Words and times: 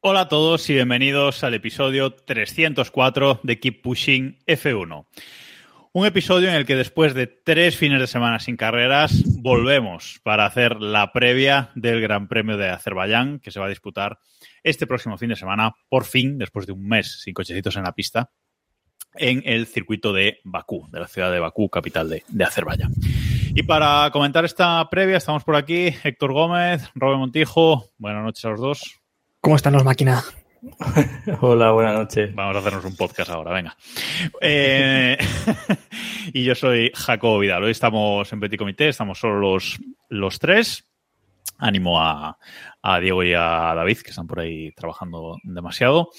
Hola 0.00 0.20
a 0.20 0.28
todos 0.28 0.68
y 0.68 0.74
bienvenidos 0.74 1.42
al 1.44 1.54
episodio 1.54 2.10
304 2.12 3.40
de 3.42 3.58
Keep 3.58 3.82
Pushing 3.82 4.38
F1. 4.46 5.06
Un 5.92 6.06
episodio 6.06 6.50
en 6.50 6.56
el 6.56 6.66
que 6.66 6.76
después 6.76 7.14
de 7.14 7.26
tres 7.26 7.78
fines 7.78 8.00
de 8.00 8.06
semana 8.06 8.38
sin 8.38 8.58
carreras 8.58 9.22
volvemos 9.40 10.20
para 10.22 10.44
hacer 10.44 10.82
la 10.82 11.12
previa 11.12 11.70
del 11.74 12.02
Gran 12.02 12.28
Premio 12.28 12.58
de 12.58 12.68
Azerbaiyán 12.68 13.40
que 13.40 13.50
se 13.50 13.60
va 13.60 13.66
a 13.66 13.70
disputar 13.70 14.18
este 14.62 14.86
próximo 14.86 15.16
fin 15.16 15.30
de 15.30 15.36
semana, 15.36 15.72
por 15.88 16.04
fin, 16.04 16.36
después 16.36 16.66
de 16.66 16.72
un 16.72 16.86
mes 16.86 17.22
sin 17.22 17.32
cochecitos 17.32 17.76
en 17.76 17.84
la 17.84 17.92
pista, 17.92 18.30
en 19.18 19.42
el 19.44 19.66
circuito 19.66 20.12
de 20.12 20.40
Bakú, 20.44 20.88
de 20.90 21.00
la 21.00 21.08
ciudad 21.08 21.30
de 21.30 21.40
Bakú, 21.40 21.68
capital 21.68 22.08
de, 22.08 22.22
de 22.28 22.44
Azerbaiyán. 22.44 22.92
Y 23.54 23.62
para 23.62 24.10
comentar 24.10 24.44
esta 24.44 24.88
previa 24.90 25.16
estamos 25.16 25.42
por 25.42 25.56
aquí 25.56 25.94
Héctor 26.04 26.32
Gómez, 26.32 26.90
Robert 26.94 27.18
Montijo. 27.18 27.86
Buenas 27.98 28.22
noches 28.22 28.44
a 28.44 28.50
los 28.50 28.60
dos. 28.60 29.00
¿Cómo 29.40 29.56
están 29.56 29.72
los 29.72 29.84
máquinas? 29.84 30.34
Hola, 31.40 31.72
buenas 31.72 31.94
noches. 31.94 32.34
Vamos 32.34 32.56
a 32.56 32.58
hacernos 32.58 32.84
un 32.84 32.96
podcast 32.96 33.30
ahora, 33.30 33.52
venga. 33.52 33.76
Eh, 34.40 35.16
y 36.32 36.44
yo 36.44 36.54
soy 36.54 36.90
Jacobo 36.94 37.38
Vidal. 37.38 37.64
Hoy 37.64 37.70
estamos 37.70 38.32
en 38.32 38.40
Petit 38.40 38.58
Comité, 38.58 38.88
estamos 38.88 39.18
solo 39.18 39.38
los, 39.38 39.78
los 40.08 40.38
tres. 40.38 40.84
Ánimo 41.58 42.00
a, 42.00 42.38
a 42.82 43.00
Diego 43.00 43.22
y 43.24 43.32
a 43.34 43.72
David, 43.74 43.98
que 43.98 44.10
están 44.10 44.26
por 44.26 44.40
ahí 44.40 44.72
trabajando 44.72 45.36
demasiado. 45.42 46.10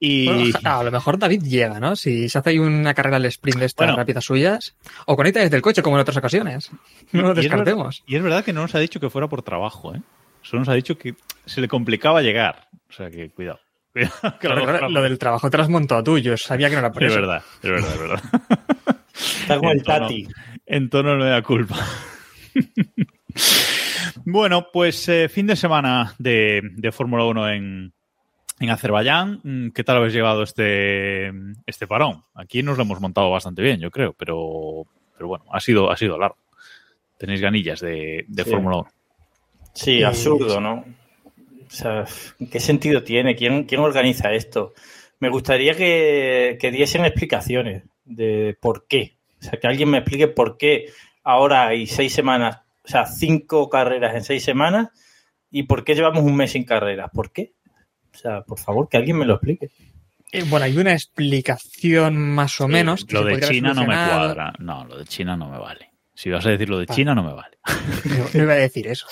Y 0.00 0.26
Bueno, 0.26 0.58
a 0.64 0.82
lo 0.84 0.90
mejor 0.90 1.18
David 1.18 1.42
llega, 1.42 1.78
¿no? 1.80 1.94
Si 1.96 2.28
se 2.28 2.38
hace 2.38 2.50
ahí 2.50 2.58
una 2.58 2.92
carrera 2.94 3.16
al 3.16 3.24
sprint 3.26 3.58
de 3.60 3.66
estas 3.66 3.86
Bueno. 3.86 3.96
rápidas 3.96 4.24
suyas. 4.24 4.76
O 5.06 5.16
conecta 5.16 5.40
desde 5.40 5.56
el 5.56 5.62
coche, 5.62 5.82
como 5.82 5.96
en 5.96 6.00
otras 6.02 6.16
ocasiones. 6.16 6.70
No 7.12 7.22
lo 7.22 7.28
y 7.28 7.30
es 7.32 7.36
descartemos. 7.36 8.00
verdad- 8.00 8.04
Y 8.12 8.16
es 8.16 8.22
verdad 8.22 8.44
que 8.44 8.52
no 8.52 8.62
nos 8.62 8.74
ha 8.74 8.78
dicho 8.80 8.98
que 9.00 9.08
fuera 9.10 9.28
por 9.28 9.42
trabajo, 9.42 9.94
¿eh? 9.94 10.02
Solo 10.42 10.60
nos 10.60 10.68
ha 10.68 10.74
dicho 10.74 10.96
que 10.98 11.14
se 11.44 11.60
le 11.60 11.68
complicaba 11.68 12.22
llegar. 12.22 12.68
O 12.88 12.92
sea 12.92 13.10
que 13.10 13.30
cuidado. 13.30 13.60
Que 13.94 14.04
lo 14.04 14.38
claro, 14.38 14.66
mejor- 14.66 14.90
lo 14.90 15.02
del 15.02 15.18
trabajo 15.18 15.48
te 15.50 15.56
lo 15.56 15.62
has 15.62 15.68
montado 15.70 16.02
tú. 16.04 16.18
Yo 16.18 16.36
sabía 16.36 16.68
que 16.68 16.74
no 16.74 16.80
era 16.80 16.92
por 16.92 17.02
Es 17.04 17.12
eso. 17.12 17.20
verdad, 17.20 17.42
es 17.62 17.70
verdad, 17.70 17.92
es 17.94 17.98
verdad. 18.00 18.22
Está 19.42 19.58
como 19.58 19.70
el 19.72 19.82
Tati. 19.82 20.28
En 20.66 20.90
tono 20.90 21.16
no 21.16 21.24
me 21.24 21.30
da 21.30 21.40
culpa. 21.42 21.76
bueno, 24.26 24.68
pues 24.72 25.08
eh, 25.08 25.28
fin 25.28 25.46
de 25.46 25.56
semana 25.56 26.14
de, 26.18 26.60
de 26.74 26.92
Fórmula 26.92 27.24
1 27.24 27.50
en, 27.50 27.92
en 28.60 28.70
Azerbaiyán. 28.70 29.40
Mm, 29.42 29.68
¿Qué 29.70 29.84
tal 29.84 29.98
habéis 29.98 30.14
llevado 30.14 30.42
este, 30.42 31.28
este 31.64 31.86
parón? 31.86 32.24
Aquí 32.34 32.62
nos 32.62 32.76
lo 32.76 32.82
hemos 32.82 33.00
montado 33.00 33.30
bastante 33.30 33.62
bien, 33.62 33.80
yo 33.80 33.90
creo, 33.90 34.12
pero, 34.12 34.84
pero 35.14 35.28
bueno, 35.28 35.44
ha 35.52 35.60
sido, 35.60 35.90
ha 35.90 35.96
sido 35.96 36.18
largo. 36.18 36.36
Tenéis 37.18 37.40
ganillas 37.40 37.80
de, 37.80 38.24
de 38.28 38.44
Sí. 38.44 38.50
Fórmula 38.50 38.76
1. 38.78 38.88
Sí, 39.72 40.02
absurdo, 40.02 40.60
¿no? 40.60 40.84
O 41.66 41.70
sea, 41.70 42.04
¿qué 42.50 42.60
sentido 42.60 43.02
tiene? 43.02 43.36
¿Quién, 43.36 43.64
quién 43.64 43.80
organiza 43.80 44.32
esto? 44.32 44.74
Me 45.20 45.28
gustaría 45.28 45.74
que, 45.74 46.58
que 46.60 46.70
diesen 46.70 47.04
explicaciones 47.04 47.84
de 48.04 48.56
por 48.60 48.86
qué. 48.86 49.16
O 49.40 49.44
sea, 49.44 49.58
que 49.60 49.66
alguien 49.66 49.90
me 49.90 49.98
explique 49.98 50.28
por 50.28 50.56
qué 50.56 50.86
ahora 51.22 51.68
hay 51.68 51.86
seis 51.86 52.12
semanas, 52.12 52.60
o 52.86 52.88
sea, 52.88 53.06
cinco 53.06 53.68
carreras 53.68 54.14
en 54.14 54.22
seis 54.24 54.44
semanas 54.44 54.88
y 55.50 55.64
por 55.64 55.84
qué 55.84 55.94
llevamos 55.94 56.22
un 56.22 56.36
mes 56.36 56.52
sin 56.52 56.64
carreras. 56.64 57.10
¿Por 57.12 57.32
qué? 57.32 57.54
O 58.14 58.18
sea, 58.18 58.42
por 58.42 58.58
favor, 58.58 58.88
que 58.88 58.96
alguien 58.96 59.18
me 59.18 59.26
lo 59.26 59.34
explique. 59.34 59.70
Eh, 60.32 60.44
bueno, 60.48 60.64
hay 60.66 60.76
una 60.78 60.92
explicación 60.92 62.16
más 62.18 62.60
o 62.60 62.68
menos. 62.68 63.04
que 63.04 63.14
Lo 63.14 63.22
se 63.24 63.36
de 63.36 63.40
China 63.40 63.74
no 63.74 63.82
me 63.82 63.94
cuadra. 63.94 64.52
No, 64.58 64.84
lo 64.84 64.98
de 64.98 65.04
China 65.04 65.36
no 65.36 65.48
me 65.50 65.58
vale. 65.58 65.90
Si 66.14 66.30
vas 66.30 66.46
a 66.46 66.50
decir 66.50 66.68
lo 66.68 66.78
de. 66.78 66.86
China, 66.86 67.14
no 67.14 67.22
me 67.22 67.32
vale. 67.34 67.58
No, 68.34 68.42
iba 68.42 68.52
a 68.54 68.56
decir 68.56 68.86
eso. 68.86 69.06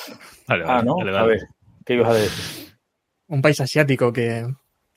Vale, 0.49 0.65
Ah, 0.67 0.83
¿no? 0.83 0.97
dale, 1.05 1.19
A 1.19 1.23
ver, 1.25 1.41
¿qué 1.85 1.95
ibas 1.95 2.09
a 2.11 2.15
decir? 2.15 2.75
Un 3.29 3.43
país 3.43 3.61
asiático 3.61 4.13
que 4.13 4.47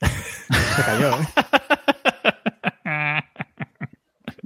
se 0.00 0.82
cayó. 0.84 1.10
¿eh? 1.10 1.57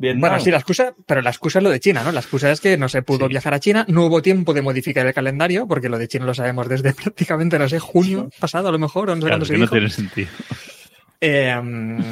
Vietnam. 0.02 0.20
Bueno, 0.20 0.40
sí, 0.40 0.50
la 0.50 0.58
excusa, 0.58 0.94
pero 1.06 1.22
la 1.22 1.30
excusa 1.30 1.60
es 1.60 1.62
lo 1.62 1.70
de 1.70 1.80
China, 1.80 2.02
¿no? 2.04 2.12
La 2.12 2.20
excusa 2.20 2.50
es 2.52 2.60
que 2.60 2.76
no 2.76 2.88
se 2.90 3.00
pudo 3.02 3.26
Sí. 3.26 3.30
viajar 3.30 3.54
a 3.54 3.60
China, 3.60 3.84
no 3.88 4.04
hubo 4.06 4.20
tiempo 4.20 4.52
de 4.52 4.60
modificar 4.60 5.06
el 5.06 5.14
calendario, 5.14 5.66
porque 5.66 5.88
lo 5.88 5.96
de 5.98 6.08
China 6.08 6.26
lo 6.26 6.34
sabemos 6.34 6.68
desde 6.68 6.92
prácticamente, 6.94 7.58
no 7.58 7.68
sé, 7.68 7.78
junio 7.78 8.28
pasado 8.38 8.68
a 8.68 8.72
lo 8.72 8.78
mejor, 8.78 9.08
o 9.10 9.14
no 9.14 9.22
sé 9.22 9.26
Claro, 9.28 9.38
cuándo 9.38 9.44
es 9.44 9.48
se 9.48 9.54
que 9.54 9.58
no 9.58 9.64
dijo. 9.64 9.74
tiene 9.74 9.90
sentido. 9.90 10.28
Eh, 11.24 11.54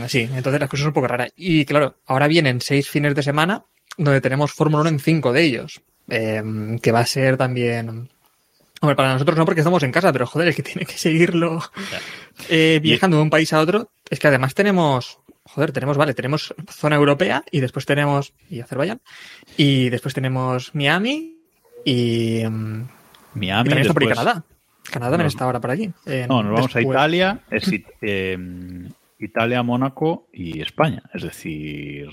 sí, 0.06 0.20
entonces 0.32 0.60
las 0.60 0.70
cosas 0.70 0.82
son 0.82 0.90
un 0.90 0.94
poco 0.94 1.08
raras. 1.08 1.32
Y 1.34 1.64
claro, 1.64 1.96
ahora 2.06 2.28
vienen 2.28 2.60
seis 2.60 2.88
fines 2.88 3.12
de 3.16 3.24
semana 3.24 3.64
donde 3.98 4.20
tenemos 4.20 4.52
Fórmula 4.52 4.82
1 4.82 4.90
en 4.90 4.98
cinco 5.00 5.32
de 5.32 5.42
ellos, 5.42 5.80
eh, 6.08 6.40
que 6.80 6.92
va 6.92 7.00
a 7.00 7.06
ser 7.06 7.36
también... 7.36 8.08
Hombre, 8.80 8.94
para 8.94 9.12
nosotros 9.12 9.36
no 9.36 9.44
porque 9.44 9.62
estamos 9.62 9.82
en 9.82 9.90
casa, 9.90 10.12
pero 10.12 10.28
joder, 10.28 10.46
el 10.46 10.54
que 10.54 10.62
tiene 10.62 10.86
que 10.86 10.96
seguirlo 10.96 11.60
eh, 12.48 12.78
viajando 12.80 13.16
de 13.16 13.24
un 13.24 13.30
país 13.30 13.52
a 13.52 13.58
otro, 13.58 13.90
es 14.08 14.20
que 14.20 14.28
además 14.28 14.54
tenemos, 14.54 15.18
joder, 15.54 15.72
tenemos, 15.72 15.96
vale, 15.96 16.14
tenemos 16.14 16.54
zona 16.70 16.96
europea 16.96 17.44
y 17.50 17.60
después 17.60 17.86
tenemos, 17.86 18.32
y 18.48 18.60
Azerbaiyán, 18.60 19.00
y 19.56 19.88
después 19.90 20.14
tenemos 20.14 20.74
Miami 20.74 21.36
y, 21.84 22.42
mm, 22.48 22.82
y 23.34 23.38
Miami, 23.38 23.68
también 23.68 23.78
está 23.80 23.92
por 23.94 24.02
ahí 24.02 24.08
después- 24.08 24.24
Canadá. 24.26 24.44
Canadá 24.90 25.10
también 25.12 25.26
está 25.28 25.44
ahora 25.44 25.60
por 25.60 25.70
allí. 25.70 25.92
Eh, 26.06 26.26
No, 26.28 26.42
nos 26.42 26.52
vamos 26.54 26.74
a 26.76 26.80
Italia, 26.80 27.40
es 27.50 27.70
eh, 28.00 28.38
Italia, 29.18 29.62
Mónaco 29.62 30.26
y 30.32 30.60
España. 30.62 31.02
Es 31.14 31.22
decir, 31.22 32.08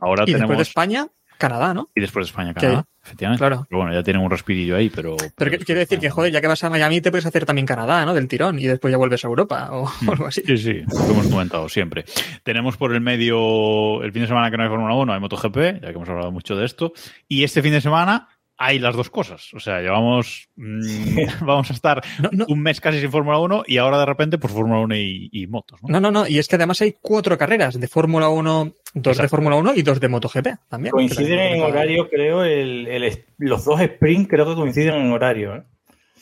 ahora 0.00 0.22
Y 0.22 0.26
tenemos. 0.26 0.40
después 0.42 0.58
de 0.58 0.62
España, 0.62 1.08
Canadá, 1.38 1.74
¿no? 1.74 1.90
y 1.94 2.00
después 2.00 2.26
de 2.26 2.30
España, 2.30 2.54
Canadá, 2.54 2.86
efectivamente. 3.04 3.38
claro. 3.40 3.66
Pero 3.68 3.80
bueno, 3.82 3.94
ya 3.94 4.02
tienen 4.02 4.22
un 4.22 4.30
respirillo 4.30 4.76
ahí, 4.76 4.90
pero. 4.90 5.16
Pero 5.36 5.50
que- 5.50 5.58
quiere 5.58 5.80
decir 5.80 5.98
que, 5.98 6.10
joder, 6.10 6.32
ya 6.32 6.40
que 6.40 6.46
vas 6.46 6.62
a 6.64 6.70
Miami 6.70 7.00
te 7.00 7.10
puedes 7.10 7.26
hacer 7.26 7.44
también 7.44 7.66
Canadá, 7.66 8.04
¿no? 8.06 8.14
Del 8.14 8.28
tirón 8.28 8.58
y 8.58 8.64
después 8.66 8.90
ya 8.92 8.98
vuelves 8.98 9.24
a 9.24 9.28
Europa 9.28 9.68
o 9.72 9.90
algo 10.10 10.26
así. 10.26 10.42
Sí, 10.46 10.56
sí, 10.58 10.72
lo 10.80 11.06
que 11.06 11.12
hemos 11.12 11.26
comentado 11.28 11.68
siempre. 11.68 12.04
Tenemos 12.42 12.76
por 12.76 12.92
el 12.94 13.00
medio, 13.00 14.02
el 14.02 14.12
fin 14.12 14.22
de 14.22 14.28
semana 14.28 14.50
que 14.50 14.56
no 14.56 14.62
hay 14.64 14.68
Fórmula 14.68 14.94
1, 14.94 15.12
hay 15.12 15.20
MotoGP, 15.20 15.56
ya 15.56 15.88
que 15.88 15.90
hemos 15.94 16.08
hablado 16.08 16.30
mucho 16.32 16.56
de 16.56 16.64
esto. 16.64 16.92
Y 17.28 17.44
este 17.44 17.62
fin 17.62 17.72
de 17.72 17.80
semana 17.80 18.28
hay 18.64 18.78
las 18.78 18.94
dos 18.96 19.10
cosas. 19.10 19.52
O 19.54 19.60
sea, 19.60 19.80
llevamos. 19.80 20.48
mm, 20.56 21.16
vamos 21.46 21.70
a 21.70 21.72
estar 21.74 22.02
No, 22.20 22.30
no, 22.32 22.44
un 22.48 22.60
mes 22.62 22.80
casi 22.80 23.00
sin 23.00 23.10
Fórmula 23.10 23.38
1 23.38 23.64
y 23.66 23.78
ahora 23.78 23.98
de 23.98 24.06
repente, 24.06 24.38
pues 24.38 24.52
Fórmula 24.52 24.80
1 24.80 24.96
y, 24.96 25.28
y 25.32 25.46
motos, 25.46 25.80
¿no? 25.82 25.88
no, 25.88 26.00
no, 26.00 26.10
no, 26.10 26.28
y 26.28 26.38
es 26.38 26.48
que 26.48 26.56
además 26.56 26.80
hay 26.82 26.94
cuatro 27.00 27.36
carreras 27.36 27.78
de 27.80 27.88
Fórmula 27.88 28.28
1, 28.28 28.72
dos 28.94 29.18
de. 29.18 29.28
Fórmula 29.28 29.56
1 29.56 29.72
y 29.76 29.82
dos 29.82 29.98
de 30.00 30.08
MotoGP 30.08 30.46
también. 30.68 30.92
Coinciden 30.92 31.38
en 31.38 31.62
horario, 31.62 32.08
creo, 32.08 32.44
el, 32.44 32.86
el- 32.88 33.24
los 33.38 33.64
dos 33.64 33.80
sprint 33.80 34.28
creo 34.30 34.46
que 34.46 34.54
coinciden 34.54 34.94
en 34.94 35.12
horario, 35.12 35.56
¿eh? 35.56 35.62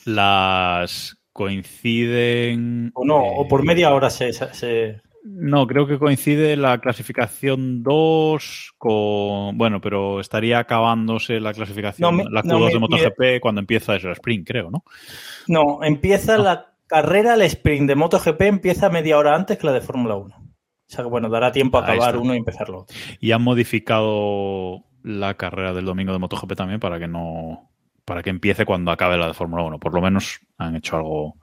Las 0.05 1.17
coinciden. 1.31 2.91
O 2.93 3.05
no, 3.05 3.17
o 3.17 3.47
por 3.47 3.61
eh, 3.61 3.63
media 3.65 3.93
hora 3.93 4.09
se, 4.09 4.33
se- 4.33 5.01
No, 5.23 5.67
creo 5.67 5.85
que 5.85 5.99
coincide 5.99 6.55
la 6.57 6.79
clasificación 6.79 7.83
2 7.83 8.73
con. 8.77 9.57
Bueno, 9.57 9.79
pero 9.79 10.19
estaría 10.19 10.57
acabándose 10.59 11.39
la 11.39 11.53
clasificación, 11.53 12.17
No, 12.17 12.23
me- 12.23 12.29
la 12.31 12.41
Q2 12.41 12.47
no, 12.47 12.59
me- 12.59 12.71
de 12.71 12.79
MotoGP 12.79 13.39
cuando 13.39 13.59
empieza 13.61 13.95
eso, 13.95 14.07
el 14.07 14.13
sprint, 14.13 14.47
creo, 14.47 14.71
¿no? 14.71 14.83
No, 15.47 15.83
empieza 15.83 16.37
la 16.39 16.73
carrera, 16.87 17.35
el 17.35 17.43
sprint 17.43 17.87
de 17.87 17.95
MotoGP 17.95 18.41
empieza 18.41 18.89
media 18.89 19.17
hora 19.17 19.35
antes 19.35 19.57
que 19.59 19.67
la 19.67 19.73
de 19.73 19.81
Fórmula 19.81 20.15
1. 20.15 20.35
O 20.35 20.43
sea 20.93 21.03
que 21.05 21.09
bueno, 21.09 21.29
dará 21.29 21.51
tiempo 21.51 21.77
a 21.77 21.83
acabar 21.83 22.17
uno 22.17 22.33
y 22.33 22.37
empezar 22.37 22.67
lo 22.69 22.79
otro. 22.81 22.95
Y 23.19 23.31
han 23.31 23.41
modificado 23.43 24.83
la 25.03 25.35
carrera 25.35 25.73
del 25.73 25.85
domingo 25.85 26.11
de 26.13 26.19
MotoGP 26.19 26.53
también 26.55 26.79
para 26.79 26.99
que 26.99 27.07
no. 27.07 27.70
Para 28.05 28.23
que 28.23 28.29
empiece 28.31 28.65
cuando 28.65 28.91
acabe 28.91 29.17
la 29.17 29.27
de 29.27 29.33
Fórmula 29.33 29.63
1. 29.63 29.79
Por 29.79 29.93
lo 29.93 30.01
menos 30.01 30.39
han 30.57 30.75
hecho 30.75 30.97
algo, 30.97 31.35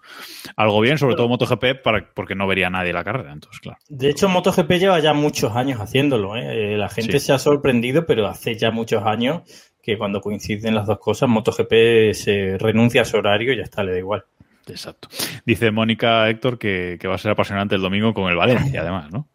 algo 0.56 0.80
bien, 0.80 0.98
sobre 0.98 1.14
todo 1.14 1.28
MotoGP, 1.28 1.82
para, 1.82 2.10
porque 2.14 2.34
no 2.34 2.46
vería 2.46 2.68
nadie 2.70 2.92
la 2.92 3.04
carrera. 3.04 3.32
Entonces, 3.32 3.60
claro. 3.60 3.78
De 3.88 4.10
hecho, 4.10 4.28
MotoGP 4.28 4.70
lleva 4.78 4.98
ya 5.00 5.12
muchos 5.14 5.54
años 5.54 5.80
haciéndolo. 5.80 6.36
¿eh? 6.36 6.74
Eh, 6.74 6.76
La 6.76 6.88
gente 6.88 7.18
Sí. 7.20 7.26
se 7.26 7.32
ha 7.32 7.38
sorprendido, 7.38 8.04
pero 8.06 8.26
hace 8.26 8.56
ya 8.56 8.70
muchos 8.70 9.04
años 9.04 9.42
que 9.82 9.96
cuando 9.96 10.20
coinciden 10.20 10.74
las 10.74 10.86
dos 10.86 10.98
cosas, 10.98 11.28
MotoGP 11.28 12.12
se 12.12 12.58
renuncia 12.58 13.02
a 13.02 13.04
su 13.04 13.16
horario 13.16 13.52
y 13.52 13.56
ya 13.56 13.62
está, 13.62 13.82
le 13.82 13.92
da 13.92 13.98
igual. 13.98 14.24
Exacto. 14.72 15.08
Dice 15.44 15.70
Mónica 15.70 16.28
Héctor 16.28 16.58
que, 16.58 16.98
que, 17.00 17.08
va 17.08 17.14
a 17.14 17.18
ser 17.18 17.32
apasionante 17.32 17.74
el 17.74 17.80
domingo 17.80 18.14
con 18.14 18.30
el 18.30 18.36
Valencia, 18.36 18.82
además, 18.82 19.10
¿no? 19.10 19.28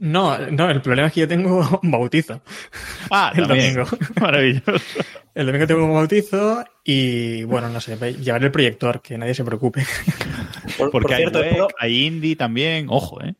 No, 0.00 0.38
no, 0.38 0.70
el 0.70 0.80
problema 0.80 1.08
es 1.08 1.14
que 1.14 1.20
yo 1.20 1.28
tengo 1.28 1.80
un 1.82 1.90
bautizo. 1.90 2.42
Ah, 3.10 3.32
el 3.36 3.46
también. 3.46 3.74
domingo. 3.74 3.96
Maravilloso. 4.20 5.00
El 5.34 5.46
domingo 5.46 5.66
tengo 5.66 5.84
un 5.84 5.94
bautizo 5.94 6.64
y, 6.84 7.44
bueno, 7.44 7.68
no 7.68 7.80
sé, 7.80 7.96
llevaré 8.14 8.46
el 8.46 8.52
proyector, 8.52 9.00
que 9.00 9.16
nadie 9.16 9.34
se 9.34 9.44
preocupe. 9.44 9.84
Por, 10.76 10.90
Porque 10.90 11.08
por 11.08 11.16
cierto, 11.16 11.38
hay, 11.38 11.56
hay 11.78 12.06
indie 12.06 12.36
también, 12.36 12.86
ojo, 12.88 13.22
¿eh? 13.22 13.34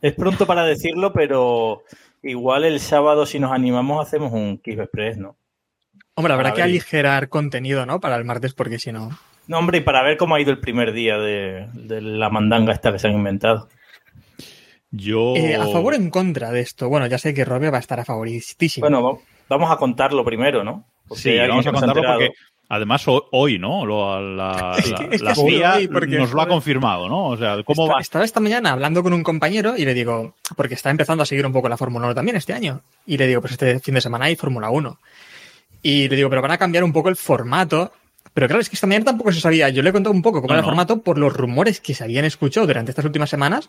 Es 0.00 0.14
pronto 0.14 0.46
para 0.46 0.64
decirlo, 0.64 1.12
pero 1.12 1.84
igual 2.22 2.64
el 2.64 2.80
sábado, 2.80 3.26
si 3.26 3.38
nos 3.38 3.52
animamos, 3.52 4.06
hacemos 4.06 4.32
un 4.32 4.58
Kick 4.58 4.78
Express, 4.78 5.18
¿no? 5.18 5.36
Hombre, 6.14 6.34
habrá 6.34 6.52
que 6.52 6.62
aligerar 6.62 7.28
contenido, 7.28 7.86
¿no? 7.86 8.00
Para 8.00 8.16
el 8.16 8.24
martes, 8.24 8.52
porque 8.52 8.78
si 8.78 8.92
no. 8.92 9.18
No, 9.50 9.58
hombre, 9.58 9.78
y 9.78 9.80
para 9.80 10.04
ver 10.04 10.16
cómo 10.16 10.36
ha 10.36 10.40
ido 10.40 10.52
el 10.52 10.60
primer 10.60 10.92
día 10.92 11.18
de, 11.18 11.66
de 11.74 12.00
la 12.00 12.30
mandanga 12.30 12.72
esta 12.72 12.92
que 12.92 13.00
se 13.00 13.08
han 13.08 13.14
inventado. 13.14 13.68
Yo. 14.92 15.34
Eh, 15.34 15.56
¿A 15.56 15.66
favor 15.66 15.94
o 15.94 15.96
en 15.96 16.08
contra 16.08 16.52
de 16.52 16.60
esto? 16.60 16.88
Bueno, 16.88 17.08
ya 17.08 17.18
sé 17.18 17.34
que 17.34 17.44
Robert 17.44 17.72
va 17.72 17.78
a 17.78 17.80
estar 17.80 17.98
a 17.98 18.04
favoritísimo. 18.04 18.84
Bueno, 18.84 19.18
vamos 19.48 19.68
a 19.72 19.76
contarlo 19.76 20.24
primero, 20.24 20.62
¿no? 20.62 20.86
Porque 21.08 21.22
sí, 21.22 21.36
vamos 21.36 21.66
a 21.66 21.72
contarlo 21.72 22.00
porque 22.00 22.30
Además, 22.68 23.04
hoy, 23.08 23.58
¿no? 23.58 23.84
Lo, 23.84 24.20
la, 24.20 24.76
la, 25.20 25.34
CIA 25.34 25.80
nos 25.90 26.32
lo 26.32 26.40
ha 26.40 26.46
confirmado, 26.46 27.08
¿no? 27.08 27.26
O 27.30 27.36
sea, 27.36 27.60
¿cómo 27.64 27.82
estaba, 27.82 27.94
va? 27.94 28.00
Estaba 28.00 28.24
esta 28.24 28.38
mañana 28.38 28.70
hablando 28.70 29.02
con 29.02 29.12
un 29.12 29.24
compañero 29.24 29.76
y 29.76 29.84
le 29.84 29.94
digo, 29.94 30.36
porque 30.54 30.74
está 30.74 30.90
empezando 30.90 31.24
a 31.24 31.26
seguir 31.26 31.44
un 31.44 31.52
poco 31.52 31.68
la 31.68 31.76
Fórmula 31.76 32.06
1 32.06 32.14
también 32.14 32.36
este 32.36 32.52
año. 32.52 32.82
Y 33.04 33.16
le 33.16 33.26
digo, 33.26 33.40
pues 33.40 33.54
este 33.54 33.80
fin 33.80 33.94
de 33.94 34.00
semana 34.00 34.26
hay 34.26 34.36
Fórmula 34.36 34.70
1. 34.70 34.96
Y 35.82 36.08
le 36.08 36.14
digo, 36.14 36.30
pero 36.30 36.40
van 36.40 36.52
a 36.52 36.58
cambiar 36.58 36.84
un 36.84 36.92
poco 36.92 37.08
el 37.08 37.16
formato. 37.16 37.90
Pero 38.34 38.46
claro, 38.46 38.60
es 38.60 38.68
que 38.68 38.76
esta 38.76 38.86
mañana 38.86 39.06
tampoco 39.06 39.32
se 39.32 39.40
sabía. 39.40 39.68
Yo 39.70 39.82
le 39.82 39.90
he 39.90 39.92
contado 39.92 40.14
un 40.14 40.22
poco 40.22 40.40
cómo 40.40 40.52
era 40.52 40.60
el 40.60 40.64
formato 40.64 41.02
por 41.02 41.18
los 41.18 41.32
rumores 41.32 41.80
que 41.80 41.94
se 41.94 42.04
habían 42.04 42.24
escuchado 42.24 42.66
durante 42.66 42.92
estas 42.92 43.04
últimas 43.04 43.30
semanas 43.30 43.68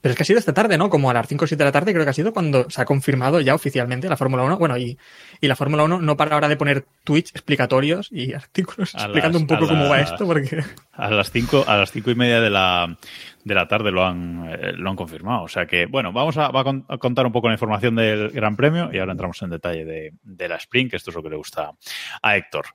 pero 0.00 0.12
es 0.12 0.16
que 0.16 0.22
ha 0.22 0.26
sido 0.26 0.38
esta 0.38 0.54
tarde, 0.54 0.78
¿no? 0.78 0.88
Como 0.88 1.10
a 1.10 1.14
las 1.14 1.26
5 1.26 1.44
o 1.44 1.48
7 1.48 1.58
de 1.58 1.64
la 1.64 1.72
tarde 1.72 1.92
creo 1.92 2.04
que 2.04 2.10
ha 2.10 2.14
sido 2.14 2.32
cuando 2.32 2.70
se 2.70 2.80
ha 2.80 2.86
confirmado 2.86 3.40
ya 3.40 3.54
oficialmente 3.54 4.08
la 4.08 4.16
Fórmula 4.16 4.42
1. 4.44 4.56
Bueno, 4.56 4.78
y, 4.78 4.98
y 5.40 5.46
la 5.46 5.56
Fórmula 5.56 5.84
1 5.84 6.00
no 6.00 6.16
para 6.16 6.34
ahora 6.34 6.48
de 6.48 6.56
poner 6.56 6.86
tweets 7.04 7.30
explicatorios 7.32 8.08
y 8.10 8.32
artículos 8.34 8.94
explicando 8.94 9.38
un 9.38 9.46
poco 9.46 9.68
cómo 9.68 9.88
va 9.88 10.00
esto, 10.00 10.26
porque... 10.26 10.64
A 10.92 11.10
las 11.10 11.30
5 11.30 11.64
a 11.66 11.76
las 11.76 11.92
cinco 11.92 12.10
y 12.10 12.14
media 12.14 12.40
de 12.40 12.50
la, 12.50 12.96
de 13.44 13.54
la 13.54 13.68
tarde 13.68 13.90
lo 13.90 14.04
han, 14.04 14.48
eh, 14.50 14.72
lo 14.74 14.88
han 14.88 14.96
confirmado. 14.96 15.42
O 15.42 15.48
sea 15.48 15.66
que, 15.66 15.84
bueno, 15.86 16.12
vamos 16.12 16.38
a, 16.38 16.46
a, 16.46 16.98
contar 16.98 17.26
un 17.26 17.32
poco 17.32 17.48
la 17.48 17.54
información 17.54 17.94
del 17.96 18.30
Gran 18.30 18.56
Premio 18.56 18.90
y 18.92 18.98
ahora 18.98 19.12
entramos 19.12 19.40
en 19.42 19.50
detalle 19.50 19.84
de, 19.84 20.12
de 20.22 20.48
la 20.48 20.56
Sprint, 20.56 20.90
que 20.90 20.96
esto 20.96 21.10
es 21.10 21.16
lo 21.16 21.22
que 21.22 21.30
le 21.30 21.36
gusta 21.36 21.72
a 22.22 22.36
Héctor. 22.36 22.66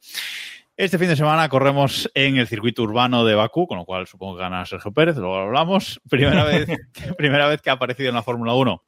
Este 0.77 0.97
fin 0.97 1.07
de 1.07 1.15
semana 1.15 1.47
corremos 1.47 2.11
en 2.13 2.35
el 2.35 2.47
circuito 2.47 2.83
urbano 2.83 3.23
de 3.23 3.33
Bakú, 3.33 3.65
con 3.65 3.77
lo 3.77 3.85
cual 3.85 4.07
supongo 4.07 4.35
que 4.35 4.41
gana 4.41 4.65
Sergio 4.65 4.91
Pérez, 4.91 5.15
luego 5.15 5.37
hablamos. 5.37 6.01
Primera 6.09 6.43
vez, 6.43 6.67
primera 7.17 7.47
vez 7.47 7.61
que 7.61 7.69
ha 7.69 7.73
aparecido 7.73 8.09
en 8.09 8.15
la 8.15 8.23
Fórmula 8.23 8.55
1 8.55 8.83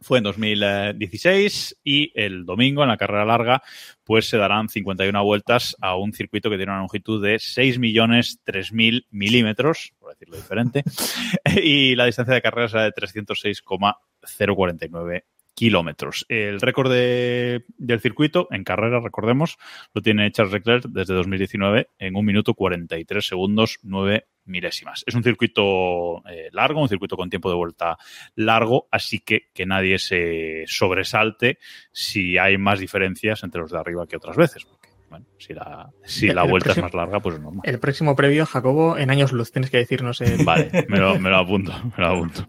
fue 0.00 0.18
en 0.18 0.24
2016 0.24 1.80
y 1.82 2.12
el 2.14 2.44
domingo 2.44 2.84
en 2.84 2.88
la 2.88 2.96
carrera 2.96 3.24
larga 3.24 3.64
pues 4.04 4.28
se 4.28 4.36
darán 4.36 4.68
51 4.68 5.24
vueltas 5.24 5.74
a 5.80 5.96
un 5.96 6.12
circuito 6.12 6.50
que 6.50 6.56
tiene 6.56 6.70
una 6.70 6.82
longitud 6.82 7.20
de 7.20 7.40
6 7.40 7.80
millones 7.80 8.38
3.000 8.46 9.06
milímetros, 9.10 9.94
por 9.98 10.12
decirlo 10.12 10.36
diferente, 10.36 10.84
y 11.62 11.96
la 11.96 12.06
distancia 12.06 12.34
de 12.34 12.42
carrera 12.42 12.68
será 12.68 12.84
de 12.84 12.92
306,049 12.92 15.24
kilómetros. 15.58 16.24
El 16.28 16.60
récord 16.60 16.88
de, 16.88 17.64
del 17.78 17.98
circuito 17.98 18.46
en 18.52 18.62
carrera, 18.62 19.00
recordemos, 19.00 19.58
lo 19.92 20.00
tiene 20.00 20.30
Charles 20.30 20.52
Leclerc 20.52 20.84
desde 20.84 21.14
2019 21.14 21.88
en 21.98 22.14
un 22.14 22.24
minuto 22.24 22.54
43 22.54 23.26
segundos 23.26 23.80
9 23.82 24.24
milésimas. 24.44 25.02
Es 25.04 25.16
un 25.16 25.24
circuito 25.24 26.24
eh, 26.28 26.48
largo, 26.52 26.80
un 26.80 26.88
circuito 26.88 27.16
con 27.16 27.28
tiempo 27.28 27.50
de 27.50 27.56
vuelta 27.56 27.98
largo, 28.36 28.86
así 28.92 29.18
que 29.18 29.48
que 29.52 29.66
nadie 29.66 29.98
se 29.98 30.62
sobresalte 30.68 31.58
si 31.90 32.38
hay 32.38 32.56
más 32.56 32.78
diferencias 32.78 33.42
entre 33.42 33.60
los 33.60 33.72
de 33.72 33.78
arriba 33.78 34.06
que 34.06 34.16
otras 34.16 34.36
veces. 34.36 34.64
Bueno, 35.10 35.24
si 35.38 35.54
la, 35.54 35.90
si 36.04 36.26
la 36.26 36.42
vuelta 36.42 36.66
próximo, 36.66 36.86
es 36.86 36.92
más 36.92 37.00
larga, 37.00 37.20
pues 37.20 37.36
es 37.36 37.40
normal. 37.40 37.62
El 37.64 37.78
próximo 37.78 38.14
previo, 38.14 38.44
Jacobo, 38.44 38.98
en 38.98 39.10
años 39.10 39.32
luz, 39.32 39.50
tienes 39.52 39.70
que 39.70 39.78
decirnos. 39.78 40.20
El... 40.20 40.44
Vale, 40.44 40.86
me 40.88 40.98
lo, 40.98 41.18
me 41.18 41.30
lo, 41.30 41.36
apunto, 41.36 41.72
me 41.96 42.04
lo 42.04 42.08
apunto. 42.08 42.46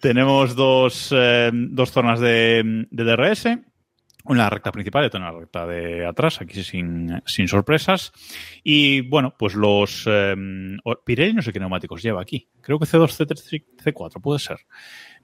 Tenemos 0.00 0.54
dos, 0.54 1.12
eh, 1.14 1.50
dos 1.52 1.90
zonas 1.92 2.20
de, 2.20 2.86
de 2.90 3.04
DRS. 3.04 3.46
Una 4.24 4.48
recta 4.48 4.70
principal 4.70 5.02
y 5.02 5.06
otra 5.08 5.18
una 5.18 5.32
recta 5.32 5.66
de 5.66 6.06
atrás, 6.06 6.40
aquí 6.40 6.62
sin, 6.62 7.20
sin 7.26 7.48
sorpresas. 7.48 8.12
Y 8.62 9.00
bueno, 9.00 9.34
pues 9.36 9.54
los 9.54 10.04
eh, 10.06 10.36
Pirelli 11.04 11.34
no 11.34 11.42
sé 11.42 11.52
qué 11.52 11.58
neumáticos 11.58 12.02
lleva 12.02 12.22
aquí. 12.22 12.48
Creo 12.60 12.78
que 12.78 12.86
C2, 12.86 13.08
C3, 13.08 13.64
C4, 13.84 14.20
puede 14.20 14.38
ser. 14.38 14.58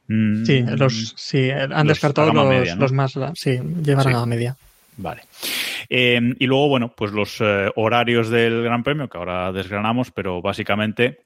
Mm, 0.08 0.44
sí, 0.44 0.62
los, 0.62 1.14
sí, 1.16 1.48
han 1.50 1.86
descartado 1.86 2.32
los, 2.32 2.48
media, 2.48 2.74
¿no? 2.74 2.80
los 2.80 2.92
más, 2.92 3.16
sí, 3.34 3.60
llevarán 3.82 4.14
sí. 4.14 4.18
a 4.18 4.26
media. 4.26 4.56
Vale. 4.98 5.22
Eh, 5.88 6.20
y 6.38 6.46
luego, 6.46 6.68
bueno, 6.68 6.92
pues 6.94 7.12
los 7.12 7.40
eh, 7.40 7.70
horarios 7.76 8.28
del 8.28 8.62
Gran 8.62 8.82
Premio, 8.82 9.08
que 9.08 9.16
ahora 9.16 9.52
desgranamos, 9.52 10.10
pero 10.10 10.42
básicamente 10.42 11.20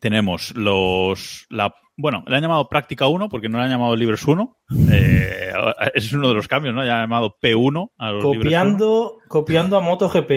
tenemos 0.00 0.54
los. 0.56 1.46
La, 1.50 1.74
bueno, 1.96 2.24
le 2.26 2.36
han 2.36 2.42
llamado 2.42 2.68
Práctica 2.68 3.06
1 3.06 3.28
porque 3.28 3.48
no 3.48 3.58
le 3.58 3.64
han 3.64 3.70
llamado 3.70 3.94
Libres 3.94 4.24
1. 4.24 4.56
Eh, 4.90 5.52
ese 5.92 6.06
es 6.06 6.12
uno 6.12 6.28
de 6.28 6.34
los 6.34 6.48
cambios, 6.48 6.74
¿no? 6.74 6.84
Ya 6.84 6.96
han 6.96 7.02
llamado 7.02 7.36
P1 7.40 7.90
a 7.98 8.12
los 8.12 8.22
copiando, 8.22 9.18
copiando 9.28 9.76
a 9.76 9.80
MotoGP. 9.80 10.30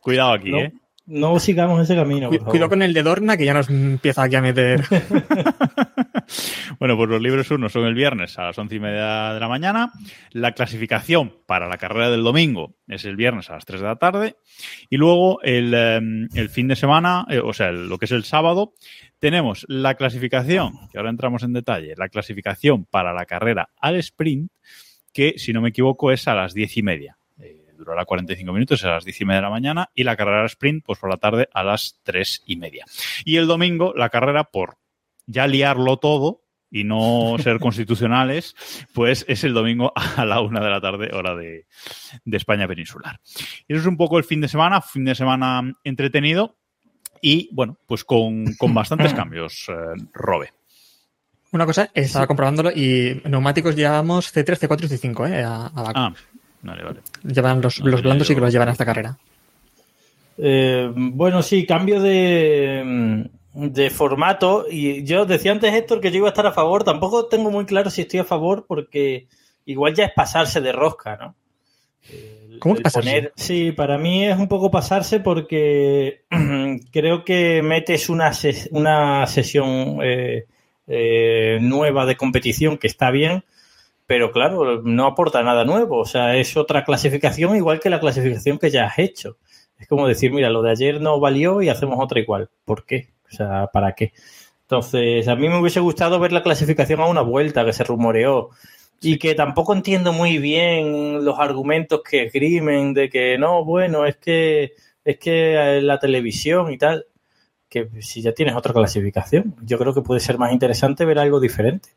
Cuidado 0.00 0.32
aquí, 0.32 0.50
no, 0.50 0.58
¿eh? 0.58 0.72
No 1.06 1.40
sigamos 1.40 1.82
ese 1.82 1.96
camino. 1.96 2.28
Por 2.28 2.44
Cuidado 2.44 2.68
con 2.68 2.82
el 2.82 2.92
de 2.92 3.02
Dorna 3.02 3.36
que 3.36 3.46
ya 3.46 3.54
nos 3.54 3.70
empieza 3.70 4.22
aquí 4.22 4.36
a 4.36 4.42
meter. 4.42 4.82
bueno, 6.78 6.96
pues 6.96 7.08
los 7.08 7.20
libres 7.20 7.50
1 7.50 7.68
son 7.68 7.84
el 7.84 7.94
viernes 7.94 8.38
a 8.38 8.44
las 8.44 8.58
once 8.58 8.76
y 8.76 8.80
media 8.80 9.32
de 9.32 9.40
la 9.40 9.48
mañana. 9.48 9.92
La 10.32 10.52
clasificación 10.52 11.34
para 11.46 11.68
la 11.68 11.78
carrera 11.78 12.10
del 12.10 12.22
domingo 12.22 12.74
es 12.86 13.04
el 13.04 13.16
viernes 13.16 13.50
a 13.50 13.54
las 13.54 13.64
3 13.64 13.80
de 13.80 13.86
la 13.86 13.96
tarde. 13.96 14.36
Y 14.90 14.96
luego 14.96 15.40
el, 15.42 15.74
el 15.74 16.48
fin 16.48 16.68
de 16.68 16.76
semana, 16.76 17.26
eh, 17.28 17.38
o 17.38 17.52
sea, 17.52 17.72
lo 17.72 17.98
que 17.98 18.04
es 18.04 18.12
el 18.12 18.24
sábado, 18.24 18.74
tenemos 19.18 19.64
la 19.68 19.94
clasificación, 19.94 20.72
que 20.90 20.98
ahora 20.98 21.10
entramos 21.10 21.42
en 21.42 21.52
detalle, 21.52 21.94
la 21.96 22.08
clasificación 22.08 22.84
para 22.84 23.12
la 23.12 23.26
carrera 23.26 23.70
al 23.80 23.96
sprint, 23.96 24.52
que 25.12 25.34
si 25.38 25.52
no 25.52 25.60
me 25.60 25.70
equivoco 25.70 26.12
es 26.12 26.28
a 26.28 26.34
las 26.34 26.54
diez 26.54 26.76
y 26.76 26.82
media 26.82 27.18
durará 27.78 28.04
45 28.04 28.52
minutos 28.52 28.84
a 28.84 28.90
las 28.90 29.04
10 29.04 29.20
y 29.20 29.24
media 29.24 29.36
de 29.36 29.42
la 29.42 29.50
mañana 29.50 29.90
y 29.94 30.04
la 30.04 30.16
carrera 30.16 30.44
sprint 30.46 30.84
pues 30.84 30.98
por 30.98 31.08
la 31.08 31.16
tarde 31.16 31.48
a 31.52 31.62
las 31.62 32.00
3 32.02 32.42
y 32.46 32.56
media. 32.56 32.84
Y 33.24 33.36
el 33.36 33.46
domingo 33.46 33.94
la 33.94 34.10
carrera 34.10 34.44
por 34.44 34.76
ya 35.28 35.46
liarlo 35.46 35.98
todo 35.98 36.42
y 36.70 36.84
no 36.84 37.36
ser 37.38 37.58
constitucionales, 37.60 38.56
pues 38.92 39.24
es 39.28 39.44
el 39.44 39.54
domingo 39.54 39.92
a 39.94 40.24
la 40.24 40.40
una 40.40 40.60
de 40.60 40.70
la 40.70 40.80
tarde, 40.80 41.10
hora 41.14 41.36
de, 41.36 41.66
de 42.24 42.36
España 42.36 42.66
peninsular. 42.66 43.20
Y 43.68 43.74
eso 43.74 43.82
es 43.82 43.86
un 43.86 43.96
poco 43.96 44.18
el 44.18 44.24
fin 44.24 44.40
de 44.40 44.48
semana, 44.48 44.80
fin 44.80 45.04
de 45.04 45.14
semana 45.14 45.72
entretenido 45.84 46.56
y 47.20 47.48
bueno, 47.52 47.78
pues 47.86 48.04
con, 48.04 48.54
con 48.54 48.74
bastantes 48.74 49.14
cambios, 49.14 49.66
eh, 49.68 50.02
Robe. 50.12 50.52
Una 51.50 51.64
cosa, 51.64 51.90
estaba 51.94 52.26
comprobándolo 52.26 52.70
y 52.70 53.22
neumáticos 53.24 53.74
llevamos 53.74 54.34
C3, 54.34 54.68
C4 54.68 54.84
y 54.84 54.88
C5, 54.88 55.30
¿eh? 55.30 55.42
A, 55.42 55.66
a 55.66 55.72
ah, 55.94 56.14
Vale, 56.60 56.84
vale. 56.84 57.00
Llevan 57.22 57.62
los, 57.62 57.78
los 57.78 58.02
blandos 58.02 58.28
y 58.28 58.34
que 58.34 58.40
los 58.40 58.52
llevan 58.52 58.68
a 58.68 58.72
esta 58.72 58.84
carrera. 58.84 59.16
Eh, 60.36 60.90
bueno, 60.94 61.42
sí, 61.42 61.64
cambio 61.64 62.02
de, 62.02 63.30
de 63.58 63.90
formato. 63.90 64.66
Y 64.70 65.04
yo 65.04 65.26
decía 65.26 65.52
antes, 65.52 65.74
Héctor, 65.74 66.00
que 66.00 66.10
yo 66.10 66.18
iba 66.18 66.28
a 66.28 66.30
estar 66.30 66.46
a 66.46 66.52
favor. 66.52 66.84
Tampoco 66.84 67.26
tengo 67.26 67.50
muy 67.50 67.66
claro 67.66 67.90
si 67.90 68.02
estoy 68.02 68.20
a 68.20 68.24
favor 68.24 68.66
porque 68.66 69.26
igual 69.66 69.94
ya 69.94 70.04
es 70.04 70.12
pasarse 70.14 70.60
de 70.60 70.72
rosca, 70.72 71.16
¿no? 71.16 71.34
El, 72.08 72.58
¿Cómo 72.60 72.76
el? 72.76 72.82
Poner, 72.82 73.32
sí, 73.34 73.72
para 73.72 73.98
mí 73.98 74.24
es 74.24 74.38
un 74.38 74.46
poco 74.46 74.70
pasarse 74.70 75.18
porque 75.18 76.22
creo 76.92 77.24
que 77.24 77.60
metes 77.62 78.08
una, 78.08 78.32
ses 78.32 78.68
una 78.70 79.26
sesión 79.26 79.98
eh, 80.04 80.46
eh, 80.86 81.58
nueva 81.60 82.06
de 82.06 82.16
competición 82.16 82.78
que 82.78 82.86
está 82.86 83.10
bien, 83.10 83.44
pero 84.06 84.30
claro, 84.30 84.82
no 84.82 85.06
aporta 85.06 85.42
nada 85.42 85.64
nuevo. 85.64 85.98
O 85.98 86.06
sea, 86.06 86.36
es 86.36 86.56
otra 86.56 86.84
clasificación 86.84 87.56
igual 87.56 87.80
que 87.80 87.90
la 87.90 88.00
clasificación 88.00 88.58
que 88.58 88.70
ya 88.70 88.86
has 88.86 89.00
hecho. 89.00 89.36
Es 89.80 89.88
como 89.88 90.06
decir, 90.06 90.32
mira, 90.32 90.48
lo 90.48 90.62
de 90.62 90.70
ayer 90.70 91.00
no 91.00 91.18
valió 91.18 91.60
y 91.60 91.68
hacemos 91.68 91.98
otra 92.00 92.20
igual. 92.20 92.50
¿Por 92.64 92.84
qué? 92.84 93.08
O 93.30 93.34
sea, 93.34 93.66
¿para 93.72 93.92
qué? 93.92 94.12
Entonces, 94.62 95.26
a 95.28 95.36
mí 95.36 95.48
me 95.48 95.58
hubiese 95.58 95.80
gustado 95.80 96.18
ver 96.18 96.32
la 96.32 96.42
clasificación 96.42 97.00
a 97.00 97.06
una 97.06 97.22
vuelta 97.22 97.64
que 97.64 97.72
se 97.72 97.84
rumoreó 97.84 98.50
y 99.00 99.18
que 99.18 99.34
tampoco 99.34 99.72
entiendo 99.74 100.12
muy 100.12 100.38
bien 100.38 101.24
los 101.24 101.38
argumentos 101.38 102.02
que 102.02 102.24
esgrimen 102.24 102.92
de 102.92 103.08
que 103.08 103.38
no, 103.38 103.64
bueno, 103.64 104.04
es 104.04 104.16
que 104.16 104.72
es 105.04 105.18
que 105.18 105.80
la 105.82 105.98
televisión 105.98 106.70
y 106.70 106.76
tal, 106.76 107.06
que 107.68 107.88
si 108.00 108.20
ya 108.20 108.32
tienes 108.32 108.56
otra 108.56 108.74
clasificación, 108.74 109.54
yo 109.62 109.78
creo 109.78 109.94
que 109.94 110.02
puede 110.02 110.20
ser 110.20 110.36
más 110.36 110.52
interesante 110.52 111.06
ver 111.06 111.18
algo 111.18 111.40
diferente. 111.40 111.90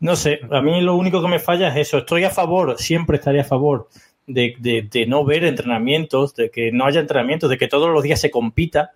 No 0.00 0.16
sé, 0.16 0.40
a 0.50 0.62
mí 0.62 0.80
lo 0.80 0.94
único 0.96 1.20
que 1.20 1.28
me 1.28 1.38
falla 1.38 1.68
es 1.68 1.88
eso. 1.88 1.98
Estoy 1.98 2.24
a 2.24 2.30
favor, 2.30 2.78
siempre 2.78 3.18
estaría 3.18 3.42
a 3.42 3.44
favor 3.44 3.88
de, 4.26 4.54
de, 4.58 4.88
de 4.90 5.06
no 5.06 5.24
ver 5.24 5.44
entrenamientos, 5.44 6.34
de 6.34 6.50
que 6.50 6.72
no 6.72 6.86
haya 6.86 7.00
entrenamientos, 7.00 7.50
de 7.50 7.58
que 7.58 7.68
todos 7.68 7.90
los 7.90 8.02
días 8.02 8.20
se 8.20 8.30
compita, 8.30 8.92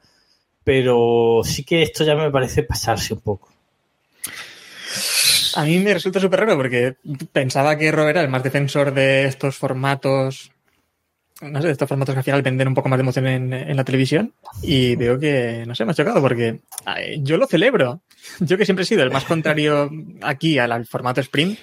pero 0.64 1.42
sí 1.44 1.62
que 1.62 1.82
esto 1.82 2.04
ya 2.04 2.16
me 2.16 2.30
parece 2.30 2.62
pasarse 2.62 3.14
un 3.14 3.20
poco. 3.20 3.50
A 5.56 5.64
mí 5.64 5.78
me 5.78 5.94
resulta 5.94 6.18
súper 6.18 6.40
raro 6.40 6.56
porque 6.56 6.96
pensaba 7.32 7.76
que 7.78 7.92
Ro 7.92 8.08
era 8.08 8.22
el 8.22 8.28
más 8.28 8.42
defensor 8.42 8.92
de 8.92 9.26
estos 9.26 9.56
formatos, 9.56 10.50
no 11.40 11.60
sé, 11.60 11.66
de 11.68 11.72
estos 11.72 11.88
formatos 11.88 12.14
que 12.14 12.18
al 12.18 12.24
final 12.24 12.42
venden 12.42 12.68
un 12.68 12.74
poco 12.74 12.88
más 12.88 12.98
de 12.98 13.02
emoción 13.02 13.26
en, 13.26 13.52
en 13.52 13.76
la 13.76 13.84
televisión 13.84 14.32
y 14.62 14.96
veo 14.96 15.18
que, 15.18 15.64
no 15.66 15.74
sé, 15.74 15.84
me 15.84 15.92
ha 15.92 15.94
chocado 15.94 16.20
porque 16.20 16.60
ay, 16.86 17.20
yo 17.22 17.36
lo 17.36 17.46
celebro. 17.46 18.00
Yo 18.40 18.56
que 18.58 18.64
siempre 18.64 18.82
he 18.82 18.86
sido 18.86 19.02
el 19.02 19.12
más 19.12 19.24
contrario 19.24 19.90
aquí 20.22 20.58
al, 20.58 20.72
al 20.72 20.86
formato 20.86 21.20
sprint, 21.20 21.58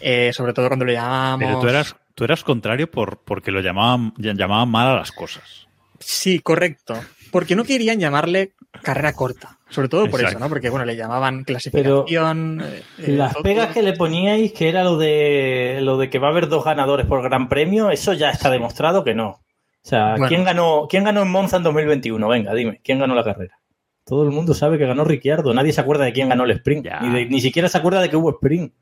eh, 0.00 0.32
sobre 0.32 0.52
todo 0.52 0.68
cuando 0.68 0.86
lo 0.86 0.92
llamamos... 0.92 1.46
Pero 1.46 1.60
tú 1.60 1.68
eras, 1.68 1.96
tú 2.14 2.24
eras 2.24 2.42
contrario 2.42 2.90
por, 2.90 3.18
porque 3.18 3.52
lo 3.52 3.60
llamaban, 3.60 4.12
llamaban 4.16 4.70
mal 4.70 4.88
a 4.88 4.96
las 4.96 5.12
cosas. 5.12 5.68
Sí, 6.00 6.40
correcto. 6.40 7.00
Porque 7.34 7.56
no 7.56 7.64
querían 7.64 7.98
llamarle 7.98 8.52
carrera 8.82 9.12
corta. 9.12 9.58
Sobre 9.68 9.88
todo 9.88 10.02
por 10.08 10.20
Exacto. 10.20 10.38
eso, 10.38 10.38
¿no? 10.38 10.48
Porque, 10.48 10.70
bueno, 10.70 10.84
le 10.86 10.94
llamaban 10.96 11.42
clasificación. 11.42 12.60
eh, 12.62 12.82
eh, 12.98 13.08
Las 13.12 13.34
pegas 13.36 13.72
que 13.74 13.82
le 13.82 13.92
poníais, 13.94 14.52
que 14.52 14.68
era 14.68 14.84
lo 14.84 14.96
de 14.96 15.80
lo 15.82 15.98
de 15.98 16.08
que 16.10 16.18
va 16.20 16.28
a 16.28 16.30
haber 16.30 16.48
dos 16.48 16.64
ganadores 16.64 17.06
por 17.06 17.22
gran 17.22 17.48
premio, 17.48 17.90
eso 17.90 18.12
ya 18.12 18.30
está 18.30 18.50
demostrado 18.50 19.02
que 19.04 19.14
no. 19.14 19.28
O 19.30 19.40
sea, 19.82 20.10
Bueno. 20.12 20.28
¿quién 20.28 20.44
ganó 20.44 20.86
quién 20.88 21.02
ganó 21.04 21.22
en 21.22 21.30
Monza 21.30 21.56
en 21.56 21.64
2021? 21.64 22.28
Venga, 22.28 22.54
dime, 22.54 22.80
¿quién 22.84 23.00
ganó 23.00 23.14
la 23.16 23.24
carrera? 23.24 23.58
Todo 24.06 24.22
el 24.22 24.30
mundo 24.30 24.54
sabe 24.54 24.78
que 24.78 24.86
ganó 24.86 25.04
Ricciardo, 25.04 25.52
nadie 25.54 25.72
se 25.72 25.80
acuerda 25.80 26.04
de 26.04 26.12
quién 26.12 26.28
ganó 26.28 26.44
el 26.44 26.52
sprint, 26.52 26.86
ni, 27.02 27.10
de- 27.10 27.26
ni 27.26 27.40
siquiera 27.40 27.68
se 27.68 27.78
acuerda 27.78 28.00
de 28.00 28.10
que 28.10 28.16
hubo 28.16 28.30
sprint. 28.30 28.72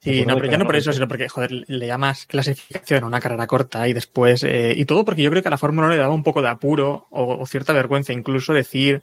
Sí, 0.00 0.24
no, 0.24 0.36
pero 0.36 0.50
ya 0.50 0.58
no 0.58 0.66
por 0.66 0.76
eso, 0.76 0.92
sino 0.92 1.08
porque, 1.08 1.28
joder, 1.28 1.50
le 1.66 1.86
llamas 1.86 2.26
clasificación 2.26 3.04
a 3.04 3.06
una 3.06 3.20
carrera 3.20 3.46
corta 3.46 3.88
y 3.88 3.92
después. 3.92 4.44
eh, 4.44 4.74
y 4.76 4.84
todo 4.84 5.04
porque 5.04 5.22
yo 5.22 5.30
creo 5.30 5.42
que 5.42 5.48
a 5.48 5.50
la 5.50 5.58
Fórmula 5.58 5.88
1 5.88 5.96
le 5.96 6.00
daba 6.00 6.14
un 6.14 6.22
poco 6.22 6.42
de 6.42 6.48
apuro 6.48 7.06
o, 7.10 7.38
o 7.38 7.46
cierta 7.46 7.72
vergüenza 7.72 8.12
incluso 8.12 8.52
decir 8.52 9.02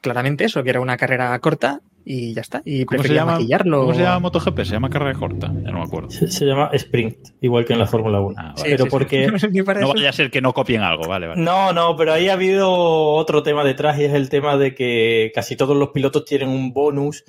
claramente 0.00 0.44
eso, 0.44 0.62
que 0.62 0.70
era 0.70 0.80
una 0.80 0.96
carrera 0.96 1.38
corta 1.38 1.80
y 2.04 2.32
ya 2.32 2.40
está. 2.40 2.62
Y 2.64 2.86
¿Cómo 2.86 3.02
se, 3.02 3.12
llama, 3.12 3.32
maquillarlo. 3.32 3.82
¿Cómo 3.82 3.94
se 3.94 4.02
llama 4.02 4.18
MotoGP? 4.20 4.58
Se 4.60 4.72
llama 4.72 4.88
carrera 4.88 5.18
corta. 5.18 5.48
Ya 5.62 5.70
no 5.70 5.78
me 5.80 5.84
acuerdo. 5.84 6.10
Se, 6.10 6.28
se 6.28 6.46
llama 6.46 6.70
sprint, 6.72 7.18
igual 7.42 7.66
que 7.66 7.74
en 7.74 7.78
la 7.78 7.86
Fórmula 7.86 8.20
1. 8.20 8.34
Ah, 8.38 8.54
Sí, 8.56 8.62
pero 8.64 8.78
sí, 8.78 8.82
sí. 8.84 8.90
porque 8.90 9.62
para 9.64 9.80
No 9.80 9.92
vaya 9.92 10.08
a 10.08 10.12
ser 10.12 10.30
que 10.30 10.40
no 10.40 10.52
copien 10.54 10.80
algo, 10.80 11.06
vale, 11.06 11.26
vale. 11.28 11.40
No, 11.40 11.72
no, 11.74 11.96
pero 11.96 12.14
ahí 12.14 12.28
ha 12.30 12.32
habido 12.32 12.70
otro 12.72 13.42
tema 13.42 13.62
detrás 13.62 13.98
y 13.98 14.04
es 14.04 14.14
el 14.14 14.30
tema 14.30 14.56
de 14.56 14.74
que 14.74 15.30
casi 15.34 15.54
todos 15.56 15.76
los 15.76 15.90
pilotos 15.90 16.24
tienen 16.24 16.48
un 16.48 16.72
bonus 16.72 17.24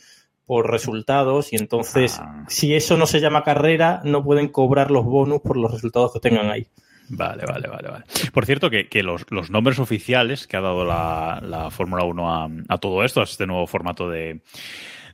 por 0.51 0.69
resultados 0.69 1.53
y 1.53 1.55
entonces 1.55 2.19
Ah. 2.19 2.43
si 2.49 2.75
eso 2.75 2.97
no 2.97 3.05
se 3.05 3.21
llama 3.21 3.45
carrera 3.45 4.01
no 4.03 4.21
pueden 4.21 4.49
cobrar 4.49 4.91
los 4.91 5.05
bonus 5.05 5.39
por 5.39 5.55
los 5.55 5.71
resultados 5.71 6.11
que 6.11 6.19
tengan 6.19 6.49
ahí. 6.51 6.67
Vale, 7.07 7.45
vale, 7.45 7.69
vale, 7.69 7.87
vale. 7.87 8.03
Por 8.33 8.45
cierto, 8.45 8.69
que, 8.69 8.89
que 8.89 9.01
los, 9.01 9.25
los 9.29 9.49
nombres 9.49 9.79
oficiales 9.79 10.47
que 10.47 10.57
ha 10.57 10.61
dado 10.61 10.83
la, 10.83 11.39
la 11.41 11.71
Fórmula 11.71 12.03
1 12.03 12.29
a, 12.35 12.49
a 12.67 12.77
todo 12.79 13.05
esto, 13.05 13.21
a 13.21 13.23
este 13.23 13.47
nuevo 13.47 13.65
formato 13.65 14.09
de, 14.09 14.41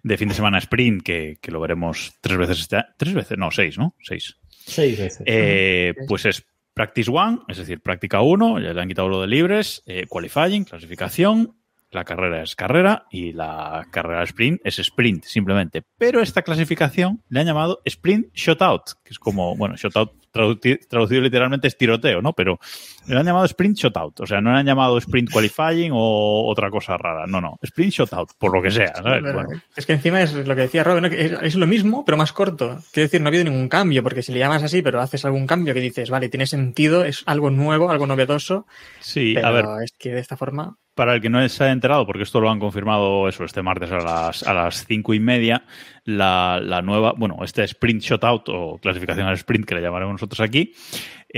de 0.01 0.17
fin 0.17 0.27
de 0.29 0.33
semana 0.33 0.57
sprint, 0.57 1.03
que, 1.03 1.37
que 1.39 1.51
lo 1.51 1.59
veremos 1.59 2.15
tres 2.19 2.37
veces 2.39 2.61
este 2.61 2.83
Tres 2.97 3.13
veces, 3.13 3.37
no, 3.37 3.51
seis, 3.51 3.77
¿no? 3.77 3.93
Seis. 4.01 4.37
Seis 4.49 4.97
veces. 4.97 5.21
Eh, 5.27 5.93
pues 6.07 6.25
es 6.25 6.43
Practice 6.73 7.11
One, 7.13 7.41
es 7.47 7.57
decir, 7.57 7.79
práctica 7.79 8.21
1, 8.21 8.59
ya 8.59 8.73
le 8.73 8.81
han 8.81 8.87
quitado 8.87 9.07
lo 9.07 9.21
de 9.21 9.27
libres, 9.27 9.83
eh, 9.85 10.07
qualifying, 10.09 10.63
clasificación, 10.63 11.56
la 11.91 12.03
carrera 12.03 12.43
es 12.43 12.55
carrera 12.55 13.05
y 13.09 13.31
la 13.33 13.87
carrera 13.91 14.23
sprint 14.23 14.59
es 14.63 14.79
sprint, 14.79 15.23
simplemente. 15.23 15.83
Pero 15.97 16.21
esta 16.21 16.41
clasificación 16.41 17.23
le 17.29 17.39
han 17.39 17.45
llamado 17.45 17.81
sprint 17.85 18.27
shutout, 18.33 18.83
que 19.03 19.11
es 19.11 19.19
como, 19.19 19.55
bueno, 19.55 19.75
shutout 19.77 20.11
traduci- 20.33 20.85
traducido 20.87 21.21
literalmente 21.21 21.67
es 21.69 21.77
tiroteo, 21.77 22.21
¿no? 22.21 22.33
Pero 22.33 22.59
le 23.07 23.17
han 23.17 23.25
llamado 23.25 23.45
sprint 23.45 23.77
shutout, 23.77 24.19
o 24.19 24.25
sea, 24.27 24.41
no 24.41 24.51
le 24.51 24.59
han 24.59 24.65
llamado 24.65 24.97
sprint 24.97 25.31
qualifying 25.31 25.91
o 25.93 26.45
otra 26.47 26.69
cosa 26.69 26.97
rara, 26.97 27.25
no, 27.25 27.39
no, 27.39 27.57
sprint 27.63 27.93
shutout, 27.93 28.31
por 28.37 28.53
lo 28.53 28.61
que 28.61 28.69
sea, 28.69 28.93
¿sabes? 28.95 29.21
Pero 29.23 29.33
Bueno, 29.33 29.61
Es 29.75 29.85
que 29.85 29.93
encima 29.93 30.21
es 30.21 30.33
lo 30.33 30.55
que 30.55 30.61
decía 30.61 30.83
Robin, 30.83 31.03
¿no? 31.03 31.07
es 31.07 31.55
lo 31.55 31.67
mismo, 31.67 32.03
pero 32.05 32.17
más 32.17 32.33
corto. 32.33 32.79
Quiero 32.91 33.07
decir, 33.07 33.21
no 33.21 33.27
ha 33.27 33.29
habido 33.29 33.45
ningún 33.45 33.69
cambio, 33.69 34.03
porque 34.03 34.21
si 34.21 34.33
le 34.33 34.39
llamas 34.39 34.61
así, 34.61 34.81
pero 34.81 34.99
haces 34.99 35.23
algún 35.23 35.47
cambio 35.47 35.73
que 35.73 35.79
dices, 35.79 36.09
vale, 36.09 36.27
tiene 36.29 36.45
sentido, 36.47 37.05
es 37.05 37.23
algo 37.25 37.49
nuevo, 37.49 37.89
algo 37.89 38.05
novedoso, 38.05 38.67
sí, 38.99 39.31
pero 39.35 39.47
a 39.47 39.51
ver, 39.51 39.65
es 39.85 39.93
que 39.97 40.11
de 40.11 40.19
esta 40.19 40.35
forma. 40.35 40.75
Para 40.97 41.13
el 41.13 41.21
que 41.21 41.29
no 41.29 41.47
se 41.47 41.63
haya 41.63 41.71
enterado, 41.71 42.05
porque 42.07 42.23
esto 42.23 42.41
lo 42.41 42.49
han 42.49 42.59
confirmado 42.59 43.29
eso 43.29 43.45
este 43.45 43.61
martes 43.61 43.91
a 43.91 43.99
las, 43.99 44.43
a 44.43 44.53
las 44.53 44.85
cinco 44.85 45.13
y 45.13 45.19
media, 45.19 45.63
la, 46.03 46.59
la 46.61 46.81
nueva, 46.81 47.13
bueno, 47.15 47.37
este 47.43 47.63
sprint 47.63 48.01
shutout 48.01 48.49
o 48.49 48.79
clasificación 48.79 49.27
al 49.27 49.35
sprint 49.35 49.65
que 49.65 49.75
le 49.75 49.81
llamaremos 49.81 50.13
nosotros 50.13 50.41
aquí, 50.41 50.73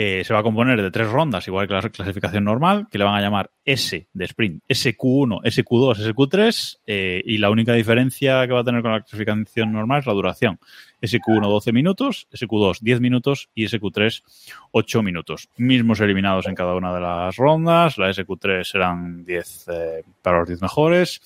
eh, 0.01 0.23
se 0.23 0.33
va 0.33 0.39
a 0.39 0.43
componer 0.43 0.81
de 0.81 0.91
tres 0.91 1.09
rondas, 1.09 1.45
igual 1.49 1.67
que 1.67 1.73
la 1.73 1.81
clasificación 1.81 2.45
normal, 2.45 2.87
que 2.89 2.97
le 2.97 3.03
van 3.03 3.15
a 3.15 3.21
llamar 3.21 3.51
S 3.65 4.07
de 4.13 4.25
sprint, 4.25 4.63
SQ1, 4.69 5.41
SQ2, 5.43 6.13
SQ3, 6.13 6.79
eh, 6.87 7.21
y 7.25 7.37
la 7.37 7.49
única 7.49 7.73
diferencia 7.73 8.47
que 8.47 8.53
va 8.53 8.61
a 8.61 8.63
tener 8.63 8.81
con 8.81 8.93
la 8.93 9.01
clasificación 9.01 9.73
normal 9.73 9.99
es 9.99 10.05
la 10.05 10.13
duración. 10.13 10.57
SQ1 11.01 11.49
12 11.49 11.73
minutos, 11.73 12.29
SQ2 12.31 12.79
10 12.79 13.01
minutos 13.01 13.49
y 13.53 13.65
SQ3 13.65 14.23
8 14.71 15.03
minutos. 15.03 15.49
Mismos 15.57 15.99
eliminados 15.99 16.47
en 16.47 16.55
cada 16.55 16.75
una 16.75 16.93
de 16.93 17.01
las 17.01 17.35
rondas, 17.35 17.97
la 17.97 18.09
SQ3 18.09 18.63
serán 18.63 19.25
10 19.25 19.65
eh, 19.67 20.03
para 20.21 20.39
los 20.39 20.47
10 20.47 20.61
mejores, 20.61 21.19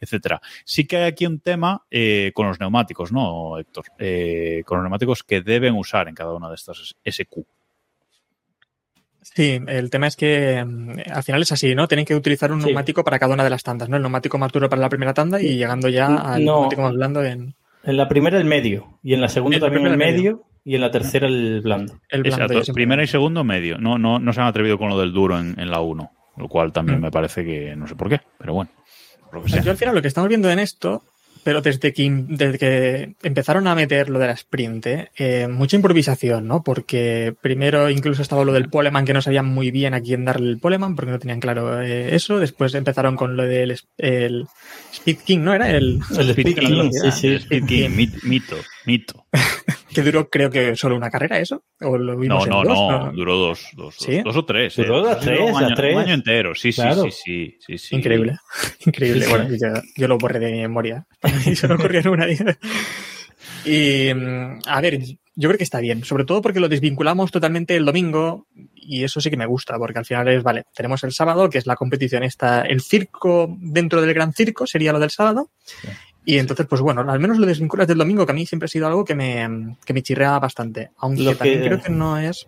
etcétera. 0.00 0.40
Sí 0.64 0.86
que 0.86 0.98
hay 0.98 1.04
aquí 1.08 1.26
un 1.26 1.40
tema 1.40 1.82
eh, 1.90 2.30
con 2.32 2.46
los 2.46 2.60
neumáticos, 2.60 3.10
¿no, 3.10 3.58
Héctor? 3.58 3.86
Eh, 3.98 4.62
con 4.64 4.78
los 4.78 4.84
neumáticos 4.84 5.24
que 5.24 5.40
deben 5.40 5.74
usar 5.74 6.06
en 6.06 6.14
cada 6.14 6.32
una 6.32 6.48
de 6.48 6.54
estas 6.54 6.94
SQ. 7.04 7.44
Sí, 9.22 9.60
el 9.66 9.90
tema 9.90 10.06
es 10.06 10.16
que 10.16 10.64
mm, 10.64 10.90
al 11.12 11.22
final 11.22 11.42
es 11.42 11.52
así, 11.52 11.74
¿no? 11.74 11.86
Tienen 11.88 12.04
que 12.06 12.14
utilizar 12.14 12.50
un 12.52 12.60
Sí. 12.60 12.66
neumático 12.66 13.04
para 13.04 13.18
cada 13.18 13.34
una 13.34 13.44
de 13.44 13.50
las 13.50 13.62
tandas, 13.62 13.88
¿no? 13.88 13.96
El 13.96 14.02
neumático 14.02 14.38
más 14.38 14.50
duro 14.52 14.68
para 14.68 14.80
la 14.82 14.88
primera 14.88 15.12
tanda 15.14 15.40
y 15.40 15.56
llegando 15.56 15.88
ya 15.88 16.06
al 16.06 16.44
No. 16.44 16.54
neumático 16.56 16.82
más 16.82 16.94
blando 16.94 17.22
en 17.22 17.54
En 17.84 17.96
la 17.96 18.08
primera 18.08 18.38
el 18.38 18.44
medio 18.44 18.98
y 19.02 19.14
en 19.14 19.20
la 19.20 19.28
segunda 19.28 19.56
En 19.56 19.62
la 19.62 19.66
también 19.68 19.86
el 19.92 19.96
medio 19.98 20.42
y 20.64 20.74
en 20.74 20.80
la 20.82 20.90
tercera 20.90 21.26
el 21.26 21.60
blando. 21.62 21.94
el 22.10 22.22
blando. 22.22 22.44
Exacto. 22.54 22.72
Primero 22.74 23.02
y 23.02 23.06
segundo, 23.06 23.44
medio. 23.44 23.78
No, 23.78 23.98
no, 23.98 24.18
no 24.18 24.32
se 24.32 24.40
han 24.40 24.46
atrevido 24.46 24.76
con 24.78 24.88
lo 24.90 24.98
del 24.98 25.12
duro 25.12 25.38
en, 25.38 25.58
en 25.58 25.70
la 25.70 25.80
1, 25.80 26.10
lo 26.36 26.48
cual 26.48 26.72
también 26.72 26.98
Mm. 26.98 27.02
me 27.02 27.10
parece 27.10 27.44
que 27.44 27.74
no 27.76 27.86
sé 27.86 27.94
por 27.96 28.08
qué, 28.08 28.20
pero 28.38 28.52
bueno. 28.54 28.70
Yo 29.62 29.70
al 29.70 29.76
final 29.76 29.94
lo 29.94 30.02
que 30.02 30.08
estamos 30.08 30.28
viendo 30.28 30.50
en 30.50 30.58
esto, 30.58 31.02
pero 31.42 31.60
desde 31.62 31.92
que, 31.92 32.10
desde 32.28 32.58
que 32.58 33.14
empezaron 33.22 33.66
a 33.66 33.74
meter 33.74 34.08
lo 34.10 34.18
de 34.18 34.26
la 34.26 34.32
sprint, 34.32 34.86
¿eh? 34.86 35.10
Eh, 35.16 35.48
mucha 35.48 35.76
improvisación, 35.76 36.46
¿no? 36.46 36.62
Porque 36.62 37.34
primero 37.40 37.90
incluso 37.90 38.22
estaba 38.22 38.44
lo 38.44 38.52
del 38.52 38.68
poleman, 38.68 39.04
que 39.04 39.12
no 39.12 39.22
sabían 39.22 39.46
muy 39.46 39.70
bien 39.70 39.94
a 39.94 40.00
quién 40.00 40.24
darle 40.24 40.50
el 40.50 40.58
poleman, 40.58 40.96
porque 40.96 41.10
no 41.10 41.18
tenían 41.18 41.40
claro 41.40 41.80
eh, 41.82 42.14
eso. 42.14 42.38
Después 42.38 42.74
empezaron 42.74 43.16
con 43.16 43.36
lo 43.36 43.44
del 43.44 43.76
el 43.98 44.46
Speed 44.92 45.18
King, 45.24 45.38
¿no? 45.40 45.54
Era 45.54 45.70
el, 45.70 46.00
El 46.16 46.30
Speed 46.30 46.46
Speed 46.48 46.54
King, 46.58 46.66
King, 46.68 46.90
sí, 46.92 47.10
sí. 47.12 47.26
El 47.28 47.36
Speed 47.36 47.64
King, 47.66 47.88
mit- 47.90 48.22
mito, 48.24 48.56
mito. 48.86 49.26
que 49.94 50.02
duró 50.02 50.28
creo 50.28 50.50
que 50.50 50.76
solo 50.76 50.96
una 50.96 51.10
carrera, 51.10 51.38
¿eso? 51.38 51.62
¿O 51.80 51.96
lo 51.98 52.14
No, 52.14 52.18
vimos 52.18 52.44
en 52.44 52.50
no, 52.50 52.64
dos? 52.64 52.78
no, 52.78 53.12
duró 53.12 53.36
dos, 53.36 53.66
dos, 53.74 53.96
¿Sí? 53.98 54.16
dos, 54.16 54.24
dos 54.24 54.36
o 54.36 54.44
tres. 54.44 54.76
Duró 54.76 54.98
eh. 54.98 55.02
Duró 55.02 55.16
tres, 55.20 55.40
un 55.40 55.56
año, 55.64 55.74
tres. 55.74 55.94
un 55.96 56.00
año 56.02 56.14
entero, 56.14 56.54
sí, 56.54 56.72
sí, 56.72 56.80
Claro. 56.80 57.02
sí, 57.04 57.10
sí, 57.10 57.56
sí, 57.66 57.78
sí. 57.78 57.96
Increíble, 57.96 58.36
increíble. 58.86 59.26
Bueno, 59.28 59.48
yo, 59.50 59.82
yo 59.96 60.08
lo 60.08 60.18
borré 60.18 60.38
de 60.38 60.52
mi 60.52 60.58
memoria. 60.60 61.06
Y 61.46 61.54
se 61.56 61.68
me 61.68 61.74
ocurrió 61.74 62.00
en 62.00 62.08
una. 62.08 62.26
Y 63.64 64.12
mm, 64.14 64.60
a 64.66 64.80
ver, 64.80 65.00
yo 65.34 65.48
creo 65.48 65.58
que 65.58 65.64
está 65.64 65.80
bien, 65.80 66.04
sobre 66.04 66.24
todo 66.24 66.40
porque 66.42 66.60
lo 66.60 66.68
desvinculamos 66.68 67.30
totalmente 67.30 67.76
el 67.76 67.84
domingo 67.84 68.46
y 68.74 69.04
eso 69.04 69.20
sí 69.20 69.30
que 69.30 69.36
me 69.36 69.46
gusta, 69.46 69.76
porque 69.78 69.98
al 69.98 70.04
final 70.06 70.28
es, 70.28 70.42
vale, 70.42 70.64
tenemos 70.74 71.04
el 71.04 71.12
sábado, 71.12 71.48
que 71.50 71.58
es 71.58 71.66
la 71.66 71.76
competición 71.76 72.22
esta, 72.22 72.62
el 72.62 72.80
circo 72.80 73.54
dentro 73.60 74.00
del 74.00 74.14
gran 74.14 74.32
circo 74.32 74.66
sería 74.66 74.92
lo 74.92 74.98
del 74.98 75.10
sábado. 75.10 75.50
Y 76.24 76.38
entonces, 76.38 76.66
pues 76.66 76.80
bueno, 76.80 77.00
al 77.10 77.18
menos 77.20 77.38
lo 77.38 77.46
desvinculas 77.46 77.88
del 77.88 77.98
domingo, 77.98 78.26
que 78.26 78.32
a 78.32 78.34
mí 78.34 78.44
siempre 78.46 78.66
ha 78.66 78.68
sido 78.68 78.86
algo 78.86 79.04
que 79.04 79.14
me, 79.14 79.76
que 79.84 79.94
me 79.94 80.02
chirrea 80.02 80.38
bastante. 80.38 80.90
Aunque 80.98 81.22
Lo 81.22 81.32
que- 81.32 81.36
también 81.38 81.62
creo 81.64 81.80
que 81.82 81.90
no 81.90 82.18
es 82.18 82.46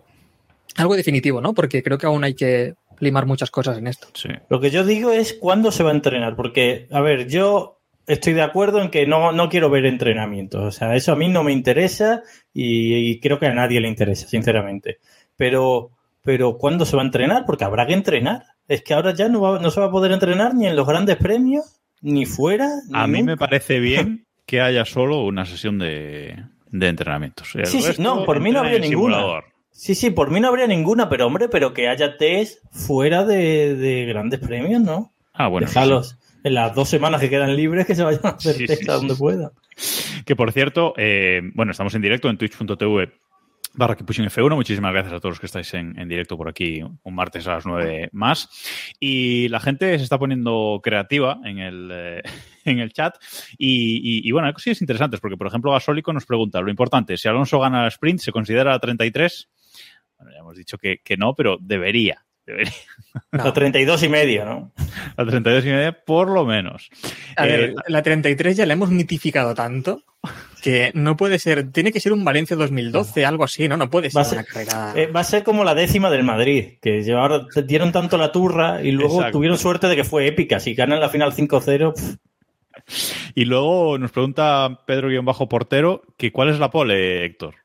algo 0.77 0.95
definitivo, 0.95 1.41
¿no? 1.41 1.53
Porque 1.53 1.81
creo 1.83 1.97
que 1.97 2.05
aún 2.05 2.23
hay 2.23 2.35
que 2.35 2.75
limar 2.99 3.25
muchas 3.25 3.49
cosas 3.51 3.77
en 3.77 3.87
esto. 3.87 4.07
Sí. 4.13 4.29
Lo 4.49 4.59
que 4.59 4.69
yo 4.69 4.85
digo 4.85 5.11
es 5.11 5.33
cuándo 5.33 5.71
se 5.71 5.83
va 5.83 5.89
a 5.91 5.93
entrenar, 5.95 6.35
porque, 6.35 6.87
a 6.91 7.01
ver, 7.01 7.27
yo 7.27 7.79
estoy 8.07 8.33
de 8.33 8.41
acuerdo 8.43 8.81
en 8.81 8.89
que 8.91 9.07
no, 9.07 9.31
no 9.31 9.49
quiero 9.49 9.69
ver 9.69 9.85
entrenamientos, 9.85 10.61
o 10.63 10.71
sea, 10.71 10.95
eso 10.95 11.11
a 11.11 11.15
mí 11.15 11.27
no 11.29 11.43
me 11.43 11.51
interesa 11.53 12.21
y, 12.53 12.95
y 12.95 13.19
creo 13.19 13.39
que 13.39 13.47
a 13.47 13.53
nadie 13.53 13.81
le 13.81 13.87
interesa, 13.87 14.27
sinceramente. 14.27 14.99
Pero, 15.35 15.89
pero 16.21 16.57
¿cuándo 16.57 16.85
se 16.85 16.95
va 16.95 17.01
a 17.01 17.05
entrenar? 17.05 17.45
Porque 17.45 17.63
habrá 17.65 17.85
que 17.87 17.93
entrenar. 17.93 18.43
Es 18.67 18.83
que 18.83 18.93
ahora 18.93 19.13
ya 19.13 19.27
no, 19.29 19.41
va- 19.41 19.59
no 19.59 19.71
se 19.71 19.79
va 19.81 19.87
a 19.87 19.91
poder 19.91 20.11
entrenar 20.11 20.53
ni 20.55 20.67
en 20.67 20.75
los 20.75 20.87
grandes 20.87 21.17
premios, 21.17 21.81
ni 22.03 22.25
fuera. 22.27 22.69
Ni 22.89 22.99
A 22.99 23.07
mí 23.07 23.23
me 23.23 23.35
parece 23.37 23.79
bien 23.79 24.25
que 24.45 24.61
haya 24.61 24.85
solo 24.85 25.23
una 25.23 25.45
sesión 25.45 25.79
de, 25.79 26.35
de 26.69 26.87
entrenamientos. 26.87 27.55
El 27.55 27.65
Sí, 27.65 27.81
sí, 27.81 27.99
no, 28.01 28.23
por 28.25 28.39
mí 28.39 28.51
no 28.51 28.59
habría 28.59 28.77
ninguna. 28.79 29.15
simulador. 29.17 29.45
Sí, 29.71 29.95
sí, 29.95 30.11
por 30.11 30.29
mí 30.29 30.39
no 30.39 30.49
habría 30.49 30.67
ninguna, 30.67 31.09
pero 31.09 31.25
hombre, 31.25 31.49
pero 31.49 31.73
que 31.73 31.87
haya 31.87 32.15
test 32.17 32.59
fuera 32.71 33.25
de, 33.25 33.73
de 33.75 34.05
grandes 34.05 34.39
premios, 34.39 34.81
¿no? 34.83 35.11
Ah, 35.33 35.47
bueno. 35.47 35.65
sí, 35.67 35.73
Déjalos 35.73 36.17
en 36.43 36.53
las 36.53 36.75
dos 36.75 36.89
semanas 36.89 37.19
que 37.21 37.29
quedan 37.29 37.55
libres 37.55 37.87
que 37.87 37.95
se 37.95 38.03
vayan 38.03 38.21
a 38.23 38.29
hacer 38.29 38.53
Sí, 38.55 38.65
test 38.67 38.83
sí, 38.83 38.89
a 38.91 38.93
donde 38.93 39.15
sí. 39.15 39.19
puedan. 39.19 39.49
Que 40.25 40.35
por 40.35 40.51
cierto, 40.51 40.93
eh, 40.97 41.41
bueno, 41.55 41.71
estamos 41.71 41.95
en 41.95 42.01
directo 42.03 42.29
en 42.29 42.37
twitch.tv 42.37 43.13
barra 43.73 43.95
que 43.95 44.03
pushing 44.03 44.25
F1. 44.25 44.55
Muchísimas 44.55 44.93
gracias 44.93 45.13
a 45.13 45.19
todos 45.19 45.33
los 45.33 45.39
que 45.39 45.45
estáis 45.45 45.73
en, 45.73 45.97
en, 45.99 46.07
directo 46.07 46.37
por 46.37 46.49
aquí 46.49 46.81
un 46.81 47.15
martes 47.15 47.47
a 47.47 47.53
las 47.53 47.65
9 47.65 48.09
más. 48.11 48.49
Y 48.99 49.47
la 49.49 49.59
gente 49.59 49.97
se 49.97 50.03
está 50.03 50.17
poniendo 50.17 50.79
creativa 50.83 51.39
en 51.43 51.59
el, 51.59 51.89
eh, 51.91 52.21
en 52.65 52.79
el 52.79 52.93
chat. 52.93 53.15
Y, 53.57 53.97
y, 53.97 54.27
y, 54.27 54.31
bueno, 54.31 54.47
hay 54.47 54.53
cosillas 54.53 54.81
interesantes, 54.81 55.19
porque 55.19 55.37
por 55.37 55.47
ejemplo 55.47 55.71
Gasólico 55.71 56.13
nos 56.13 56.25
pregunta, 56.25 56.61
lo 56.61 56.69
importante, 56.69 57.17
si 57.17 57.27
Alonso 57.27 57.59
gana 57.59 57.83
el 57.83 57.87
sprint, 57.87 58.19
¿se 58.19 58.31
considera 58.31 58.77
33? 58.79 59.49
Bueno, 60.17 60.31
ya 60.31 60.39
hemos 60.39 60.55
dicho 60.55 60.77
que, 60.77 60.99
que 61.03 61.17
no, 61.17 61.33
pero 61.33 61.57
debería. 61.59 62.22
Debería. 62.45 62.73
No. 63.31 63.43
A 63.47 63.53
32 63.53 64.03
y 64.03 64.09
medio, 64.09 64.45
¿no? 64.45 64.71
A 65.17 65.25
32 65.25 65.65
y 65.65 65.69
medio, 65.69 65.95
por 66.05 66.29
lo 66.29 66.45
menos. 66.45 66.89
A 67.35 67.45
ver, 67.45 67.61
eh, 67.61 67.75
la 67.87 68.01
33 68.01 68.57
ya 68.57 68.65
la 68.65 68.73
hemos 68.73 68.89
mitificado 68.89 69.53
tanto 69.53 70.03
que 70.61 70.91
no 70.93 71.17
puede 71.17 71.39
ser, 71.39 71.71
tiene 71.71 71.91
que 71.91 71.99
ser 71.99 72.13
un 72.13 72.23
Valencia 72.23 72.55
2012, 72.55 73.21
no. 73.21 73.27
algo 73.27 73.43
así, 73.43 73.67
¿no? 73.67 73.75
No 73.75 73.89
puede 73.89 74.09
ser, 74.09 74.17
va 74.17 74.21
a 74.21 74.25
ser 74.25 74.37
una 74.39 74.45
carrera. 74.45 74.93
Eh, 74.95 75.07
va 75.07 75.19
a 75.19 75.25
ser 75.25 75.43
como 75.43 75.65
la 75.65 75.75
décima 75.75 76.09
del 76.09 76.23
Madrid, 76.23 76.75
que 76.81 77.03
llevaron, 77.03 77.47
dieron 77.65 77.91
tanto 77.91 78.17
la 78.17 78.31
turra 78.31 78.81
y 78.81 78.91
luego 78.91 79.15
Exacto. 79.15 79.37
tuvieron 79.37 79.57
suerte 79.57 79.87
de 79.87 79.97
que 79.97 80.05
fue 80.05 80.25
épica. 80.25 80.61
Si 80.61 80.73
ganan 80.73 81.01
la 81.01 81.09
final 81.09 81.33
5-0. 81.33 82.17
Y 83.35 83.45
luego 83.45 83.97
nos 83.97 84.11
pregunta 84.11 84.79
Pedro-Portero 84.87 86.01
que 86.17 86.31
cuál 86.31 86.49
es 86.49 86.59
la 86.59 86.71
pole, 86.71 87.25
Héctor. 87.25 87.55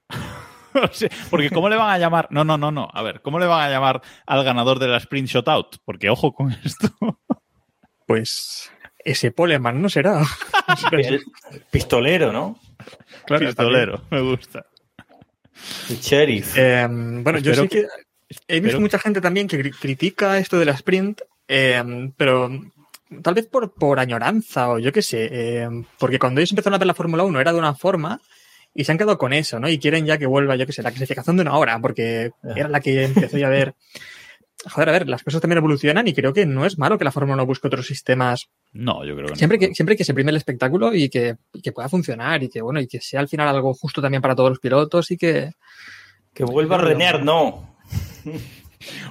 Porque 1.31 1.51
¿cómo 1.51 1.69
le 1.69 1.77
van 1.77 1.91
a 1.91 1.99
llamar? 1.99 2.29
No, 2.31 2.45
no, 2.45 2.59
no, 2.59 2.71
no. 2.71 2.89
A 2.93 3.03
ver, 3.03 3.21
¿cómo 3.23 3.39
le 3.39 3.47
van 3.47 3.61
a 3.61 3.71
llamar 3.71 4.03
al 4.27 4.45
ganador 4.45 4.79
de 4.79 4.89
la 4.89 4.99
sprint 4.99 5.29
shutout? 5.29 5.77
Porque 5.85 6.11
ojo 6.11 6.33
con 6.33 6.53
esto. 6.65 6.89
Pues 8.07 8.71
ese 9.05 9.31
Poleman 9.31 9.81
no 9.81 9.89
será. 9.89 10.23
El 10.93 11.23
pistolero, 11.71 12.33
¿no? 12.33 12.59
Claro, 13.27 13.47
pistolero, 13.47 14.03
me 14.11 14.21
gusta. 14.21 14.67
El 15.91 15.99
sheriff. 15.99 16.57
Eh, 16.57 16.87
bueno, 16.91 17.39
yo 17.39 17.55
sé 17.55 17.69
que, 17.69 17.83
que 17.83 17.89
he 18.47 18.61
visto 18.61 18.81
mucha 18.81 18.99
gente 18.99 19.21
también 19.21 19.49
que 19.49 19.71
critica 19.71 20.39
esto 20.39 20.59
de 20.59 20.65
la 20.65 20.73
sprint, 20.73 21.23
eh, 21.49 22.11
pero 22.17 22.51
tal 23.23 23.35
vez 23.35 23.47
por, 23.47 23.73
por 23.75 23.99
añoranza 23.99 24.71
o 24.71 24.79
yo 24.79 24.93
qué 24.93 25.03
sé, 25.03 25.29
eh, 25.31 25.69
porque 25.99 26.19
cuando 26.19 26.41
ellos 26.41 26.53
empezaron 26.53 26.75
a 26.75 26.79
ver 26.79 26.87
la 26.87 26.95
Fórmula 26.95 27.25
1 27.25 27.41
era 27.41 27.53
de 27.53 27.59
una 27.59 27.75
forma 27.75 28.21
y 28.79 28.85
se 28.85 28.93
han 28.93 28.99
quedado 28.99 29.19
con 29.19 29.33
eso, 29.33 29.59
¿no? 29.59 29.69
Y 29.69 29.81
quieren 29.81 30.07
ya 30.07 30.19
que 30.19 30.27
vuelva, 30.27 30.55
yo 30.55 30.65
qué 30.65 30.73
sé, 30.73 30.85
la 30.85 30.93
clasificación 30.93 31.35
de 31.35 31.43
una 31.43 31.59
hora, 31.59 31.81
porque 31.81 32.31
era 32.55 32.69
la 32.69 32.79
que 32.79 33.07
empezó 33.07 33.37
ya 33.37 33.49
a 33.49 33.51
ver. 33.51 33.75
Joder, 34.71 34.89
a 34.89 34.93
ver, 34.93 35.09
las 35.09 35.25
cosas 35.25 35.41
también 35.41 35.59
evolucionan 35.59 36.07
y 36.07 36.15
creo 36.15 36.33
que 36.33 36.47
no 36.47 36.65
es 36.65 36.79
malo 36.79 36.97
que 36.97 37.05
la 37.05 37.11
Fórmula 37.11 37.35
1 37.35 37.47
busque 37.47 37.67
otros 37.67 37.89
sistemas. 37.89 38.51
No, 38.73 39.05
yo 39.05 39.17
creo 39.17 39.31
que 39.31 39.37
siempre 39.37 39.59
no. 39.59 39.67
Que, 39.67 39.75
siempre 39.75 39.97
que 39.97 40.05
se 40.05 40.15
prime 40.15 40.31
el 40.31 40.37
espectáculo 40.37 40.95
y 40.95 41.09
que, 41.09 41.39
y 41.55 41.61
que, 41.61 41.73
pueda 41.73 41.89
funcionar 41.89 42.41
y 42.45 42.49
que, 42.49 42.63
bueno, 42.63 42.81
y 42.81 42.87
que 42.87 43.01
sea 43.01 43.19
al 43.19 43.29
final 43.29 43.49
algo 43.49 43.75
justo 43.75 44.01
también 44.01 44.23
para 44.23 44.37
todos 44.37 44.51
los 44.51 44.61
pilotos 44.61 45.11
y 45.11 45.17
que. 45.17 45.51
Que 46.33 46.45
vuelva 46.45 46.77
a 46.77 46.81
Renear, 46.81 47.25
no. 47.25 47.77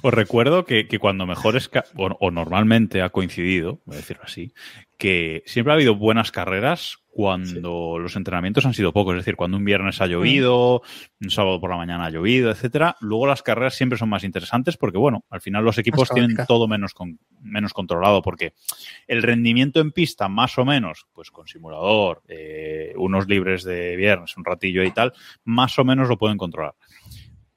Os 0.02 0.14
recuerdo 0.14 0.66
que, 0.66 0.88
que 0.88 1.00
cuando 1.00 1.26
mejor 1.26 1.58
es, 1.58 1.70
o, 1.96 2.06
o, 2.20 2.32
normalmente 2.32 3.02
ha 3.02 3.10
coincidido, 3.10 3.82
voy 3.86 3.96
a 3.96 3.98
decirlo 3.98 4.24
así, 4.24 4.54
que 4.98 5.44
siempre 5.46 5.72
ha 5.72 5.76
habido 5.76 5.96
buenas 5.96 6.32
carreras 6.32 6.98
cuando 7.18 7.96
sí. 7.96 8.00
los 8.00 8.16
entrenamientos 8.16 8.66
han 8.68 8.76
sido 8.76 8.94
pocos, 8.94 9.16
es 9.16 9.22
decir, 9.22 9.36
cuando 9.36 9.58
un 9.58 9.66
viernes 9.66 10.02
ha 10.02 10.06
llovido, 10.06 10.84
un 11.20 11.30
sábado 11.32 11.60
por 11.60 11.72
la 11.72 11.78
mañana 11.78 12.06
ha 12.06 12.10
llovido, 12.12 12.52
etcétera. 12.52 12.96
Luego 13.02 13.26
las 13.26 13.42
carreras 13.42 13.74
siempre 13.74 13.98
son 13.98 14.10
más 14.10 14.24
interesantes 14.24 14.78
porque, 14.78 15.00
bueno, 15.00 15.26
al 15.32 15.42
final 15.42 15.64
los 15.66 15.80
equipos 15.80 16.12
tienen 16.12 16.38
todo 16.48 16.68
menos, 16.68 16.94
con, 16.94 17.20
menos 17.42 17.74
controlado 17.74 18.22
porque 18.22 18.54
el 19.08 19.24
rendimiento 19.24 19.80
en 19.80 19.94
pista, 19.94 20.28
más 20.28 20.60
o 20.60 20.66
menos, 20.66 21.08
pues 21.12 21.32
con 21.32 21.48
simulador, 21.48 22.22
eh, 22.28 22.94
unos 22.98 23.28
libres 23.28 23.64
de 23.64 23.96
viernes, 23.96 24.38
un 24.38 24.46
ratillo 24.46 24.84
y 24.84 24.92
tal, 24.92 25.12
más 25.44 25.80
o 25.80 25.84
menos 25.84 26.10
lo 26.10 26.20
pueden 26.20 26.38
controlar 26.38 26.76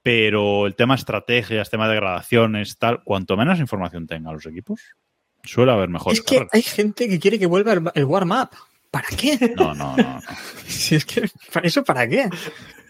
pero 0.03 0.67
el 0.67 0.75
tema 0.75 0.95
estrategias, 0.95 1.71
tema 1.71 1.89
de 1.89 1.97
gradaciones, 1.97 2.79
tal, 2.79 3.03
cuanto 3.05 3.37
menos 3.37 3.59
información 3.59 4.07
tengan 4.07 4.35
los 4.35 4.47
equipos, 4.47 4.81
suele 5.43 5.73
haber 5.73 5.89
mejor. 5.89 6.13
Es 6.13 6.23
que 6.23 6.37
carreras. 6.37 6.55
hay 6.55 6.63
gente 6.63 7.09
que 7.09 7.19
quiere 7.19 7.39
que 7.39 7.47
vuelva 7.47 7.73
el, 7.73 7.83
el 7.95 8.05
warm-up. 8.05 8.51
¿Para 8.91 9.07
qué? 9.17 9.55
No, 9.57 9.73
no, 9.73 9.97
no. 9.97 10.03
no. 10.03 10.21
si 10.67 10.97
es 10.97 11.05
que, 11.05 11.29
¿para 11.53 11.67
eso 11.67 11.85
para 11.85 12.09
qué? 12.09 12.29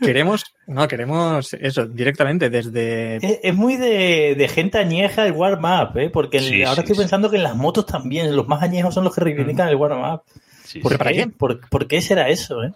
Queremos, 0.01 0.45
no, 0.67 0.89
queremos 0.89 1.53
eso, 1.53 1.87
directamente 1.87 2.49
desde... 2.49 3.17
Es, 3.17 3.41
es 3.43 3.55
muy 3.55 3.77
de, 3.77 4.35
de, 4.35 4.49
gente 4.49 4.79
añeja 4.79 5.27
el 5.27 5.33
warm-up, 5.33 5.99
¿eh? 5.99 6.09
Porque 6.09 6.41
sí, 6.41 6.63
ahora 6.63 6.77
sí, 6.77 6.81
estoy 6.81 6.97
sí. 6.97 7.03
pensando 7.03 7.31
que 7.31 7.37
en 7.37 7.43
las 7.43 7.55
motos 7.55 7.85
también, 7.85 8.35
los 8.35 8.49
más 8.49 8.63
añejos 8.63 8.95
son 8.95 9.05
los 9.05 9.15
que 9.15 9.21
reivindican 9.21 9.67
mm. 9.67 9.71
el 9.71 9.77
warm-up. 9.77 10.23
¿Por, 10.83 10.97
¿Para 10.97 11.13
qué? 11.13 11.27
¿Por, 11.27 11.69
¿Por 11.69 11.87
qué 11.87 12.01
será 12.01 12.31
eso, 12.31 12.63
eh? 12.63 12.73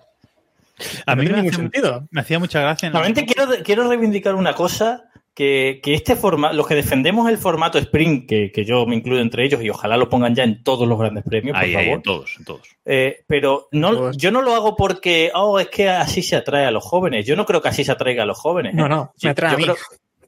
A 1.06 1.14
mí 1.16 1.26
no 1.26 1.32
me, 1.32 1.40
hacía, 1.40 1.52
sentido. 1.52 2.08
me 2.10 2.20
hacía 2.20 2.38
mucha 2.38 2.60
gracia. 2.60 2.90
Realmente 2.90 3.24
quiero, 3.26 3.52
quiero 3.62 3.88
reivindicar 3.88 4.34
una 4.34 4.54
cosa 4.54 5.04
que, 5.34 5.80
que, 5.82 5.94
este 5.94 6.14
formato, 6.14 6.54
los 6.54 6.66
que 6.66 6.74
defendemos 6.76 7.28
el 7.28 7.38
formato 7.38 7.78
sprint, 7.78 8.28
que, 8.28 8.52
que, 8.52 8.64
yo 8.64 8.86
me 8.86 8.94
incluyo 8.94 9.20
entre 9.20 9.44
ellos 9.44 9.62
y 9.62 9.70
ojalá 9.70 9.96
lo 9.96 10.08
pongan 10.08 10.34
ya 10.34 10.44
en 10.44 10.62
todos 10.62 10.86
los 10.86 10.98
grandes 10.98 11.24
premios, 11.24 11.54
por 11.54 11.64
ahí, 11.64 11.72
favor. 11.72 11.86
Ahí, 11.88 11.94
en 11.94 12.02
todos, 12.02 12.36
en 12.38 12.44
todos. 12.44 12.68
Eh, 12.84 13.24
pero 13.26 13.68
no, 13.72 13.92
todos. 13.92 14.16
yo 14.16 14.30
no 14.30 14.42
lo 14.42 14.54
hago 14.54 14.76
porque, 14.76 15.32
oh, 15.34 15.58
es 15.58 15.68
que 15.68 15.88
así 15.88 16.22
se 16.22 16.36
atrae 16.36 16.66
a 16.66 16.70
los 16.70 16.84
jóvenes. 16.84 17.26
Yo 17.26 17.34
no 17.34 17.44
creo 17.46 17.60
que 17.60 17.68
así 17.68 17.84
se 17.84 17.92
atraiga 17.92 18.22
a 18.22 18.26
los 18.26 18.38
jóvenes. 18.38 18.74
No, 18.74 18.88
no, 18.88 19.12
me 19.22 19.30
atrae 19.30 19.50
yo 19.50 19.54
a 19.54 19.58
mí. 19.58 19.64
Creo, 19.64 19.76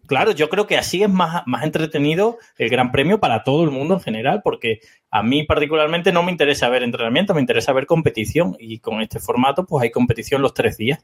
claro, 0.06 0.32
yo 0.32 0.48
creo 0.48 0.66
que 0.66 0.76
así 0.76 1.02
es 1.02 1.10
más, 1.10 1.42
más 1.46 1.64
entretenido 1.64 2.38
el 2.56 2.68
Gran 2.68 2.92
Premio 2.92 3.20
para 3.20 3.44
todo 3.44 3.64
el 3.64 3.70
mundo 3.70 3.94
en 3.94 4.00
general, 4.00 4.40
porque 4.42 4.80
a 5.10 5.22
mí 5.22 5.44
particularmente 5.44 6.12
no 6.12 6.22
me 6.22 6.32
interesa 6.32 6.68
ver 6.68 6.82
entrenamiento, 6.82 7.34
me 7.34 7.40
interesa 7.40 7.72
ver 7.72 7.86
competición 7.86 8.56
y 8.58 8.78
con 8.78 9.00
este 9.00 9.20
formato 9.20 9.66
pues 9.66 9.82
hay 9.82 9.90
competición 9.90 10.42
los 10.42 10.54
tres 10.54 10.76
días. 10.76 11.02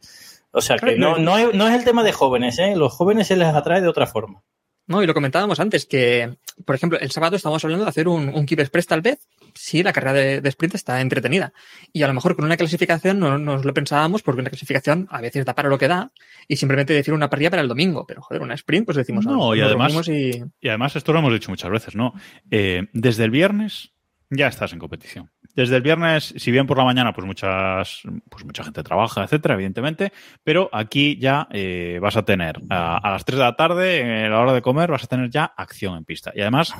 O 0.53 0.61
sea 0.61 0.77
que 0.77 0.97
no, 0.97 1.19
no, 1.19 1.39
es, 1.39 1.55
no 1.55 1.67
es 1.67 1.75
el 1.75 1.85
tema 1.85 2.03
de 2.03 2.13
jóvenes, 2.13 2.59
¿eh? 2.59 2.75
los 2.77 2.93
jóvenes 2.93 3.27
se 3.27 3.37
les 3.37 3.49
atrae 3.49 3.81
de 3.81 3.89
otra 3.89 4.07
forma. 4.07 4.43
No, 4.93 5.03
y 5.03 5.07
lo 5.07 5.15
comentábamos 5.15 5.59
antes, 5.59 5.87
que, 5.87 6.37
por 6.67 6.77
ejemplo, 6.77 6.99
el 7.01 7.11
sábado 7.11 7.35
estamos 7.35 7.65
hablando 7.65 7.87
de 7.87 7.89
hacer 7.89 8.09
un, 8.09 8.29
un 8.29 8.45
Keep 8.45 8.61
Express 8.61 8.87
tal 8.87 9.01
vez, 9.01 9.27
si 9.55 9.83
la 9.83 9.91
carrera 9.91 10.13
de, 10.13 10.41
de, 10.43 10.49
sprint 10.51 10.75
está 10.75 11.01
entretenida. 11.01 11.55
Y 11.95 12.03
a 12.03 12.09
lo 12.09 12.13
mejor 12.13 12.37
con 12.37 12.45
una 12.45 12.59
clasificación 12.59 13.19
no 13.19 13.39
nos 13.39 13.65
lo 13.65 13.73
pensábamos, 13.73 14.23
porque 14.23 14.43
una 14.43 14.51
clasificación 14.51 15.09
a 15.11 15.23
veces 15.23 15.47
da 15.47 15.55
para 15.55 15.71
lo 15.71 15.79
que 15.79 15.89
da, 15.89 16.13
y 16.47 16.57
simplemente 16.57 16.93
decir 16.93 17.15
una 17.15 17.31
parrilla 17.31 17.49
para 17.49 17.63
el 17.63 17.69
domingo. 17.69 18.05
Pero, 18.07 18.21
joder, 18.21 18.43
una 18.43 18.53
sprint, 18.53 18.85
pues 18.85 18.99
decimos... 18.99 19.25
No, 19.25 19.55
y 19.55 19.63
además, 19.63 20.07
y... 20.09 20.43
y... 20.61 20.69
además, 20.69 20.95
esto 20.95 21.15
lo 21.15 21.21
hemos 21.21 21.33
dicho 21.33 21.51
muchas 21.51 21.71
veces, 21.71 21.97
¿no? 21.97 22.13
Eh, 22.51 22.83
desde 22.93 23.25
el 23.25 23.31
viernes 23.31 23.95
ya 24.29 24.49
estás 24.49 24.75
en 24.75 24.79
competición. 24.79 25.31
Desde 25.55 25.77
el 25.77 25.83
viernes, 25.83 26.35
si 26.37 26.51
bien 26.51 26.67
por 26.67 26.79
la 26.79 26.85
mañana, 26.85 27.13
pues 27.13 27.27
muchas, 27.27 28.03
pues 28.29 28.45
mucha 28.45 28.65
gente 28.65 28.83
trabaja, 28.83 29.25
etcétera, 29.25 29.55
evidentemente, 29.55 30.13
pero 30.43 30.71
aquí 30.73 31.19
ya 31.19 31.47
eh, 31.51 31.99
vas 32.01 32.17
a 32.17 32.25
tener 32.25 32.59
a, 32.71 33.11
las 33.11 33.25
3 33.25 33.39
de 33.39 33.45
la 33.45 33.57
tarde, 33.57 34.25
a 34.25 34.29
la 34.29 34.41
hora 34.41 34.53
de 34.55 34.63
comer, 34.63 34.91
vas 34.91 35.05
a 35.05 35.09
tener 35.09 35.29
ya 35.31 35.45
acción 35.45 35.97
en 35.99 36.05
pista. 36.05 36.33
Y 36.35 36.41
además, 36.41 36.75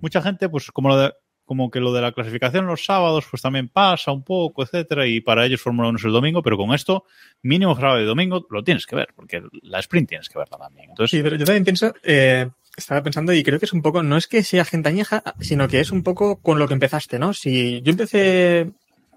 mucha 0.00 0.22
gente, 0.22 0.48
pues 0.48 0.70
como 0.70 0.88
lo 0.88 0.98
de, 0.98 1.12
como 1.44 1.70
que 1.70 1.80
lo 1.80 1.92
de 1.92 2.00
la 2.00 2.12
clasificación 2.12 2.66
los 2.66 2.84
sábados, 2.84 3.26
pues 3.30 3.42
también 3.42 3.68
pasa 3.68 4.12
un 4.12 4.22
poco, 4.22 4.62
etcétera, 4.62 5.06
y 5.06 5.20
para 5.20 5.44
ellos 5.44 5.60
Fórmula 5.60 5.88
1 5.88 5.98
es 5.98 6.04
el 6.04 6.12
domingo, 6.12 6.42
pero 6.42 6.56
con 6.56 6.72
esto, 6.72 7.04
mínimo 7.42 7.74
grado 7.74 7.96
de 7.96 8.04
domingo, 8.04 8.46
lo 8.50 8.62
tienes 8.62 8.86
que 8.86 8.96
ver, 8.96 9.08
porque 9.14 9.42
la 9.62 9.80
sprint 9.80 10.08
tienes 10.08 10.28
que 10.28 10.38
verla 10.38 10.58
también. 10.58 10.90
Entonces, 10.90 11.10
sí, 11.10 11.22
pero 11.22 11.36
yo 11.36 11.44
también 11.44 11.64
pienso, 11.64 11.92
eh, 12.04 12.48
estaba 12.76 13.02
pensando 13.02 13.32
y 13.32 13.42
creo 13.42 13.58
que 13.58 13.66
es 13.66 13.72
un 13.72 13.82
poco, 13.82 14.02
no 14.02 14.16
es 14.16 14.26
que 14.26 14.42
sea 14.44 14.64
gente 14.64 14.88
añeja, 14.88 15.22
sino 15.40 15.68
que 15.68 15.80
es 15.80 15.90
un 15.90 16.02
poco 16.02 16.40
con 16.40 16.58
lo 16.58 16.68
que 16.68 16.74
empezaste, 16.74 17.18
¿no? 17.18 17.32
Si 17.32 17.82
yo 17.82 17.90
empecé 17.90 18.72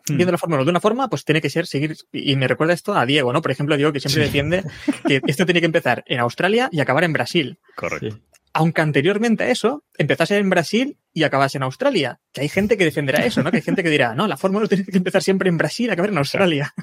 viendo 0.08 0.32
la 0.32 0.38
fórmula 0.38 0.64
de 0.64 0.70
una 0.70 0.80
forma, 0.80 1.10
pues 1.10 1.26
tiene 1.26 1.42
que 1.42 1.50
ser 1.50 1.66
seguir, 1.66 1.96
y 2.12 2.36
me 2.36 2.48
recuerda 2.48 2.74
esto 2.74 2.94
a 2.94 3.06
Diego, 3.06 3.34
¿no? 3.34 3.42
Por 3.42 3.52
ejemplo, 3.52 3.76
Diego 3.76 3.92
que 3.92 4.00
siempre 4.00 4.24
sí. 4.24 4.28
defiende 4.28 4.64
que 5.08 5.22
esto 5.28 5.46
tiene 5.46 5.62
que 5.62 5.66
empezar 5.66 6.04
en 6.08 6.20
Australia 6.20 6.70
y 6.72 6.80
acabar 6.80 7.04
en 7.04 7.14
Brasil. 7.14 7.60
Correcto. 7.76 8.20
Aunque 8.54 8.82
anteriormente 8.82 9.44
a 9.44 9.50
eso, 9.50 9.84
empezase 9.98 10.38
en 10.38 10.50
Brasil 10.50 10.98
y 11.14 11.24
acabase 11.24 11.58
en 11.58 11.64
Australia. 11.64 12.22
Que 12.32 12.40
hay 12.40 12.48
gente 12.48 12.78
que 12.78 12.86
defenderá 12.86 13.26
eso, 13.26 13.44
¿no? 13.44 13.52
Que 13.52 13.58
hay 13.58 13.64
gente 13.64 13.84
que 13.84 13.90
dirá, 13.90 14.16
no, 14.16 14.28
la 14.28 14.38
fórmula 14.38 14.66
tiene 14.68 14.86
que 14.86 14.98
empezar 14.98 15.22
siempre 15.22 15.50
en 15.50 15.58
Brasil 15.58 15.90
y 15.90 15.92
acabar 15.92 16.10
en 16.10 16.18
Australia. 16.20 16.74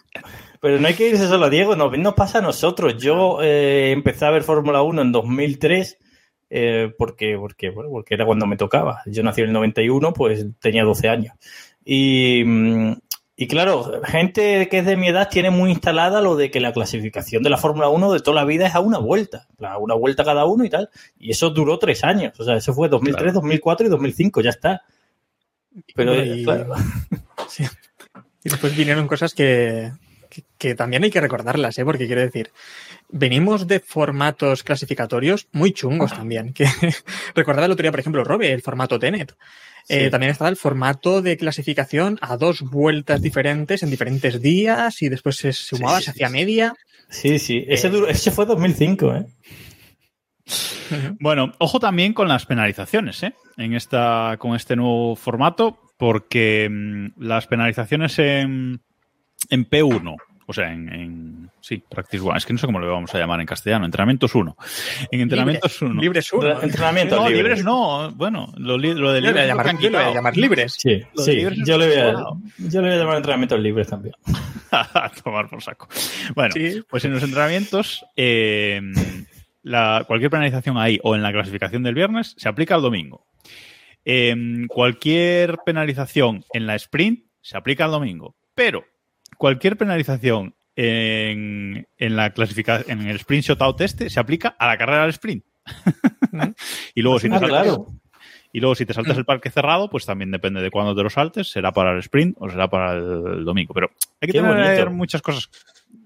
Pero 0.61 0.79
no 0.79 0.87
hay 0.87 0.93
que 0.93 1.09
irse 1.09 1.27
solo 1.27 1.47
a 1.47 1.51
Diego, 1.51 1.75
no, 1.75 1.91
nos 1.91 2.15
pasa 2.15 2.41
a 2.41 2.43
nosotros. 2.43 3.03
Yo 3.03 3.39
eh, 3.43 3.91
empecé 3.91 4.27
a 4.27 4.31
ver 4.31 4.43
Fórmula 4.43 4.83
1 4.83 5.01
en 5.01 5.13
2003 5.13 5.97
eh, 6.55 6.93
porque, 6.99 7.39
porque, 7.39 7.71
bueno, 7.71 7.89
porque 7.89 8.13
era 8.13 8.27
cuando 8.27 8.47
me 8.47 8.59
tocaba. 8.59 9.01
Yo 9.07 9.23
nací 9.23 9.41
en 9.41 9.47
el 9.47 9.53
91, 9.55 10.13
pues 10.13 10.45
tenía 10.61 10.85
12 10.85 11.09
años. 11.09 11.35
Y, 11.83 12.45
y 13.37 13.49
claro, 13.49 14.03
gente 14.05 14.69
que 14.69 14.81
es 14.81 14.85
de 14.85 14.99
mi 14.99 15.09
edad 15.09 15.31
tiene 15.31 15.49
muy 15.49 15.71
instalada 15.71 16.21
lo 16.21 16.37
de 16.37 16.51
que 16.51 16.61
la 16.61 16.75
clasificación 16.75 17.43
de 17.43 17.49
la 17.49 17.57
Fórmula 17.57 17.89
1 17.89 18.13
de 18.13 18.21
toda 18.21 18.35
la 18.35 18.45
vida 18.45 18.67
es 18.67 18.75
a 18.75 18.81
una 18.81 18.99
vuelta, 18.99 19.49
a 19.63 19.79
una 19.79 19.95
vuelta 19.95 20.25
cada 20.25 20.45
uno 20.45 20.63
y 20.65 20.69
tal. 20.69 20.91
Y 21.19 21.31
eso 21.31 21.49
duró 21.49 21.79
tres 21.79 22.05
años. 22.05 22.39
O 22.39 22.45
sea, 22.45 22.57
eso 22.57 22.75
fue 22.75 22.91
2003, 22.91 23.23
claro. 23.23 23.41
2004 23.41 23.87
y 23.87 23.91
2005, 23.91 24.41
ya 24.43 24.51
está. 24.51 24.83
Pero, 25.95 26.23
y, 26.23 26.45
claro. 26.45 26.75
sí. 27.49 27.65
y 28.45 28.51
después 28.51 28.77
vinieron 28.77 29.09
cosas 29.09 29.33
que, 29.33 29.91
que, 30.29 30.45
que 30.59 30.75
también 30.75 31.03
hay 31.03 31.11
que 31.11 31.23
recordarlas, 31.23 31.79
¿eh? 31.79 31.85
porque 31.87 32.07
quiero 32.07 32.21
decir, 32.21 32.53
venimos 33.13 33.69
de 33.69 33.79
formatos 33.79 34.65
clasificatorios 34.65 35.47
muy 35.53 35.73
chungos 35.73 36.13
también. 36.13 36.53
Que 36.53 36.67
recordaba 37.35 37.67
el 37.67 37.73
otro 37.73 37.83
día, 37.83 37.93
por 37.93 38.01
ejemplo, 38.01 38.25
Robe, 38.25 38.53
el 38.53 38.63
formato 38.63 38.99
Tenet. 38.99 39.37
Eh, 39.89 40.11
también 40.11 40.31
estaba 40.31 40.49
el 40.49 40.57
formato 40.57 41.23
de 41.23 41.37
clasificación 41.37 42.19
a 42.21 42.37
dos 42.37 42.63
vueltas 42.63 43.21
diferentes 43.21 43.83
en 43.83 43.91
diferentes 43.91 44.41
días 44.41 45.03
y 45.03 45.09
después 45.09 45.37
se 45.37 45.53
sumaba, 45.53 45.99
sí, 45.99 46.05
se 46.05 46.05
sí, 46.05 46.11
hacía 46.11 46.29
sí. 46.29 46.33
media. 46.33 46.75
Sí, 47.11 47.39
sí. 47.39 47.65
Ese, 47.69 47.91
ese 48.09 48.31
fue 48.31 48.47
2005, 48.47 49.15
¿eh? 49.15 49.27
Bueno, 51.21 51.53
ojo 51.59 51.81
también 51.81 52.13
con 52.13 52.29
las 52.29 52.47
penalizaciones, 52.47 53.23
¿eh? 53.23 53.35
En 53.57 53.75
esta, 53.75 54.37
con 54.39 54.55
este 54.55 54.77
nuevo 54.77 55.17
formato, 55.17 55.79
porque 55.97 56.69
mm, 56.71 57.23
las 57.23 57.47
penalizaciones 57.47 58.19
en, 58.19 58.83
en 59.51 59.69
P1, 59.69 60.17
o 60.47 60.53
sea, 60.53 60.73
en, 60.73 60.89
en- 60.93 61.51
sí, 61.61 61.83
Practice 61.89 62.23
One, 62.23 62.37
es 62.39 62.45
que 62.47 62.53
no 62.53 62.59
sé 62.59 62.67
cómo 62.67 62.79
lo 62.79 62.91
vamos 62.93 63.15
a 63.15 63.19
llamar 63.19 63.41
en 63.41 63.47
castellano, 63.47 63.85
entrenamientos 63.85 64.35
1. 64.35 64.57
En 65.11 65.21
entrenamientos 65.21 65.81
1. 65.83 66.01
Libres 66.01 66.33
uno. 66.33 66.61
Entrenamiento 66.63 67.17
No, 67.17 67.23
libre. 67.29 67.37
libres 67.43 67.65
no, 67.65 68.11
bueno, 68.13 68.53
lo, 68.57 68.77
li- 68.79 68.95
lo 68.95 69.13
de 69.13 69.21
Yo 69.21 69.27
le 69.29 69.33
voy 69.33 69.41
libres 69.41 69.43
a 69.43 69.43
lo 69.43 69.49
llamar, 69.49 69.67
yo 69.67 69.73
le 69.73 69.89
voy 69.89 69.97
a 69.97 69.99
quitado. 70.01 70.15
llamar 70.15 70.37
libres. 70.37 70.75
Sí, 70.79 71.03
Lo 71.15 71.23
sí. 71.23 71.33
libres 71.33 71.59
Yo 71.65 71.79
le, 71.79 71.87
voy 71.87 71.97
a, 71.97 72.13
yo 72.59 72.81
le 72.83 72.89
voy 72.89 72.97
a 72.97 73.01
llamar 73.01 73.17
entrenamientos 73.17 73.61
libres 73.61 73.89
también. 73.89 74.15
a 74.73 75.11
tomar 75.23 75.49
por 75.49 75.63
saco. 75.63 75.89
Bueno, 76.35 76.53
Sí. 76.55 76.83
pues 76.89 77.05
en 77.05 77.13
los 77.13 77.23
entrenamientos, 77.23 78.05
eh, 78.17 78.81
la, 79.63 80.05
cualquier 80.07 80.31
penalización 80.31 80.77
ahí 80.79 80.99
o 81.03 81.15
en 81.15 81.23
la 81.23 81.31
clasificación 81.33 81.83
del 81.83 81.95
viernes 81.95 82.35
se 82.39 82.49
aplica 82.49 82.75
el 82.75 82.83
domingo. 82.83 83.27
Eh, 84.05 84.35
cualquier 84.69 85.59
penalización 85.65 86.45
en 86.53 86.67
la 86.67 86.75
sprint 86.75 87.25
se 87.41 87.57
aplica 87.57 87.85
el 87.85 87.91
domingo, 87.93 88.35
pero 88.55 88.85
cualquier 89.43 89.77
penalización 89.77 90.55
en, 90.77 91.89
en 91.99 92.15
la 92.17 92.31
clasificación 92.31 93.01
en 93.01 93.09
el 93.09 93.17
sprint 93.17 93.45
shootout 93.45 93.81
este 93.81 94.09
se 94.09 94.21
aplica 94.21 94.55
a 94.57 94.69
la 94.69 94.79
carrera 94.79 95.01
del 95.03 95.11
sprint. 95.11 95.45
y 96.95 97.03
luego 97.03 97.19
si 97.19 97.29
te 97.29 97.35
Ah, 97.35 97.41
saltas, 97.41 97.63
claro. 97.65 97.87
y 98.53 98.61
luego, 98.61 98.75
si 98.77 98.87
te 98.87 98.95
saltas 98.95 99.19
el 99.19 99.25
parque 99.25 99.51
cerrado, 99.51 99.91
pues 99.91 100.07
también 100.07 100.31
depende 100.31 100.61
de 100.63 100.71
cuándo 100.71 100.95
te 100.95 101.03
lo 101.03 101.11
saltes, 101.11 101.49
será 101.51 101.73
para 101.73 101.91
el 101.93 101.99
sprint 101.99 102.37
o 102.39 102.49
será 102.49 102.69
para 102.69 102.93
el 102.95 103.45
domingo. 103.45 103.75
Pero 103.75 103.91
hay 104.21 104.29
que 104.29 104.33
Qué 104.33 104.41
tener 104.41 104.65
bonito. 104.85 104.91
muchas 104.93 105.23
cosas 105.23 105.51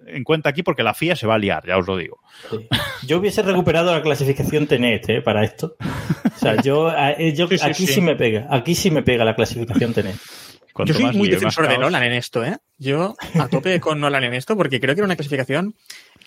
en 0.07 0.25
cuenta 0.25 0.49
aquí 0.49 0.63
porque 0.63 0.83
la 0.83 0.95
FIA 0.95 1.15
se 1.15 1.27
va 1.27 1.35
a 1.35 1.39
liar, 1.39 1.63
ya 1.67 1.77
os 1.77 1.87
lo 1.87 1.97
digo. 1.99 2.21
Sí. 2.51 2.67
Yo 3.07 3.19
hubiese 3.19 3.43
recuperado 3.43 3.93
la 3.95 4.01
clasificación 4.03 4.67
TENET 4.67 5.09
¿eh? 5.11 5.21
para 5.21 5.45
esto. 5.45 5.77
O 6.35 6.39
sea, 6.39 6.57
yo, 6.63 6.91
eh, 6.97 7.35
yo 7.37 7.49
Sí, 7.49 7.59
sí, 7.59 7.67
aquí 7.67 7.87
sí. 7.87 7.93
sí. 7.95 8.01
me 8.01 8.17
pega. 8.17 8.47
Aquí 8.51 8.75
sí 8.75 8.91
me 8.91 9.03
pega 9.03 9.25
la 9.27 9.35
clasificación 9.37 9.93
TENET. 9.93 10.17
Cuanto 10.77 10.93
Yo 10.93 10.99
soy 10.99 11.07
más 11.07 11.17
muy 11.17 11.31
defensor 11.31 11.69
de 11.69 11.79
Nolan 11.79 12.03
en 12.03 12.13
esto, 12.13 12.45
¿eh? 12.45 12.59
Yo 12.77 13.17
a 13.41 13.49
tope 13.49 13.81
con 13.81 13.99
Nolan 13.99 14.25
en 14.25 14.35
esto 14.35 14.59
porque 14.59 14.79
creo 14.79 14.95
que 14.95 15.01
era 15.01 15.07
una 15.07 15.17
clasificación 15.17 15.75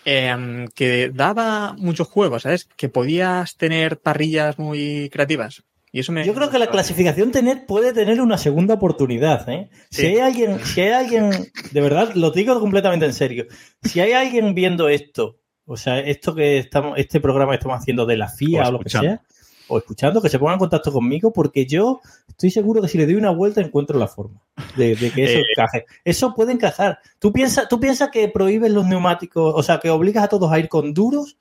eh, 0.05 0.65
que 0.73 1.11
daba 1.13 1.75
muchos 1.77 2.07
juegos, 2.07 2.41
¿sabes? 2.41 2.67
Que 2.75 2.89
podías 2.89 3.57
tener 3.57 3.99
parrillas 3.99 4.57
muy 4.57 5.11
creativas. 5.11 5.61
Y 5.91 5.99
eso 5.99 6.11
me... 6.11 6.25
Yo 6.25 6.33
creo 6.33 6.49
que 6.49 6.57
la 6.57 6.65
clasificación 6.65 7.31
TENET 7.31 7.67
puede 7.67 7.93
tener 7.93 8.21
una 8.21 8.39
segunda 8.39 8.73
oportunidad. 8.73 9.47
¿eh? 9.49 9.69
Si 9.91 10.07
hay 10.07 10.17
alguien, 10.17 10.59
si 10.65 10.81
hay 10.81 10.93
alguien, 10.93 11.29
de 11.71 11.81
verdad, 11.81 12.13
lo 12.15 12.31
digo 12.31 12.59
completamente 12.59 13.05
en 13.05 13.13
serio. 13.13 13.45
Si 13.83 13.99
hay 13.99 14.13
alguien 14.13 14.55
viendo 14.55 14.89
esto, 14.89 15.37
o 15.65 15.77
sea, 15.77 15.99
esto 15.99 16.33
que 16.33 16.57
estamos, 16.57 16.97
este 16.97 17.19
programa 17.19 17.51
que 17.51 17.57
estamos 17.57 17.77
haciendo 17.77 18.07
de 18.07 18.17
la 18.17 18.29
FIA 18.29 18.63
O 18.63 18.69
o, 18.69 18.71
lo 18.71 18.79
que 18.79 18.89
sea, 18.89 19.21
o 19.69 19.77
escuchando, 19.77 20.21
que 20.21 20.29
se 20.29 20.37
ponga 20.37 20.53
en 20.53 20.59
contacto 20.59 20.91
conmigo, 20.91 21.31
porque 21.31 21.65
yo 21.65 22.01
estoy 22.27 22.51
seguro 22.51 22.81
que 22.81 22.87
si 22.87 22.97
le 22.97 23.05
doy 23.05 23.15
una 23.15 23.29
vuelta 23.29 23.61
encuentro 23.61 23.97
la 23.97 24.07
forma 24.07 24.41
de, 24.75 24.95
de 24.95 25.11
que 25.11 25.23
eso 25.23 25.39
Eh, 25.39 25.43
encaje. 25.51 25.85
Eso 26.03 26.33
puede 26.35 26.51
encajar. 26.51 26.99
¿Tú 27.19 27.31
piensas, 27.31 27.69
tú 27.69 27.79
piensas 27.79 28.09
que 28.09 28.27
prohíben 28.27 28.73
los 28.73 28.85
neumáticos, 28.85 29.53
o 29.55 29.63
sea, 29.63 29.79
que 29.79 29.89
obligas 29.89 30.25
a 30.25 30.27
todos 30.27 30.51
a 30.51 30.59
ir 30.59 30.67
con 30.67 30.93
duros 30.93 31.37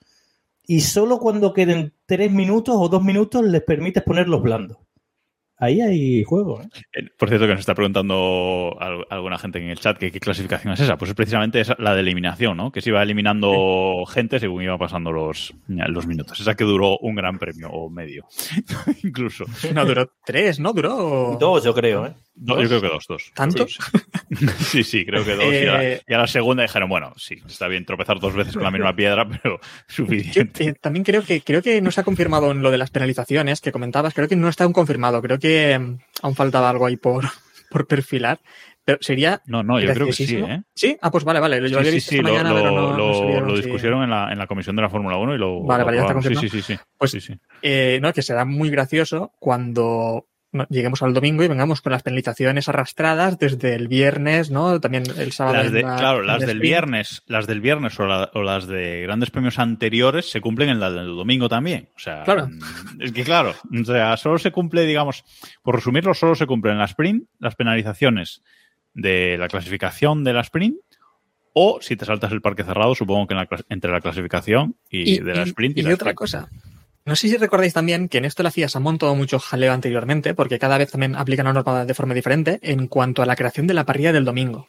y 0.66 0.82
solo 0.82 1.18
cuando 1.18 1.54
queden 1.54 1.94
tres 2.06 2.30
minutos 2.30 2.76
o 2.78 2.88
dos 2.88 3.02
minutos 3.02 3.42
les 3.42 3.62
permites 3.62 4.02
ponerlos 4.02 4.42
blandos. 4.42 4.76
Ahí 5.60 5.80
hay 5.80 6.22
juego, 6.24 6.62
¿eh? 6.62 6.68
Eh, 6.92 7.08
Por 7.18 7.28
cierto, 7.28 7.46
que 7.46 7.52
nos 7.52 7.60
está 7.60 7.74
preguntando 7.74 8.76
al- 8.78 9.06
alguna 9.10 9.38
gente 9.38 9.58
en 9.58 9.70
el 9.70 9.78
chat 9.78 9.98
que 9.98 10.12
qué 10.12 10.20
clasificación 10.20 10.72
es 10.72 10.80
esa. 10.80 10.96
Pues 10.96 11.10
es 11.10 11.14
precisamente 11.16 11.60
esa, 11.60 11.74
la 11.78 11.94
de 11.94 12.00
eliminación, 12.00 12.56
¿no? 12.56 12.70
Que 12.70 12.80
se 12.80 12.90
iba 12.90 13.02
eliminando 13.02 14.04
gente 14.06 14.38
según 14.38 14.62
iba 14.62 14.78
pasando 14.78 15.10
los, 15.10 15.52
los 15.66 16.06
minutos. 16.06 16.38
Esa 16.40 16.54
que 16.54 16.64
duró 16.64 16.98
un 16.98 17.14
gran 17.16 17.38
premio 17.38 17.70
o 17.70 17.90
medio. 17.90 18.26
Incluso. 19.02 19.44
No, 19.74 19.84
duró 19.84 20.10
tres, 20.24 20.60
¿no? 20.60 20.72
Duró... 20.72 21.36
Dos, 21.40 21.64
yo 21.64 21.74
creo, 21.74 22.06
¿eh? 22.06 22.12
No, 22.40 22.60
yo 22.62 22.68
creo 22.68 22.80
que 22.80 22.88
dos, 22.88 23.04
dos. 23.08 23.30
¿Tantos? 23.34 23.78
Sí, 24.58 24.84
sí, 24.84 25.06
creo 25.06 25.24
que 25.24 25.34
dos. 25.34 25.44
y, 25.52 25.66
a, 25.66 25.82
Eh, 25.82 26.02
y 26.06 26.12
a 26.14 26.18
la 26.18 26.26
segunda 26.26 26.62
dijeron, 26.62 26.88
bueno, 26.88 27.12
sí, 27.16 27.36
está 27.46 27.66
bien 27.66 27.84
tropezar 27.86 28.20
dos 28.20 28.34
veces 28.34 28.54
con 28.54 28.62
la 28.62 28.70
misma 28.70 28.94
piedra, 28.94 29.26
pero 29.42 29.58
Yo 29.58 29.68
suficiente. 29.88 30.64
eh, 30.68 30.74
también 30.80 31.02
creo 31.04 31.22
que 31.24 31.40
creo 31.40 31.62
que 31.62 31.80
no 31.80 31.90
se 31.90 32.00
ha 32.02 32.04
confirmado 32.04 32.50
en 32.50 32.60
lo 32.62 32.70
de 32.70 32.76
las 32.78 32.90
penalizaciones 32.90 33.60
que 33.62 33.72
comentabas. 33.72 34.12
Creo 34.14 34.28
que 34.28 34.36
no 34.36 34.48
está 34.48 34.64
aún 34.64 34.72
confirmado. 34.74 35.22
Creo 35.22 35.38
que 35.38 35.78
mm, 35.78 35.98
aún 36.22 36.34
faltaba 36.34 36.68
algo 36.70 36.84
ahí 36.86 36.96
por, 36.96 37.24
por 37.70 37.86
perfilar. 37.86 38.38
Pero 38.84 38.98
sería. 39.00 39.40
No, 39.46 39.62
no, 39.62 39.80
yo 39.80 39.92
creo 39.92 40.06
que 40.06 40.12
sí. 40.12 40.36
¿eh? 40.36 40.62
Sí, 40.74 40.96
ah, 41.00 41.10
pues 41.10 41.24
vale, 41.24 41.40
vale. 41.40 41.60
Lo 41.60 41.68
Sí, 41.68 41.74
había 41.74 41.90
sí, 41.90 41.94
visto 41.96 42.10
sí, 42.10 42.16
esta 42.16 42.28
lo, 42.28 42.34
mañana, 42.34 42.50
lo- 42.50 42.56
pero 42.56 42.70
no, 42.70 42.92
no 42.92 43.40
lo 43.46 43.56
discusieron 43.56 44.02
en 44.02 44.10
la, 44.10 44.30
en 44.32 44.38
la 44.38 44.46
comisión 44.46 44.76
de 44.76 44.82
la 44.82 44.90
Fórmula 44.90 45.16
1 45.16 45.34
y 45.34 45.38
lo 45.38 45.62
Vale, 45.62 45.84
vale, 45.84 45.96
ya 45.96 46.02
está 46.02 46.14
confirmado. 46.14 46.42
sí, 46.48 46.48
sí, 46.50 46.62
sí. 46.62 46.78
Pues, 46.96 47.10
Sí, 47.10 47.20
sí. 47.20 47.34
Eh, 47.62 47.98
no, 48.02 48.12
que 48.12 48.22
será 48.22 48.44
muy 48.44 48.70
gracioso 48.70 49.32
cuando 49.38 50.26
lleguemos 50.70 51.02
al 51.02 51.12
domingo 51.12 51.42
y 51.44 51.48
vengamos 51.48 51.82
con 51.82 51.92
las 51.92 52.02
penalizaciones 52.02 52.68
arrastradas 52.68 53.38
desde 53.38 53.74
el 53.74 53.86
viernes, 53.88 54.50
¿no? 54.50 54.80
También 54.80 55.04
el 55.18 55.32
sábado. 55.32 55.56
Las 55.58 55.66
en 55.66 55.72
de- 55.74 55.82
la- 55.82 55.96
claro, 55.96 56.22
las 56.22 56.40
el 56.42 56.48
del 56.48 56.60
viernes, 56.60 57.22
las 57.26 57.46
del 57.46 57.60
viernes 57.60 57.98
o, 58.00 58.06
la- 58.06 58.30
o 58.34 58.42
las 58.42 58.66
de 58.66 59.02
grandes 59.02 59.30
premios 59.30 59.58
anteriores 59.58 60.30
se 60.30 60.40
cumplen 60.40 60.70
en 60.70 60.80
la 60.80 60.90
del 60.90 61.08
domingo 61.14 61.48
también. 61.48 61.90
O 61.96 61.98
sea, 61.98 62.22
Claro. 62.24 62.48
mm, 62.48 63.02
es 63.02 63.12
que 63.12 63.24
claro, 63.24 63.54
o 63.80 63.84
sea, 63.84 64.16
solo 64.16 64.38
se 64.38 64.50
cumple, 64.50 64.86
digamos, 64.86 65.24
por 65.62 65.74
resumirlo, 65.76 66.14
solo 66.14 66.34
se 66.34 66.46
cumplen 66.46 66.72
en 66.74 66.78
la 66.80 66.86
sprint 66.86 67.28
las 67.38 67.54
penalizaciones 67.54 68.42
de 68.94 69.36
la 69.38 69.48
clasificación 69.48 70.24
de 70.24 70.32
la 70.32 70.40
sprint 70.40 70.76
o 71.52 71.78
si 71.80 71.96
te 71.96 72.04
saltas 72.04 72.32
el 72.32 72.40
parque 72.40 72.62
cerrado, 72.64 72.94
supongo 72.94 73.26
que 73.26 73.34
en 73.34 73.38
la 73.40 73.48
entre 73.68 73.90
la 73.92 74.00
clasificación 74.00 74.76
y, 74.88 75.20
de 75.20 75.34
la 75.34 75.42
sprint 75.42 75.76
y, 75.76 75.80
y 75.80 75.82
la 75.82 75.94
otra 75.94 76.10
sprint. 76.12 76.18
cosa. 76.18 76.48
No 77.08 77.16
sé 77.16 77.28
si 77.30 77.38
recordáis 77.38 77.72
también 77.72 78.10
que 78.10 78.18
en 78.18 78.26
esto 78.26 78.42
la 78.42 78.50
FIA 78.50 78.68
se 78.68 78.76
ha 78.76 78.82
montado 78.82 79.14
mucho 79.14 79.38
jaleo 79.38 79.72
anteriormente, 79.72 80.34
porque 80.34 80.58
cada 80.58 80.76
vez 80.76 80.90
también 80.90 81.16
aplican 81.16 81.46
la 81.46 81.54
norma 81.54 81.86
de 81.86 81.94
forma 81.94 82.12
diferente 82.12 82.58
en 82.60 82.86
cuanto 82.86 83.22
a 83.22 83.26
la 83.26 83.34
creación 83.34 83.66
de 83.66 83.72
la 83.72 83.86
parrilla 83.86 84.12
del 84.12 84.26
domingo. 84.26 84.68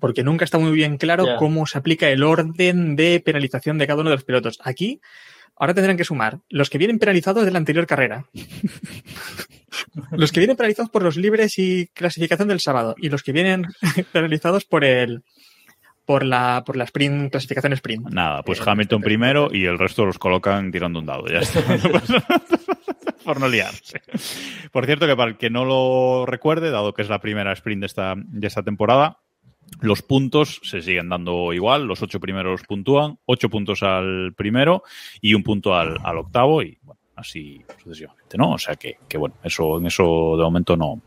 Porque 0.00 0.24
nunca 0.24 0.44
está 0.44 0.58
muy 0.58 0.72
bien 0.72 0.96
claro 0.96 1.36
cómo 1.38 1.64
se 1.68 1.78
aplica 1.78 2.08
el 2.08 2.24
orden 2.24 2.96
de 2.96 3.22
penalización 3.24 3.78
de 3.78 3.86
cada 3.86 4.00
uno 4.00 4.10
de 4.10 4.16
los 4.16 4.24
pilotos. 4.24 4.58
Aquí, 4.64 5.00
ahora 5.54 5.74
tendrán 5.74 5.96
que 5.96 6.02
sumar 6.02 6.40
los 6.48 6.70
que 6.70 6.78
vienen 6.78 6.98
penalizados 6.98 7.44
de 7.44 7.52
la 7.52 7.58
anterior 7.58 7.86
carrera. 7.86 8.26
los 10.10 10.32
que 10.32 10.40
vienen 10.40 10.56
penalizados 10.56 10.90
por 10.90 11.04
los 11.04 11.16
libres 11.16 11.56
y 11.60 11.86
clasificación 11.94 12.48
del 12.48 12.58
sábado. 12.58 12.96
Y 12.98 13.10
los 13.10 13.22
que 13.22 13.30
vienen 13.30 13.64
penalizados 14.12 14.64
por 14.64 14.84
el 14.84 15.22
por 16.08 16.24
la 16.24 16.62
por 16.64 16.74
la 16.74 16.84
sprint, 16.84 17.30
clasificación 17.30 17.74
sprint. 17.74 18.08
Nada, 18.08 18.42
pues 18.42 18.60
Eh, 18.60 18.62
Hamilton 18.64 19.02
primero 19.02 19.50
y 19.52 19.66
el 19.66 19.78
resto 19.78 20.06
los 20.06 20.18
colocan 20.18 20.72
tirando 20.72 21.00
un 21.00 21.04
dado. 21.04 21.26
Ya 21.26 21.40
está. 21.40 21.60
Por 23.24 23.38
no 23.38 23.46
liarse. 23.46 24.00
Por 24.72 24.86
cierto, 24.86 25.06
que 25.06 25.14
para 25.14 25.32
el 25.32 25.36
que 25.36 25.50
no 25.50 25.66
lo 25.66 26.24
recuerde, 26.24 26.70
dado 26.70 26.94
que 26.94 27.02
es 27.02 27.10
la 27.10 27.20
primera 27.20 27.52
sprint 27.52 27.80
de 27.80 27.86
esta, 27.86 28.14
de 28.16 28.46
esta 28.46 28.62
temporada, 28.62 29.18
los 29.82 30.00
puntos 30.00 30.62
se 30.62 30.80
siguen 30.80 31.10
dando 31.10 31.52
igual. 31.52 31.84
Los 31.84 32.00
ocho 32.00 32.20
primeros 32.20 32.62
puntúan, 32.66 33.18
ocho 33.26 33.50
puntos 33.50 33.82
al 33.82 34.32
primero 34.34 34.84
y 35.20 35.34
un 35.34 35.42
punto 35.42 35.74
al, 35.74 35.98
al 36.02 36.16
octavo 36.16 36.62
y 36.62 36.78
bueno, 36.80 37.02
así 37.16 37.62
sucesivamente, 37.82 38.38
¿no? 38.38 38.52
O 38.52 38.58
sea 38.58 38.76
que, 38.76 38.96
que 39.06 39.18
bueno, 39.18 39.34
eso 39.42 39.76
en 39.76 39.84
eso 39.84 40.36
de 40.38 40.42
momento 40.44 40.74
no, 40.74 41.02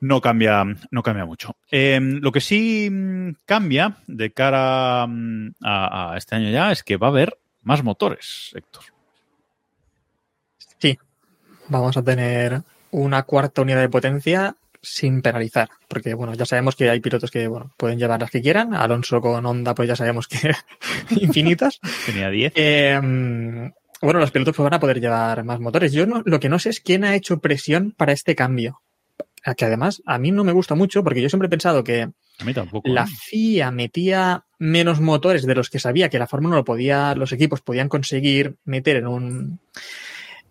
no 0.00 0.20
cambia, 0.20 0.64
no 0.90 1.02
cambia 1.02 1.24
mucho. 1.24 1.56
Eh, 1.70 2.00
lo 2.00 2.32
que 2.32 2.40
sí 2.40 2.88
mm, 2.90 3.36
cambia 3.44 3.96
de 4.06 4.32
cara 4.32 5.06
mm, 5.06 5.54
a, 5.62 6.12
a 6.12 6.16
este 6.16 6.36
año 6.36 6.50
ya 6.50 6.72
es 6.72 6.82
que 6.82 6.96
va 6.96 7.08
a 7.08 7.10
haber 7.10 7.38
más 7.62 7.82
motores, 7.82 8.52
Héctor. 8.54 8.84
Sí, 10.78 10.98
vamos 11.68 11.96
a 11.96 12.02
tener 12.02 12.62
una 12.90 13.22
cuarta 13.24 13.62
unidad 13.62 13.80
de 13.80 13.88
potencia 13.88 14.54
sin 14.82 15.20
penalizar, 15.20 15.68
porque 15.88 16.14
bueno, 16.14 16.34
ya 16.34 16.46
sabemos 16.46 16.76
que 16.76 16.88
hay 16.88 17.00
pilotos 17.00 17.30
que 17.30 17.48
bueno, 17.48 17.72
pueden 17.76 17.98
llevar 17.98 18.20
las 18.20 18.30
que 18.30 18.40
quieran, 18.40 18.72
Alonso 18.72 19.20
con 19.20 19.44
Honda 19.44 19.74
pues 19.74 19.88
ya 19.88 19.96
sabemos 19.96 20.28
que 20.28 20.52
infinitas. 21.10 21.80
Tenía 22.06 22.30
10. 22.30 22.52
Eh, 22.54 23.00
bueno, 24.00 24.20
los 24.20 24.30
pilotos 24.30 24.54
pues, 24.54 24.64
van 24.64 24.74
a 24.74 24.80
poder 24.80 25.00
llevar 25.00 25.42
más 25.44 25.58
motores. 25.58 25.92
Yo 25.92 26.06
no, 26.06 26.22
lo 26.24 26.38
que 26.38 26.48
no 26.48 26.58
sé 26.58 26.70
es 26.70 26.80
quién 26.80 27.04
ha 27.04 27.16
hecho 27.16 27.40
presión 27.40 27.92
para 27.96 28.12
este 28.12 28.36
cambio. 28.36 28.82
A 29.46 29.54
Que 29.54 29.64
además 29.64 30.02
a 30.06 30.18
mí 30.18 30.30
no 30.32 30.44
me 30.44 30.52
gusta 30.52 30.74
mucho 30.74 31.02
porque 31.04 31.22
yo 31.22 31.28
siempre 31.28 31.46
he 31.46 31.50
pensado 31.50 31.82
que 31.84 32.02
A 32.02 32.44
mí 32.44 32.52
tampoco. 32.52 32.88
la 32.88 33.04
¿eh? 33.04 33.06
FIA 33.30 33.70
metía 33.70 34.44
menos 34.58 35.00
motores 35.00 35.46
de 35.46 35.54
los 35.54 35.70
que 35.70 35.78
sabía 35.78 36.08
que 36.08 36.18
la 36.18 36.26
Fórmula 36.26 36.56
1 36.56 36.64
podía, 36.64 37.14
los 37.14 37.32
equipos 37.32 37.60
podían 37.62 37.88
conseguir 37.88 38.56
meter 38.64 38.96
en 38.96 39.06
un 39.06 39.60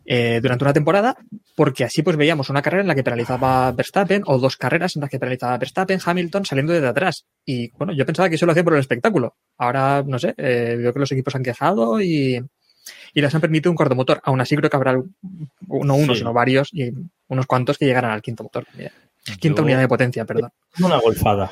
eh, 0.08 0.40
durante 0.40 0.64
una 0.64 0.74
temporada, 0.74 1.18
porque 1.56 1.84
así 1.84 2.04
pues 2.04 2.16
veíamos 2.16 2.52
una 2.52 2.62
carrera 2.62 2.82
en 2.84 2.88
la 2.88 2.94
que 2.94 3.04
penalizaba 3.04 3.72
Verstappen 3.72 4.22
o 4.28 4.38
dos 4.38 4.56
carreras 4.56 4.96
en 4.96 5.02
las 5.02 5.10
que 5.10 5.18
penalizaba 5.20 5.58
Verstappen, 5.58 6.00
Hamilton 6.06 6.46
saliendo 6.46 6.74
desde 6.74 6.88
atrás. 6.88 7.26
Y 7.44 7.72
bueno, 7.72 7.92
yo 7.92 8.06
pensaba 8.06 8.30
que 8.30 8.36
eso 8.36 8.46
lo 8.46 8.52
hacía 8.52 8.64
por 8.64 8.74
el 8.76 8.80
espectáculo. 8.82 9.36
Ahora, 9.58 10.04
no 10.06 10.20
sé, 10.20 10.36
eh, 10.38 10.76
veo 10.78 10.94
que 10.94 11.00
los 11.00 11.12
equipos 11.12 11.34
han 11.36 11.42
quejado 11.42 12.00
y, 12.02 12.36
y 13.16 13.22
les 13.22 13.34
han 13.34 13.42
permitido 13.42 13.72
un 13.72 13.76
cuarto 13.78 13.96
motor. 13.96 14.22
Aún 14.24 14.40
así 14.42 14.56
creo 14.56 14.70
que 14.70 14.78
habrá 14.78 14.94
no 14.94 15.06
uno, 15.96 16.14
Sí. 16.14 16.20
sino 16.20 16.34
varios 16.34 16.70
y 16.72 16.92
unos 17.28 17.46
cuantos 17.46 17.78
que 17.78 17.86
llegarán 17.86 18.12
al 18.12 18.22
quinto 18.22 18.44
motor 18.44 18.66
también. 18.66 18.92
Quinta 19.40 19.58
Yo- 19.60 19.64
unidad 19.64 19.80
de 19.80 19.88
potencia, 19.88 20.26
perdón. 20.26 20.52
Es 20.78 20.82
una 20.84 20.98
golfada. 20.98 21.52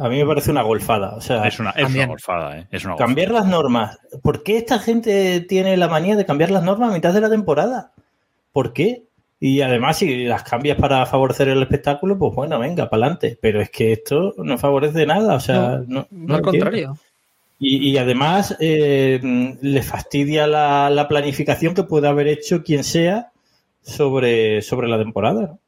A 0.00 0.08
mí 0.08 0.18
me 0.18 0.26
parece 0.26 0.50
una 0.52 0.62
golfada. 0.62 1.16
O 1.16 1.20
sea, 1.20 1.46
Es 1.46 1.58
una, 1.58 1.70
es 1.70 1.92
una 1.92 2.06
golfada, 2.06 2.58
¿eh? 2.58 2.66
Es 2.70 2.84
una 2.84 2.96
cambiar 2.96 3.28
golfada. 3.28 3.44
las 3.46 3.50
normas. 3.50 3.98
¿Por 4.22 4.42
qué 4.42 4.56
esta 4.56 4.78
gente 4.78 5.40
tiene 5.40 5.76
la 5.76 5.88
manía 5.88 6.16
de 6.16 6.24
cambiar 6.24 6.50
las 6.50 6.62
normas 6.62 6.90
a 6.90 6.94
mitad 6.94 7.12
de 7.12 7.20
la 7.20 7.28
temporada? 7.28 7.92
¿Por 8.52 8.72
qué? 8.72 9.02
Y 9.40 9.62
además, 9.62 9.96
si 9.98 10.24
las 10.24 10.42
cambias 10.44 10.78
para 10.78 11.04
favorecer 11.06 11.48
el 11.48 11.62
espectáculo, 11.62 12.18
pues 12.18 12.34
bueno, 12.34 12.58
venga, 12.58 12.88
para 12.88 13.02
adelante. 13.04 13.38
Pero 13.40 13.60
es 13.60 13.70
que 13.70 13.92
esto 13.92 14.34
no 14.38 14.58
favorece 14.58 15.06
nada. 15.06 15.34
O 15.34 15.40
sea, 15.40 15.80
no, 15.86 16.00
No, 16.00 16.06
no 16.10 16.34
al 16.36 16.42
contrario. 16.42 16.96
Y, 17.58 17.90
y 17.90 17.98
además 17.98 18.56
eh, 18.60 19.18
le 19.60 19.82
fastidia 19.82 20.46
la, 20.46 20.88
la 20.88 21.08
planificación 21.08 21.74
que 21.74 21.82
puede 21.82 22.06
haber 22.08 22.28
hecho 22.28 22.62
quien 22.62 22.84
sea 22.84 23.32
sobre, 23.82 24.62
sobre 24.62 24.88
la 24.88 24.98
temporada. 24.98 25.58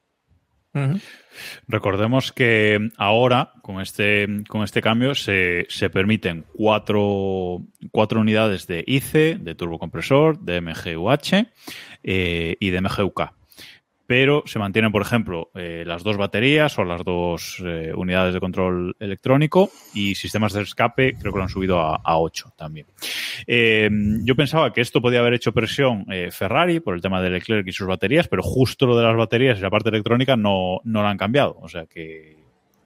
Recordemos 1.69 2.33
que 2.33 2.91
ahora, 2.97 3.53
con 3.63 3.81
este, 3.81 4.27
con 4.49 4.63
este 4.63 4.81
cambio, 4.81 5.15
se, 5.15 5.67
se 5.69 5.91
permiten 5.91 6.45
cuatro, 6.55 7.63
cuatro 7.91 8.21
unidades 8.21 8.67
de 8.67 8.85
ICE, 8.87 9.37
de 9.39 9.55
turbocompresor, 9.55 10.41
de 10.41 10.61
MGUH 10.61 11.47
eh, 12.03 12.57
y 12.59 12.71
de 12.71 12.81
MGUK. 12.81 13.42
Pero 14.07 14.43
se 14.47 14.59
mantienen, 14.59 14.93
por 14.93 15.03
ejemplo, 15.03 15.51
eh, 15.55 15.85
las 15.87 16.03
dos 16.03 16.17
baterías 16.17 16.79
o 16.79 16.85
las 16.85 17.03
dos 17.05 17.63
eh, 17.65 17.93
unidades 17.95 18.35
de 18.35 18.41
control 18.41 18.97
electrónico 18.99 19.71
y 19.95 20.15
sistemas 20.15 20.53
de 20.53 20.63
escape, 20.63 21.15
creo 21.19 21.33
que 21.33 21.39
lo 21.39 21.45
han 21.45 21.49
subido 21.49 21.81
a, 21.81 21.97
a 22.05 22.19
8 22.19 22.53
también. 22.57 22.87
Eh, 23.47 23.89
yo 24.25 24.35
pensaba 24.35 24.73
que 24.73 24.81
esto 24.81 25.01
podía 25.01 25.21
haber 25.21 25.35
hecho 25.35 25.53
presión 25.53 26.05
Ferrari 26.31 26.81
por 26.81 26.95
el 26.95 27.01
tema 27.01 27.23
de 27.23 27.31
Leclerc 27.31 27.67
y 27.67 27.73
sus 27.73 27.87
baterías, 27.87 28.29
pero 28.29 28.43
justo 28.43 28.87
lo 28.87 28.97
de 28.97 29.05
las 29.05 29.17
baterías 29.17 29.59
y 29.59 29.63
la 29.63 29.71
parte 29.71 29.89
electrónica 29.89 30.37
no, 30.37 30.81
no 30.85 31.03
la 31.03 31.11
han 31.11 31.19
cambiado. 31.19 31.57
O 31.61 31.69
sea 31.69 31.87
que, 31.87 32.37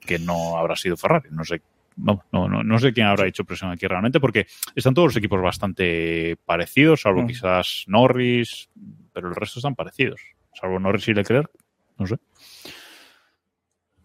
que 0.01 0.19
no 0.19 0.57
habrá 0.59 0.77
sido 0.77 0.97
Ferrari. 0.97 1.29
No 1.33 1.45
sé. 1.45 1.61
No, 1.97 2.23
no, 2.31 2.47
no, 2.47 2.63
no 2.63 2.79
sé 2.79 2.93
quién 2.93 3.07
habrá 3.07 3.27
hecho 3.27 3.45
presión 3.45 3.71
aquí 3.71 3.87
realmente, 3.87 4.21
porque 4.21 4.47
están 4.75 4.93
todos 4.93 5.07
los 5.09 5.17
equipos 5.17 5.41
bastante 5.41 6.37
parecidos, 6.45 7.01
salvo 7.01 7.23
Mm. 7.23 7.27
quizás 7.27 7.85
Norris, 7.87 8.69
pero 9.15 9.29
el 9.31 9.35
resto 9.35 9.61
están 9.61 9.75
parecidos. 9.75 10.21
Salvo 10.59 10.79
Norris 10.79 11.09
y 11.09 11.15
Leclerc, 11.15 11.51
no 11.99 12.07
sé. 12.07 12.17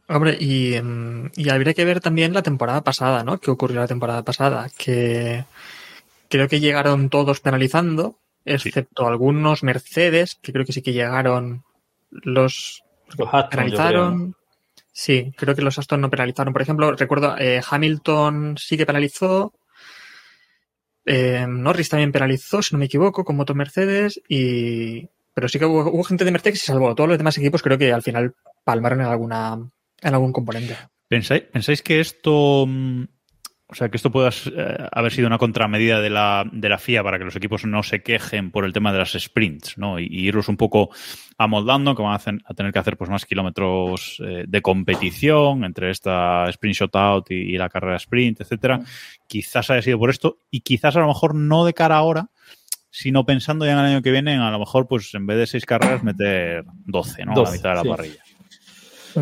Hombre, 0.08 0.38
y, 0.40 0.80
mm, 0.82 1.32
y 1.36 1.50
habría 1.50 1.74
que 1.74 1.86
ver 1.86 2.02
también 2.02 2.34
la 2.34 2.44
temporada 2.44 2.84
pasada, 2.84 3.24
¿no? 3.24 3.40
¿Qué 3.40 3.50
ocurrió 3.52 3.80
la 3.80 3.88
temporada 3.88 4.24
pasada? 4.24 4.70
Que 4.78 5.46
creo 6.30 6.48
que 6.50 6.60
llegaron 6.60 7.10
todos 7.10 7.40
penalizando, 7.40 8.18
excepto 8.46 9.08
algunos 9.08 9.64
Mercedes, 9.64 10.38
que 10.42 10.52
creo 10.54 10.66
que 10.66 10.74
sí 10.74 10.82
que 10.82 10.94
llegaron 10.94 11.64
los 12.12 12.84
Los 13.18 13.30
Aston, 13.34 13.70
yo 13.70 13.82
creo, 13.82 14.04
¿no? 14.04 14.18
penalizaron. 14.18 14.36
Sí, 14.92 15.34
creo 15.38 15.56
que 15.56 15.62
los 15.62 15.80
Aston 15.80 16.02
no 16.02 16.10
penalizaron. 16.10 16.54
Por 16.54 16.62
ejemplo, 16.62 16.92
recuerdo, 16.94 17.38
eh, 17.38 17.62
Hamilton 17.70 18.58
sí 18.58 18.78
que 18.78 18.86
penalizó. 18.86 19.54
eh, 21.06 21.46
Norris 21.48 21.90
también 21.90 22.12
penalizó, 22.12 22.62
si 22.62 22.76
no 22.76 22.80
me 22.80 22.86
equivoco, 22.86 23.24
con 23.24 23.36
moto 23.36 23.56
Mercedes. 23.56 24.22
Y... 24.28 25.08
Pero 25.34 25.48
sí 25.48 25.60
que 25.60 25.66
hubo, 25.66 25.90
hubo 25.92 26.04
gente 26.04 26.26
de 26.26 26.32
que 26.34 26.56
se 26.56 26.66
salvó. 26.66 26.94
Todos 26.96 27.10
los 27.10 27.18
demás 27.18 27.38
equipos 27.38 27.62
creo 27.62 27.78
que 27.78 27.92
al 27.94 28.02
final 28.04 28.34
palmaron 28.64 29.02
en 29.02 29.08
alguna 29.08 29.58
en 30.02 30.14
algún 30.14 30.34
componente. 30.34 30.76
¿Pensáis, 31.08 31.44
pensáis 31.44 31.82
que 31.82 32.00
esto, 32.00 32.66
mm, 32.68 33.04
o 33.68 33.76
sea, 33.76 33.90
que 33.90 33.98
esto 33.98 34.12
pueda 34.12 34.30
eh, 34.30 34.88
haber 34.92 35.12
sido 35.12 35.28
una 35.28 35.38
contramedida 35.38 36.02
de 36.02 36.10
la, 36.10 36.44
de 36.52 36.70
la 36.70 36.78
FIA 36.78 37.04
para 37.04 37.20
que 37.20 37.26
los 37.26 37.36
equipos 37.36 37.66
no 37.66 37.84
se 37.84 38.02
quejen 38.02 38.50
por 38.52 38.66
el 38.66 38.74
tema 38.74 38.92
de 38.92 39.00
las 39.00 39.12
sprints, 39.12 39.78
¿no? 39.78 40.00
Y, 40.00 40.08
y 40.10 40.28
irlos 40.28 40.48
un 40.50 40.58
poco 40.58 40.90
amoldando, 41.38 41.96
que 41.96 42.02
van 42.02 42.14
a, 42.14 42.16
hacer- 42.16 42.42
a 42.46 42.54
tener 42.54 42.74
que 42.74 42.80
hacer 42.80 42.98
pues 42.98 43.10
más 43.10 43.26
kilómetros 43.26 44.22
eh, 44.26 44.46
de 44.48 44.62
competición 44.62 45.64
entre 45.64 45.92
esta 45.92 46.50
sprint 46.50 46.76
shootout 46.78 47.30
y, 47.32 47.36
y 47.36 47.58
la 47.58 47.70
carrera 47.70 47.98
sprint, 47.98 48.42
etcétera. 48.42 48.80
Quizás 49.28 49.70
haya 49.70 49.82
sido 49.82 50.00
por 50.00 50.10
esto 50.10 50.38
y 50.50 50.62
quizás 50.62 50.96
a 50.96 51.00
lo 51.00 51.08
mejor 51.08 51.36
no 51.36 51.64
de 51.66 51.74
cara 51.74 51.96
ahora, 51.98 52.30
sino 52.92 53.26
pensando 53.26 53.66
ya 53.66 53.72
en 53.72 53.80
el 53.80 53.86
año 53.86 54.02
que 54.02 54.12
viene, 54.12 54.34
en 54.34 54.42
a 54.42 54.52
lo 54.52 54.60
mejor 54.60 54.88
pues 54.88 55.14
en 55.16 55.26
vez 55.26 55.38
de 55.38 55.48
seis 55.48 55.66
carreras 55.66 56.04
meter 56.04 56.66
12, 56.86 57.26
¿no? 57.26 57.32
a 57.32 57.36
12, 57.36 57.52
la 57.52 57.58
mitad 57.58 57.70
de 57.70 57.76
la 57.76 57.82
sí. 57.82 57.90
parrilla. 57.90 58.24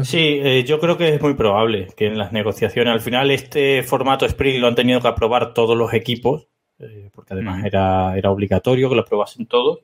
Sí, 0.03 0.39
eh, 0.43 0.63
yo 0.67 0.79
creo 0.79 0.97
que 0.97 1.15
es 1.15 1.21
muy 1.21 1.33
probable 1.33 1.87
que 1.95 2.07
en 2.07 2.17
las 2.17 2.31
negociaciones, 2.31 2.93
al 2.93 3.01
final 3.01 3.31
este 3.31 3.81
formato 3.83 4.25
sprint 4.25 4.59
lo 4.59 4.67
han 4.67 4.75
tenido 4.75 5.01
que 5.01 5.07
aprobar 5.07 5.53
todos 5.53 5.75
los 5.75 5.93
equipos, 5.93 6.47
eh, 6.79 7.09
porque 7.13 7.33
además 7.33 7.65
era, 7.65 8.15
era 8.17 8.29
obligatorio 8.31 8.89
que 8.89 8.95
lo 8.95 9.01
aprobasen 9.01 9.47
todos. 9.47 9.79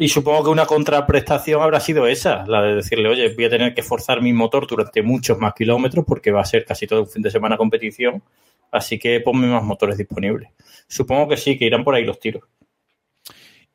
Y 0.00 0.08
supongo 0.08 0.44
que 0.44 0.50
una 0.50 0.66
contraprestación 0.66 1.60
habrá 1.60 1.80
sido 1.80 2.06
esa, 2.06 2.46
la 2.46 2.62
de 2.62 2.76
decirle, 2.76 3.08
oye, 3.08 3.34
voy 3.34 3.46
a 3.46 3.50
tener 3.50 3.74
que 3.74 3.82
forzar 3.82 4.22
mi 4.22 4.32
motor 4.32 4.68
durante 4.68 5.02
muchos 5.02 5.38
más 5.38 5.54
kilómetros 5.54 6.04
porque 6.06 6.30
va 6.30 6.42
a 6.42 6.44
ser 6.44 6.64
casi 6.64 6.86
todo 6.86 7.00
un 7.00 7.08
fin 7.08 7.22
de 7.22 7.32
semana 7.32 7.56
competición, 7.56 8.22
así 8.70 9.00
que 9.00 9.18
ponme 9.18 9.48
más 9.48 9.64
motores 9.64 9.98
disponibles. 9.98 10.50
Supongo 10.86 11.30
que 11.30 11.36
sí, 11.36 11.58
que 11.58 11.64
irán 11.64 11.82
por 11.82 11.96
ahí 11.96 12.04
los 12.04 12.20
tiros. 12.20 12.44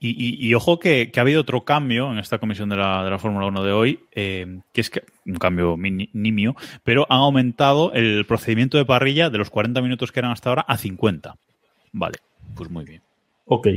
Y, 0.05 0.09
y- 0.09 0.47
y 0.49 0.53
ojo 0.53 0.79
que, 0.79 1.09
ha 1.15 1.21
habido 1.21 1.39
otro 1.39 1.63
cambio 1.63 2.11
en 2.11 2.19
esta 2.19 2.37
comisión 2.37 2.67
de 2.67 2.75
la, 2.75 3.05
de 3.05 3.09
la 3.09 3.19
Fórmula 3.19 3.45
1 3.45 3.63
de 3.63 3.71
hoy, 3.71 3.99
eh, 4.11 4.59
que 4.73 4.81
es 4.81 4.91
un 5.25 5.35
cambio 5.35 5.77
nimio, 5.77 6.57
pero 6.83 7.07
han 7.09 7.19
aumentado 7.19 7.93
el 7.93 8.25
procedimiento 8.25 8.77
de 8.77 8.83
parrilla 8.83 9.29
de 9.29 9.37
los 9.37 9.49
40 9.49 9.81
minutos 9.81 10.11
que 10.11 10.19
eran 10.19 10.31
hasta 10.31 10.49
ahora 10.49 10.65
a 10.67 10.75
50. 10.77 11.37
Vale, 11.93 12.17
pues 12.53 12.69
muy 12.69 12.83
bien. 12.83 13.02
Ok. 13.45 13.67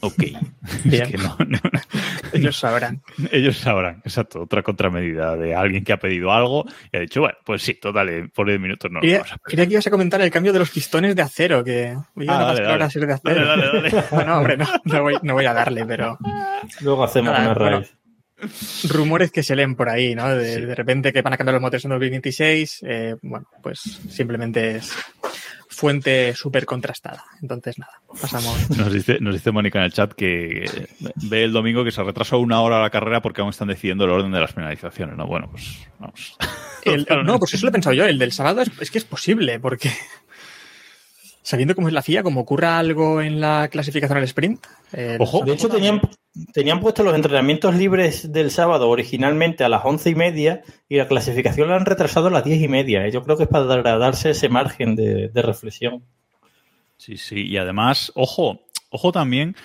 Ok. 0.00 0.14
Bien. 0.84 1.02
Es 1.02 1.08
que 1.10 1.18
no- 1.18 1.36
no- 1.46 1.58
Ellos 2.32 2.56
sabrán. 2.58 3.02
ellos 3.30 3.58
sabrán, 3.58 4.00
exacto, 4.04 4.42
otra 4.42 4.62
contramedida 4.62 5.36
de 5.36 5.54
alguien 5.54 5.84
que 5.84 5.92
ha 5.92 5.98
pedido 5.98 6.32
algo 6.32 6.64
y 6.92 6.96
ha 6.96 7.00
dicho, 7.00 7.20
bueno, 7.20 7.36
pues 7.44 7.62
sí, 7.62 7.74
total, 7.74 8.30
por 8.34 8.46
10 8.46 8.58
minutos 8.60 8.90
no 8.90 8.96
lo 8.98 9.00
Quería, 9.02 9.20
a 9.22 9.66
que 9.66 9.72
ibas 9.74 9.86
a 9.86 9.90
comentar 9.90 10.20
el 10.22 10.30
cambio 10.30 10.52
de 10.52 10.58
los 10.60 10.70
pistones 10.70 11.14
de 11.14 11.22
acero, 11.22 11.62
que 11.62 11.96
oye, 12.14 12.26
Ah, 12.30 12.38
no 12.38 12.46
dale. 12.64 12.90
ser 12.90 13.06
de 13.06 13.12
acero. 13.12 13.46
Dale, 13.46 13.66
dale, 13.66 13.90
dale. 13.90 14.04
Bueno, 14.10 14.38
hombre, 14.38 14.56
no, 14.56 14.66
no 14.84 15.02
voy, 15.02 15.14
no 15.22 15.34
voy 15.34 15.44
a 15.46 15.52
darle, 15.54 15.84
pero 15.84 16.16
Luego 16.80 17.04
hacemos 17.04 17.32
Nada, 17.32 17.50
una 17.50 17.54
bueno. 17.58 17.76
raíz. 17.80 17.96
rumores 18.88 19.30
que 19.30 19.42
se 19.42 19.54
leen 19.54 19.74
por 19.74 19.88
ahí, 19.90 20.14
¿no? 20.14 20.34
De, 20.34 20.54
Sí. 20.54 20.60
de 20.62 20.74
repente 20.74 21.12
que 21.12 21.20
van 21.20 21.34
a 21.34 21.36
cambiar 21.36 21.54
los 21.54 21.62
motores 21.62 21.84
en 21.84 21.90
2026, 21.90 22.84
eh, 22.86 23.16
bueno, 23.22 23.46
pues 23.62 23.80
simplemente 24.08 24.76
es 24.76 24.94
fuente 25.80 26.34
súper 26.34 26.66
contrastada. 26.66 27.24
Entonces, 27.40 27.78
nada, 27.78 28.00
pasamos. 28.20 28.68
Nos 28.76 28.92
dice, 28.92 29.16
nos 29.20 29.32
dice 29.34 29.50
Mónica 29.50 29.78
en 29.78 29.86
el 29.86 29.92
chat 29.92 30.12
que 30.12 30.88
ve 31.28 31.44
el 31.44 31.52
domingo 31.52 31.82
que 31.84 31.90
se 31.90 32.02
retrasó 32.02 32.38
una 32.38 32.60
hora 32.60 32.82
la 32.82 32.90
carrera 32.90 33.22
porque 33.22 33.40
aún 33.40 33.50
están 33.50 33.68
decidiendo 33.68 34.04
el 34.04 34.10
orden 34.10 34.30
de 34.30 34.40
las 34.40 34.52
penalizaciones. 34.52 35.16
No, 35.16 35.26
bueno, 35.26 35.48
pues 35.50 35.88
vamos. 35.98 36.36
El- 36.84 37.06
no, 37.24 37.38
pues 37.38 37.54
eso 37.54 37.64
lo 37.64 37.70
he 37.70 37.72
pensado 37.72 37.94
yo. 37.94 38.04
El 38.04 38.18
del 38.18 38.32
sábado 38.32 38.60
es, 38.60 38.70
es 38.78 38.90
que 38.90 38.98
es 38.98 39.04
posible, 39.04 39.58
porque 39.58 39.90
sabiendo 41.42 41.74
cómo 41.74 41.88
es 41.88 41.94
la 41.94 42.02
FIA, 42.02 42.22
como 42.22 42.40
ocurra 42.40 42.78
algo 42.78 43.20
en 43.20 43.40
la 43.40 43.68
clasificación 43.68 44.18
al 44.18 44.24
sprint. 44.24 44.64
eh, 44.92 45.16
Ojo. 45.18 45.44
De 45.44 45.52
hecho, 45.52 45.68
tenían, 45.68 46.00
tenían 46.52 46.80
puestos 46.80 47.04
los 47.04 47.14
entrenamientos 47.14 47.74
libres 47.74 48.32
del 48.32 48.50
sábado 48.50 48.88
originalmente 48.88 49.64
a 49.64 49.68
las 49.68 49.84
once 49.84 50.10
y 50.10 50.14
media 50.14 50.62
y 50.88 50.96
la 50.96 51.08
clasificación 51.08 51.68
la 51.68 51.76
han 51.76 51.86
retrasado 51.86 52.28
a 52.28 52.30
las 52.30 52.44
diez 52.44 52.60
y 52.60 52.68
media. 52.68 53.06
¿eh? 53.06 53.10
Yo 53.10 53.22
creo 53.22 53.36
que 53.36 53.44
es 53.44 53.48
para 53.48 53.64
dar- 53.64 53.82
darse 53.98 54.30
ese 54.30 54.48
margen 54.48 54.94
de, 54.96 55.28
de 55.28 55.42
reflexión. 55.42 56.02
Sí, 56.96 57.16
sí. 57.16 57.46
Y 57.46 57.56
además, 57.56 58.12
ojo, 58.14 58.60
ojo 58.90 59.10
también 59.12 59.56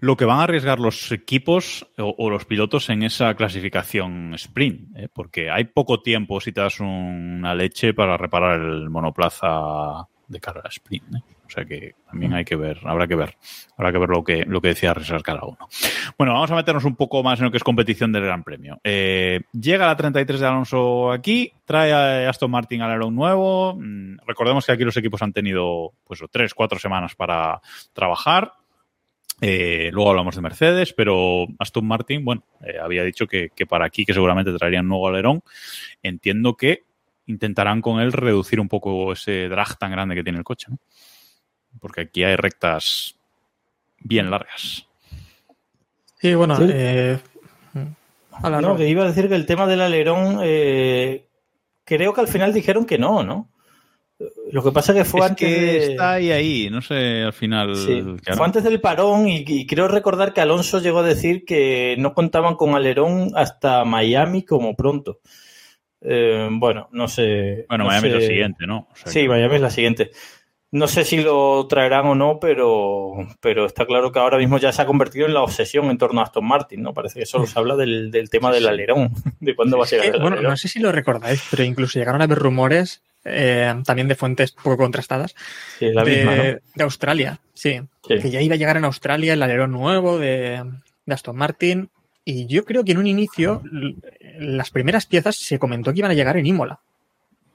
lo 0.00 0.16
que 0.16 0.26
van 0.26 0.38
a 0.38 0.42
arriesgar 0.44 0.78
los 0.78 1.10
equipos 1.10 1.86
o, 1.96 2.14
o 2.18 2.30
los 2.30 2.44
pilotos 2.44 2.88
en 2.90 3.02
esa 3.02 3.34
clasificación 3.34 4.34
sprint, 4.34 4.96
¿eh? 4.96 5.08
porque 5.12 5.50
hay 5.50 5.64
poco 5.64 6.02
tiempo 6.02 6.40
si 6.40 6.52
te 6.52 6.60
das 6.60 6.78
una 6.78 7.52
leche 7.54 7.94
para 7.94 8.16
reparar 8.16 8.60
el 8.60 8.90
monoplaza 8.90 10.06
de 10.28 10.40
carrera 10.40 10.68
sprint. 10.68 11.16
¿eh? 11.16 11.22
O 11.46 11.50
sea 11.50 11.64
que 11.64 11.94
también 12.06 12.34
hay 12.34 12.44
que 12.44 12.56
ver, 12.56 12.78
habrá 12.84 13.06
que 13.08 13.14
ver, 13.14 13.36
habrá 13.76 13.90
que 13.90 13.98
ver 13.98 14.08
lo 14.10 14.22
que, 14.22 14.44
lo 14.44 14.60
que 14.60 14.68
decía 14.68 14.90
arriesgar 14.90 15.22
cada 15.22 15.44
uno. 15.44 15.68
Bueno, 16.18 16.34
vamos 16.34 16.50
a 16.50 16.54
meternos 16.54 16.84
un 16.84 16.94
poco 16.94 17.22
más 17.22 17.38
en 17.38 17.46
lo 17.46 17.50
que 17.50 17.56
es 17.56 17.64
competición 17.64 18.12
del 18.12 18.24
Gran 18.24 18.44
Premio. 18.44 18.78
Eh, 18.84 19.40
llega 19.52 19.86
la 19.86 19.96
33 19.96 20.40
de 20.40 20.46
Alonso 20.46 21.10
aquí, 21.10 21.52
trae 21.64 21.92
a 21.92 22.28
Aston 22.28 22.50
Martin 22.50 22.82
alerón 22.82 23.14
nuevo. 23.14 23.74
Mm, 23.74 24.18
Recordemos 24.26 24.66
que 24.66 24.72
aquí 24.72 24.84
los 24.84 24.96
equipos 24.96 25.22
han 25.22 25.32
tenido 25.32 25.92
pues 26.04 26.22
tres, 26.30 26.52
cuatro 26.52 26.78
semanas 26.78 27.14
para 27.14 27.60
trabajar. 27.94 28.52
Eh, 29.40 29.90
luego 29.92 30.10
hablamos 30.10 30.34
de 30.34 30.42
Mercedes, 30.42 30.92
pero 30.92 31.46
Aston 31.58 31.86
Martin, 31.86 32.24
bueno, 32.24 32.44
eh, 32.60 32.78
había 32.82 33.04
dicho 33.04 33.26
que, 33.26 33.50
que 33.54 33.66
para 33.66 33.86
aquí, 33.86 34.04
que 34.04 34.12
seguramente 34.12 34.52
traerían 34.52 34.86
nuevo 34.86 35.08
alerón. 35.08 35.42
Entiendo 36.02 36.56
que 36.56 36.87
intentarán 37.28 37.80
con 37.80 38.00
él 38.00 38.12
reducir 38.12 38.58
un 38.60 38.68
poco 38.68 39.12
ese 39.12 39.48
drag 39.48 39.78
tan 39.78 39.90
grande 39.92 40.14
que 40.16 40.24
tiene 40.24 40.38
el 40.38 40.44
coche, 40.44 40.66
¿no? 40.70 40.78
Porque 41.80 42.00
aquí 42.02 42.24
hay 42.24 42.36
rectas 42.36 43.14
bien 44.00 44.30
largas. 44.30 44.86
Sí, 46.20 46.34
bueno, 46.34 46.56
Sí. 46.56 46.64
eh, 46.68 47.18
habla, 48.32 48.60
No, 48.60 48.68
Robert. 48.68 48.78
que 48.80 48.88
iba 48.88 49.04
a 49.04 49.08
decir 49.08 49.28
que 49.28 49.34
el 49.36 49.46
tema 49.46 49.66
del 49.66 49.80
alerón, 49.80 50.40
eh, 50.42 51.26
creo 51.84 52.12
que 52.12 52.20
al 52.20 52.28
final 52.28 52.52
dijeron 52.52 52.84
que 52.86 52.98
no, 52.98 53.22
¿no? 53.22 53.48
Lo 54.50 54.64
que 54.64 54.72
pasa 54.72 54.92
que 54.92 55.04
fue 55.04 55.20
Es 55.20 55.26
antes 55.26 55.46
que 55.48 55.60
de- 55.60 55.92
está 55.92 56.12
ahí, 56.14 56.32
ahí, 56.32 56.68
no 56.70 56.82
sé, 56.82 57.22
al 57.22 57.32
final. 57.32 57.76
Sí, 57.76 58.02
claro. 58.24 58.36
Fue 58.36 58.46
antes 58.46 58.64
del 58.64 58.80
parón 58.80 59.28
y, 59.28 59.44
y 59.46 59.64
creo 59.64 59.86
recordar 59.86 60.32
que 60.32 60.40
Alonso 60.40 60.80
llegó 60.80 60.98
a 61.00 61.02
decir 61.04 61.44
que 61.44 61.94
no 62.00 62.14
contaban 62.14 62.56
con 62.56 62.74
alerón 62.74 63.30
hasta 63.36 63.84
Miami 63.84 64.42
como 64.44 64.74
pronto. 64.74 65.20
Eh, 66.00 66.48
bueno, 66.50 66.88
no 66.92 67.08
sé. 67.08 67.66
Bueno, 67.68 67.84
no 67.84 67.90
Miami 67.90 68.08
es 68.08 68.14
lo 68.14 68.20
siguiente, 68.20 68.66
¿no? 68.66 68.88
O 68.92 68.96
sea 68.96 69.12
Sí, 69.12 69.20
que- 69.22 69.28
Miami 69.28 69.54
es 69.56 69.60
la 69.60 69.70
siguiente. 69.70 70.10
No 70.70 70.86
sé 70.86 71.04
si 71.04 71.22
lo 71.22 71.66
traerán 71.66 72.04
o 72.06 72.14
no, 72.14 72.38
pero, 72.38 73.12
pero 73.40 73.64
está 73.64 73.86
claro 73.86 74.12
que 74.12 74.18
ahora 74.18 74.36
mismo 74.36 74.58
ya 74.58 74.70
se 74.70 74.82
ha 74.82 74.86
convertido 74.86 75.26
en 75.26 75.32
la 75.32 75.40
obsesión 75.42 75.86
en 75.86 75.96
torno 75.96 76.20
a 76.20 76.24
Aston 76.24 76.44
Martin, 76.46 76.82
¿no? 76.82 76.92
Parece 76.92 77.18
que 77.20 77.24
solo 77.26 77.46
se 77.46 77.58
habla 77.58 77.74
del, 77.74 78.10
del 78.10 78.28
tema 78.28 78.52
del 78.52 78.66
alerón, 78.68 79.10
de 79.40 79.56
cuándo 79.56 79.78
va 79.78 79.84
a 79.84 79.88
llegar 79.88 80.04
Eh, 80.06 80.10
el 80.14 80.20
bueno, 80.20 80.36
alerón. 80.36 80.50
no 80.52 80.56
sé 80.58 80.68
si 80.68 80.78
lo 80.78 80.92
recordáis, 80.92 81.42
pero 81.50 81.62
incluso 81.64 81.98
llegaron 81.98 82.20
a 82.20 82.24
haber 82.24 82.38
rumores, 82.38 83.02
eh, 83.24 83.72
también 83.86 84.08
de 84.08 84.14
fuentes 84.14 84.52
poco 84.52 84.76
contrastadas, 84.76 85.34
Sí, 85.78 85.86
la 85.90 86.04
de, 86.04 86.16
misma, 86.16 86.36
¿no? 86.36 86.42
de 86.42 86.60
Australia, 86.84 87.40
sí, 87.54 87.80
Sí. 88.06 88.18
que 88.20 88.30
ya 88.30 88.42
iba 88.42 88.54
a 88.54 88.58
llegar 88.58 88.76
en 88.76 88.84
Australia 88.84 89.32
el 89.32 89.42
alerón 89.42 89.72
nuevo 89.72 90.18
de, 90.18 90.62
de 91.06 91.14
Aston 91.14 91.34
Martin. 91.36 91.88
Y 92.30 92.44
yo 92.46 92.62
creo 92.66 92.84
que 92.84 92.92
en 92.92 92.98
un 92.98 93.06
inicio 93.06 93.62
las 94.38 94.70
primeras 94.70 95.06
piezas 95.06 95.34
se 95.36 95.58
comentó 95.58 95.94
que 95.94 96.00
iban 96.00 96.10
a 96.10 96.14
llegar 96.14 96.36
en 96.36 96.44
Imola. 96.44 96.78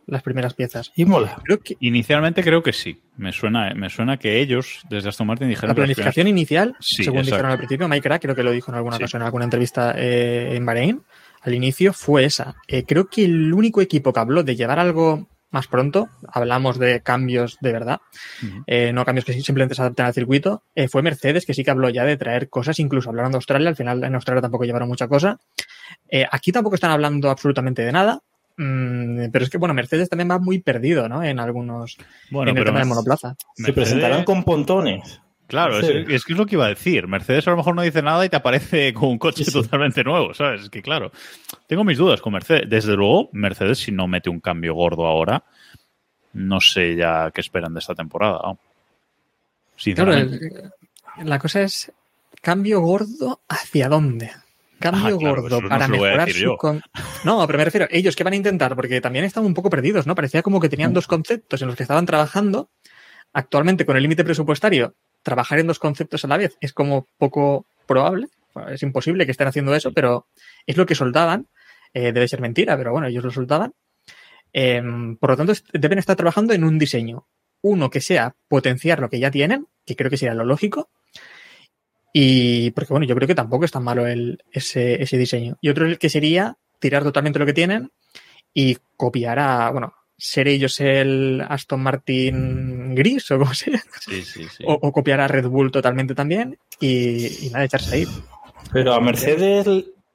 Las 0.08 0.24
primeras 0.24 0.56
piezas. 0.56 0.92
Y 0.96 1.06
mola. 1.06 1.38
Creo 1.44 1.60
que 1.60 1.78
Inicialmente 1.80 2.42
creo 2.42 2.64
que 2.64 2.74
sí. 2.74 3.00
Me 3.16 3.32
suena, 3.32 3.72
me 3.76 3.92
suena 3.92 4.18
que 4.18 4.42
ellos, 4.42 4.82
desde 4.90 5.10
Aston 5.10 5.28
Martin, 5.28 5.48
dijeron 5.48 5.70
la 5.70 5.76
que 5.76 5.82
las 5.82 5.86
planificación 5.86 6.28
inicial, 6.28 6.76
Sí, 6.80 7.04
según 7.04 7.20
exacto. 7.20 7.36
dijeron 7.36 7.52
al 7.52 7.58
principio, 7.60 7.88
Mike 7.88 8.02
Crack, 8.02 8.22
creo 8.24 8.36
que 8.36 8.42
lo 8.44 8.52
dijo 8.52 8.72
en 8.72 8.76
alguna 8.78 8.98
Sí. 8.98 9.04
ocasión, 9.04 9.22
en 9.22 9.26
alguna 9.28 9.44
entrevista 9.46 9.94
eh, 9.96 10.56
en 10.56 10.66
Bahrein, 10.66 11.04
al 11.42 11.54
inicio 11.54 11.94
fue 11.94 12.26
esa. 12.26 12.56
Eh, 12.68 12.84
creo 12.84 13.08
que 13.08 13.26
el 13.26 13.54
único 13.54 13.80
equipo 13.80 14.12
que 14.12 14.20
habló 14.20 14.42
de 14.44 14.56
llevar 14.56 14.80
algo 14.80 15.28
más 15.54 15.68
pronto, 15.68 16.10
hablamos 16.28 16.78
de 16.80 17.02
cambios 17.02 17.58
de 17.62 17.72
verdad, 17.72 18.02
eh, 18.68 18.92
no 18.92 19.06
cambios 19.06 19.24
que 19.24 19.34
simplemente 19.34 19.76
se 19.76 19.82
adapten 19.84 20.06
al 20.08 20.13
circuito, 20.13 20.63
eh, 20.76 20.89
fue 20.89 21.02
Mercedes, 21.02 21.46
que 21.46 21.54
sí 21.54 21.63
que 21.63 21.72
habló 21.72 21.89
ya 21.89 22.04
de 22.04 22.18
traer 22.18 22.50
cosas, 22.50 22.80
incluso 22.80 23.10
hablaron 23.10 23.32
de 23.32 23.38
Australia, 23.38 23.70
al 23.70 23.76
final 23.76 24.04
en 24.04 24.16
Australia 24.16 24.42
tampoco 24.42 24.66
llevaron 24.66 24.89
mucha 24.89 25.08
cosa. 25.08 25.39
Eh, 26.10 26.26
aquí 26.30 26.52
tampoco 26.52 26.76
están 26.76 26.92
hablando 26.92 27.30
absolutamente 27.30 27.84
de 27.84 27.92
nada, 27.92 28.20
mm, 28.58 29.30
pero 29.32 29.46
es 29.46 29.50
que, 29.50 29.58
bueno, 29.58 29.74
Mercedes 29.74 30.10
también 30.10 30.30
va 30.30 30.39
muy 30.39 30.60
perdido, 30.60 31.08
¿no? 31.08 31.24
En 31.24 31.39
algunos, 31.39 31.98
Bueno, 32.32 32.52
en 32.52 32.58
el 32.58 32.63
tema 32.66 32.80
de 32.80 32.86
Mercedes- 32.86 32.88
monoplaza. 32.89 33.36
Se 33.56 33.74
presentarán 33.74 34.24
con 34.26 34.44
pontones. 34.44 35.22
Claro, 35.47 35.77
es, 35.79 35.86
Sí. 35.86 36.13
es 36.13 36.23
que 36.25 36.34
es 36.34 36.39
lo 36.39 36.45
que 36.45 36.56
iba 36.56 36.65
a 36.65 36.69
decir. 36.69 37.08
Mercedes 37.08 37.47
a 37.47 37.51
lo 37.51 37.58
mejor 37.58 37.75
no 37.75 37.82
dice 37.82 38.01
nada 38.01 38.25
y 38.25 38.29
te 38.29 38.36
aparece 38.38 38.93
con 38.93 39.10
un 39.10 39.17
coche 39.19 39.43
Sí, 39.43 39.51
sí. 39.51 39.62
totalmente 39.62 40.03
nuevo, 40.03 40.34
¿sabes? 40.34 40.63
Es 40.63 40.69
que 40.69 40.82
claro, 40.82 41.12
tengo 41.67 41.84
mis 41.84 41.97
dudas 41.97 42.21
con 42.21 42.34
Mercedes. 42.34 42.69
Desde 42.69 42.95
luego, 42.95 43.29
Mercedes 43.34 43.79
si 43.79 43.91
no 43.91 44.08
mete 44.08 44.29
un 44.29 44.39
cambio 44.39 44.73
gordo 44.73 45.06
ahora, 45.06 45.43
no 46.34 46.60
sé 46.62 46.95
ya 46.95 47.29
qué 47.32 47.41
esperan 47.41 47.73
de 47.73 47.79
esta 47.79 47.93
temporada. 47.93 48.39
¿no? 48.43 48.58
Claro, 49.95 50.13
el- 50.13 50.39
la 51.23 51.39
cosa 51.39 51.62
es 51.62 51.91
cambio 52.41 52.79
gordo 52.82 53.41
hacia 53.49 53.89
dónde. 53.89 54.32
Cambio 54.79 55.15
Ah, 55.15 55.19
claro, 55.19 55.41
gordo 55.41 55.62
no 55.62 55.69
para 55.69 55.88
mejorar 55.88 56.29
su 56.32 56.58
con- 56.58 56.82
No, 57.23 57.45
pero 57.47 57.58
me 57.58 57.65
refiero, 57.65 57.88
ellos 57.89 58.15
que 58.15 58.23
van 58.23 58.34
a 58.34 58.38
intentar, 58.38 58.75
porque 58.75 58.99
también 59.01 59.23
estaban 59.25 59.47
un 59.47 59.53
poco 59.53 59.69
perdidos, 59.69 60.06
¿no? 60.08 60.15
Parecía 60.15 60.41
como 60.41 60.60
que 60.60 60.67
tenían 60.69 60.91
Mm. 60.91 60.95
dos 60.95 61.08
conceptos 61.08 61.62
en 61.62 61.67
los 61.67 61.77
que 61.77 61.84
estaban 61.84 62.06
trabajando. 62.06 62.69
Actualmente, 63.34 63.86
con 63.86 63.95
el 63.95 64.03
límite 64.03 64.23
presupuestario, 64.23 64.93
trabajar 65.24 65.60
en 65.60 65.68
dos 65.68 65.80
conceptos 65.80 66.24
a 66.24 66.28
la 66.28 66.38
vez 66.38 66.58
es 66.62 66.74
como 66.74 67.08
poco 67.18 67.66
probable. 67.88 68.28
Es 68.70 68.84
imposible 68.84 69.26
que 69.26 69.32
estén 69.32 69.48
haciendo 69.48 69.74
eso, 69.74 69.94
pero 69.94 70.28
es 70.68 70.78
lo 70.78 70.86
que 70.86 70.96
soltaban. 70.96 71.48
Eh, 71.94 72.12
debe 72.12 72.28
ser 72.28 72.42
mentira, 72.42 72.78
pero 72.78 72.92
bueno, 72.92 73.08
ellos 73.08 73.24
lo 73.24 73.32
soltaban. 73.32 73.74
Em, 74.52 75.18
por 75.18 75.32
lo 75.32 75.38
tanto, 75.38 75.54
deben 75.74 75.98
estar 75.98 76.16
trabajando 76.16 76.54
en 76.54 76.64
un 76.64 76.78
diseño. 76.78 77.28
Uno 77.62 77.90
que 77.90 78.02
sea 78.02 78.36
potenciar 78.48 79.00
lo 79.00 79.10
que 79.10 79.20
ya 79.20 79.32
tienen, 79.32 79.68
que 79.86 79.96
creo 79.96 80.12
que 80.12 80.18
sería 80.18 80.36
lo 80.36 80.46
lógico. 80.46 80.90
Y 82.14 82.70
porque 82.72 82.94
bueno, 82.94 83.08
yo 83.08 83.16
creo 83.16 83.28
que 83.28 83.36
tampoco 83.36 83.66
es 83.66 83.72
tan 83.72 83.84
malo 83.84 84.06
el, 84.06 84.44
ese, 84.52 85.02
ese 85.02 85.18
diseño. 85.18 85.58
Y 85.62 85.70
otro 85.70 85.88
el 85.88 85.98
que 85.98 86.10
sería 86.10 86.58
tirar 86.80 87.04
totalmente 87.04 87.40
lo 87.40 87.46
que 87.46 87.54
tienen 87.54 87.92
y 88.54 88.78
copiar 88.96 89.40
a, 89.40 89.72
bueno, 89.72 89.94
ser 90.18 90.48
ellos 90.48 90.80
el 90.80 91.44
Aston 91.48 91.82
Martin 91.82 92.83
gris 92.95 93.29
o 93.32 93.39
como 93.39 93.53
sea, 93.53 93.82
Sí, 93.99 94.23
sí, 94.23 94.45
sí. 94.49 94.63
o, 94.67 94.73
o 94.73 94.91
copiar 94.91 95.19
a 95.21 95.27
Red 95.27 95.47
Bull 95.47 95.71
totalmente 95.71 96.15
también 96.15 96.58
y, 96.79 97.45
y 97.47 97.49
nada, 97.51 97.65
echarse 97.65 97.95
ahí. 97.95 98.08
Pero 98.71 98.93
a 98.93 98.99
Mercedes, 99.01 99.67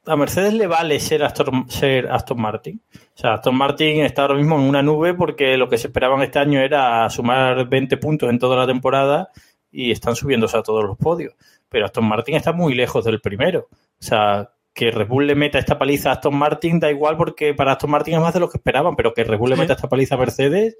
a 0.07 0.17
Mercedes 0.17 0.55
le 0.55 0.67
vale 0.67 0.99
ser 1.01 1.23
Aston, 1.23 1.71
ser 1.71 2.11
Aston 2.11 2.41
Martin. 2.41 2.81
O 2.95 3.19
sea, 3.21 3.35
Aston 3.35 3.57
Martin 3.57 4.01
está 4.05 4.23
ahora 4.23 4.35
mismo 4.35 4.57
en 4.57 4.63
una 4.63 4.83
nube 4.83 5.15
porque 5.15 5.57
lo 5.57 5.69
que 5.69 5.79
se 5.79 5.89
esperaban 5.89 6.23
este 6.23 6.39
año 6.39 6.61
era 6.61 7.09
sumar 7.11 7.69
20 7.69 7.97
puntos 7.99 8.31
en 8.31 8.39
toda 8.39 8.57
la 8.57 8.67
temporada 8.67 9.29
y 9.71 9.91
están 9.91 10.17
subiéndose 10.17 10.57
a 10.57 10.63
todos 10.63 10.85
los 10.85 10.97
podios. 10.97 11.35
Pero 11.69 11.85
Aston 11.85 12.07
Martin 12.07 12.37
está 12.37 12.53
muy 12.53 12.75
lejos 12.75 13.05
del 13.05 13.21
primero. 13.21 13.69
O 13.71 14.03
sea, 14.03 14.51
que 14.73 14.91
Red 14.91 15.09
Bull 15.09 15.27
le 15.27 15.35
meta 15.35 15.59
esta 15.59 15.77
paliza 15.79 16.11
a 16.11 16.13
Aston 16.15 16.37
Martin 16.37 16.81
da 16.81 16.91
igual 16.91 17.17
porque 17.17 17.53
para 17.53 17.73
Aston 17.73 17.91
Martin 17.91 18.15
es 18.15 18.21
más 18.21 18.33
de 18.33 18.41
lo 18.41 18.49
que 18.49 18.59
esperaban, 18.59 18.97
pero 18.97 19.13
que 19.13 19.25
Red 19.25 19.39
Bull 19.39 19.51
le 19.51 19.57
meta 19.57 19.75
esta 19.75 19.89
paliza 19.89 20.15
a 20.15 20.19
Mercedes 20.19 20.77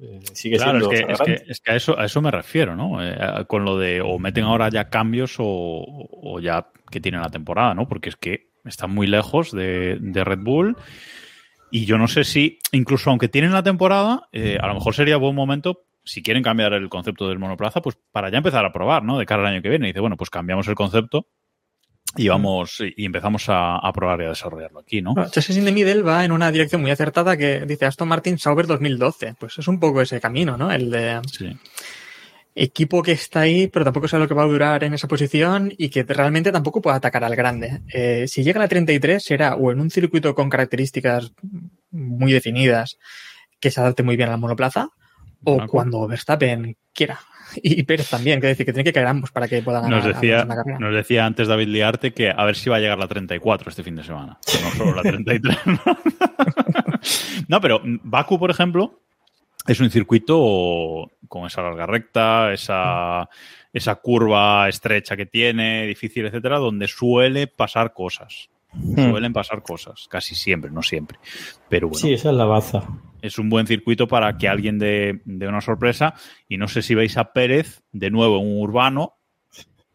eh, 0.00 0.20
sigue 0.32 0.56
Claro, 0.56 0.78
es 0.78 0.88
que, 0.88 1.12
es, 1.12 1.20
que, 1.20 1.42
es 1.48 1.60
que 1.60 1.72
a, 1.72 1.76
eso, 1.76 1.98
a 1.98 2.04
eso 2.04 2.20
me 2.22 2.30
refiero, 2.30 2.76
¿no? 2.76 3.02
Eh, 3.02 3.16
a- 3.18 3.44
con 3.44 3.64
lo 3.64 3.78
de 3.78 4.00
o 4.00 4.18
meten 4.18 4.44
ahora 4.44 4.68
ya 4.68 4.88
cambios 4.88 5.36
o, 5.38 5.44
o 5.46 6.40
ya 6.40 6.68
que 6.90 7.00
tienen 7.00 7.20
la 7.20 7.30
temporada, 7.30 7.74
¿no? 7.74 7.88
Porque 7.88 8.08
es 8.08 8.16
que 8.16 8.48
están 8.64 8.90
muy 8.92 9.06
lejos 9.06 9.52
de, 9.52 9.98
de 10.00 10.24
Red 10.24 10.40
Bull 10.40 10.76
y 11.70 11.84
yo 11.84 11.98
no 11.98 12.08
sé 12.08 12.24
si, 12.24 12.58
incluso 12.72 13.10
aunque 13.10 13.28
tienen 13.28 13.52
la 13.52 13.62
temporada, 13.62 14.28
eh, 14.32 14.58
a 14.60 14.66
lo 14.68 14.74
mejor 14.74 14.94
sería 14.94 15.16
buen 15.16 15.34
momento, 15.34 15.82
si 16.04 16.22
quieren 16.22 16.42
cambiar 16.42 16.72
el 16.72 16.88
concepto 16.88 17.28
del 17.28 17.38
monoplaza, 17.38 17.82
pues 17.82 17.98
para 18.10 18.30
ya 18.30 18.38
empezar 18.38 18.64
a 18.64 18.72
probar, 18.72 19.02
¿no? 19.04 19.18
De 19.18 19.26
cara 19.26 19.42
al 19.42 19.52
año 19.54 19.62
que 19.62 19.68
viene. 19.68 19.86
Y 19.86 19.90
dice, 19.90 20.00
bueno, 20.00 20.16
pues 20.16 20.30
cambiamos 20.30 20.66
el 20.68 20.74
concepto 20.74 21.26
y 22.16 22.28
vamos 22.28 22.82
y 22.96 23.04
empezamos 23.04 23.48
a, 23.48 23.76
a 23.76 23.92
probar 23.92 24.20
y 24.22 24.24
a 24.24 24.28
desarrollarlo 24.30 24.80
aquí, 24.80 25.02
¿no? 25.02 25.14
Bueno, 25.14 25.30
Chassis 25.30 25.56
in 25.56 25.64
the 25.64 25.72
Middle 25.72 26.02
va 26.02 26.24
en 26.24 26.32
una 26.32 26.50
dirección 26.50 26.80
muy 26.80 26.90
acertada 26.90 27.36
que 27.36 27.60
dice 27.66 27.86
Aston 27.86 28.08
Martin 28.08 28.38
Sauber 28.38 28.66
2012. 28.66 29.34
Pues 29.38 29.58
es 29.58 29.68
un 29.68 29.78
poco 29.78 30.00
ese 30.02 30.20
camino, 30.20 30.56
¿no? 30.56 30.70
El 30.72 30.90
de 30.90 31.20
Sí. 31.30 31.56
equipo 32.54 33.02
que 33.02 33.12
está 33.12 33.40
ahí, 33.40 33.68
pero 33.68 33.84
tampoco 33.84 34.08
sabe 34.08 34.24
lo 34.24 34.28
que 34.28 34.34
va 34.34 34.42
a 34.42 34.46
durar 34.48 34.82
en 34.82 34.94
esa 34.94 35.06
posición 35.06 35.72
y 35.78 35.90
que 35.90 36.02
realmente 36.02 36.50
tampoco 36.50 36.80
puede 36.82 36.96
atacar 36.96 37.22
al 37.22 37.36
grande. 37.36 37.82
Eh, 37.92 38.24
si 38.26 38.42
llega 38.42 38.58
a 38.58 38.64
la 38.64 38.68
33 38.68 39.22
será 39.22 39.54
o 39.54 39.70
en 39.70 39.80
un 39.80 39.90
circuito 39.90 40.34
con 40.34 40.50
características 40.50 41.32
muy 41.92 42.32
definidas 42.32 42.96
que 43.60 43.70
se 43.70 43.80
adapte 43.80 44.02
muy 44.02 44.16
bien 44.16 44.28
a 44.28 44.32
la 44.32 44.38
monoplaza 44.38 44.88
o 45.44 45.66
cuando 45.68 46.06
Verstappen 46.08 46.76
quiera. 46.92 47.20
Y 47.62 47.82
Pérez 47.82 48.08
también, 48.08 48.40
que 48.40 48.48
decir 48.48 48.66
que 48.66 48.72
tiene 48.72 48.84
que 48.84 48.92
caer 48.92 49.06
ambos 49.06 49.30
para 49.30 49.48
que 49.48 49.62
pueda 49.62 49.80
ganar 49.80 50.04
Nos 50.04 50.14
decía, 50.14 50.46
carrera. 50.46 50.78
nos 50.78 50.94
decía 50.94 51.26
antes 51.26 51.48
David 51.48 51.68
Liarte 51.68 52.12
que 52.12 52.30
a 52.30 52.44
ver 52.44 52.56
si 52.56 52.70
va 52.70 52.76
a 52.76 52.80
llegar 52.80 52.98
la 52.98 53.08
34 53.08 53.70
este 53.70 53.82
fin 53.82 53.96
de 53.96 54.04
semana. 54.04 54.38
No 54.62 54.70
solo 54.70 54.94
la 54.94 55.02
33. 55.02 55.58
no, 57.48 57.60
pero 57.60 57.80
Baku, 57.84 58.38
por 58.38 58.50
ejemplo, 58.50 59.00
es 59.66 59.80
un 59.80 59.90
circuito 59.90 61.10
con 61.28 61.46
esa 61.46 61.62
larga 61.62 61.86
recta, 61.86 62.52
esa, 62.52 63.28
esa 63.72 63.94
curva 63.96 64.68
estrecha 64.68 65.16
que 65.16 65.26
tiene, 65.26 65.86
difícil, 65.86 66.26
etcétera, 66.26 66.58
donde 66.58 66.88
suele 66.88 67.46
pasar 67.46 67.92
cosas. 67.92 68.48
Hmm. 68.72 69.10
Suelen 69.10 69.32
pasar 69.32 69.62
cosas, 69.62 70.06
casi 70.08 70.34
siempre, 70.34 70.70
no 70.70 70.82
siempre. 70.82 71.18
Pero 71.68 71.88
bueno, 71.88 72.00
Sí, 72.00 72.12
esa 72.12 72.30
es 72.30 72.36
la 72.36 72.44
baza. 72.44 72.84
es 73.22 73.38
un 73.38 73.48
buen 73.48 73.66
circuito 73.66 74.06
para 74.06 74.36
que 74.36 74.48
alguien 74.48 74.78
dé, 74.78 75.20
una 75.26 75.60
sorpresa. 75.60 76.14
Y 76.48 76.58
no 76.58 76.68
sé 76.68 76.82
si 76.82 76.94
veis 76.94 77.16
a 77.16 77.32
Pérez 77.32 77.82
de 77.92 78.10
nuevo 78.10 78.38
en 78.38 78.46
un 78.46 78.60
urbano 78.62 79.16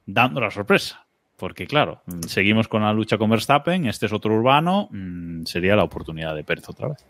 dando 0.05 0.41
la 0.41 0.51
sorpresa. 0.51 1.05
Porque, 1.38 1.67
claro, 1.67 2.01
mm, 2.05 2.21
seguimos 2.27 2.67
con 2.67 2.83
la 2.83 2.93
lucha 2.93 3.17
con 3.17 3.29
Verstappen, 3.29 3.86
este 3.86 4.05
es 4.05 4.13
otro 4.13 4.33
urbano, 4.33 4.88
mm, 4.91 5.43
sería 5.45 5.75
la 5.75 5.83
oportunidad 5.83 6.36
de 6.36 6.43
Pérez 6.43 6.69
otra 6.69 6.89
vez. 6.89 7.05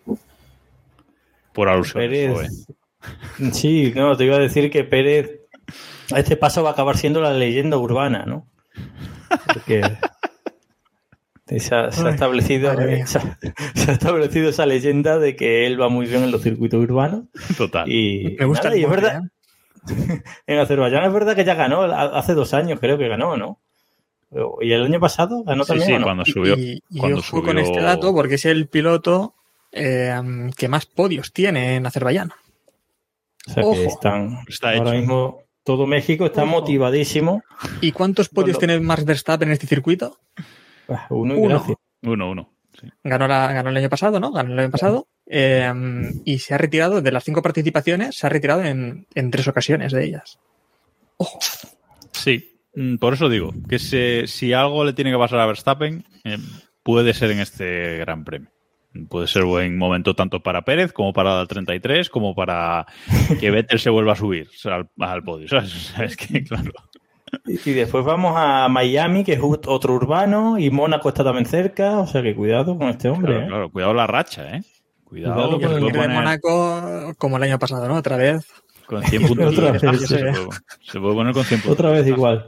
Por 1.53 1.69
alusión. 1.69 2.03
Pérez. 2.03 2.65
Sí, 3.51 3.91
no, 3.93 4.15
te 4.15 4.23
iba 4.23 4.37
a 4.37 4.39
decir 4.39 4.71
que 4.71 4.85
Pérez 4.85 5.41
a 6.13 6.19
este 6.19 6.37
paso 6.37 6.63
va 6.63 6.69
a 6.69 6.71
acabar 6.71 6.95
siendo 6.95 7.19
la 7.19 7.33
leyenda 7.33 7.77
urbana, 7.77 8.23
¿no? 8.25 8.47
Porque 9.53 9.81
se 11.59 11.75
ha, 11.75 11.91
se 11.91 12.01
ha 12.01 12.07
Ay, 12.07 12.13
establecido 12.13 12.73
se 13.05 13.17
ha, 13.17 13.37
se 13.75 13.91
ha 13.91 13.93
establecido 13.93 14.49
esa 14.49 14.65
leyenda 14.65 15.19
de 15.19 15.35
que 15.35 15.65
él 15.67 15.79
va 15.81 15.89
muy 15.89 16.05
bien 16.05 16.23
en 16.23 16.31
los 16.31 16.41
circuitos 16.41 16.79
urbanos 16.81 17.23
Total. 17.57 17.89
y, 17.91 18.35
Me 18.39 18.45
gusta 18.45 18.65
nada, 18.69 18.75
el 18.75 18.81
y 18.81 18.83
es 18.85 18.89
verdad 18.89 19.21
en 20.47 20.59
Azerbaiyán 20.59 21.03
es 21.03 21.13
verdad 21.13 21.35
que 21.35 21.43
ya 21.43 21.55
ganó 21.55 21.81
hace 21.83 22.33
dos 22.33 22.53
años 22.53 22.79
creo 22.79 22.97
que 22.97 23.07
ganó, 23.09 23.35
¿no? 23.37 23.59
Y 24.61 24.71
el 24.71 24.85
año 24.85 24.99
pasado 24.99 25.43
ganó 25.43 25.63
Sí, 25.63 25.67
también. 25.69 25.87
sí, 25.89 25.93
¿o 25.95 25.99
no? 25.99 26.05
cuando 26.05 26.25
subió. 26.25 26.57
Y, 26.57 26.81
y 26.89 26.99
cuando 26.99 27.19
ojo 27.19 27.41
con 27.43 27.55
subió- 27.55 27.59
este 27.63 27.81
dato 27.81 28.13
porque 28.13 28.35
es 28.35 28.45
el 28.45 28.67
piloto 28.67 29.35
eh, 29.71 30.15
que 30.57 30.67
más 30.67 30.85
podios 30.85 31.33
tiene 31.33 31.75
en 31.75 31.85
Azerbaiyán. 31.85 32.31
O 33.45 33.51
sea 33.51 33.61
que 33.61 33.69
Ojo. 33.69 33.81
están 33.81 34.39
Está 34.47 34.69
ahora 34.69 34.91
hecho. 34.91 34.99
mismo 34.99 35.39
Todo 35.63 35.85
México 35.85 36.25
está 36.25 36.43
Ojo. 36.43 36.51
motivadísimo. 36.51 37.43
¿Y 37.81 37.91
cuántos 37.91 38.29
podios 38.29 38.57
Bueno. 38.57 38.73
tiene 38.73 38.79
Max 38.85 39.05
Verstappen 39.05 39.49
en 39.49 39.53
este 39.53 39.67
circuito? 39.67 40.17
Ah, 40.89 41.07
Uno 41.09 41.35
y 41.35 41.37
Uno. 41.39 41.49
gracias. 41.49 41.77
Uno, 42.03 42.29
uno. 42.31 42.49
sí. 42.79 42.87
Ganó, 43.03 43.27
la, 43.27 43.51
ganó 43.53 43.69
el 43.69 43.77
año 43.77 43.89
pasado, 43.89 44.19
¿no? 44.19 44.31
Ganó 44.31 44.53
el 44.53 44.59
año 44.59 44.71
pasado. 44.71 45.07
eh, 45.25 45.71
y 46.25 46.39
se 46.39 46.53
ha 46.53 46.57
retirado, 46.57 47.01
de 47.01 47.11
las 47.11 47.23
cinco 47.23 47.41
participaciones, 47.41 48.15
se 48.15 48.27
ha 48.27 48.29
retirado 48.29 48.63
en, 48.63 49.07
en 49.15 49.31
tres 49.31 49.47
ocasiones 49.47 49.91
de 49.93 50.03
ellas. 50.05 50.37
Ojo. 51.17 51.39
Sí, 52.11 52.57
mm, 52.75 52.97
por 52.97 53.13
eso 53.13 53.29
digo 53.29 53.53
que 53.69 53.79
se- 53.79 54.27
si 54.27 54.51
algo 54.53 54.83
le 54.83 54.93
tiene 54.93 55.11
que 55.11 55.17
pasar 55.17 55.39
a 55.39 55.45
Verstappen, 55.45 56.03
eh, 56.25 56.37
puede 56.83 57.13
ser 57.13 57.31
en 57.31 57.39
este 57.39 57.97
Gran 57.99 58.23
Premio. 58.25 58.49
Puede 59.09 59.25
ser 59.27 59.43
buen 59.45 59.75
momento 59.77 60.13
tanto 60.15 60.43
para 60.43 60.61
Pérez 60.65 60.93
como 60.93 61.13
para 61.13 61.41
el 61.41 61.47
33, 61.47 62.09
como 62.11 62.35
para 62.35 62.85
que 63.39 63.49
Vettel 63.51 63.79
se 63.79 63.89
vuelva 63.89 64.13
a 64.13 64.15
subir 64.17 64.47
o 64.49 64.57
sea, 64.57 64.75
al, 64.75 64.89
al 64.99 65.23
podio. 65.23 65.47
¿sabes? 65.47 65.73
O 65.73 65.79
sea, 65.95 66.05
es 66.05 66.15
que, 66.17 66.43
claro. 66.43 66.71
Y 67.45 67.71
después 67.71 68.05
vamos 68.05 68.33
a 68.37 68.67
Miami, 68.69 69.23
que 69.23 69.33
es 69.33 69.39
otro 69.41 69.93
urbano, 69.93 70.57
y 70.59 70.69
Mónaco 70.69 71.09
está 71.09 71.23
también 71.23 71.45
cerca. 71.45 71.99
O 71.99 72.07
sea 72.07 72.21
que 72.21 72.35
cuidado 72.35 72.77
con 72.77 72.89
este 72.89 73.09
hombre. 73.09 73.33
Claro, 73.33 73.45
¿eh? 73.45 73.47
claro, 73.49 73.71
cuidado 73.71 73.93
la 73.93 74.07
racha, 74.07 74.55
¿eh? 74.55 74.63
Cuidado, 75.03 75.33
Cuidado 75.35 75.59
que 75.59 75.65
con 75.65 75.75
el 75.75 75.91
poner 75.91 76.09
Mónaco, 76.09 77.13
como 77.17 77.37
el 77.37 77.43
año 77.43 77.59
pasado, 77.59 77.87
¿no? 77.87 77.95
Otra 77.95 78.17
vez. 78.17 78.45
con 78.85 79.03
100 79.03 79.27
puntos. 79.27 79.57
Otra 79.57 79.79
se, 79.79 79.87
vez, 79.87 80.07
puede, 80.07 80.33
se 80.81 80.99
puede 80.99 81.13
poner 81.13 81.33
con 81.33 81.43
100 81.43 81.61
puntos. 81.61 81.79
Otra 81.79 81.91
vez 81.91 82.07
igual. 82.07 82.47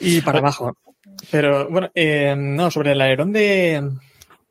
Y 0.00 0.20
para 0.20 0.38
abajo. 0.38 0.76
Pero 1.30 1.68
bueno, 1.70 1.90
eh, 1.94 2.34
no, 2.36 2.70
sobre 2.70 2.92
el 2.92 3.00
alerón 3.00 3.32
de. 3.32 3.90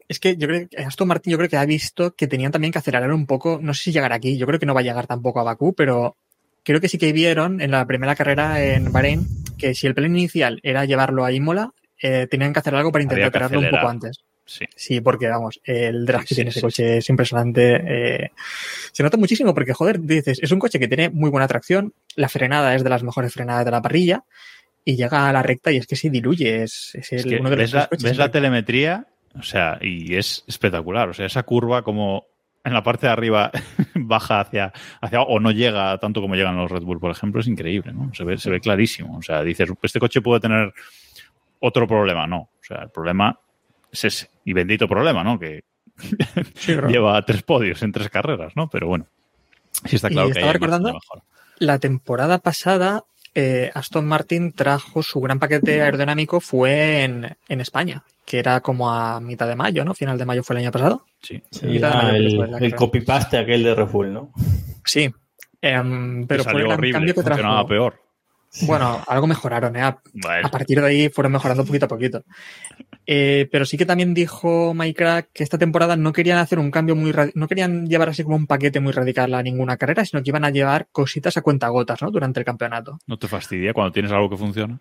Es 0.08 0.20
que 0.20 0.36
yo 0.36 0.48
creo 0.48 0.68
que 0.68 0.78
Aston 0.78 1.08
Martin 1.08 1.32
yo 1.32 1.38
creo 1.38 1.50
que 1.50 1.58
ha 1.58 1.66
visto 1.66 2.16
que 2.16 2.28
tenían 2.28 2.52
también 2.52 2.72
que 2.72 2.80
acelerar 2.80 3.12
un 3.12 3.26
poco. 3.26 3.60
No 3.62 3.74
sé 3.74 3.84
si 3.84 3.92
llegar 3.92 4.14
aquí, 4.14 4.38
yo 4.38 4.46
creo 4.46 4.60
que 4.60 4.66
no 4.66 4.74
va 4.74 4.82
a 4.82 4.84
llegar 4.84 5.08
tampoco 5.08 5.40
a 5.40 5.44
Bakú, 5.44 5.74
pero 5.74 6.18
creo 6.64 6.80
que 6.82 6.88
sí 6.90 6.98
que 6.98 7.12
vieron 7.14 7.62
en 7.62 7.72
la 7.72 7.86
primera 7.86 8.16
carrera 8.16 8.64
en 8.64 8.92
Bahrein 8.92 9.26
que 9.58 9.74
si 9.76 9.88
el 9.88 9.94
plan 9.96 10.16
inicial 10.16 10.60
era 10.64 10.86
llevarlo 10.86 11.24
a 11.24 11.32
Imola, 11.32 11.72
eh, 12.02 12.28
tenían 12.30 12.52
que 12.54 12.60
hacer 12.60 12.74
algo 12.76 12.92
para 12.92 13.04
intentar 13.04 13.56
un 13.58 13.70
poco 13.70 13.88
antes. 13.88 14.20
Sí. 14.44 14.66
Sí, 14.76 15.00
porque 15.02 15.28
vamos, 15.28 15.62
el 15.64 16.06
drag 16.06 16.22
Sí, 16.24 16.28
que 16.30 16.36
tiene 16.36 16.50
ese 16.50 16.62
coche 16.62 16.98
es 16.98 17.10
impresionante. 17.10 17.76
eh, 18.26 18.32
se 18.92 19.04
nota 19.04 19.16
muchísimo 19.18 19.54
porque, 19.54 19.74
joder, 19.74 20.00
dices, 20.02 20.40
es 20.42 20.52
un 20.52 20.60
coche 20.60 20.80
que 20.80 20.88
tiene 20.88 21.10
muy 21.10 21.30
buena 21.30 21.48
tracción, 21.48 21.94
la 22.16 22.28
frenada 22.28 22.76
es 22.76 22.84
de 22.84 22.90
las 22.90 23.04
mejores 23.04 23.32
frenadas 23.34 23.64
de 23.66 23.72
la 23.72 23.82
parrilla 23.82 24.24
y 24.84 24.96
llega 24.96 25.30
a 25.30 25.32
la 25.34 25.44
recta 25.44 25.72
y 25.72 25.78
es 25.78 25.86
que 25.88 25.96
se 25.96 26.10
diluye. 26.10 26.64
Es, 26.64 26.96
es 26.96 27.12
el- 27.14 27.20
Es 27.20 27.26
que 27.26 27.36
uno 27.38 27.50
de 27.52 27.56
los 27.56 27.64
ves, 27.66 27.74
la, 27.74 27.88
coches 27.88 28.04
ves 28.04 28.18
la 28.18 28.32
telemetría, 28.32 29.06
o 29.40 29.44
sea, 29.44 29.78
y 29.80 30.16
es 30.16 30.44
espectacular. 30.48 31.08
O 31.08 31.14
sea, 31.14 31.28
esa 31.28 31.44
curva 31.44 31.84
como 31.84 32.26
en 32.64 32.74
la 32.74 32.84
parte 32.84 33.08
de 33.08 33.14
arriba 33.14 33.52
baja 33.96 34.40
hacia, 34.40 34.72
hacia 35.02 35.22
o 35.22 35.40
no 35.40 35.52
llega 35.52 35.98
tanto 35.98 36.22
como 36.22 36.36
llegan 36.36 36.58
los 36.58 36.70
Red 36.70 36.84
Bull, 36.84 37.00
por 37.00 37.12
ejemplo, 37.12 37.42
es 37.42 37.48
increíble, 37.48 37.94
¿no? 37.94 38.14
Se 38.14 38.24
ve, 38.24 38.38
se 38.38 38.50
ve 38.50 38.60
clarísimo. 38.60 39.18
O 39.18 39.22
sea, 39.22 39.42
dices, 39.44 39.70
este 39.82 40.00
coche 40.00 40.22
puede 40.22 40.42
tener 40.42 40.74
otro 41.60 41.88
problema, 41.88 42.28
no. 42.28 42.38
O 42.38 42.64
sea, 42.64 42.84
el 42.84 42.90
problema 42.90 43.40
es 43.92 44.06
ese. 44.06 44.30
Y 44.46 44.54
bendito 44.54 44.88
problema, 44.88 45.24
¿no? 45.24 45.40
Que 45.40 45.64
Sí, 46.56 46.76
lleva 46.88 47.22
tres 47.24 47.44
podios 47.44 47.82
en 47.84 47.92
tres 47.92 48.10
carreras, 48.10 48.54
¿no? 48.56 48.70
Pero 48.70 48.88
bueno, 48.88 49.08
sí 49.86 49.96
está 49.96 50.10
Y 50.10 50.14
claro 50.14 50.28
que 50.28 50.32
estaba 50.34 50.48
hay 50.48 50.54
recordando-. 50.54 51.00
La 51.58 51.80
temporada 51.80 52.40
pasada, 52.40 53.04
eh, 53.34 53.72
Aston 53.74 54.06
Martin 54.08 54.52
trajo 54.54 55.02
su 55.04 55.22
gran 55.22 55.40
paquete 55.40 55.82
aerodinámico 55.82 56.40
fue 56.40 57.04
en, 57.04 57.38
en 57.48 57.62
España, 57.62 58.04
que 58.26 58.40
era 58.40 58.60
como 58.62 58.92
a 58.92 59.20
mitad 59.20 59.48
de 59.48 59.56
mayo, 59.56 59.86
¿no? 59.86 59.94
Final 59.94 60.18
de 60.18 60.26
mayo 60.26 60.44
fue 60.44 60.56
el 60.56 60.64
año 60.64 60.72
pasado. 60.72 61.06
Sí. 61.22 61.42
Sí, 61.52 61.68
Mitad 61.68 61.92
de 61.92 61.98
ah, 61.98 62.04
mayo, 62.04 62.16
el, 62.58 62.64
el 62.64 62.76
copy-paste 62.76 63.38
aquel 63.38 63.64
de 63.64 63.76
Red 63.76 63.88
Bull, 63.88 64.14
¿no? 64.14 64.32
Sí. 64.86 65.10
Em, 65.62 66.26
pero 66.28 66.44
fue 66.44 66.54
el 66.62 66.68
gran 66.68 66.80
horrible, 66.80 66.94
cambio 66.94 67.14
que 67.16 67.22
funcionaba 67.22 67.56
trajo. 67.56 67.68
peor. 67.68 68.02
Bueno, 68.64 69.02
algo 69.08 69.28
mejoraron, 69.28 69.76
¿eh? 69.78 69.82
A, 69.82 69.98
Bueno, 70.14 70.48
a 70.48 70.52
partir 70.52 70.82
de 70.82 70.88
ahí 70.88 71.10
fueron 71.10 71.32
mejorando 71.32 71.66
poquito 71.66 71.86
a 71.86 71.88
poquito. 71.88 72.24
Eh, 73.06 73.48
pero 73.52 73.66
sí 73.66 73.78
que 73.78 73.86
también 73.86 74.14
dijo 74.14 74.74
Mike 74.74 75.28
que 75.34 75.44
esta 75.44 75.58
temporada 75.58 75.96
no 75.96 76.12
querían 76.12 76.38
hacer 76.38 76.60
un 76.60 76.70
cambio 76.70 76.96
muy 76.96 77.14
no 77.34 77.48
querían 77.48 77.88
llevar 77.88 78.10
así 78.10 78.24
como 78.24 78.36
un 78.36 78.48
paquete 78.48 78.80
muy 78.80 78.92
radical 78.92 79.34
a 79.34 79.42
ninguna 79.42 79.78
carrera, 79.78 80.06
sino 80.06 80.22
que 80.22 80.30
iban 80.30 80.44
a 80.46 80.50
llevar 80.50 80.88
cositas 80.92 81.38
a 81.38 81.42
cuentagotas, 81.42 82.02
¿no? 82.02 82.12
Durante 82.12 82.40
el 82.40 82.46
campeonato. 82.46 83.00
¿No 83.08 83.18
te 83.18 83.28
fastidia 83.28 83.74
cuando 83.74 83.94
tienes 83.94 84.12
algo 84.12 84.30
que 84.30 84.38
funciona? 84.38 84.80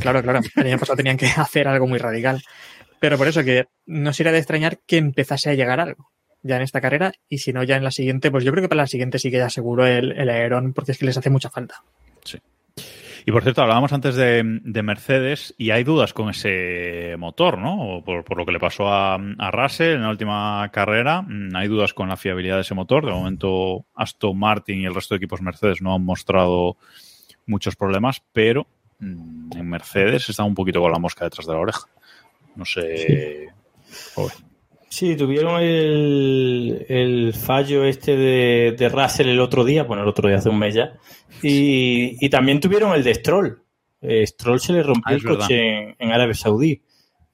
Claro, 0.00 0.22
claro. 0.22 0.40
El 0.56 0.66
año 0.66 0.78
pasado 0.78 0.96
tenían 0.96 1.16
que 1.16 1.26
hacer 1.36 1.66
algo 1.66 1.86
muy 1.86 1.98
radical. 1.98 2.42
Pero 3.00 3.18
por 3.18 3.28
eso 3.28 3.42
que 3.44 3.66
no 3.86 4.12
sería 4.12 4.32
de 4.32 4.38
extrañar 4.38 4.78
que 4.86 4.98
empezase 4.98 5.50
a 5.50 5.54
llegar 5.54 5.80
algo 5.80 6.10
ya 6.42 6.56
en 6.56 6.62
esta 6.62 6.80
carrera 6.80 7.12
y 7.28 7.38
si 7.38 7.52
no 7.52 7.64
ya 7.64 7.76
en 7.76 7.84
la 7.84 7.90
siguiente, 7.90 8.30
pues 8.30 8.44
yo 8.44 8.52
creo 8.52 8.62
que 8.62 8.68
para 8.68 8.82
la 8.82 8.86
siguiente 8.86 9.18
sí 9.18 9.30
que 9.30 9.38
ya 9.38 9.50
seguro 9.50 9.86
el, 9.86 10.12
el 10.12 10.28
aerón 10.28 10.72
porque 10.72 10.92
es 10.92 10.98
que 10.98 11.06
les 11.06 11.16
hace 11.16 11.30
mucha 11.30 11.50
falta. 11.50 11.82
Y 13.26 13.32
por 13.32 13.42
cierto, 13.42 13.60
hablábamos 13.60 13.92
antes 13.92 14.14
de, 14.14 14.42
de 14.62 14.82
Mercedes 14.82 15.54
y 15.58 15.70
hay 15.70 15.84
dudas 15.84 16.14
con 16.14 16.30
ese 16.30 17.14
motor, 17.18 17.58
¿no? 17.58 18.02
Por, 18.04 18.24
por 18.24 18.38
lo 18.38 18.46
que 18.46 18.52
le 18.52 18.58
pasó 18.58 18.88
a, 18.88 19.16
a 19.16 19.50
Russell 19.50 19.96
en 19.96 20.02
la 20.02 20.10
última 20.10 20.68
carrera. 20.72 21.22
Mm, 21.22 21.54
Hay 21.54 21.68
dudas 21.68 21.92
con 21.92 22.08
la 22.08 22.16
fiabilidad 22.16 22.54
de 22.54 22.62
ese 22.62 22.74
motor. 22.74 23.04
De 23.04 23.12
momento, 23.12 23.84
Aston 23.94 24.38
Martin 24.38 24.80
y 24.80 24.86
el 24.86 24.94
resto 24.94 25.14
de 25.14 25.18
equipos 25.18 25.42
Mercedes 25.42 25.82
no 25.82 25.94
han 25.94 26.04
mostrado 26.04 26.78
muchos 27.46 27.76
problemas, 27.76 28.22
pero 28.32 28.66
mm, 28.98 29.58
en 29.58 29.68
Mercedes 29.68 30.28
está 30.28 30.44
un 30.44 30.54
poquito 30.54 30.80
con 30.80 30.92
la 30.92 30.98
mosca 30.98 31.24
detrás 31.24 31.46
de 31.46 31.52
la 31.52 31.60
oreja. 31.60 31.86
No 32.56 32.64
sé. 32.64 33.48
Joder. 34.14 34.36
Sí, 34.90 35.16
tuvieron 35.16 35.60
el, 35.60 36.86
el 36.88 37.34
fallo 37.34 37.84
este 37.84 38.16
de, 38.16 38.74
de 38.76 38.88
Russell 38.88 39.28
el 39.28 39.40
otro 39.40 39.64
día, 39.64 39.84
bueno, 39.84 40.02
el 40.02 40.08
otro 40.08 40.28
día 40.28 40.38
hace 40.38 40.48
un 40.48 40.58
mes 40.58 40.74
ya, 40.74 40.94
y, 41.42 42.16
y 42.24 42.28
también 42.30 42.58
tuvieron 42.58 42.94
el 42.94 43.04
de 43.04 43.14
Stroll. 43.14 43.62
Eh, 44.00 44.26
Stroll 44.26 44.60
se 44.60 44.72
le 44.72 44.82
rompió 44.82 45.12
Ah, 45.12 45.14
el 45.14 45.24
coche 45.24 45.78
en, 45.82 45.96
en 45.98 46.12
Arabia 46.12 46.34
Saudí. 46.34 46.82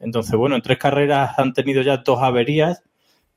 Entonces, 0.01 0.35
bueno, 0.37 0.57
en 0.57 0.63
tres 0.63 0.79
carreras 0.79 1.39
han 1.39 1.53
tenido 1.53 1.83
ya 1.83 1.99
dos 1.99 2.21
averías 2.23 2.83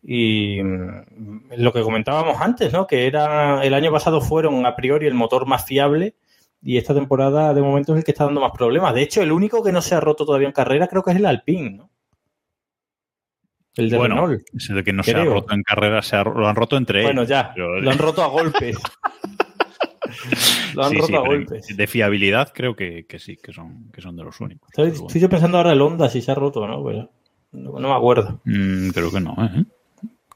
y 0.01 0.61
mm, 0.63 1.53
lo 1.57 1.71
que 1.71 1.81
comentábamos 1.81 2.41
antes, 2.41 2.73
¿no? 2.73 2.87
Que 2.87 3.05
era 3.07 3.63
el 3.63 3.73
año 3.73 3.91
pasado 3.91 4.19
fueron 4.19 4.65
a 4.65 4.75
priori 4.75 5.05
el 5.07 5.13
motor 5.13 5.45
más 5.45 5.65
fiable 5.65 6.15
y 6.61 6.77
esta 6.77 6.93
temporada 6.93 7.53
de 7.53 7.61
momento 7.61 7.93
es 7.93 7.99
el 7.99 8.03
que 8.03 8.11
está 8.11 8.25
dando 8.25 8.41
más 8.41 8.51
problemas. 8.51 8.93
De 8.95 9.03
hecho, 9.03 9.21
el 9.21 9.31
único 9.31 9.63
que 9.63 9.71
no 9.71 9.81
se 9.81 9.95
ha 9.95 9.99
roto 9.99 10.25
todavía 10.25 10.47
en 10.47 10.53
carrera 10.53 10.87
creo 10.87 11.03
que 11.03 11.11
es 11.11 11.17
el 11.17 11.25
Alpine, 11.25 11.69
¿no? 11.71 11.89
El 13.77 13.89
de 13.89 13.97
Bueno, 13.97 14.15
Renault. 14.15 14.43
ese 14.55 14.73
de 14.73 14.83
que 14.83 14.91
no 14.93 15.03
se 15.03 15.11
ha 15.15 15.23
roto 15.23 15.53
en 15.53 15.63
carrera, 15.63 16.01
se 16.01 16.15
ha- 16.15 16.23
lo 16.23 16.47
han 16.47 16.55
roto 16.55 16.77
entre 16.77 17.03
Bueno, 17.03 17.21
ellos. 17.21 17.29
ya, 17.29 17.51
Pero- 17.53 17.79
lo 17.79 17.91
han 17.91 17.97
roto 17.97 18.23
a 18.23 18.27
golpes. 18.27 18.75
lo 20.75 20.83
han 20.83 20.89
Sí, 20.91 20.95
roto 20.95 21.07
sí, 21.07 21.15
a 21.15 21.19
golpes. 21.19 21.77
De 21.77 21.87
fiabilidad 21.87 22.51
creo 22.53 22.75
que, 22.75 23.05
que 23.05 23.19
sí, 23.19 23.37
que 23.41 23.53
son, 23.53 23.91
que 23.91 24.01
son 24.01 24.15
de 24.15 24.23
los 24.23 24.39
únicos. 24.41 24.69
Estoy, 24.71 24.91
bueno. 24.91 25.07
yo 25.19 25.29
pensando 25.29 25.57
ahora 25.57 25.73
el 25.73 25.81
Honda 25.81 26.09
si 26.09 26.21
se 26.21 26.31
ha 26.31 26.35
roto 26.35 26.61
o 26.61 26.67
no, 26.67 26.83
pero 26.83 27.09
no, 27.51 27.79
no 27.79 27.87
me 27.89 27.95
acuerdo. 27.95 28.41
Mm, 28.45 28.89
creo 28.89 29.11
que 29.11 29.19
no, 29.19 29.35
¿eh? 29.39 29.65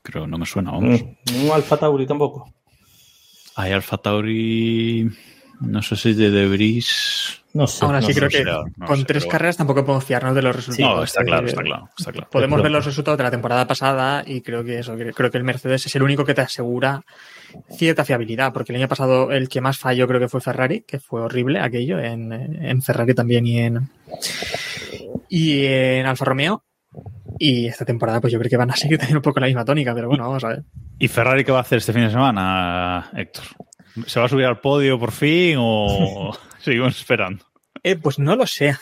Creo 0.03 0.23
que 0.23 0.29
no 0.29 0.37
me 0.37 0.45
suena, 0.45 0.71
vamos. 0.71 1.01
Mm, 1.03 1.45
Un 1.45 1.51
Alfa 1.51 1.77
Tauri 1.77 2.05
tampoco. 2.05 2.51
Hay 3.55 3.71
Alfa 3.71 3.97
Tauri. 3.97 5.09
No 5.61 5.81
sé 5.81 5.95
si 5.95 6.13
de 6.13 6.29
Debris. 6.31 7.37
No 7.53 7.67
sé. 7.67 7.83
Aún 7.85 7.95
así 7.95 8.07
no 8.09 8.13
creo 8.15 8.29
sé. 8.29 8.37
que 8.39 8.43
no 8.45 8.87
con 8.87 8.97
sé, 8.99 9.05
tres 9.05 9.23
pero- 9.23 9.31
carreras 9.31 9.57
tampoco 9.57 9.83
podemos 9.85 10.05
fiarnos 10.05 10.33
de 10.35 10.41
los 10.41 10.55
resultados. 10.55 10.97
No, 10.97 11.03
está 11.03 11.23
claro, 11.23 11.45
Eh, 11.45 11.49
está 11.49 11.61
claro, 11.61 11.89
está 11.97 12.11
claro. 12.11 12.29
Podemos 12.31 12.61
ver 12.63 12.71
los 12.71 12.85
resultados 12.85 13.17
de 13.17 13.23
la 13.25 13.31
temporada 13.31 13.67
pasada 13.67 14.23
y 14.25 14.41
creo 14.41 14.63
que 14.63 14.79
eso, 14.79 14.95
creo 15.15 15.29
que 15.31 15.37
el 15.37 15.43
Mercedes 15.43 15.85
es 15.85 15.95
el 15.95 16.03
único 16.03 16.23
que 16.25 16.33
te 16.33 16.41
asegura 16.41 17.03
cierta 17.69 18.05
fiabilidad, 18.05 18.53
porque 18.53 18.71
el 18.71 18.77
año 18.79 18.87
pasado 18.87 19.31
el 19.31 19.49
que 19.49 19.59
más 19.61 19.77
falló 19.77 20.07
creo 20.07 20.19
que 20.19 20.29
fue 20.29 20.39
Ferrari, 20.41 20.81
que 20.87 20.99
fue 20.99 21.21
horrible 21.21 21.59
aquello, 21.59 21.99
en, 21.99 22.31
en 22.31 22.81
Ferrari 22.81 23.13
también 23.13 23.45
y 23.45 23.59
en, 23.59 23.89
y 25.29 25.65
en 25.65 26.05
Alfa 26.05 26.25
Romeo. 26.25 26.63
Y 27.39 27.65
esta 27.67 27.85
temporada 27.85 28.19
pues 28.21 28.31
yo 28.33 28.39
creo 28.39 28.49
que 28.49 28.57
van 28.57 28.71
a 28.71 28.75
seguir 28.75 28.97
teniendo 28.97 29.19
un 29.19 29.23
poco 29.23 29.39
la 29.39 29.47
misma 29.47 29.65
tónica, 29.65 29.93
pero 29.95 30.07
bueno, 30.07 30.23
vamos 30.27 30.43
a 30.43 30.49
ver. 30.49 30.63
¿Y 30.99 31.07
Ferrari 31.07 31.43
qué 31.43 31.51
va 31.51 31.59
a 31.59 31.61
hacer 31.61 31.79
este 31.79 31.93
fin 31.93 32.03
de 32.03 32.11
semana, 32.11 33.09
Héctor? 33.15 33.43
¿Se 34.05 34.19
va 34.19 34.25
a 34.25 34.29
subir 34.29 34.45
al 34.45 34.59
podio 34.59 34.99
por 34.99 35.11
fin 35.11 35.55
o 35.59 36.37
seguimos 36.59 36.97
esperando? 36.97 37.45
Eh, 37.83 37.95
pues 37.95 38.19
no 38.19 38.35
lo 38.35 38.47
sé. 38.47 38.77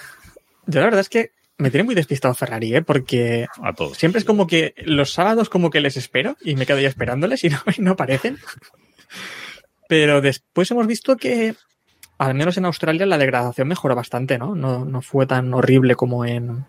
Yo 0.68 0.80
la 0.80 0.86
verdad 0.86 1.02
es 1.02 1.10
que 1.10 1.32
me 1.58 1.72
tiene 1.72 1.84
muy 1.84 1.96
despistado 1.96 2.34
Ferrari, 2.34 2.76
¿eh? 2.76 2.82
porque 2.82 3.48
A 3.62 3.74
todos. 3.74 3.98
Siempre 3.98 4.20
es 4.20 4.26
como 4.26 4.48
que 4.48 4.74
los 4.78 5.12
sábados 5.12 5.50
como 5.50 5.70
que 5.70 5.82
les 5.82 5.98
espero 5.98 6.38
y 6.42 6.56
me 6.56 6.66
quedo 6.66 6.80
ya 6.80 6.88
esperándoles 6.88 7.44
y 7.44 7.50
no, 7.50 7.58
y 7.78 7.82
no 7.82 7.92
aparecen. 7.92 8.38
Pero 9.88 10.22
después 10.22 10.70
hemos 10.72 10.88
visto 10.88 11.18
que, 11.18 11.56
al 12.18 12.36
menos 12.36 12.58
en 12.58 12.66
Australia, 12.66 13.06
la 13.06 13.18
degradación 13.18 13.68
mejoró 13.68 13.96
bastante, 13.96 14.38
¿no? 14.38 14.56
No, 14.56 14.86
no 14.86 15.02
fue 15.02 15.26
tan 15.26 15.54
horrible 15.54 15.96
como 15.96 16.26
en 16.26 16.66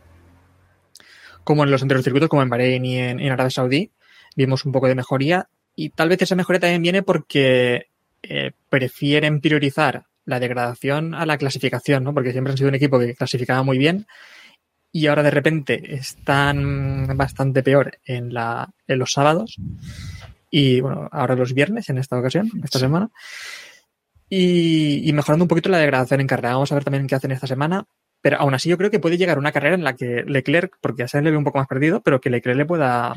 como 1.45 1.65
en 1.65 1.71
los 1.71 1.83
anteriores 1.83 2.05
circuitos, 2.05 2.29
como 2.29 2.43
en 2.43 2.51
Bahrein 2.51 2.85
y 2.85 2.99
en, 2.99 3.21
en 3.21 3.33
Arabia 3.33 3.51
Saudí. 3.51 3.93
Vimos 4.37 4.65
un 4.65 4.73
poco 4.73 4.89
de 4.89 4.95
mejoría 4.95 5.49
y 5.75 5.91
tal 5.91 6.09
vez 6.09 6.23
esa 6.23 6.37
mejoría 6.37 6.61
también 6.61 6.83
viene 6.83 7.03
porque 7.03 7.90
eh, 8.23 8.53
prefieren 8.69 9.41
priorizar 9.41 10.05
la 10.25 10.39
degradación 10.41 11.15
a 11.15 11.27
la 11.27 11.39
clasificación, 11.39 12.05
¿no? 12.05 12.15
Porque 12.15 12.33
siempre 12.33 12.53
han 12.53 12.57
sido 12.57 12.69
un 12.69 12.75
equipo 12.75 12.99
que 12.99 13.15
clasificaba 13.15 13.63
muy 13.63 13.79
bien 13.79 14.07
y 14.93 15.07
ahora 15.07 15.23
de 15.23 15.31
repente 15.31 15.95
están 15.95 17.17
bastante 17.17 17.63
peor 17.63 17.99
en, 18.05 18.35
la, 18.35 18.69
en 18.87 18.99
los 18.99 19.13
sábados 19.13 19.57
y 20.51 20.81
bueno, 20.81 21.09
ahora 21.13 21.37
los 21.37 21.55
viernes 21.55 21.89
en 21.89 21.99
esta 21.99 22.19
ocasión, 22.19 22.51
esta 22.65 22.79
semana. 22.79 23.11
y, 24.29 25.09
y 25.09 25.13
mejorando 25.13 25.45
un 25.45 25.49
poquito 25.49 25.69
la 25.69 25.79
degradación 25.79 26.21
en 26.21 26.27
carrera. 26.27 26.55
Vamos 26.55 26.71
a 26.73 26.77
ver 26.77 26.85
también 26.85 27.07
qué 27.07 27.15
hacen 27.17 27.33
esta 27.33 27.47
semana. 27.47 27.85
Pero 28.23 28.37
aún 28.39 28.53
así 28.55 28.69
yo 28.69 28.77
creo 28.77 28.91
que 28.91 29.01
puede 29.01 29.17
llegar 29.17 29.39
una 29.39 29.51
carrera 29.51 29.75
en 29.75 29.83
la 29.83 29.97
que 29.97 30.25
Leclerc, 30.27 30.77
porque 30.83 31.05
ya 31.05 31.09
se 31.09 31.23
le 31.23 31.31
ve 31.31 31.39
un 31.39 31.45
poco 31.45 31.59
más 31.59 31.67
perdido, 31.67 32.03
pero 32.03 32.21
que 32.21 32.29
Leclerc 32.29 32.59
le 32.59 32.67
pueda, 32.67 33.17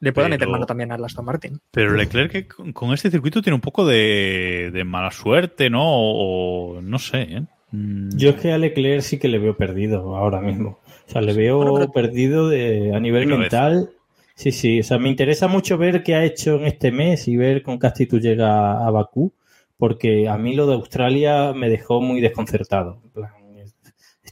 le 0.00 0.12
pueda 0.12 0.26
Pero- 0.26 0.34
meter 0.36 0.48
mano 0.48 0.66
también 0.66 0.92
al 0.92 1.04
Aston 1.04 1.24
Martin. 1.24 1.58
Pero 1.70 1.94
Leclerc 1.94 2.30
que 2.32 2.46
con 2.46 2.72
con 2.72 2.92
este 2.92 3.10
circuito 3.10 3.42
tiene 3.42 3.54
un 3.54 3.60
poco 3.60 3.84
de, 3.86 4.70
de 4.72 4.84
mala 4.84 5.10
suerte, 5.10 5.70
¿no? 5.70 5.82
O, 5.84 6.76
o 6.76 6.80
no 6.82 6.98
sé, 6.98 7.22
¿eh? 7.22 7.42
Mm, 7.72 8.16
Yo 8.16 8.30
es 8.30 8.36
que 8.36 8.52
a 8.52 8.58
Leclerc 8.58 9.02
sí 9.02 9.18
que 9.18 9.28
le 9.28 9.38
veo 9.38 9.56
perdido 9.56 10.16
ahora 10.16 10.40
mismo. 10.40 10.78
O 11.06 11.10
sea, 11.10 11.20
le 11.20 11.32
veo 11.34 11.56
Bueno, 11.58 11.74
pero- 11.74 11.92
perdido 11.92 12.48
de, 12.48 12.94
a 12.94 13.00
nivel 13.00 13.26
mental. 13.26 13.90
Sí, 14.34 14.52
sí. 14.52 14.80
O 14.80 14.82
sea, 14.84 14.98
me 14.98 15.08
interesa 15.08 15.48
mucho 15.48 15.76
ver 15.78 16.02
qué 16.04 16.14
ha 16.14 16.24
hecho 16.24 16.56
en 16.60 16.66
este 16.66 16.92
mes 16.92 17.26
y 17.26 17.36
ver 17.36 17.62
con 17.62 17.78
qué 17.78 17.88
actitud 17.88 18.20
llega 18.20 18.86
a 18.86 18.90
Bakú, 18.90 19.32
porque 19.76 20.28
a 20.28 20.38
mí 20.38 20.54
lo 20.54 20.66
de 20.68 20.74
Australia 20.74 21.52
me 21.54 21.68
dejó 21.68 22.00
muy 22.00 22.20
desconcertado. 22.20 23.00
En 23.04 23.10
plan, 23.10 23.30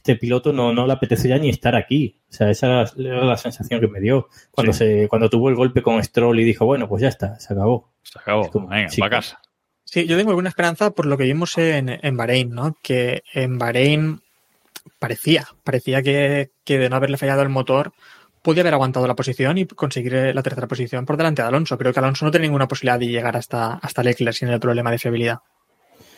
Este 0.07 0.15
piloto 0.21 0.53
no, 0.53 0.71
no 0.73 0.87
le 0.87 0.93
apetece 0.93 1.27
ya 1.27 1.37
ni 1.37 1.49
estar 1.49 1.75
aquí. 1.75 2.21
O 2.29 2.33
sea, 2.33 2.49
esa 2.49 2.67
era 2.67 2.83
la, 2.95 3.09
era 3.09 3.25
la 3.25 3.35
sensación 3.37 3.81
que 3.81 3.87
me 3.89 3.99
dio 3.99 4.29
cuando, 4.51 4.71
Sí. 4.71 4.79
se, 4.79 5.07
cuando 5.09 5.29
tuvo 5.29 5.49
el 5.49 5.55
golpe 5.55 5.81
con 5.81 6.01
Stroll 6.01 6.39
y 6.39 6.45
dijo, 6.45 6.65
bueno, 6.65 6.87
pues 6.87 7.01
ya 7.01 7.09
está, 7.09 7.37
se 7.41 7.53
acabó. 7.53 7.91
se 8.03 8.19
acabó. 8.19 8.43
es 8.45 8.49
como, 8.51 8.67
Venga, 8.69 8.87
sí. 8.89 9.01
para 9.01 9.17
casa. 9.17 9.41
Sí, 9.83 10.05
yo 10.07 10.15
tengo 10.15 10.29
alguna 10.31 10.47
esperanza 10.49 10.91
por 10.91 11.05
lo 11.07 11.17
que 11.17 11.25
vimos 11.25 11.57
en, 11.57 11.89
en 11.89 12.15
Bahrein, 12.15 12.51
¿no? 12.51 12.77
Que 12.81 13.23
en 13.33 13.57
Bahrein 13.57 14.21
parecía, 14.99 15.45
parecía 15.65 16.01
que, 16.01 16.51
que 16.63 16.77
de 16.77 16.89
no 16.89 16.95
haberle 16.95 17.17
fallado 17.17 17.41
el 17.41 17.49
motor 17.49 17.91
podía 18.41 18.61
haber 18.63 18.75
aguantado 18.75 19.07
la 19.07 19.15
posición 19.15 19.57
y 19.57 19.65
conseguir 19.65 20.13
la 20.33 20.41
tercera 20.43 20.67
posición 20.67 21.05
por 21.05 21.17
delante 21.17 21.41
de 21.41 21.49
Alonso. 21.49 21.77
Creo 21.77 21.91
que 21.91 21.99
Alonso 21.99 22.23
no 22.23 22.31
tiene 22.31 22.47
ninguna 22.47 22.67
posibilidad 22.69 22.97
de 22.99 23.07
llegar 23.07 23.35
hasta, 23.35 23.73
hasta 23.73 24.03
Leclerc 24.03 24.33
sin 24.37 24.47
el 24.47 24.59
problema 24.61 24.89
de 24.89 24.99
fiabilidad. 24.99 25.39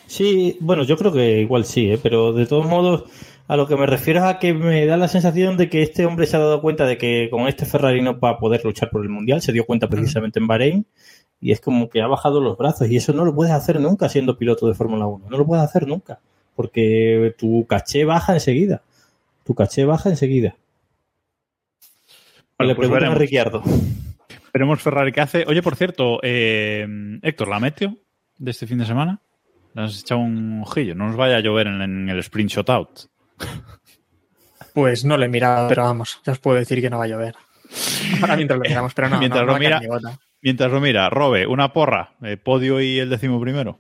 Sí, 0.06 0.58
bueno, 0.60 0.84
yo 0.84 0.98
creo 0.98 1.12
que 1.12 1.42
igual 1.42 1.66
sí, 1.66 1.92
¿eh? 1.92 2.00
pero 2.02 2.34
de 2.34 2.48
todos 2.48 2.66
modos, 2.66 3.04
a 3.50 3.58
lo 3.58 3.68
que 3.68 3.76
me 3.76 3.88
refiero 3.88 4.20
es 4.20 4.26
a 4.26 4.38
que 4.38 4.54
me 4.54 4.86
da 4.86 4.96
la 4.96 5.08
sensación 5.08 5.58
de 5.58 5.72
que 5.72 5.82
este 5.82 6.06
hombre 6.06 6.28
se 6.28 6.38
ha 6.38 6.40
dado 6.40 6.62
cuenta 6.62 6.86
de 6.86 7.00
que 7.00 7.30
con 7.32 7.48
este 7.48 7.66
Ferrari 7.66 8.00
no 8.00 8.20
va 8.20 8.30
a 8.30 8.38
poder 8.38 8.64
luchar 8.64 8.92
por 8.92 9.02
el 9.02 9.10
Mundial, 9.10 9.42
se 9.42 9.52
dio 9.52 9.66
cuenta 9.66 9.90
precisamente 9.90 10.38
en 10.38 10.46
Bahrein, 10.46 10.86
y 11.42 11.52
es 11.52 11.60
como 11.60 11.90
que 11.90 12.00
ha 12.00 12.06
bajado 12.06 12.42
los 12.42 12.60
brazos, 12.60 12.88
y 12.90 12.98
eso 12.98 13.12
no 13.12 13.26
lo 13.26 13.34
puedes 13.34 13.52
hacer 13.52 13.80
nunca 13.80 14.08
siendo 14.08 14.38
piloto 14.38 14.68
de 14.68 14.76
Fórmula 14.76 15.08
1, 15.08 15.30
no 15.32 15.38
lo 15.38 15.48
puedes 15.48 15.66
hacer 15.66 15.88
nunca, 15.88 16.20
porque 16.56 17.34
tu 17.40 17.66
caché 17.66 18.06
baja 18.06 18.36
enseguida, 18.36 18.84
tu 19.44 19.56
caché 19.56 19.84
baja 19.84 20.10
enseguida. 20.10 20.56
Vale, 22.60 22.70
Le 22.70 22.76
pues 22.76 22.88
preguntan 22.88 23.14
a. 23.14 23.16
Ricciardo. 23.16 23.64
Veremos 24.54 24.80
Ferrari 24.80 25.12
qué 25.12 25.22
hace. 25.22 25.46
Oye, 25.48 25.64
por 25.64 25.76
cierto, 25.76 26.20
eh, 26.22 26.86
Héctor, 27.24 27.48
¿la 27.48 27.60
meteo 27.60 27.96
de 28.38 28.52
este 28.52 28.68
fin 28.68 28.78
de 28.78 28.86
semana? 28.86 29.20
¿Le 29.74 29.82
has 29.82 30.02
echado 30.02 30.20
un 30.20 30.62
ojillo? 30.62 30.94
No 30.94 31.08
nos 31.08 31.16
vaya 31.16 31.38
a 31.38 31.40
llover 31.40 31.66
en, 31.66 31.82
en 31.82 32.10
el 32.10 32.20
sprint 32.20 32.52
shootout. 32.52 33.10
Pues 34.74 35.04
no 35.04 35.18
lo 35.18 35.26
he 35.26 35.30
mirado, 35.30 35.68
pero 35.68 35.84
vamos, 35.84 36.22
ya 36.26 36.32
os 36.34 36.40
puedo 36.40 36.58
decir 36.58 36.82
que 36.82 36.90
no 36.90 37.00
va 37.00 37.06
a 37.06 37.08
llover. 37.08 37.36
Ahora 38.22 38.36
mientras 38.36 38.60
lo 38.60 38.64
miramos, 38.70 38.94
pero 38.94 39.10
no, 39.10 39.20
Mientras 39.20 39.42
no, 39.42 39.48
no 39.48 39.54
lo 39.54 39.60
mira-. 39.60 39.82
Mientras 40.42 40.72
lo 40.72 40.80
mira, 40.80 41.10
Robe, 41.10 41.48
una 41.48 41.74
porra, 41.74 42.14
eh, 42.24 42.38
podio 42.38 42.80
y 42.80 43.00
el 43.00 43.10
décimo 43.10 43.42
primero. 43.42 43.80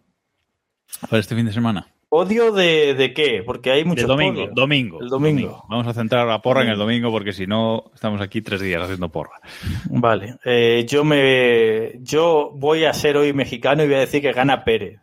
Para 1.10 1.20
este 1.20 1.36
fin 1.36 1.45
de 1.45 1.53
semana. 1.53 1.88
¿Odio 2.12 2.51
de, 2.51 2.95
de 2.95 3.14
qué? 3.14 3.43
Porque 3.45 3.72
hay 3.72 3.86
muchos 3.86 4.01
El 4.03 4.07
domingo, 4.07 4.41
podios. 4.41 4.55
domingo. 4.55 4.99
El 4.99 5.10
domingo. 5.10 5.64
Vamos 5.70 5.86
a 5.86 5.93
centrar 5.93 6.26
la 6.28 6.41
porra 6.41 6.64
en 6.64 6.70
el 6.70 6.78
domingo 6.78 7.12
porque 7.12 7.34
si 7.34 7.45
no, 7.45 7.91
estamos 7.93 8.20
aquí 8.20 8.41
tres 8.41 8.60
días 8.62 8.82
haciendo 8.82 9.10
porra. 9.10 9.39
Vale, 9.86 10.36
eh, 10.43 10.86
yo 10.89 11.03
me 11.03 11.93
yo 12.01 12.51
voy 12.55 12.86
a 12.86 12.93
ser 12.93 13.16
hoy 13.16 13.32
mexicano 13.34 13.84
y 13.84 13.86
voy 13.86 13.95
a 13.97 13.99
decir 13.99 14.24
que 14.24 14.34
gana 14.34 14.64
Pérez. 14.64 14.99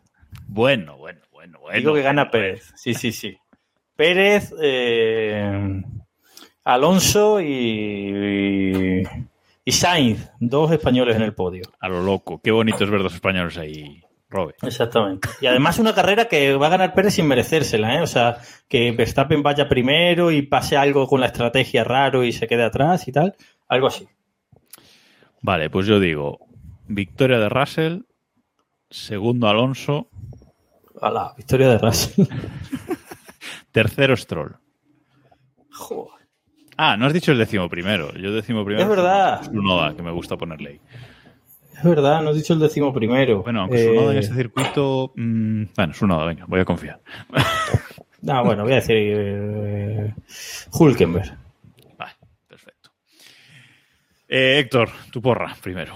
Bueno, 0.47 0.97
bueno, 0.97 1.21
bueno, 1.31 1.59
bueno. 1.61 1.79
Digo 1.79 1.93
que 1.93 2.01
gana 2.01 2.23
bueno, 2.25 2.31
Pérez. 2.31 2.73
Sí, 2.75 2.93
sí, 2.93 3.13
sí. 3.13 3.37
Pérez, 3.97 4.53
eh, 4.61 5.81
Alonso 6.63 7.41
y, 7.41 9.03
y 9.65 9.71
Sainz, 9.71 10.29
dos 10.39 10.71
españoles 10.71 11.15
en 11.15 11.23
el 11.23 11.33
podio. 11.33 11.63
A 11.79 11.89
lo 11.89 12.03
loco. 12.03 12.39
Qué 12.41 12.51
bonito 12.51 12.83
es 12.83 12.89
ver 12.89 13.01
dos 13.01 13.15
españoles 13.15 13.57
ahí, 13.57 14.01
Robe. 14.29 14.53
Exactamente. 14.61 15.27
Y 15.41 15.47
además 15.47 15.79
una 15.79 15.95
carrera 15.95 16.25
que 16.25 16.55
va 16.55 16.67
a 16.67 16.69
ganar 16.69 16.93
Pérez 16.93 17.15
sin 17.15 17.27
merecérsela, 17.27 17.95
¿eh? 17.95 18.01
O 18.01 18.07
sea, 18.07 18.37
que 18.67 18.91
Verstappen 18.91 19.41
vaya 19.41 19.67
primero 19.67 20.31
y 20.31 20.43
pase 20.43 20.77
algo 20.77 21.07
con 21.07 21.19
la 21.19 21.27
estrategia 21.27 21.83
raro 21.83 22.23
y 22.23 22.31
se 22.31 22.47
quede 22.47 22.63
atrás 22.63 23.07
y 23.07 23.11
tal. 23.11 23.35
Algo 23.67 23.87
así. 23.87 24.07
Vale, 25.41 25.69
pues 25.69 25.87
yo 25.87 25.99
digo, 25.99 26.39
victoria 26.87 27.39
de 27.39 27.49
Russell, 27.49 28.01
segundo 28.89 29.47
Alonso, 29.47 30.09
A 31.01 31.11
la 31.11 31.33
victoria 31.35 31.69
de 31.69 31.77
Russell. 31.77 32.25
tercero 33.77 34.17
Stroll. 34.17 34.55
Joder. 35.71 36.25
Ah, 36.77 36.97
no 36.97 37.05
has 37.05 37.13
dicho 37.13 37.31
el 37.31 37.37
décimo 37.37 37.69
primero. 37.69 38.11
Yo 38.15 38.31
décimo 38.31 38.65
primero. 38.65 38.83
Es 38.83 38.89
verdad. 38.89 39.43
Su 39.43 39.61
noda, 39.61 39.95
que 39.95 40.01
me 40.01 40.11
gusta 40.11 40.35
ponerle 40.35 40.69
ahí. 40.69 40.81
Es 41.75 41.83
verdad, 41.83 42.23
no 42.23 42.31
has 42.31 42.35
dicho 42.35 42.53
el 42.53 42.59
décimo 42.59 42.91
primero. 42.91 43.43
Bueno, 43.43 43.61
aunque 43.61 43.85
su 43.85 43.93
noda 43.93 44.11
en 44.13 44.17
este 44.17 44.33
circuito. 44.33 45.11
mm, 45.15 45.63
bueno, 45.75 45.93
su 45.93 46.07
noda, 46.07 46.25
venga, 46.25 46.45
voy 46.47 46.59
a 46.59 46.65
confiar. 46.65 47.01
Ah, 48.27 48.41
bueno, 48.41 48.63
voy 48.63 48.71
a 48.71 48.75
decir 48.77 48.95
eh, 48.97 50.13
Hulkenberg. 50.73 51.37
Vale, 51.99 52.13
perfecto. 52.47 52.89
Eh, 54.27 54.57
Héctor, 54.57 54.89
tu 55.11 55.21
porra, 55.21 55.55
primero. 55.61 55.93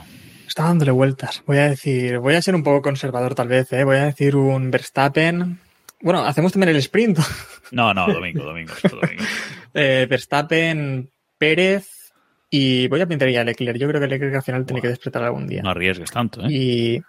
Está 0.48 0.66
dándole 0.66 0.92
vueltas. 0.92 1.42
Voy 1.48 1.58
a 1.58 1.70
decir, 1.70 2.20
voy 2.20 2.36
a 2.36 2.42
ser 2.44 2.54
un 2.54 2.62
poco 2.62 2.84
conservador 2.84 3.34
tal 3.34 3.48
vez, 3.48 3.74
¿eh? 3.74 3.84
Voy 3.84 3.98
a 3.98 4.06
decir 4.06 4.36
un 4.36 4.70
Verstappen. 4.70 5.60
Bueno, 6.02 6.24
hacemos 6.26 6.52
también 6.52 6.70
el 6.70 6.78
sprint. 6.78 7.20
No, 7.72 7.94
no, 7.94 8.06
domingo, 8.12 8.44
domingo. 8.44 8.74
esto, 8.74 8.98
domingo. 8.98 9.24
Eh, 9.74 10.06
Verstappen, 10.10 11.10
Pérez 11.38 12.12
y 12.50 12.90
voy 12.90 13.00
a 13.00 13.08
pintar 13.08 13.30
ya 13.30 13.40
a 13.40 13.44
Leclerc. 13.46 13.78
Yo 13.78 13.88
creo 13.88 14.02
que 14.02 14.08
Leclerc 14.08 14.36
al 14.36 14.44
final 14.44 14.66
tiene 14.66 14.82
que 14.82 14.90
despertar 14.90 15.24
algún 15.24 15.48
día. 15.48 15.62
No 15.64 15.70
arriesgues 15.70 16.12
tanto, 16.12 16.42
¿eh? 16.42 16.48
Y, 16.52 17.02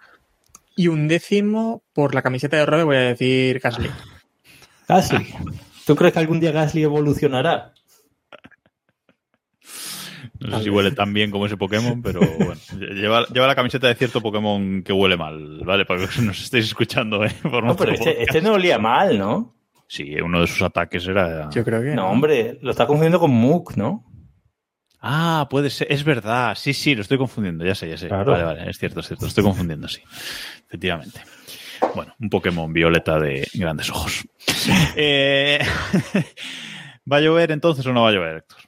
y 0.77 0.87
un 0.87 1.09
décimo 1.09 1.83
por 1.91 2.15
la 2.15 2.21
camiseta 2.21 2.55
de 2.55 2.65
Robe 2.65 2.83
voy 2.83 2.95
a 2.95 2.99
decir 3.01 3.59
Gasly. 3.59 3.89
Gasly. 4.87 5.35
¿Tú 5.85 5.97
crees 5.97 6.13
que 6.13 6.19
algún 6.19 6.39
día 6.39 6.53
Gasly 6.53 6.83
evolucionará? 6.83 7.73
No 10.43 10.57
sé 10.57 10.63
si 10.65 10.69
huele 10.69 10.91
tan 10.91 11.13
bien 11.13 11.31
como 11.31 11.45
ese 11.45 11.57
Pokémon, 11.57 12.01
pero 12.01 12.19
bueno. 12.37 12.59
Lleva, 12.77 13.25
lleva 13.27 13.47
la 13.47 13.55
camiseta 13.55 13.87
de 13.87 13.95
cierto 13.95 14.21
Pokémon 14.21 14.83
que 14.83 14.93
huele 14.93 15.17
mal, 15.17 15.61
¿vale? 15.63 15.85
Para 15.85 16.07
que 16.07 16.21
nos 16.21 16.41
estéis 16.41 16.65
escuchando, 16.65 17.23
¿eh? 17.23 17.31
Por 17.41 17.63
No, 17.63 17.75
pero 17.75 17.93
este, 17.93 18.21
este 18.21 18.41
no 18.41 18.53
olía 18.53 18.77
mal, 18.77 19.17
¿no? 19.17 19.55
Sí, 19.87 20.15
uno 20.21 20.41
de 20.41 20.47
sus 20.47 20.61
ataques 20.61 21.05
era. 21.07 21.49
Yo 21.51 21.63
creo 21.63 21.81
que. 21.81 21.93
No, 21.95 22.07
hombre, 22.09 22.57
lo 22.61 22.71
está 22.71 22.87
confundiendo 22.87 23.19
con 23.19 23.31
Mook, 23.31 23.75
¿no? 23.77 24.03
Ah, 25.05 25.47
puede 25.49 25.69
ser, 25.69 25.91
es 25.91 26.03
verdad. 26.03 26.55
Sí, 26.55 26.73
sí, 26.73 26.95
lo 26.95 27.01
estoy 27.01 27.17
confundiendo, 27.17 27.65
ya 27.65 27.75
sé, 27.75 27.89
ya 27.89 27.97
sé. 27.97 28.07
Claro. 28.07 28.31
Vale, 28.31 28.43
vale, 28.43 28.69
es 28.69 28.77
cierto, 28.77 29.01
es 29.01 29.07
cierto, 29.07 29.25
lo 29.25 29.29
estoy 29.29 29.43
confundiendo, 29.43 29.87
sí. 29.87 30.01
Efectivamente. 30.65 31.21
Bueno, 31.93 32.15
un 32.19 32.29
Pokémon 32.29 32.71
violeta 32.71 33.19
de 33.19 33.47
grandes 33.53 33.89
ojos. 33.89 34.27
Eh, 34.95 35.59
¿Va 37.11 37.17
a 37.17 37.19
llover 37.19 37.51
entonces 37.51 37.85
o 37.85 37.91
no 37.91 38.03
va 38.03 38.09
a 38.09 38.11
llover, 38.13 38.37
Héctor? 38.37 38.59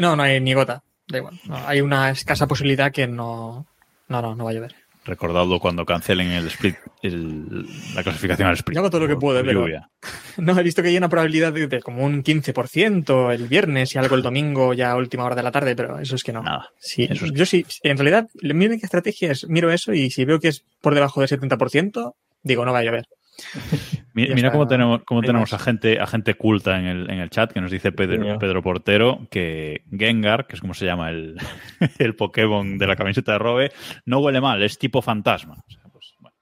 No, 0.00 0.16
no 0.16 0.22
hay 0.22 0.40
ni 0.40 0.54
gota. 0.54 0.82
Da 1.06 1.18
igual. 1.18 1.40
No, 1.44 1.56
hay 1.66 1.80
una 1.80 2.10
escasa 2.10 2.46
posibilidad 2.46 2.92
que 2.92 3.06
no. 3.06 3.66
No, 4.08 4.22
no, 4.22 4.34
no 4.34 4.44
va 4.44 4.50
a 4.50 4.54
llover. 4.54 4.74
Recordadlo 5.04 5.58
cuando 5.58 5.86
cancelen 5.86 6.32
el 6.32 6.46
split, 6.48 6.76
el- 7.02 7.66
la 7.94 8.02
clasificación 8.02 8.46
al 8.48 8.54
sprint. 8.56 8.74
Yo 8.76 8.80
hago 8.80 8.90
todo 8.90 9.00
lo 9.02 9.08
que 9.08 9.16
puedo, 9.16 9.42
pero-. 9.42 9.66
No, 10.36 10.56
he 10.58 10.62
visto 10.62 10.82
que 10.82 10.88
hay 10.88 10.96
una 10.98 11.08
probabilidad 11.08 11.52
de, 11.52 11.66
de 11.66 11.80
como 11.80 12.04
un 12.04 12.22
15% 12.22 13.32
el 13.32 13.48
viernes 13.48 13.94
y 13.94 13.98
algo 13.98 14.14
el 14.16 14.22
domingo 14.22 14.74
ya 14.74 14.90
a 14.92 14.96
última 14.96 15.24
hora 15.24 15.34
de 15.34 15.42
la 15.42 15.50
tarde, 15.50 15.74
pero 15.74 15.98
eso 15.98 16.14
es 16.14 16.22
que 16.22 16.32
no. 16.32 16.42
Nada. 16.42 16.68
Sí, 16.78 17.08
Eso 17.10 17.24
es- 17.24 17.32
yo 17.32 17.46
sí, 17.46 17.64
en 17.82 17.96
realidad, 17.96 18.28
mi 18.42 18.66
única 18.66 18.86
estrategia 18.86 19.32
es 19.32 19.48
miro 19.48 19.72
eso 19.72 19.94
y 19.94 20.10
si 20.10 20.24
veo 20.26 20.38
que 20.40 20.48
es 20.48 20.62
por 20.82 20.94
debajo 20.94 21.20
del 21.22 21.28
70%, 21.30 22.14
digo, 22.42 22.64
no 22.66 22.72
va 22.74 22.80
a 22.80 22.84
llover. 22.84 23.06
Mira 24.26 24.50
cómo 24.50 24.66
tenemos, 24.66 25.02
cómo 25.04 25.22
tenemos 25.22 25.52
a 25.52 25.58
gente, 25.58 26.00
a 26.00 26.06
gente 26.06 26.34
culta 26.34 26.78
en 26.78 26.86
el, 26.86 27.10
en 27.10 27.20
el 27.20 27.30
chat 27.30 27.52
que 27.52 27.60
nos 27.60 27.70
dice 27.70 27.92
Pedro. 27.92 28.38
Pedro 28.38 28.62
Portero 28.62 29.26
que 29.30 29.82
Gengar, 29.90 30.46
que 30.46 30.56
es 30.56 30.60
como 30.60 30.74
se 30.74 30.86
llama 30.86 31.10
el, 31.10 31.36
el 31.98 32.14
Pokémon 32.14 32.78
de 32.78 32.86
la 32.86 32.96
camiseta 32.96 33.32
de 33.32 33.38
Robe, 33.38 33.72
no 34.04 34.18
huele 34.18 34.40
mal, 34.40 34.62
es 34.62 34.78
tipo 34.78 35.02
fantasma. 35.02 35.54
O 35.66 35.70
sea, 35.70 35.82
pues, 35.92 36.14
bueno, 36.18 36.36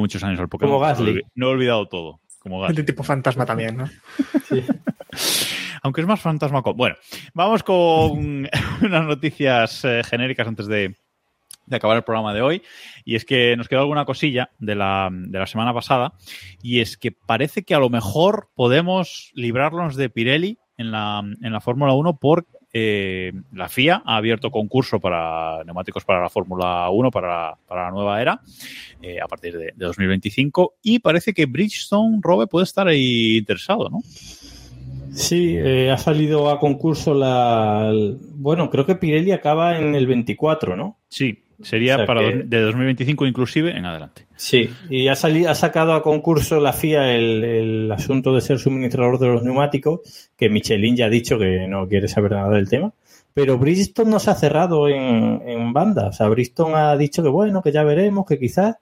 muchos 0.00 0.22
años 0.24 0.40
al 0.40 0.48
Pokémon. 0.48 0.74
Como 0.74 0.84
Gasly. 0.84 1.22
No 1.34 1.48
he 1.48 1.50
olvidado 1.50 1.86
todo. 1.86 2.20
Como 2.38 2.60
Gasly. 2.60 2.84
tipo 2.84 3.02
fantasma 3.02 3.46
también, 3.46 3.76
¿no? 3.76 3.88
Aunque 5.82 6.00
es 6.00 6.06
más 6.06 6.20
fantasma. 6.20 6.60
Bueno, 6.60 6.96
vamos 7.34 7.62
con 7.62 8.48
unas 8.82 9.04
noticias 9.06 9.84
eh, 9.84 10.02
genéricas 10.04 10.46
antes 10.46 10.66
de, 10.66 10.96
de 11.68 11.76
acabar 11.76 11.96
el 11.96 12.04
programa 12.04 12.34
de 12.34 12.42
hoy. 12.42 12.62
Y 13.04 13.16
es 13.16 13.24
que 13.24 13.56
nos 13.56 13.68
quedó 13.68 13.80
alguna 13.80 14.04
cosilla 14.04 14.50
de 14.58 14.74
la, 14.74 15.08
de 15.10 15.38
la 15.38 15.46
semana 15.46 15.72
pasada. 15.74 16.14
Y 16.62 16.80
es 16.80 16.96
que 16.96 17.12
parece 17.12 17.62
que 17.62 17.74
a 17.74 17.78
lo 17.78 17.90
mejor 17.90 18.48
podemos 18.54 19.30
librarnos 19.34 19.96
de 19.96 20.10
Pirelli 20.10 20.58
en 20.76 20.90
la, 20.90 21.22
en 21.42 21.52
la 21.52 21.60
Fórmula 21.60 21.92
1 21.92 22.18
por 22.18 22.46
eh, 22.72 23.32
la 23.54 23.68
FIA 23.68 24.02
ha 24.04 24.16
abierto 24.16 24.50
concurso 24.50 25.00
para 25.00 25.64
neumáticos 25.64 26.04
para 26.04 26.20
la 26.20 26.28
Fórmula 26.28 26.90
1, 26.90 27.10
para, 27.10 27.56
para, 27.66 27.84
la 27.84 27.90
nueva 27.90 28.20
era, 28.20 28.40
eh, 29.00 29.20
a 29.20 29.26
partir 29.26 29.56
de, 29.56 29.72
de, 29.74 29.86
2025. 29.86 30.74
Y 30.82 30.98
parece 30.98 31.32
que 31.32 31.46
Bridgestone, 31.46 32.18
Robe, 32.20 32.46
puede 32.46 32.64
estar 32.64 32.86
ahí 32.86 33.38
interesado, 33.38 33.88
¿no? 33.88 34.02
Sí, 35.12 35.56
eh, 35.56 35.90
ha 35.90 35.98
salido 35.98 36.50
a 36.50 36.60
concurso 36.60 37.14
la. 37.14 37.92
Bueno, 38.34 38.70
creo 38.70 38.84
que 38.86 38.94
Pirelli 38.94 39.32
acaba 39.32 39.78
en 39.78 39.94
el 39.94 40.06
24, 40.06 40.76
¿no? 40.76 40.98
Sí, 41.08 41.42
sería 41.62 41.94
o 41.94 41.98
sea 41.98 42.06
para 42.06 42.20
que... 42.20 42.44
de 42.44 42.60
2025 42.60 43.26
inclusive 43.26 43.76
en 43.76 43.84
adelante. 43.84 44.26
Sí, 44.36 44.70
y 44.88 45.08
ha, 45.08 45.16
salido, 45.16 45.50
ha 45.50 45.54
sacado 45.54 45.92
a 45.94 46.02
concurso 46.02 46.60
la 46.60 46.72
FIA 46.72 47.14
el, 47.14 47.44
el, 47.44 47.92
asunto 47.92 48.34
de 48.34 48.40
ser 48.40 48.58
suministrador 48.58 49.18
de 49.18 49.28
los 49.28 49.42
neumáticos, 49.42 50.30
que 50.36 50.48
Michelin 50.48 50.96
ya 50.96 51.06
ha 51.06 51.10
dicho 51.10 51.38
que 51.38 51.66
no 51.68 51.88
quiere 51.88 52.08
saber 52.08 52.32
nada 52.32 52.50
del 52.50 52.68
tema. 52.68 52.92
Pero 53.34 53.58
Bridgestone 53.58 54.10
no 54.10 54.18
se 54.18 54.30
ha 54.30 54.34
cerrado 54.34 54.88
en, 54.88 55.42
en 55.46 55.72
banda. 55.72 56.08
O 56.08 56.12
sea, 56.12 56.28
Bridgestone 56.28 56.74
ha 56.74 56.96
dicho 56.96 57.22
que 57.22 57.28
bueno, 57.28 57.62
que 57.62 57.72
ya 57.72 57.84
veremos, 57.84 58.26
que 58.26 58.38
quizás. 58.38 58.76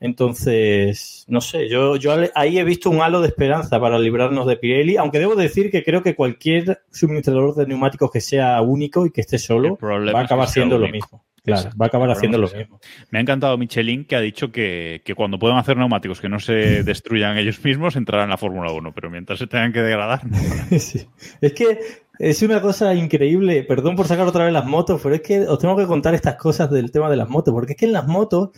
Entonces, 0.00 1.24
no 1.28 1.40
sé, 1.40 1.68
yo, 1.68 1.94
yo 1.94 2.12
ahí 2.34 2.58
he 2.58 2.64
visto 2.64 2.90
un 2.90 3.02
halo 3.02 3.20
de 3.20 3.28
esperanza 3.28 3.78
para 3.78 4.00
librarnos 4.00 4.48
de 4.48 4.56
Pirelli, 4.56 4.96
aunque 4.96 5.20
debo 5.20 5.36
decir 5.36 5.70
que 5.70 5.84
creo 5.84 6.02
que 6.02 6.16
cualquier 6.16 6.80
suministrador 6.90 7.54
de 7.54 7.66
neumáticos 7.66 8.10
que 8.10 8.20
sea 8.20 8.60
único 8.62 9.06
y 9.06 9.12
que 9.12 9.20
esté 9.20 9.38
solo 9.38 9.78
va 9.80 10.20
a 10.20 10.24
acabar 10.24 10.48
siendo 10.48 10.76
lo 10.76 10.88
mismo. 10.88 11.22
Claro, 11.44 11.70
va 11.70 11.86
a 11.86 11.88
acabar 11.88 12.10
haciendo 12.10 12.38
lo 12.38 12.48
mismo. 12.48 12.80
Me 13.10 13.18
ha 13.18 13.22
encantado 13.22 13.58
Michelin 13.58 14.04
que 14.04 14.14
ha 14.14 14.20
dicho 14.20 14.52
que, 14.52 15.02
que, 15.04 15.16
cuando 15.16 15.40
puedan 15.40 15.58
hacer 15.58 15.76
neumáticos 15.76 16.20
que 16.20 16.28
no 16.28 16.38
se 16.38 16.52
destruyan 16.84 17.36
ellos 17.36 17.62
mismos 17.64 17.96
entrarán 17.96 18.24
en 18.24 18.30
la 18.30 18.36
Fórmula 18.36 18.70
1, 18.70 18.92
pero 18.94 19.10
mientras 19.10 19.40
se 19.40 19.48
tengan 19.48 19.72
que 19.72 19.82
degradar. 19.82 20.24
No. 20.24 20.38
sí. 20.78 21.06
Es 21.40 21.52
que 21.52 21.78
es 22.18 22.42
una 22.42 22.60
cosa 22.60 22.94
increíble. 22.94 23.64
Perdón 23.64 23.96
por 23.96 24.06
sacar 24.06 24.26
otra 24.26 24.44
vez 24.44 24.52
las 24.52 24.66
motos, 24.66 25.00
pero 25.02 25.16
es 25.16 25.22
que 25.22 25.40
os 25.40 25.58
tengo 25.58 25.76
que 25.76 25.86
contar 25.86 26.14
estas 26.14 26.36
cosas 26.36 26.70
del 26.70 26.92
tema 26.92 27.10
de 27.10 27.16
las 27.16 27.28
motos, 27.28 27.52
porque 27.52 27.72
es 27.72 27.78
que 27.78 27.86
en 27.86 27.92
las 27.92 28.06
motos 28.06 28.50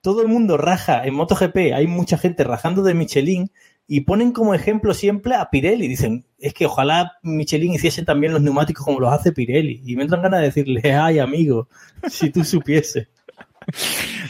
todo 0.00 0.22
el 0.22 0.28
mundo 0.28 0.56
raja 0.56 1.04
en 1.04 1.14
MotoGP, 1.14 1.74
hay 1.74 1.86
mucha 1.86 2.16
gente 2.16 2.44
rajando 2.44 2.82
de 2.82 2.94
Michelin 2.94 3.50
y 3.92 4.02
ponen 4.02 4.30
como 4.30 4.54
ejemplo 4.54 4.94
siempre 4.94 5.34
a 5.34 5.50
Pirelli. 5.50 5.88
Dicen, 5.88 6.24
es 6.38 6.54
que 6.54 6.64
ojalá 6.64 7.14
Michelin 7.24 7.74
hiciese 7.74 8.04
también 8.04 8.32
los 8.32 8.40
neumáticos 8.40 8.84
como 8.84 9.00
los 9.00 9.12
hace 9.12 9.32
Pirelli. 9.32 9.82
Y 9.84 9.96
me 9.96 10.04
entran 10.04 10.22
ganas 10.22 10.38
de 10.38 10.46
decirle, 10.46 10.92
ay 10.94 11.18
amigo, 11.18 11.66
si 12.08 12.30
tú 12.30 12.44
supieses. 12.44 13.08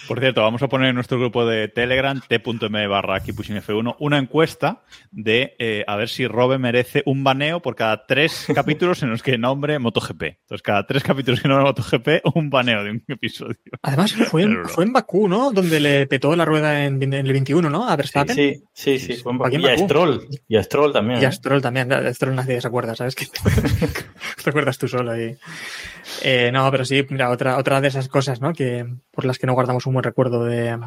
Por 0.09 0.21
cierto, 0.21 0.43
vamos 0.43 0.63
a 0.63 0.69
poner 0.69 0.89
en 0.89 0.95
nuestro 0.95 1.19
grupo 1.19 1.47
de 1.47 1.69
Telegram, 1.69 2.21
t.m 2.27 2.87
barra 2.89 3.23
F1, 3.23 3.97
una 3.99 4.19
encuesta 4.19 4.83
de 5.11 5.55
eh, 5.59 5.85
a 5.87 5.97
ver 5.97 6.09
si 6.09 6.27
Robe 6.27 6.59
merece 6.59 7.03
un 7.07 7.23
baneo 7.25 7.61
por 7.61 7.77
cada 7.77 8.07
tres 8.07 8.47
capítulos 8.55 9.03
en 9.03 9.11
los 9.11 9.23
que 9.23 9.39
nombre 9.39 9.79
MotoGP. 9.79 10.23
Entonces, 10.23 10.63
cada 10.63 10.87
tres 10.87 11.03
capítulos 11.03 11.41
que 11.41 11.49
nombre 11.49 11.67
MotoGP, 11.67 12.35
un 12.35 12.51
baneo 12.51 12.83
de 12.85 12.91
un 12.91 13.05
episodio. 13.09 13.57
Además, 13.83 14.13
fue 14.13 14.43
en, 14.43 14.65
fue 14.67 14.85
en 14.85 14.93
Bakú, 14.93 15.29
¿no? 15.29 15.53
Donde 15.53 15.81
le 15.81 16.07
petó 16.07 16.35
la 16.35 16.45
rueda 16.45 16.85
en, 16.85 17.03
en 17.03 17.15
el 17.15 17.33
21, 17.33 17.71
¿no? 17.71 17.89
A 17.89 17.97
Verstappen. 17.97 18.35
Sí, 18.35 18.63
sí, 18.73 18.99
sí. 18.99 19.15
sí 19.15 19.23
fue 19.23 19.33
en 19.33 19.39
Bakú. 19.39 19.57
Y 19.57 19.67
a 19.67 19.79
Stroll. 19.79 20.29
Y 20.49 20.57
a 20.57 20.63
Stroll 20.63 20.93
también. 20.93 21.23
Y 21.23 21.25
a 21.25 21.33
Stroll 21.33 21.63
también. 21.63 21.93
A 21.93 22.13
Stroll 22.13 22.35
nadie 22.35 22.61
se 22.61 22.67
acuerda, 22.67 22.95
¿sabes? 22.95 23.15
Que 23.15 23.27
te 24.45 24.51
acuerdas 24.51 24.79
tú 24.79 24.89
solo 24.89 25.13
ahí. 25.13 25.37
Eh, 26.23 26.51
no, 26.53 26.71
pero 26.71 26.85
sí, 26.85 27.07
mira, 27.11 27.31
otra, 27.31 27.57
otra 27.57 27.81
de 27.81 27.89
esas 27.89 28.09
cosas, 28.09 28.41
¿no? 28.41 28.53
Que 28.53 28.87
las 29.25 29.39
que 29.39 29.47
no 29.47 29.55
guardamos 29.55 29.87
un 29.87 29.95
buen 29.95 30.05
recuerdo 30.05 30.45
de. 30.45 30.79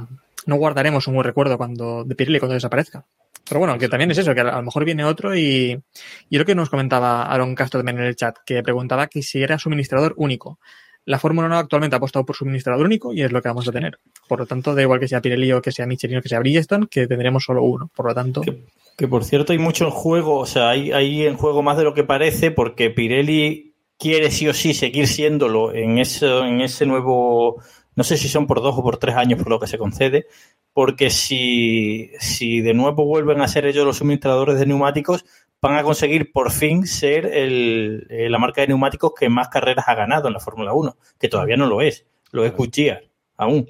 No 0.46 0.56
guardaremos 0.56 1.08
un 1.08 1.16
buen 1.16 1.26
recuerdo 1.26 1.58
cuando 1.58 2.04
de 2.04 2.16
Pirelli 2.16 2.40
cuando 2.40 2.54
desaparezca. 2.54 3.06
Pero 3.48 3.60
bueno, 3.60 3.78
que 3.78 3.90
también 3.90 4.12
es 4.12 4.18
eso, 4.18 4.34
que 4.34 4.42
a 4.42 4.56
lo 4.56 4.64
mejor 4.64 4.86
viene 4.86 5.04
otro 5.04 5.36
y, 5.36 5.82
y 6.30 6.38
lo 6.38 6.46
que 6.46 6.56
nos 6.56 6.70
comentaba 6.70 7.24
Aaron 7.24 7.56
Castro 7.56 7.80
también 7.80 8.00
en 8.00 8.06
el 8.06 8.16
chat, 8.16 8.38
que 8.46 8.64
preguntaba 8.64 9.08
que 9.08 9.22
si 9.22 9.42
era 9.42 9.60
suministrador 9.60 10.14
único. 10.18 10.60
La 11.06 11.20
Fórmula 11.20 11.48
1 11.48 11.58
actualmente 11.58 11.96
ha 11.96 11.98
apostado 11.98 12.26
por 12.26 12.36
suministrador 12.36 12.86
único 12.86 13.14
y 13.14 13.22
es 13.22 13.32
lo 13.32 13.42
que 13.42 13.50
vamos 13.50 13.68
a 13.68 13.74
tener. 13.74 14.00
Por 14.30 14.40
lo 14.40 14.46
tanto, 14.46 14.74
da 14.74 14.82
igual 14.82 15.02
que 15.02 15.10
sea 15.10 15.22
Pirelli 15.22 15.52
o 15.52 15.62
que 15.62 15.74
sea 15.74 15.86
Michelin 15.86 16.18
o 16.18 16.22
que 16.22 16.30
sea 16.30 16.40
Bridgestone, 16.40 16.88
que 16.88 17.08
tendremos 17.08 17.44
solo 17.44 17.64
uno. 17.64 17.90
Por 17.94 18.08
lo 18.08 18.16
tanto. 18.16 18.40
Que, 18.40 18.64
que 18.98 19.08
por 19.10 19.26
cierto, 19.26 19.52
hay 19.52 19.60
mucho 19.60 19.86
en 19.86 19.92
juego, 19.92 20.38
o 20.38 20.46
sea, 20.46 20.70
hay, 20.70 20.94
hay 20.94 21.26
en 21.26 21.36
juego 21.36 21.62
más 21.62 21.78
de 21.78 21.84
lo 21.84 21.94
que 21.94 22.06
parece, 22.06 22.52
porque 22.52 22.90
Pirelli 22.90 23.74
quiere 24.00 24.32
sí 24.32 24.48
o 24.48 24.54
sí 24.54 24.74
seguir 24.74 25.08
siéndolo 25.08 25.74
en, 25.74 25.98
eso, 25.98 26.46
en 26.46 26.62
ese 26.62 26.86
nuevo, 26.86 27.62
no 27.96 28.04
sé 28.04 28.18
si 28.18 28.28
son 28.28 28.48
por 28.48 28.62
dos 28.62 28.78
o 28.78 28.84
por 28.84 28.98
tres 28.98 29.16
años 29.16 29.40
por 29.40 29.50
lo 29.50 29.60
que 29.60 29.68
se 29.68 29.78
concede, 29.78 30.28
porque 30.74 31.10
si, 31.10 32.12
si 32.20 32.62
de 32.62 32.74
nuevo 32.74 33.06
vuelven 33.06 33.42
a 33.42 33.48
ser 33.48 33.66
ellos 33.66 33.86
los 33.86 33.98
suministradores 33.98 34.60
de 34.60 34.66
neumáticos, 34.66 35.26
van 35.62 35.78
a 35.78 35.84
conseguir 35.84 36.32
por 36.32 36.52
fin 36.52 36.86
ser 36.86 37.26
el, 37.26 38.06
la 38.10 38.38
marca 38.38 38.62
de 38.62 38.68
neumáticos 38.68 39.14
que 39.18 39.30
más 39.30 39.48
carreras 39.48 39.88
ha 39.88 39.96
ganado 39.96 40.28
en 40.28 40.34
la 40.34 40.40
Fórmula 40.40 40.74
1, 40.74 40.98
que 41.20 41.30
todavía 41.30 41.56
no 41.56 41.68
lo 41.68 41.82
es, 41.82 42.06
lo 42.32 42.44
es 42.44 42.54
Goodyear 42.54 43.04
aún. 43.38 43.68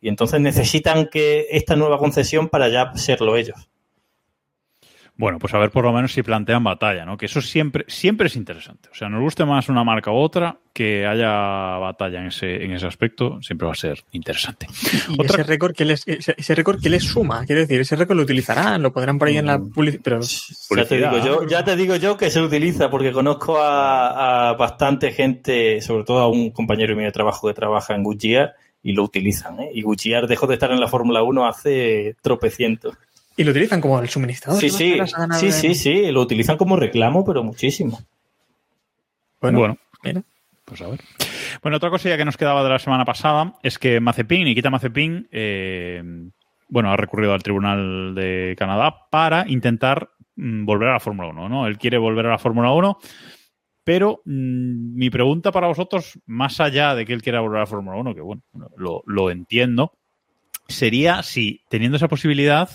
Y 0.00 0.08
entonces 0.08 0.40
necesitan 0.40 1.06
que 1.06 1.46
esta 1.50 1.76
nueva 1.76 1.98
concesión 1.98 2.48
para 2.48 2.68
ya 2.68 2.94
serlo 2.96 3.36
ellos. 3.36 3.68
Bueno, 5.18 5.38
pues 5.38 5.54
a 5.54 5.58
ver 5.58 5.70
por 5.70 5.84
lo 5.84 5.92
menos 5.92 6.12
si 6.12 6.22
plantean 6.22 6.62
batalla, 6.62 7.06
¿no? 7.06 7.16
Que 7.16 7.24
eso 7.26 7.40
siempre, 7.40 7.84
siempre 7.88 8.26
es 8.26 8.36
interesante. 8.36 8.90
O 8.90 8.94
sea, 8.94 9.08
nos 9.08 9.22
guste 9.22 9.46
más 9.46 9.70
una 9.70 9.82
marca 9.82 10.10
u 10.10 10.16
otra, 10.16 10.58
que 10.74 11.06
haya 11.06 11.78
batalla 11.78 12.20
en 12.20 12.26
ese, 12.26 12.62
en 12.62 12.72
ese 12.72 12.86
aspecto, 12.86 13.40
siempre 13.40 13.66
va 13.66 13.72
a 13.72 13.76
ser 13.76 14.04
interesante. 14.12 14.66
Y 15.08 15.14
otra... 15.14 15.42
ese 15.42 15.42
récord 15.44 15.74
que 15.74 15.86
les, 15.86 16.06
ese, 16.06 16.34
ese 16.36 16.54
récord 16.54 16.82
que 16.82 16.90
les 16.90 17.02
suma, 17.02 17.46
quiero 17.46 17.62
decir, 17.62 17.80
ese 17.80 17.96
récord 17.96 18.16
lo 18.18 18.24
utilizarán, 18.24 18.82
lo 18.82 18.92
podrán 18.92 19.18
por 19.18 19.28
ahí 19.28 19.38
en 19.38 19.46
la 19.46 19.58
publicidad, 19.58 20.02
pero 20.02 20.20
ya 20.20 20.84
te 20.84 20.96
digo 20.96 21.24
yo, 21.24 21.46
ya 21.46 21.64
te 21.64 21.76
digo 21.76 21.96
yo 21.96 22.18
que 22.18 22.30
se 22.30 22.42
utiliza, 22.42 22.90
porque 22.90 23.12
conozco 23.12 23.58
a, 23.58 24.50
a 24.50 24.52
bastante 24.52 25.12
gente, 25.12 25.80
sobre 25.80 26.04
todo 26.04 26.20
a 26.20 26.28
un 26.28 26.50
compañero 26.50 26.94
mío 26.94 27.06
de 27.06 27.12
trabajo 27.12 27.48
que 27.48 27.54
trabaja 27.54 27.94
en 27.94 28.02
Goodyear, 28.02 28.54
y 28.82 28.92
lo 28.92 29.02
utilizan, 29.02 29.58
¿eh? 29.58 29.70
Y 29.74 29.82
Goodyear 29.82 30.28
dejó 30.28 30.46
de 30.46 30.54
estar 30.54 30.70
en 30.70 30.78
la 30.78 30.86
Fórmula 30.86 31.22
1 31.22 31.46
hace 31.46 32.14
tropecientos. 32.22 32.94
Y 33.36 33.44
lo 33.44 33.50
utilizan 33.50 33.80
como 33.80 34.00
el 34.00 34.08
suministrador. 34.08 34.60
Sí, 34.60 34.70
sí, 34.70 34.98
sí, 35.38 35.52
sí, 35.52 35.74
sí, 35.74 36.10
lo 36.10 36.22
utilizan 36.22 36.56
como 36.56 36.76
reclamo, 36.76 37.24
pero 37.24 37.44
muchísimo. 37.44 38.00
Bueno, 39.40 39.58
bueno. 39.58 39.78
Mira. 40.02 40.22
Pues 40.64 40.80
a 40.82 40.88
ver. 40.88 41.00
Bueno, 41.62 41.76
otra 41.76 41.90
cosilla 41.90 42.16
que 42.16 42.24
nos 42.24 42.36
quedaba 42.36 42.64
de 42.64 42.70
la 42.70 42.78
semana 42.78 43.04
pasada 43.04 43.54
es 43.62 43.78
que 43.78 44.00
Mazepin, 44.00 44.44
Nikita 44.44 44.68
Mazepin, 44.68 45.28
eh, 45.30 46.02
bueno, 46.68 46.90
ha 46.90 46.96
recurrido 46.96 47.32
al 47.32 47.42
Tribunal 47.42 48.14
de 48.14 48.56
Canadá 48.58 49.06
para 49.10 49.44
intentar 49.48 50.10
mm, 50.34 50.64
volver 50.64 50.88
a 50.88 50.94
la 50.94 51.00
Fórmula 51.00 51.28
1, 51.28 51.48
¿no? 51.48 51.66
Él 51.68 51.78
quiere 51.78 51.98
volver 51.98 52.26
a 52.26 52.30
la 52.30 52.38
Fórmula 52.38 52.72
1, 52.72 52.98
pero 53.84 54.22
mmm, 54.24 54.96
mi 54.96 55.08
pregunta 55.08 55.52
para 55.52 55.68
vosotros, 55.68 56.18
más 56.26 56.60
allá 56.60 56.96
de 56.96 57.06
que 57.06 57.12
él 57.12 57.22
quiera 57.22 57.40
volver 57.40 57.58
a 57.58 57.60
la 57.60 57.66
Fórmula 57.66 57.98
1, 57.98 58.14
que 58.14 58.22
bueno, 58.22 58.42
lo, 58.76 59.04
lo 59.06 59.30
entiendo, 59.30 59.92
sería 60.66 61.22
si, 61.22 61.60
teniendo 61.68 61.96
esa 61.96 62.08
posibilidad, 62.08 62.68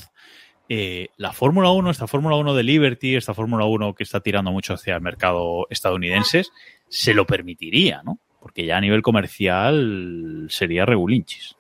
eh, 0.73 1.09
la 1.17 1.33
Fórmula 1.33 1.69
1, 1.69 1.91
esta 1.91 2.07
Fórmula 2.07 2.37
1 2.37 2.53
de 2.53 2.63
Liberty, 2.63 3.17
esta 3.17 3.33
Fórmula 3.33 3.65
1 3.65 3.93
que 3.93 4.03
está 4.03 4.21
tirando 4.21 4.53
mucho 4.53 4.75
hacia 4.75 4.95
el 4.95 5.01
mercado 5.01 5.67
estadounidense, 5.69 6.45
se 6.87 7.13
lo 7.13 7.27
permitiría, 7.27 8.01
¿no? 8.05 8.19
Porque 8.39 8.65
ya 8.65 8.77
a 8.77 8.79
nivel 8.79 9.01
comercial 9.01 10.47
sería 10.49 10.85
regulinchis. 10.85 11.57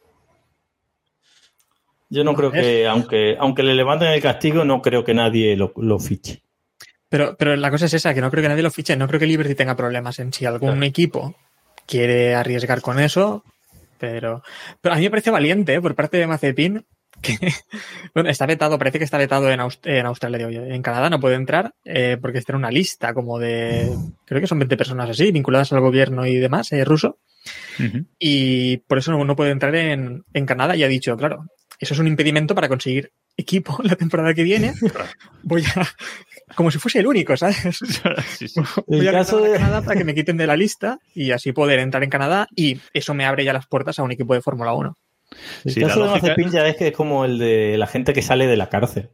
Yo 2.09 2.23
no 2.23 2.33
creo 2.35 2.53
que, 2.53 2.87
aunque, 2.87 3.35
aunque 3.37 3.63
le 3.63 3.75
levanten 3.75 4.07
el 4.13 4.21
castigo, 4.21 4.63
no 4.63 4.81
creo 4.81 5.03
que 5.03 5.13
nadie 5.13 5.57
lo, 5.57 5.73
lo 5.75 5.99
fiche. 5.99 6.41
Pero, 7.09 7.35
pero 7.37 7.53
la 7.57 7.69
cosa 7.69 7.87
es 7.87 7.93
esa, 7.93 8.13
que 8.13 8.21
no 8.21 8.31
creo 8.31 8.43
que 8.43 8.47
nadie 8.47 8.63
lo 8.63 8.71
fiche, 8.71 8.95
no 8.95 9.09
creo 9.09 9.19
que 9.19 9.27
Liberty 9.27 9.55
tenga 9.55 9.75
problemas 9.75 10.19
en 10.19 10.31
si 10.31 10.45
algún 10.45 10.69
claro. 10.69 10.85
equipo 10.85 11.35
quiere 11.85 12.33
arriesgar 12.33 12.79
con 12.79 12.97
eso, 12.97 13.43
pero, 13.97 14.41
pero 14.79 14.95
a 14.95 14.97
mí 14.97 15.03
me 15.03 15.09
parece 15.09 15.31
valiente 15.31 15.73
¿eh? 15.73 15.81
por 15.81 15.95
parte 15.95 16.15
de 16.15 16.27
Mazepin 16.27 16.85
que 17.21 17.37
bueno, 18.13 18.29
está 18.29 18.45
vetado, 18.45 18.77
parece 18.77 18.97
que 18.97 19.05
está 19.05 19.17
vetado 19.17 19.49
en, 19.49 19.59
Aust 19.59 19.85
en 19.87 20.05
Australia, 20.05 20.47
en 20.49 20.81
Canadá 20.81 21.09
no 21.09 21.19
puede 21.19 21.35
entrar 21.35 21.73
eh, 21.85 22.17
porque 22.21 22.39
está 22.39 22.53
en 22.53 22.57
una 22.57 22.71
lista 22.71 23.13
como 23.13 23.39
de, 23.39 23.89
creo 24.25 24.41
que 24.41 24.47
son 24.47 24.59
20 24.59 24.77
personas 24.77 25.09
así, 25.09 25.31
vinculadas 25.31 25.71
al 25.73 25.81
gobierno 25.81 26.25
y 26.25 26.35
demás, 26.37 26.71
eh, 26.71 26.83
ruso. 26.83 27.19
Uh 27.79 27.83
-huh. 27.83 28.05
Y 28.19 28.77
por 28.77 28.99
eso 28.99 29.11
no, 29.11 29.23
no 29.25 29.35
puede 29.35 29.51
entrar 29.51 29.73
en, 29.75 30.23
en, 30.33 30.45
Canadá 30.45 30.75
y 30.75 30.83
ha 30.83 30.87
dicho, 30.87 31.17
claro, 31.17 31.45
eso 31.79 31.95
es 31.95 31.99
un 31.99 32.07
impedimento 32.07 32.53
para 32.53 32.67
conseguir 32.67 33.11
equipo 33.35 33.77
la 33.83 33.95
temporada 33.95 34.33
que 34.33 34.43
viene. 34.43 34.73
Voy 35.43 35.63
a, 35.75 35.87
como 36.55 36.69
si 36.69 36.77
fuese 36.77 36.99
el 36.99 37.07
único, 37.07 37.35
¿sabes? 37.35 37.79
Sí, 38.37 38.47
sí. 38.47 38.61
Voy 38.87 39.07
a 39.07 39.11
caso 39.11 39.39
de 39.41 39.53
Canadá 39.53 39.81
para 39.81 39.97
que 39.97 40.03
me 40.03 40.13
quiten 40.13 40.37
de 40.37 40.47
la 40.47 40.55
lista 40.55 40.99
y 41.13 41.31
así 41.31 41.51
poder 41.51 41.79
entrar 41.79 42.03
en 42.03 42.09
Canadá 42.09 42.47
y 42.55 42.79
eso 42.93 43.13
me 43.13 43.25
abre 43.25 43.43
ya 43.43 43.53
las 43.53 43.67
puertas 43.67 43.97
a 43.99 44.03
un 44.03 44.11
equipo 44.11 44.33
de 44.33 44.41
Fórmula 44.41 44.73
1. 44.73 44.97
El 45.65 45.71
sí, 45.71 45.81
caso 45.81 46.03
de 46.03 46.09
Mazepin 46.09 46.51
ya 46.51 46.67
es 46.67 46.75
que 46.75 46.87
es 46.89 46.93
como 46.93 47.25
el 47.25 47.37
de 47.37 47.77
la 47.77 47.87
gente 47.87 48.13
que 48.13 48.21
sale 48.21 48.47
de 48.47 48.57
la 48.57 48.69
cárcel. 48.69 49.09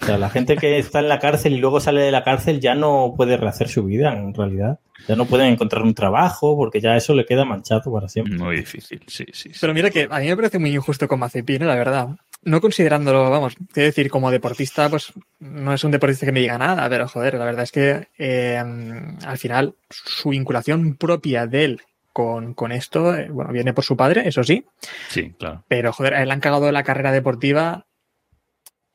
O 0.00 0.06
sea, 0.06 0.18
la 0.18 0.28
gente 0.28 0.56
que 0.56 0.78
está 0.78 0.98
en 0.98 1.08
la 1.08 1.20
cárcel 1.20 1.52
y 1.52 1.58
luego 1.58 1.80
sale 1.80 2.02
de 2.02 2.10
la 2.10 2.24
cárcel 2.24 2.60
ya 2.60 2.74
no 2.74 3.14
puede 3.16 3.36
rehacer 3.36 3.68
su 3.68 3.84
vida, 3.84 4.12
en 4.12 4.34
realidad. 4.34 4.80
Ya 5.08 5.16
no 5.16 5.24
pueden 5.26 5.52
encontrar 5.52 5.82
un 5.82 5.94
trabajo 5.94 6.56
porque 6.56 6.80
ya 6.80 6.96
eso 6.96 7.14
le 7.14 7.24
queda 7.24 7.44
manchado 7.44 7.92
para 7.92 8.08
siempre. 8.08 8.36
Muy 8.36 8.56
difícil, 8.56 9.00
sí, 9.06 9.24
sí. 9.32 9.50
sí. 9.50 9.58
Pero 9.60 9.72
mira 9.72 9.90
que 9.90 10.08
a 10.10 10.18
mí 10.18 10.26
me 10.26 10.36
parece 10.36 10.58
muy 10.58 10.74
injusto 10.74 11.06
con 11.06 11.20
Mazepin, 11.20 11.66
la 11.66 11.76
verdad. 11.76 12.08
no 12.42 12.60
considerándolo, 12.60 13.30
vamos, 13.30 13.54
quiero 13.72 13.86
decir, 13.86 14.10
como 14.10 14.30
deportista, 14.30 14.88
pues 14.88 15.12
no 15.38 15.72
es 15.72 15.84
un 15.84 15.90
deportista 15.92 16.26
que 16.26 16.32
me 16.32 16.40
diga 16.40 16.58
nada, 16.58 16.88
pero 16.88 17.08
joder, 17.08 17.34
la 17.34 17.44
verdad 17.44 17.62
es 17.62 17.72
que 17.72 18.08
eh, 18.18 18.56
al 18.56 19.38
final 19.38 19.74
su 19.88 20.30
vinculación 20.30 20.96
propia 20.96 21.46
de 21.46 21.64
él 21.64 21.80
con, 22.14 22.54
con 22.54 22.72
esto, 22.72 23.14
eh, 23.14 23.28
bueno, 23.28 23.52
viene 23.52 23.74
por 23.74 23.84
su 23.84 23.94
padre, 23.96 24.26
eso 24.26 24.42
sí, 24.44 24.64
Sí, 25.08 25.34
claro. 25.38 25.64
pero 25.68 25.92
joder, 25.92 26.14
él 26.14 26.28
le 26.28 26.32
han 26.32 26.40
cagado 26.40 26.70
la 26.72 26.82
carrera 26.84 27.12
deportiva 27.12 27.84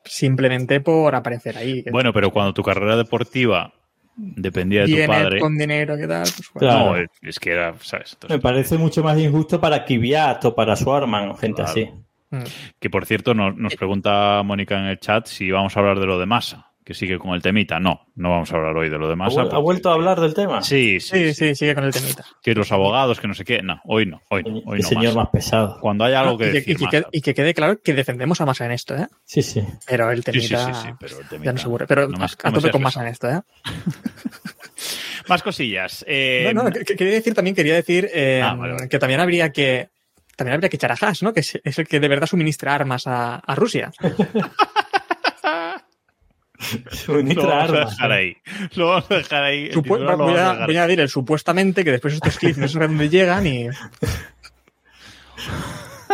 simplemente 0.06 0.80
por 0.82 1.14
aparecer 1.16 1.58
ahí. 1.58 1.84
Bueno, 1.92 2.14
pero 2.14 2.32
cuando 2.32 2.54
tu 2.54 2.64
carrera 2.64 2.96
deportiva 2.96 3.74
dependía 4.16 4.86
de 4.86 5.02
tu 5.02 5.08
padre. 5.08 5.40
con 5.40 5.58
dinero, 5.58 5.96
¿qué 5.98 6.08
tal? 6.08 6.24
Pues, 6.24 6.50
bueno. 6.54 6.68
No, 6.72 6.84
Claro. 6.92 6.98
es- 7.04 7.10
es 7.22 7.40
que 7.40 7.52
era, 7.52 7.76
¿sabes? 7.82 8.14
Entonces, 8.14 8.38
Me 8.38 8.42
parece 8.42 8.78
mucho 8.78 9.04
más 9.04 9.18
injusto 9.20 9.60
para 9.62 9.86
Kvyat 9.86 10.44
o 10.46 10.56
para 10.56 10.76
Swarman 10.76 11.30
o 11.30 11.36
gente 11.36 11.58
Claro. 11.64 11.72
así. 11.72 11.90
Mm. 12.32 12.44
Que 12.80 12.90
por 12.90 13.06
cierto, 13.06 13.34
nos, 13.34 13.56
nos 13.58 13.76
pregunta 13.76 14.42
Mónica 14.44 14.78
en 14.80 14.86
el 14.86 15.00
chat 15.00 15.26
si 15.28 15.52
vamos 15.52 15.76
a 15.76 15.80
hablar 15.80 16.00
de 16.00 16.06
lo 16.06 16.20
de 16.20 16.26
masa, 16.26 16.69
que 16.90 16.96
sigue 16.96 17.20
con 17.20 17.36
el 17.36 17.42
temita. 17.44 17.80
No, 17.80 18.08
no 18.16 18.32
vamos 18.32 18.52
a 18.52 18.56
hablar 18.56 18.76
hoy 18.76 18.90
de 18.90 18.98
lo 18.98 19.08
de 19.08 19.14
¿Ha, 19.14 19.58
vuelto 19.60 19.92
a 19.92 19.94
hablar 19.94 20.20
del 20.20 20.34
tema? 20.34 20.64
Sí, 20.64 21.00
sí, 21.00 21.08
Sí, 21.10 21.34
sí, 21.36 21.50
sí, 21.50 21.56
sigue 21.56 21.76
con 21.76 21.84
el 21.84 21.94
temita. 21.94 22.26
Que 22.42 22.56
los 22.56 22.72
abogados, 22.72 23.20
que 23.20 23.28
no 23.28 23.36
sé 23.36 23.46
qué. 23.46 23.62
No, 23.62 23.80
hoy 23.86 24.08
no, 24.08 24.24
hoy 24.32 24.42
no, 24.42 24.62
hoy 24.66 24.78
El 24.78 24.82
no. 24.82 24.88
señor 24.90 25.14
más 25.16 25.30
pesado. 25.30 25.78
Cuando 25.82 26.04
hay 26.06 26.16
algo 26.16 26.36
que 26.40 26.46
y, 26.46 26.52
que, 26.52 26.54
decir. 26.62 26.72
y 26.74 26.76
que 26.80 26.88
quede, 26.90 27.06
y 27.12 27.22
que 27.22 27.34
quede 27.36 27.54
claro 27.54 27.80
que 27.80 27.94
defendemos 27.94 28.42
a 28.42 28.48
Massa 28.48 28.66
en 28.66 28.72
esto, 28.72 28.96
¿eh? 28.96 29.06
Sí, 29.24 29.44
sí. 29.44 29.64
Pero 29.86 30.10
el 30.10 30.24
Sí, 30.24 30.32
sí, 30.42 30.48
temita, 30.50 30.66
sí, 30.74 30.88
sí, 30.88 30.94
pero 31.00 31.20
el 31.20 31.28
temita 31.28 31.46
ya 31.46 31.52
no 31.54 31.58
se 31.60 31.66
aburre. 31.66 31.86
Pero 31.86 32.08
no 32.08 32.26
a, 32.26 32.28
tope 32.28 32.60
seas 32.62 32.72
con 32.72 32.82
Massa 32.82 33.02
en 33.04 33.08
esto, 33.10 33.30
¿eh? 33.30 33.40
Más 35.28 35.44
cosillas. 35.44 36.04
Eh, 36.08 36.52
No, 36.56 36.64
no, 36.64 36.72
que- 36.72 36.84
que 36.86 36.96
quería 36.96 37.14
decir 37.14 37.36
también, 37.36 37.56
quería 37.56 37.76
decir 37.76 38.10
eh, 38.12 38.42
Ah, 38.44 38.56
vale, 38.56 38.74
vale. 38.74 38.90
que 38.90 38.98
también 38.98 39.20
habría 39.20 39.52
que 39.52 39.90
también 40.36 40.56
habría 40.56 40.70
que 40.70 40.78
echar 40.78 40.92
a 40.92 40.96
Haas, 41.00 41.22
¿no? 41.22 41.34
Que 41.34 41.42
es, 41.42 41.60
es 41.64 41.78
el 41.80 41.88
que 41.88 42.00
de 42.00 42.08
verdad 42.08 42.26
suministra 42.26 42.74
armas 42.74 43.06
a, 43.06 43.36
a 43.36 43.56
Rusia. 43.56 43.92
Lo 47.08 47.48
vamos 47.48 47.72
a 47.72 47.86
dejar 47.86 48.12
ahí. 48.12 48.36
Lo 48.76 48.88
vamos 48.90 49.12
a 49.12 49.16
dejar 49.16 49.44
ahí. 49.44 49.70
Supu- 49.72 49.88
voy, 49.98 50.02
a 50.08 50.12
a, 50.12 50.16
dejar 50.54 50.66
voy 50.68 50.76
a 50.76 50.82
añadir 50.82 51.00
el 51.00 51.10
supuestamente, 51.10 51.84
que 51.86 51.92
después 51.92 52.14
estos 52.16 52.38
clips 52.38 52.58
no 52.58 52.68
sé 52.68 52.80
dónde 52.80 53.10
llegan 53.10 53.48
y 53.48 53.68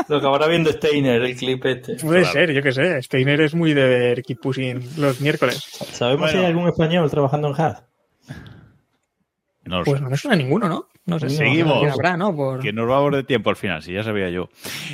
Lo 0.08 0.20
que 0.20 0.26
acabará 0.28 0.48
viendo 0.48 0.72
Steiner, 0.72 1.22
el 1.22 1.36
clip 1.38 1.66
este. 1.66 1.96
puede 1.96 2.22
Claro. 2.22 2.34
ser, 2.34 2.52
yo 2.54 2.62
qué 2.62 2.72
sé. 2.74 3.02
Steiner 3.02 3.40
es 3.42 3.56
muy 3.56 3.74
de 3.74 3.88
ver 3.88 4.24
Keep 4.24 4.40
Pushing 4.42 4.90
los 4.98 5.22
miércoles. 5.22 5.58
¿Sabemos 5.94 6.30
si 6.30 6.36
Bueno. 6.36 6.48
hay 6.48 6.54
algún 6.54 6.68
español 6.70 7.10
trabajando 7.10 7.48
en 7.48 7.56
Haas? 7.62 7.84
No 9.66 9.84
Pues 9.84 9.98
sé. 9.98 10.04
no 10.04 10.10
me 10.12 10.18
suena 10.18 10.36
ninguno, 10.38 10.70
¿no? 10.70 10.88
No 11.06 11.20
sé. 11.20 11.30
Seguimos. 11.30 11.80
¿Quién 11.80 11.92
habrá, 11.92 12.16
no? 12.18 12.36
Por... 12.36 12.60
Que 12.60 12.72
nos 12.72 12.88
vamos 12.88 13.12
de 13.14 13.24
tiempo 13.24 13.50
al 13.50 13.56
final, 13.56 13.82
si 13.82 13.94
ya 13.94 14.04
sabía 14.04 14.30
yo. 14.30 14.50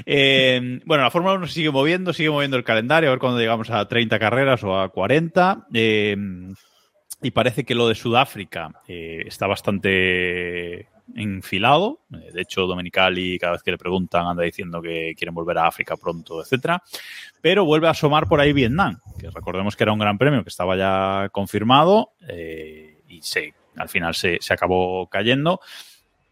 Eh, 0.05 0.80
bueno, 0.86 1.03
la 1.03 1.11
Fórmula 1.11 1.36
1 1.36 1.47
se 1.47 1.53
sigue 1.53 1.72
moviendo, 1.72 2.13
sigue 2.13 2.30
moviendo 2.30 2.57
el 2.57 2.63
calendario, 2.63 3.09
a 3.09 3.11
ver 3.11 3.19
cuando 3.19 3.39
llegamos 3.39 3.69
a 3.69 3.86
30 3.88 4.17
carreras 4.17 4.63
o 4.63 4.80
a 4.80 4.89
40. 4.89 5.67
Eh, 5.74 6.15
y 7.22 7.32
parece 7.32 7.65
que 7.65 7.76
lo 7.76 7.88
de 7.88 7.95
Sudáfrica 7.95 8.72
eh, 8.88 9.24
está 9.28 9.45
bastante 9.45 10.88
enfilado. 11.15 11.99
De 12.09 12.41
hecho, 12.41 12.61
Domenicali, 12.65 13.38
cada 13.38 13.53
vez 13.53 13.63
que 13.63 13.72
le 13.72 13.78
preguntan, 13.78 14.26
anda 14.26 14.43
diciendo 14.43 14.82
que 14.82 15.13
quieren 15.17 15.36
volver 15.36 15.57
a 15.57 15.67
África 15.67 15.97
pronto, 15.97 16.41
etcétera. 16.41 16.82
Pero 17.41 17.65
vuelve 17.65 17.88
a 17.88 17.91
asomar 17.91 18.28
por 18.28 18.39
ahí 18.39 18.53
Vietnam, 18.53 18.99
que 19.19 19.30
recordemos 19.30 19.76
que 19.76 19.84
era 19.84 19.91
un 19.91 19.99
gran 19.99 20.17
premio 20.17 20.41
que 20.43 20.49
estaba 20.49 20.78
ya 20.78 21.30
confirmado 21.32 22.11
y 23.07 23.22
se, 23.22 23.53
al 23.82 23.90
final 23.90 24.14
se, 24.16 24.38
se 24.40 24.54
acabó 24.54 25.08
cayendo. 25.10 25.60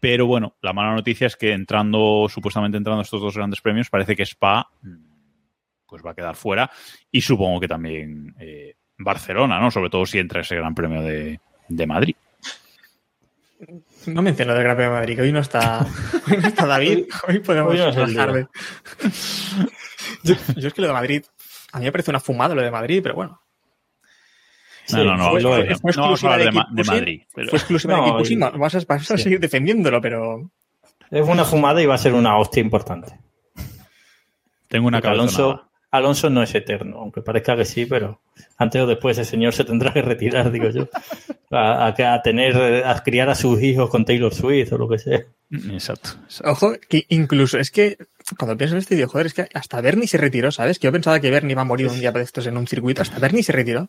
Pero 0.00 0.26
bueno, 0.26 0.56
la 0.62 0.72
mala 0.72 0.94
noticia 0.94 1.26
es 1.26 1.36
que 1.36 1.52
entrando, 1.52 2.26
supuestamente 2.30 2.78
entrando 2.78 3.02
estos 3.02 3.20
dos 3.20 3.36
grandes 3.36 3.60
premios, 3.60 3.90
parece 3.90 4.16
que 4.16 4.22
Spa 4.24 4.66
mm, 4.82 4.96
pues 5.86 6.02
va 6.04 6.12
a 6.12 6.14
quedar 6.14 6.36
fuera. 6.36 6.70
Y 7.10 7.20
supongo 7.20 7.60
que 7.60 7.68
también 7.68 8.34
eh, 8.38 8.76
Barcelona, 8.96 9.60
¿no? 9.60 9.70
Sobre 9.70 9.90
todo 9.90 10.06
si 10.06 10.18
entra 10.18 10.40
ese 10.40 10.56
gran 10.56 10.74
premio 10.74 11.02
de, 11.02 11.38
de 11.68 11.86
Madrid. 11.86 12.14
No 14.06 14.22
menciono 14.22 14.54
del 14.54 14.62
Gran 14.62 14.74
Premio 14.76 14.92
de 14.94 15.00
Madrid, 15.00 15.16
que 15.16 15.22
hoy 15.22 15.32
no 15.32 15.40
está, 15.40 15.80
hoy 16.30 16.38
no 16.38 16.48
está 16.48 16.64
David. 16.66 17.04
Hoy 17.28 17.40
podemos 17.40 17.72
Hoy 17.72 17.78
no 17.78 17.88
es 17.90 17.96
el 17.96 18.14
bajar 18.14 18.32
día. 18.32 18.48
de- 19.04 19.10
yo, 20.22 20.34
yo 20.56 20.68
es 20.68 20.72
que 20.74 20.80
lo 20.80 20.86
de 20.86 20.94
Madrid, 20.94 21.24
a 21.72 21.78
mí 21.78 21.84
me 21.84 21.92
parece 21.92 22.10
una 22.10 22.20
fumada 22.20 22.54
lo 22.54 22.62
de 22.62 22.70
Madrid, 22.70 23.00
pero 23.02 23.14
bueno. 23.16 23.42
No, 24.98 25.04
no, 25.04 25.16
no, 25.16 25.30
fue- 25.30 25.42
no, 25.42 25.48
fue- 25.50 25.74
fue 25.76 25.92
no 25.96 26.02
vamos 26.02 26.24
a 26.24 26.32
hablar 26.32 26.38
de, 26.40 26.44
exclusiva 26.58 26.68
Ma- 26.70 26.82
de 26.82 26.84
Madrid. 26.84 27.22
pero- 27.34 27.48
Fue 27.50 27.58
exclusiva 27.58 27.96
No, 27.96 28.02
de 28.22 28.32
y- 28.32 28.36
vas 28.36 28.74
a, 28.74 28.80
vas 28.86 29.10
a 29.10 29.16
sí. 29.16 29.22
seguir 29.22 29.40
defendiéndolo, 29.40 30.00
pero 30.00 30.50
Es 31.10 31.26
una 31.28 31.44
fumada 31.44 31.82
y 31.82 31.86
va 31.86 31.94
a 31.94 31.98
ser 31.98 32.14
una 32.14 32.36
hostia 32.38 32.60
importante. 32.60 33.18
tengo 34.68 34.86
una 34.88 34.98
Alonso, 34.98 35.66
Alonso 35.90 36.30
no 36.30 36.42
es 36.42 36.54
eterno, 36.54 36.98
aunque 36.98 37.20
parezca 37.22 37.56
que 37.56 37.64
sí, 37.64 37.84
pero 37.86 38.20
antes 38.58 38.80
o 38.80 38.86
después 38.86 39.18
ese 39.18 39.28
señor 39.28 39.52
se 39.52 39.64
tendrá 39.64 39.92
que 39.92 40.02
retirar, 40.02 40.52
digo 40.52 40.70
yo. 40.70 40.88
A, 41.50 41.86
a- 41.88 42.14
a 42.14 42.22
tener, 42.22 42.84
a 42.86 43.02
criar 43.02 43.28
a 43.28 43.34
sus 43.34 43.60
hijos 43.60 43.90
con 43.90 44.04
Taylor 44.04 44.32
Swift 44.32 44.72
o 44.72 44.78
lo 44.78 44.88
que 44.88 44.98
sea. 44.98 45.20
Exacto. 45.50 46.10
exacto. 46.24 46.48
ojo, 46.52 46.72
que 46.88 47.06
incluso 47.08 47.58
es 47.58 47.72
que 47.72 47.98
cuando 48.38 48.56
pienso 48.56 48.76
en 48.76 48.78
este 48.78 48.94
digo, 48.94 49.08
joder, 49.08 49.26
es 49.26 49.34
que 49.34 49.48
hasta 49.52 49.80
Bernie 49.80 50.06
se 50.06 50.16
retiró, 50.16 50.52
¿sabes? 50.52 50.78
Que 50.78 50.86
yo 50.86 50.92
pensaba 50.92 51.18
que 51.18 51.28
Bernie 51.32 51.52
iba 51.52 51.62
a 51.62 51.64
morir 51.64 51.88
un 51.88 51.98
día 51.98 52.12
de 52.12 52.22
estos 52.22 52.46
en 52.46 52.56
un 52.56 52.68
circuito, 52.68 53.02
hasta 53.02 53.18
Bernie 53.18 53.42
se 53.42 53.50
retiró. 53.50 53.88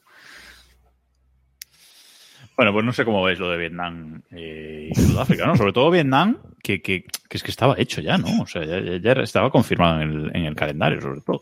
Bueno, 2.62 2.74
pues 2.74 2.86
no 2.86 2.94
sé 2.94 3.06
cómo 3.06 3.24
veis 3.24 3.40
lo 3.40 3.50
de 3.50 3.58
Vietnam 3.58 4.22
eh, 4.30 4.90
y 4.92 4.96
Sudáfrica, 4.96 5.48
¿no? 5.48 5.56
Sobre 5.58 5.74
todo 5.74 5.90
Vietnam, 5.90 6.38
que, 6.62 6.80
que, 6.80 7.06
que 7.28 7.38
es 7.38 7.42
que 7.42 7.50
estaba 7.50 7.74
hecho 7.80 8.02
ya, 8.02 8.20
¿no? 8.20 8.28
O 8.44 8.46
sea, 8.46 8.64
ya, 8.64 8.80
ya- 8.80 8.98
ya 9.16 9.22
estaba 9.24 9.50
confirmado 9.50 10.00
en 10.00 10.10
el, 10.12 10.36
en 10.36 10.46
el 10.46 10.56
calendario, 10.56 11.02
sobre 11.02 11.22
todo. 11.22 11.42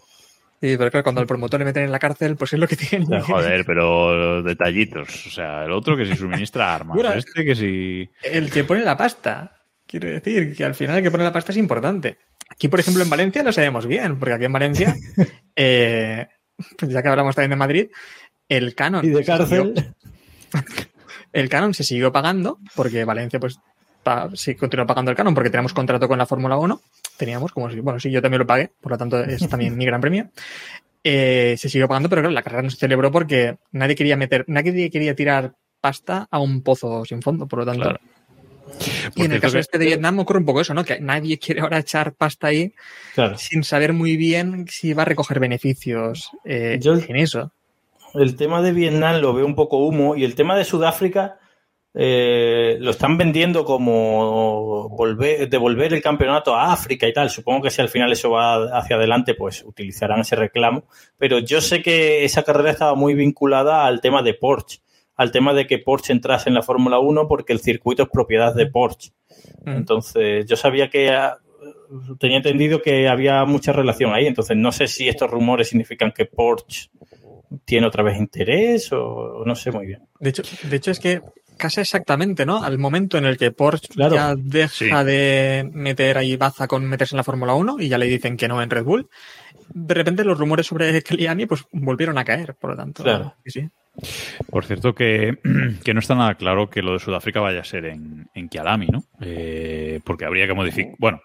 Sí, 0.61 0.75
pero 0.77 0.89
claro, 0.89 1.03
cuando 1.03 1.19
al 1.19 1.27
promotor 1.27 1.59
le 1.59 1.65
meten 1.65 1.83
en 1.83 1.91
la 1.91 1.99
cárcel, 1.99 2.37
pues 2.37 2.53
es 2.53 2.59
lo 2.59 2.69
que 2.69 2.77
tiene. 2.77 3.19
Joder, 3.19 3.65
pero 3.65 4.41
detallitos. 4.43 5.27
O 5.27 5.29
sea, 5.29 5.65
el 5.65 5.73
otro 5.73 5.97
que 5.97 6.05
si 6.05 6.15
suministra 6.15 6.73
armas, 6.73 6.95
Mira. 6.95 7.15
este 7.15 7.43
que 7.43 7.53
si... 7.53 8.09
El 8.23 8.49
que 8.49 8.63
pone 8.63 8.81
la 8.85 8.95
pasta. 8.95 9.57
Quiero 9.85 10.07
decir 10.07 10.55
que 10.55 10.63
al 10.63 10.73
final 10.75 10.99
el 10.99 11.03
que 11.03 11.11
pone 11.11 11.25
la 11.25 11.33
pasta 11.33 11.51
es 11.51 11.57
importante. 11.57 12.17
Aquí, 12.49 12.69
por 12.69 12.79
ejemplo, 12.79 13.03
en 13.03 13.09
Valencia 13.09 13.43
lo 13.43 13.51
sabemos 13.51 13.85
bien, 13.87 14.17
porque 14.17 14.35
aquí 14.35 14.45
en 14.45 14.53
Valencia, 14.53 14.95
eh, 15.55 16.27
pues 16.77 16.91
ya 16.93 17.01
que 17.03 17.09
hablamos 17.09 17.35
también 17.35 17.49
de 17.49 17.55
Madrid, 17.57 17.87
el 18.47 18.73
canon. 18.73 19.03
Y 19.03 19.09
de 19.09 19.25
cárcel. 19.25 19.73
el 21.33 21.49
canon 21.49 21.73
se 21.73 21.83
siguió 21.83 22.11
pagando, 22.11 22.59
porque 22.75 23.05
Valencia, 23.05 23.39
pues, 23.39 23.59
pa- 24.03 24.29
sí 24.33 24.55
continuó 24.55 24.85
pagando 24.87 25.11
el 25.11 25.17
canon, 25.17 25.33
porque 25.33 25.49
tenemos 25.49 25.73
contrato 25.73 26.07
con 26.07 26.17
la 26.17 26.25
Fórmula 26.25 26.57
1. 26.57 26.81
Teníamos, 27.17 27.51
como 27.51 27.69
si, 27.69 27.79
bueno, 27.79 27.99
sí, 27.99 28.09
yo 28.11 28.21
también 28.21 28.39
lo 28.39 28.47
pagué, 28.47 28.71
por 28.81 28.91
lo 28.93 28.97
tanto 28.97 29.21
es 29.23 29.47
también 29.49 29.77
mi 29.77 29.85
gran 29.85 29.99
premio. 30.01 30.29
Eh, 31.03 31.55
se 31.57 31.69
siguió 31.69 31.87
pagando, 31.87 32.09
pero 32.09 32.21
claro, 32.21 32.33
la 32.33 32.41
carrera 32.41 32.61
no 32.63 32.69
se 32.69 32.77
celebró 32.77 33.11
porque 33.11 33.57
nadie 33.71 33.95
quería 33.95 34.17
meter, 34.17 34.43
nadie 34.47 34.89
quería 34.89 35.15
tirar 35.15 35.53
pasta 35.81 36.27
a 36.29 36.39
un 36.39 36.61
pozo 36.61 37.05
sin 37.05 37.21
fondo, 37.21 37.47
por 37.47 37.59
lo 37.59 37.65
tanto. 37.65 37.83
Claro. 37.83 37.99
Y 39.15 39.23
en 39.23 39.31
el 39.31 39.39
caso 39.41 39.53
que- 39.53 39.59
este 39.61 39.77
de 39.79 39.85
Vietnam 39.85 40.19
ocurre 40.19 40.39
un 40.39 40.45
poco 40.45 40.61
eso, 40.61 40.73
¿no? 40.73 40.83
Que 40.85 40.99
nadie 40.99 41.39
quiere 41.39 41.61
ahora 41.61 41.79
echar 41.79 42.13
pasta 42.13 42.47
ahí 42.47 42.73
Claro. 43.15 43.37
sin 43.37 43.63
saber 43.63 43.93
muy 43.93 44.15
bien 44.17 44.65
si 44.69 44.93
va 44.93 45.01
a 45.03 45.05
recoger 45.05 45.39
beneficios 45.39 46.29
eh, 46.45 46.77
Yo- 46.81 46.93
en 46.95 47.15
eso. 47.15 47.51
El 48.13 48.35
tema 48.35 48.61
de 48.61 48.71
Vietnam 48.71 49.21
lo 49.21 49.33
veo 49.33 49.45
un 49.45 49.55
poco 49.55 49.77
humo 49.77 50.15
y 50.15 50.23
el 50.23 50.35
tema 50.35 50.57
de 50.57 50.65
Sudáfrica 50.65 51.39
eh, 51.93 52.77
lo 52.79 52.91
están 52.91 53.17
vendiendo 53.17 53.65
como 53.65 54.89
volver, 54.89 55.49
devolver 55.49 55.93
el 55.93 56.01
campeonato 56.01 56.55
a 56.55 56.71
África 56.71 57.07
y 57.07 57.13
tal. 57.13 57.29
Supongo 57.29 57.63
que 57.63 57.71
si 57.71 57.81
al 57.81 57.89
final 57.89 58.11
eso 58.11 58.31
va 58.31 58.77
hacia 58.77 58.95
adelante, 58.95 59.33
pues 59.33 59.63
utilizarán 59.63 60.21
ese 60.21 60.35
reclamo. 60.35 60.83
Pero 61.17 61.39
yo 61.39 61.61
sé 61.61 61.81
que 61.81 62.23
esa 62.23 62.43
carrera 62.43 62.71
estaba 62.71 62.95
muy 62.95 63.15
vinculada 63.15 63.85
al 63.85 64.01
tema 64.01 64.21
de 64.21 64.33
Porsche, 64.33 64.81
al 65.15 65.31
tema 65.31 65.53
de 65.53 65.67
que 65.67 65.79
Porsche 65.79 66.13
entrase 66.13 66.49
en 66.49 66.55
la 66.55 66.61
Fórmula 66.61 66.99
1 66.99 67.27
porque 67.27 67.53
el 67.53 67.59
circuito 67.59 68.03
es 68.03 68.09
propiedad 68.09 68.53
de 68.53 68.67
Porsche. 68.67 69.11
Entonces, 69.65 70.45
yo 70.45 70.55
sabía 70.55 70.89
que 70.89 71.09
ah, 71.09 71.37
tenía 72.19 72.37
entendido 72.37 72.81
que 72.81 73.07
había 73.07 73.43
mucha 73.45 73.73
relación 73.73 74.13
ahí. 74.13 74.27
Entonces, 74.27 74.55
no 74.55 74.71
sé 74.71 74.87
si 74.87 75.07
estos 75.07 75.29
rumores 75.29 75.69
significan 75.69 76.11
que 76.11 76.25
Porsche 76.25 76.89
tiene 77.65 77.87
otra 77.87 78.03
vez 78.03 78.17
interés 78.17 78.89
o 78.91 79.43
no 79.45 79.55
sé 79.55 79.71
muy 79.71 79.85
bien. 79.87 80.01
De 80.19 80.29
hecho, 80.29 80.43
de 80.63 80.75
hecho 80.75 80.91
es 80.91 80.99
que 80.99 81.21
casi 81.57 81.81
exactamente, 81.81 82.45
¿no? 82.45 82.63
Al 82.63 82.77
momento 82.77 83.17
en 83.17 83.25
el 83.25 83.37
que 83.37 83.51
Porsche 83.51 83.89
Claro. 83.89 84.15
ya 84.15 84.35
deja 84.35 84.69
Sí. 85.01 85.05
de 85.05 85.69
meter 85.73 86.17
ahí 86.17 86.37
baza 86.37 86.67
con 86.67 86.85
meterse 86.87 87.15
en 87.15 87.17
la 87.17 87.23
Fórmula 87.23 87.53
1 87.53 87.77
y 87.79 87.89
ya 87.89 87.97
le 87.97 88.05
dicen 88.05 88.37
que 88.37 88.47
no 88.47 88.61
en 88.61 88.69
Red 88.69 88.83
Bull, 88.85 89.09
de 89.73 89.93
repente 89.93 90.23
los 90.23 90.37
rumores 90.39 90.67
sobre 90.67 91.01
Kelly 91.03 91.45
pues 91.45 91.65
volvieron 91.71 92.17
a 92.17 92.23
caer, 92.23 92.55
por 92.55 92.71
lo 92.71 92.77
tanto. 92.77 93.03
Claro. 93.03 93.33
sí, 93.45 93.51
sí. 93.61 93.69
Por 94.49 94.63
cierto, 94.65 94.95
que, 94.95 95.37
que 95.83 95.93
no 95.93 95.99
está 95.99 96.15
nada 96.15 96.35
claro 96.35 96.69
que 96.69 96.81
lo 96.81 96.93
de 96.93 96.99
Sudáfrica 96.99 97.41
vaya 97.41 97.59
a 97.59 97.65
ser 97.65 97.85
en, 97.85 98.29
en 98.33 98.47
Kialami, 98.47 98.87
¿no? 98.87 99.03
Eh, 99.19 99.99
porque 100.05 100.23
habría 100.25 100.47
que 100.47 100.53
modificar. 100.53 100.93
Bueno, 100.97 101.19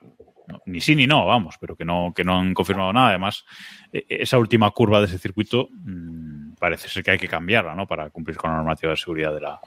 no, 0.47 0.61
ni 0.67 0.81
sí 0.81 0.95
ni 0.95 1.07
no, 1.07 1.27
vamos, 1.27 1.57
pero 1.61 1.75
que 1.77 1.85
no, 1.85 2.13
que 2.15 2.25
no 2.25 2.39
han 2.39 2.53
confirmado 2.55 2.93
nada. 2.93 3.09
Además, 3.11 3.45
eh, 3.93 4.05
esa 4.09 4.39
última 4.39 4.71
curva 4.71 5.01
de 5.01 5.07
ese 5.07 5.19
circuito 5.19 5.69
mm, 5.71 6.55
parece 6.59 6.89
ser 6.89 7.03
que 7.03 7.13
hay 7.13 7.19
que 7.19 7.29
cambiarla, 7.29 7.75
¿no? 7.75 7.87
Para 7.87 8.11
cumplir 8.11 8.37
con 8.37 8.51
la 8.51 8.57
normativa 8.57 8.91
de 8.91 8.97
seguridad 8.97 9.35
de 9.35 9.41
la, 9.41 9.61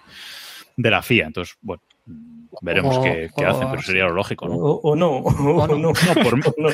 de 0.75 0.91
la 0.91 1.01
FIA. 1.01 1.27
Entonces, 1.27 1.57
bueno, 1.61 1.81
mm, 2.05 2.45
veremos 2.61 2.97
O- 2.97 3.01
qué, 3.03 3.29
qué 3.35 3.45
o 3.45 3.49
hacen, 3.49 3.69
pero 3.69 3.81
sería 3.81 4.03
lo 4.05 4.13
lógico, 4.13 4.47
¿no? 4.47 4.55
O, 4.55 4.91
o 4.91 4.95
no, 4.95 5.09
o, 5.17 5.67
no. 5.67 5.77
no. 5.77 5.77
No, 5.77 5.93
por 6.23 6.37
no. 6.59 6.69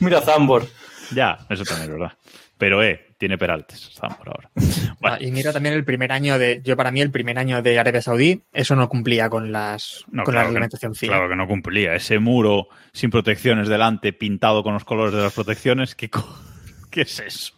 Mira 0.00 0.20
Zambor. 0.20 0.66
Ya, 1.14 1.38
eso 1.50 1.64
también 1.64 1.90
es 1.90 1.98
verdad. 1.98 2.12
Pero, 2.58 2.82
eh, 2.82 3.14
tiene 3.18 3.36
peraltes, 3.38 3.88
estamos 3.88 4.16
por 4.18 4.28
ahora. 4.28 4.50
Ah, 5.04 5.18
y 5.20 5.32
mira 5.32 5.52
también 5.52 5.74
el 5.74 5.84
primer 5.84 6.12
año 6.12 6.38
de, 6.38 6.60
yo 6.62 6.76
para 6.76 6.92
mí 6.92 7.00
el 7.00 7.10
primer 7.10 7.36
año 7.36 7.60
de 7.60 7.76
Arabia 7.76 8.00
Saudí, 8.00 8.40
eso 8.52 8.76
no 8.76 8.88
cumplía 8.88 9.28
con 9.28 9.50
las 9.50 10.04
No, 10.12 10.22
con 10.22 10.32
claro 10.32 10.34
la 10.34 10.42
que- 10.42 10.48
reglamentación 10.50 10.94
FIA. 10.94 11.08
Claro 11.10 11.28
que 11.28 11.34
no 11.34 11.48
cumplía. 11.48 11.94
Ese 11.96 12.20
muro 12.20 12.68
sin 12.92 13.10
protecciones 13.10 13.66
delante, 13.68 14.12
pintado 14.12 14.62
con 14.62 14.74
los 14.74 14.84
colores 14.84 15.12
de 15.12 15.22
las 15.22 15.32
protecciones, 15.32 15.96
¿qué, 15.96 16.08
¿qué 16.92 17.00
es 17.00 17.18
eso? 17.18 17.54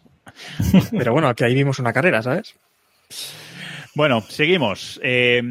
Pero 0.91 1.13
bueno, 1.13 1.35
que 1.35 1.45
ahí 1.45 1.53
vimos 1.53 1.77
una 1.77 1.93
carrera, 1.93 2.23
¿sabes? 2.23 2.55
Bueno, 3.93 4.21
seguimos. 4.21 4.99
Eh, 5.03 5.41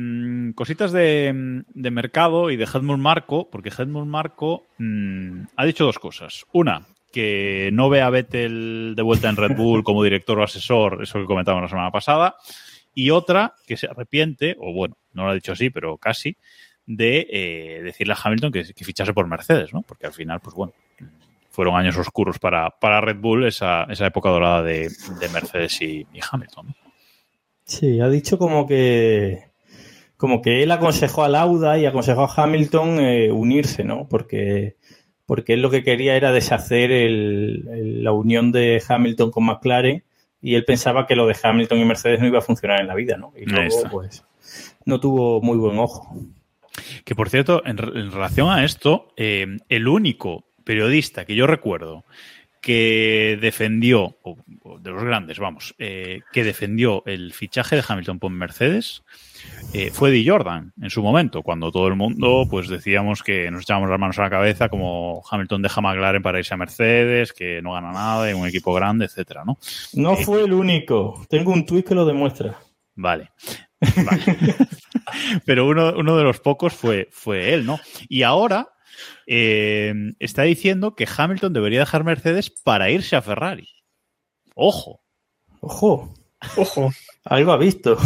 cositas 0.56 0.90
de, 0.92 1.62
de 1.68 1.90
mercado 1.92 2.50
y 2.50 2.56
de 2.56 2.64
Helmut 2.72 2.98
Marco, 2.98 3.48
porque 3.50 3.70
Helmut 3.76 4.06
Marco 4.06 4.66
mm, 4.78 5.42
ha 5.56 5.64
dicho 5.64 5.84
dos 5.84 5.98
cosas. 6.00 6.44
Una, 6.52 6.86
que 7.14 7.70
no 7.72 7.88
ve 7.88 8.02
a 8.02 8.10
Vettel 8.10 8.94
de 8.96 9.02
vuelta 9.02 9.28
en 9.28 9.36
Red 9.36 9.56
Bull 9.56 9.84
como 9.84 10.02
director 10.02 10.36
o 10.36 10.42
asesor, 10.42 11.04
eso 11.04 11.20
que 11.20 11.26
comentábamos 11.26 11.62
la 11.62 11.68
semana 11.68 11.90
pasada. 11.92 12.34
Y 12.92 13.10
otra, 13.10 13.54
que 13.68 13.76
se 13.76 13.86
arrepiente, 13.86 14.56
o 14.58 14.72
bueno, 14.72 14.96
no 15.12 15.22
lo 15.22 15.30
ha 15.30 15.34
dicho 15.34 15.52
así, 15.52 15.70
pero 15.70 15.96
casi, 15.96 16.36
de 16.86 17.28
eh, 17.30 17.82
decirle 17.84 18.14
a 18.14 18.18
Hamilton 18.20 18.50
que, 18.50 18.64
fichase 18.64 19.14
por 19.14 19.28
Mercedes, 19.28 19.72
¿no? 19.72 19.82
Porque 19.82 20.06
al 20.06 20.12
final, 20.12 20.40
pues 20.40 20.56
bueno, 20.56 20.72
fueron 21.50 21.76
años 21.76 21.96
oscuros 21.96 22.40
para, 22.40 22.70
para 22.70 23.00
Red 23.00 23.18
Bull, 23.18 23.46
esa, 23.46 23.84
esa 23.84 24.06
época 24.06 24.30
dorada 24.30 24.64
de, 24.64 24.90
de 25.20 25.28
Mercedes 25.32 25.80
y, 25.82 26.04
Hamilton. 26.32 26.74
Sí, 27.64 28.00
ha 28.00 28.08
dicho 28.08 28.38
como 28.38 28.66
que 28.66 29.44
como 30.16 30.42
que 30.42 30.64
él 30.64 30.72
aconsejó 30.72 31.22
a 31.22 31.28
Lauda 31.28 31.78
y 31.78 31.86
aconsejó 31.86 32.24
a 32.24 32.42
Hamilton 32.42 32.98
eh, 32.98 33.30
unirse, 33.30 33.84
¿no? 33.84 34.08
Porque, 34.08 34.76
porque 35.26 35.54
él 35.54 35.62
lo 35.62 35.70
que 35.70 35.82
quería 35.82 36.16
era 36.16 36.32
deshacer 36.32 36.90
el- 36.90 37.66
el- 37.72 38.04
la 38.04 38.12
unión 38.12 38.52
de 38.52 38.82
Hamilton 38.86 39.30
con 39.30 39.44
McLaren 39.44 40.02
y 40.42 40.54
él 40.56 40.64
pensaba 40.64 41.06
que 41.06 41.16
lo 41.16 41.26
de 41.26 41.36
Hamilton 41.42 41.78
y 41.78 41.84
Mercedes 41.84 42.20
no 42.20 42.26
iba 42.26 42.38
a 42.38 42.42
funcionar 42.42 42.80
en 42.80 42.86
la 42.86 42.94
vida, 42.94 43.16
¿no? 43.16 43.32
Y 43.36 43.46
luego, 43.46 43.64
pues, 43.90 44.24
no 44.84 45.00
tuvo 45.00 45.40
muy 45.40 45.56
buen 45.56 45.78
ojo. 45.78 46.14
Que 47.04 47.14
por 47.14 47.30
cierto, 47.30 47.62
en, 47.64 47.78
en 47.78 48.10
relación 48.12 48.50
a 48.50 48.64
esto, 48.64 49.08
eh, 49.16 49.46
el 49.68 49.88
único 49.88 50.44
periodista 50.64 51.24
que 51.24 51.34
yo 51.34 51.46
recuerdo 51.46 52.04
que 52.60 53.38
defendió, 53.40 54.16
o, 54.22 54.36
o 54.62 54.78
de 54.78 54.90
los 54.90 55.04
grandes, 55.04 55.38
vamos, 55.38 55.74
eh, 55.78 56.20
que 56.32 56.44
defendió 56.44 57.02
el 57.06 57.32
fichaje 57.34 57.76
de 57.76 57.84
Hamilton 57.86 58.18
por 58.18 58.30
Mercedes 58.30 59.02
eh, 59.72 59.90
fue 59.92 60.10
Di 60.10 60.26
Jordan 60.26 60.72
en 60.80 60.90
su 60.90 61.02
momento, 61.02 61.42
cuando 61.42 61.72
todo 61.72 61.88
el 61.88 61.96
mundo 61.96 62.46
pues 62.48 62.68
decíamos 62.68 63.22
que 63.22 63.50
nos 63.50 63.62
echábamos 63.62 63.90
las 63.90 63.98
manos 63.98 64.18
a 64.18 64.22
la 64.22 64.30
cabeza 64.30 64.68
como 64.68 65.22
Hamilton 65.28 65.62
deja 65.62 65.80
McLaren 65.80 66.22
para 66.22 66.38
irse 66.38 66.54
a 66.54 66.56
Mercedes, 66.56 67.32
que 67.32 67.60
no 67.60 67.72
gana 67.72 67.92
nada, 67.92 68.30
en 68.30 68.36
un 68.36 68.46
equipo 68.46 68.72
grande, 68.72 69.06
etcétera, 69.06 69.44
¿no? 69.44 69.58
No 69.94 70.16
fue 70.16 70.42
el 70.42 70.52
único. 70.52 71.26
Tengo 71.28 71.52
un 71.52 71.66
tuit 71.66 71.86
que 71.86 71.94
lo 71.94 72.04
demuestra. 72.04 72.58
Vale. 72.94 73.32
Vale. 73.80 74.22
Pero 75.44 75.66
uno, 75.66 75.92
uno 75.96 76.16
de 76.16 76.24
los 76.24 76.40
pocos 76.40 76.72
fue, 76.72 77.08
fue 77.10 77.52
él, 77.52 77.66
¿no? 77.66 77.80
Y 78.08 78.22
ahora 78.22 78.68
eh, 79.26 79.92
está 80.18 80.42
diciendo 80.42 80.94
que 80.94 81.08
Hamilton 81.16 81.52
debería 81.52 81.80
dejar 81.80 82.04
Mercedes 82.04 82.50
para 82.50 82.90
irse 82.90 83.16
a 83.16 83.22
Ferrari. 83.22 83.68
Ojo. 84.54 85.00
Ojo, 85.60 86.14
Ojo. 86.56 86.92
algo 87.24 87.52
ha 87.52 87.56
visto. 87.56 87.96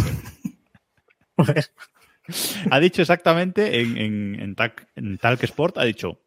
Ha 2.71 2.81
dicho 2.81 3.01
exactamente 3.01 3.81
en, 3.81 3.97
en, 3.97 4.41
en, 4.41 4.55
Talk, 4.55 4.87
en 4.97 5.19
Talk 5.19 5.43
Sport, 5.45 5.79
ha 5.79 5.85
dicho, 5.85 6.21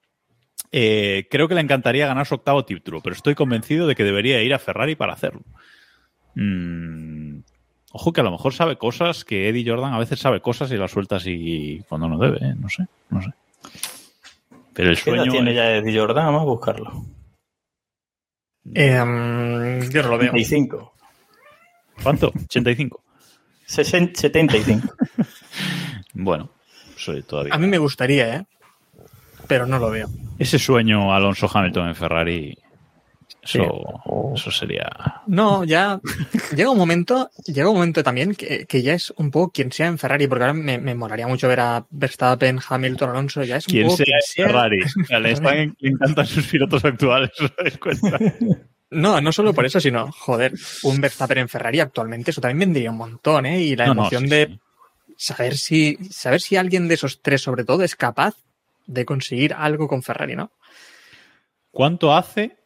eh, 0.72 1.28
creo 1.30 1.48
que 1.48 1.56
le 1.56 1.62
encantaría 1.62 2.08
ganar 2.08 2.26
su 2.26 2.36
octavo 2.36 2.66
título, 2.66 3.02
pero 3.02 3.16
estoy 3.16 3.36
convencido 3.36 3.88
de 3.88 3.96
que 3.96 4.04
debería 4.04 4.42
ir 4.42 4.54
a 4.54 4.60
Ferrari 4.60 4.96
para 4.96 5.14
hacerlo. 5.14 5.42
Mm, 6.36 7.40
ojo 7.92 8.14
que 8.14 8.22
a 8.22 8.24
lo 8.24 8.32
mejor 8.32 8.54
sabe 8.54 8.78
cosas 8.78 9.26
que 9.26 9.50
Eddie 9.50 9.70
Jordan 9.70 9.94
a 9.94 10.00
veces 10.00 10.20
sabe 10.20 10.42
cosas 10.42 10.72
y 10.72 10.78
las 10.78 10.92
suelta 10.92 11.18
así 11.18 11.84
cuando 11.90 12.08
no 12.08 12.18
debe, 12.18 12.38
¿eh? 12.38 12.56
no 12.58 12.70
sé, 12.70 12.88
no 13.10 13.22
sé. 13.22 13.30
Pero 14.74 14.90
el 14.90 15.02
¿Qué 15.02 15.10
edad 15.10 15.18
sueño... 15.18 15.32
tiene 15.32 15.54
ya 15.54 15.76
Eddie 15.76 16.00
Jordan? 16.00 16.26
Vamos 16.28 16.42
a 16.42 16.46
buscarlo. 16.46 17.06
Em, 18.74 19.90
yo 19.90 20.04
no 20.04 20.10
lo 20.10 20.18
veo. 20.18 20.32
75. 20.32 20.94
¿Cuánto? 22.02 22.32
85. 22.46 23.04
60, 23.74 24.20
75. 24.20 24.88
Bueno, 26.14 26.52
soy 26.98 27.24
todavía... 27.24 27.54
A 27.54 27.58
mí 27.58 27.68
me 27.68 27.78
gustaría, 27.78 28.36
¿eh? 28.36 28.46
Pero 29.48 29.66
no 29.66 29.80
lo 29.80 29.90
veo. 29.90 30.10
Ese 30.40 30.60
sueño 30.60 31.14
Alonso 31.14 31.50
Hamilton 31.52 31.88
en 31.90 31.96
Ferrari, 31.96 32.58
eso, 33.42 34.34
eso 34.36 34.52
sería... 34.52 34.90
No, 35.28 35.64
ya 35.64 36.00
llega 36.56 36.70
un 36.70 36.78
momento, 36.78 37.30
llega 37.46 37.70
un 37.70 37.76
momento 37.76 38.04
también 38.04 38.36
que, 38.36 38.66
que 38.66 38.82
ya 38.82 38.94
es 38.94 39.12
un 39.18 39.32
poco 39.32 39.52
quien 39.52 39.72
sea 39.72 39.88
en 39.88 39.98
Ferrari, 39.98 40.28
porque 40.28 40.44
ahora 40.44 40.54
me, 40.54 40.78
me 40.78 40.94
molaría 40.96 41.28
mucho 41.28 41.48
ver 41.48 41.62
a 41.62 41.86
Verstappen, 41.90 42.60
Hamilton, 42.68 43.10
Alonso, 43.12 43.44
ya 43.44 43.56
es 43.58 43.68
un 43.68 43.72
Quien 43.72 43.86
poco 43.86 43.98
sea 43.98 44.06
quien 44.06 44.16
en 44.18 44.22
sea. 44.22 44.48
Ferrari. 44.48 44.78
O 45.04 45.06
sea, 45.08 45.20
le, 45.20 45.32
están- 45.32 45.76
le 45.80 45.90
encantan 45.90 46.26
sus 46.28 46.46
pilotos 46.48 46.84
actuales, 46.84 47.32
¿os 47.40 47.52
dais 47.58 47.78
cuenta? 47.78 48.20
No, 48.92 49.22
no 49.22 49.32
solo 49.32 49.54
por 49.54 49.66
eso, 49.66 49.80
sino, 49.80 50.12
joder, 50.12 50.54
un 50.84 51.00
Verstappen 51.00 51.38
en 51.40 51.50
Ferrari 51.50 51.80
actualmente, 51.80 52.32
eso 52.32 52.42
también 52.42 52.60
vendría 52.60 52.92
un 52.92 52.98
montón, 52.98 53.46
¿eh? 53.46 53.62
Y 53.62 53.76
la 53.76 53.88
No, 53.88 53.94
no, 53.94 54.02
emoción 54.02 54.24
sí, 54.24 54.30
de 54.30 54.48
sí. 54.48 54.60
saber 55.16 55.58
si, 55.58 55.96
saber 56.12 56.42
si 56.42 56.58
alguien 56.58 56.88
de 56.90 56.96
esos 56.96 57.22
tres, 57.22 57.42
sobre 57.42 57.64
todo, 57.64 57.84
es 57.84 57.96
capaz 57.96 58.36
de 58.88 59.06
conseguir 59.06 59.54
algo 59.54 59.88
con 59.88 60.04
Ferrari, 60.04 60.36
¿no? 60.36 60.52
¿Cuánto 61.72 62.14
hace, 62.14 62.58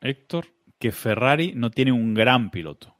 Héctor, 0.00 0.46
que 0.78 0.92
Ferrari 0.92 1.52
no 1.56 1.70
tiene 1.70 1.90
un 1.90 2.14
gran 2.14 2.50
piloto? 2.50 2.94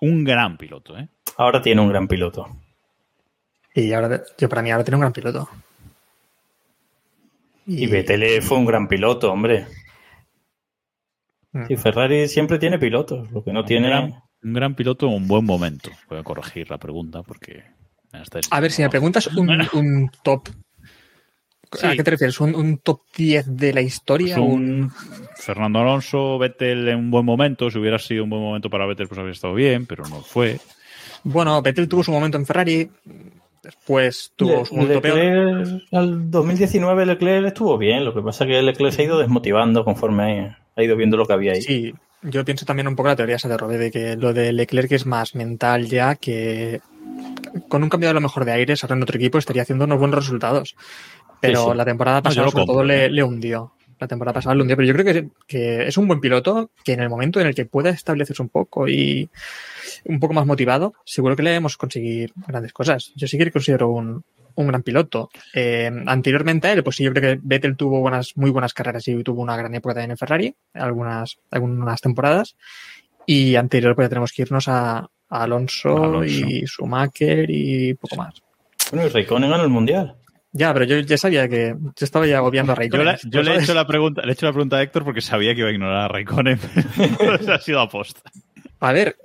Un 0.00 0.24
gran 0.24 0.58
piloto, 0.58 0.98
¿eh? 0.98 1.08
Ahora 1.36 1.62
tiene 1.62 1.80
un 1.82 1.88
gran 1.88 2.08
piloto. 2.08 2.48
Y 3.74 3.92
ahora, 3.92 4.22
yo 4.38 4.48
para 4.48 4.62
mí 4.62 4.70
ahora 4.72 4.82
tiene 4.82 4.96
un 4.96 5.02
gran 5.02 5.12
piloto. 5.12 5.48
Y 7.66 7.86
Vettel 7.86 8.42
fue 8.42 8.58
un 8.58 8.64
gran 8.64 8.88
piloto, 8.88 9.30
hombre. 9.32 9.66
Sí, 11.68 11.76
Ferrari 11.76 12.28
siempre 12.28 12.58
tiene 12.58 12.78
pilotos. 12.78 13.30
Lo 13.30 13.42
que 13.42 13.52
no 13.52 13.60
Un 13.60 13.66
tiene. 13.66 13.88
gran, 13.88 14.14
un 14.42 14.52
gran 14.52 14.74
piloto 14.74 15.06
en 15.06 15.14
un 15.14 15.28
buen 15.28 15.44
momento. 15.44 15.90
Voy 16.08 16.18
a 16.18 16.22
corregir 16.22 16.70
la 16.70 16.78
pregunta 16.78 17.22
porque... 17.22 17.64
A 18.50 18.60
ver, 18.60 18.72
si 18.72 18.82
me 18.82 18.88
preguntas 18.88 19.26
un, 19.28 19.50
un 19.74 20.10
top. 20.22 20.48
¿A 21.82 21.92
qué 21.92 22.02
te 22.04 22.10
refieres? 22.12 22.40
¿Un, 22.40 22.54
un 22.54 22.78
top 22.78 23.00
10 23.16 23.56
de 23.56 23.72
la 23.74 23.82
historia? 23.82 24.36
Pues 24.36 24.48
un... 24.48 24.82
un 24.84 24.92
Fernando 25.36 25.80
Alonso, 25.80 26.38
Vettel 26.38 26.88
en 26.88 26.98
un 26.98 27.10
buen 27.10 27.24
momento. 27.24 27.70
Si 27.70 27.78
hubiera 27.78 27.98
sido 27.98 28.24
un 28.24 28.30
buen 28.30 28.42
momento 28.42 28.70
para 28.70 28.86
Vettel, 28.86 29.08
pues 29.08 29.18
habría 29.18 29.32
estado 29.32 29.52
bien, 29.54 29.84
pero 29.86 30.04
no 30.06 30.22
fue. 30.22 30.58
Bueno, 31.24 31.60
Vettel 31.60 31.88
tuvo 31.88 32.04
su 32.04 32.12
momento 32.12 32.38
en 32.38 32.46
Ferrari, 32.46 32.88
después 33.62 34.32
tuvo 34.36 34.64
su 34.64 34.76
momento 34.76 35.02
peor. 35.02 35.18
Leclerc, 35.18 35.82
al 35.92 36.30
2019 36.30 37.04
Leclerc 37.04 37.46
estuvo 37.48 37.76
bien. 37.76 38.04
Lo 38.04 38.14
que 38.14 38.22
pasa 38.22 38.44
es 38.44 38.50
que 38.50 38.62
Leclerc 38.62 38.92
se 38.94 39.02
ha 39.02 39.04
ido 39.06 39.18
desmotivando 39.18 39.84
conforme 39.84 40.56
ha 40.76 40.82
ido 40.82 40.96
viendo 40.96 41.16
lo 41.16 41.26
que 41.26 41.32
había 41.32 41.52
ahí. 41.52 41.62
Sí, 41.62 41.94
yo 42.22 42.44
pienso 42.44 42.66
también 42.66 42.86
un 42.86 42.96
poco 42.96 43.08
la 43.08 43.16
teoría 43.16 43.36
esa 43.36 43.48
de 43.48 43.56
Robé, 43.56 43.78
de 43.78 43.90
que 43.90 44.16
lo 44.16 44.32
de 44.32 44.52
Leclerc 44.52 44.92
es 44.92 45.06
más 45.06 45.34
mental 45.34 45.86
ya, 45.86 46.16
que 46.16 46.80
con 47.68 47.82
un 47.82 47.88
cambio 47.88 48.08
de 48.10 48.14
lo 48.14 48.20
mejor 48.20 48.44
de 48.44 48.52
aires, 48.52 48.84
ahora 48.84 48.96
en 48.96 49.02
otro 49.02 49.16
equipo 49.16 49.38
estaría 49.38 49.62
haciendo 49.62 49.84
unos 49.84 49.98
buenos 49.98 50.16
resultados. 50.16 50.76
Pero 51.40 51.64
Sí, 51.64 51.70
sí. 51.70 51.76
la 51.76 51.84
temporada 51.84 52.22
pasada 52.22 52.46
lo 52.46 52.50
sobre 52.50 52.66
todo 52.66 52.84
le, 52.84 53.06
¿eh? 53.06 53.10
le 53.10 53.22
hundió. 53.22 53.72
La 53.98 54.06
temporada 54.06 54.34
pasada 54.34 54.54
le 54.54 54.60
hundió, 54.62 54.76
pero 54.76 54.88
yo 54.88 54.94
creo 54.94 55.04
que, 55.06 55.28
que 55.46 55.86
es 55.86 55.96
un 55.96 56.06
buen 56.06 56.20
piloto 56.20 56.70
que 56.84 56.92
en 56.92 57.00
el 57.00 57.08
momento 57.08 57.40
en 57.40 57.46
el 57.46 57.54
que 57.54 57.64
pueda 57.64 57.88
establecerse 57.90 58.42
un 58.42 58.50
poco 58.50 58.88
y 58.88 59.30
un 60.04 60.20
poco 60.20 60.34
más 60.34 60.44
motivado, 60.44 60.92
seguro 61.04 61.34
que 61.34 61.42
le 61.42 61.54
hemos 61.54 61.78
conseguir 61.78 62.32
grandes 62.46 62.74
cosas. 62.74 63.12
Yo 63.16 63.26
sí 63.26 63.38
que 63.38 63.46
le 63.46 63.52
considero 63.52 63.88
un, 63.88 64.22
un 64.56 64.66
gran 64.66 64.82
piloto. 64.82 65.30
Eh, 65.54 65.90
anteriormente 66.06 66.68
a 66.68 66.72
él, 66.72 66.82
pues 66.82 66.96
sí, 66.96 67.04
yo 67.04 67.12
creo 67.12 67.34
que 67.36 67.40
Vettel 67.42 67.76
tuvo 67.76 68.00
buenas, 68.00 68.36
muy 68.36 68.50
buenas 68.50 68.74
carreras 68.74 69.06
y 69.08 69.22
tuvo 69.22 69.40
una 69.42 69.56
gran 69.56 69.74
época 69.74 69.94
también 69.94 70.10
en 70.12 70.16
Ferrari, 70.18 70.54
algunas, 70.74 71.36
algunas 71.50 72.00
temporadas. 72.00 72.56
Y 73.26 73.56
anterior, 73.56 73.94
pues 73.94 74.06
ya 74.06 74.08
tenemos 74.10 74.32
que 74.32 74.42
irnos 74.42 74.68
a, 74.68 74.98
a 74.98 75.08
Alonso, 75.42 75.96
Alonso. 76.04 76.24
y 76.48 76.62
Schumacher 76.66 77.46
y 77.50 77.94
poco 77.94 78.16
más. 78.16 78.34
Bueno, 78.92 79.06
y 79.06 79.10
Raikkonen 79.10 79.50
ganó 79.50 79.64
el 79.64 79.70
mundial. 79.70 80.16
Ya, 80.52 80.72
pero 80.72 80.86
yo 80.86 80.98
ya 81.00 81.18
sabía 81.18 81.48
que 81.48 81.74
yo 81.78 81.92
estaba 82.04 82.26
ya 82.26 82.42
obviando 82.42 82.72
a 82.72 82.76
Yo, 82.76 82.78
Raikkonen. 82.78 83.06
la- 83.06 83.18
yo 83.24 83.42
le, 83.42 83.54
he 83.56 83.58
hecho 83.58 83.74
la 83.74 83.86
pregunta, 83.86 84.22
le 84.22 84.28
he 84.28 84.32
hecho 84.32 84.46
la 84.46 84.52
pregunta 84.52 84.76
a 84.76 84.82
Héctor 84.82 85.04
porque 85.04 85.20
sabía 85.20 85.52
que 85.54 85.60
iba 85.60 85.68
a 85.68 85.72
ignorar 85.72 86.02
a 86.04 86.08
Raikkonen. 86.08 86.58
se 87.44 87.52
ha 87.52 87.58
sido 87.58 87.80
aposta. 87.80 88.20
A 88.80 88.92
ver, 88.92 89.16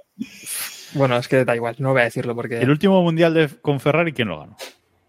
bueno, 0.93 1.15
es 1.17 1.27
que 1.29 1.45
da 1.45 1.55
igual, 1.55 1.75
no 1.79 1.91
voy 1.93 2.01
a 2.01 2.05
decirlo 2.05 2.35
porque... 2.35 2.59
El 2.59 2.69
último 2.69 3.01
mundial 3.01 3.33
de, 3.33 3.47
con 3.61 3.79
Ferrari, 3.79 4.11
¿quién 4.11 4.27
lo 4.27 4.39
ganó? 4.39 4.57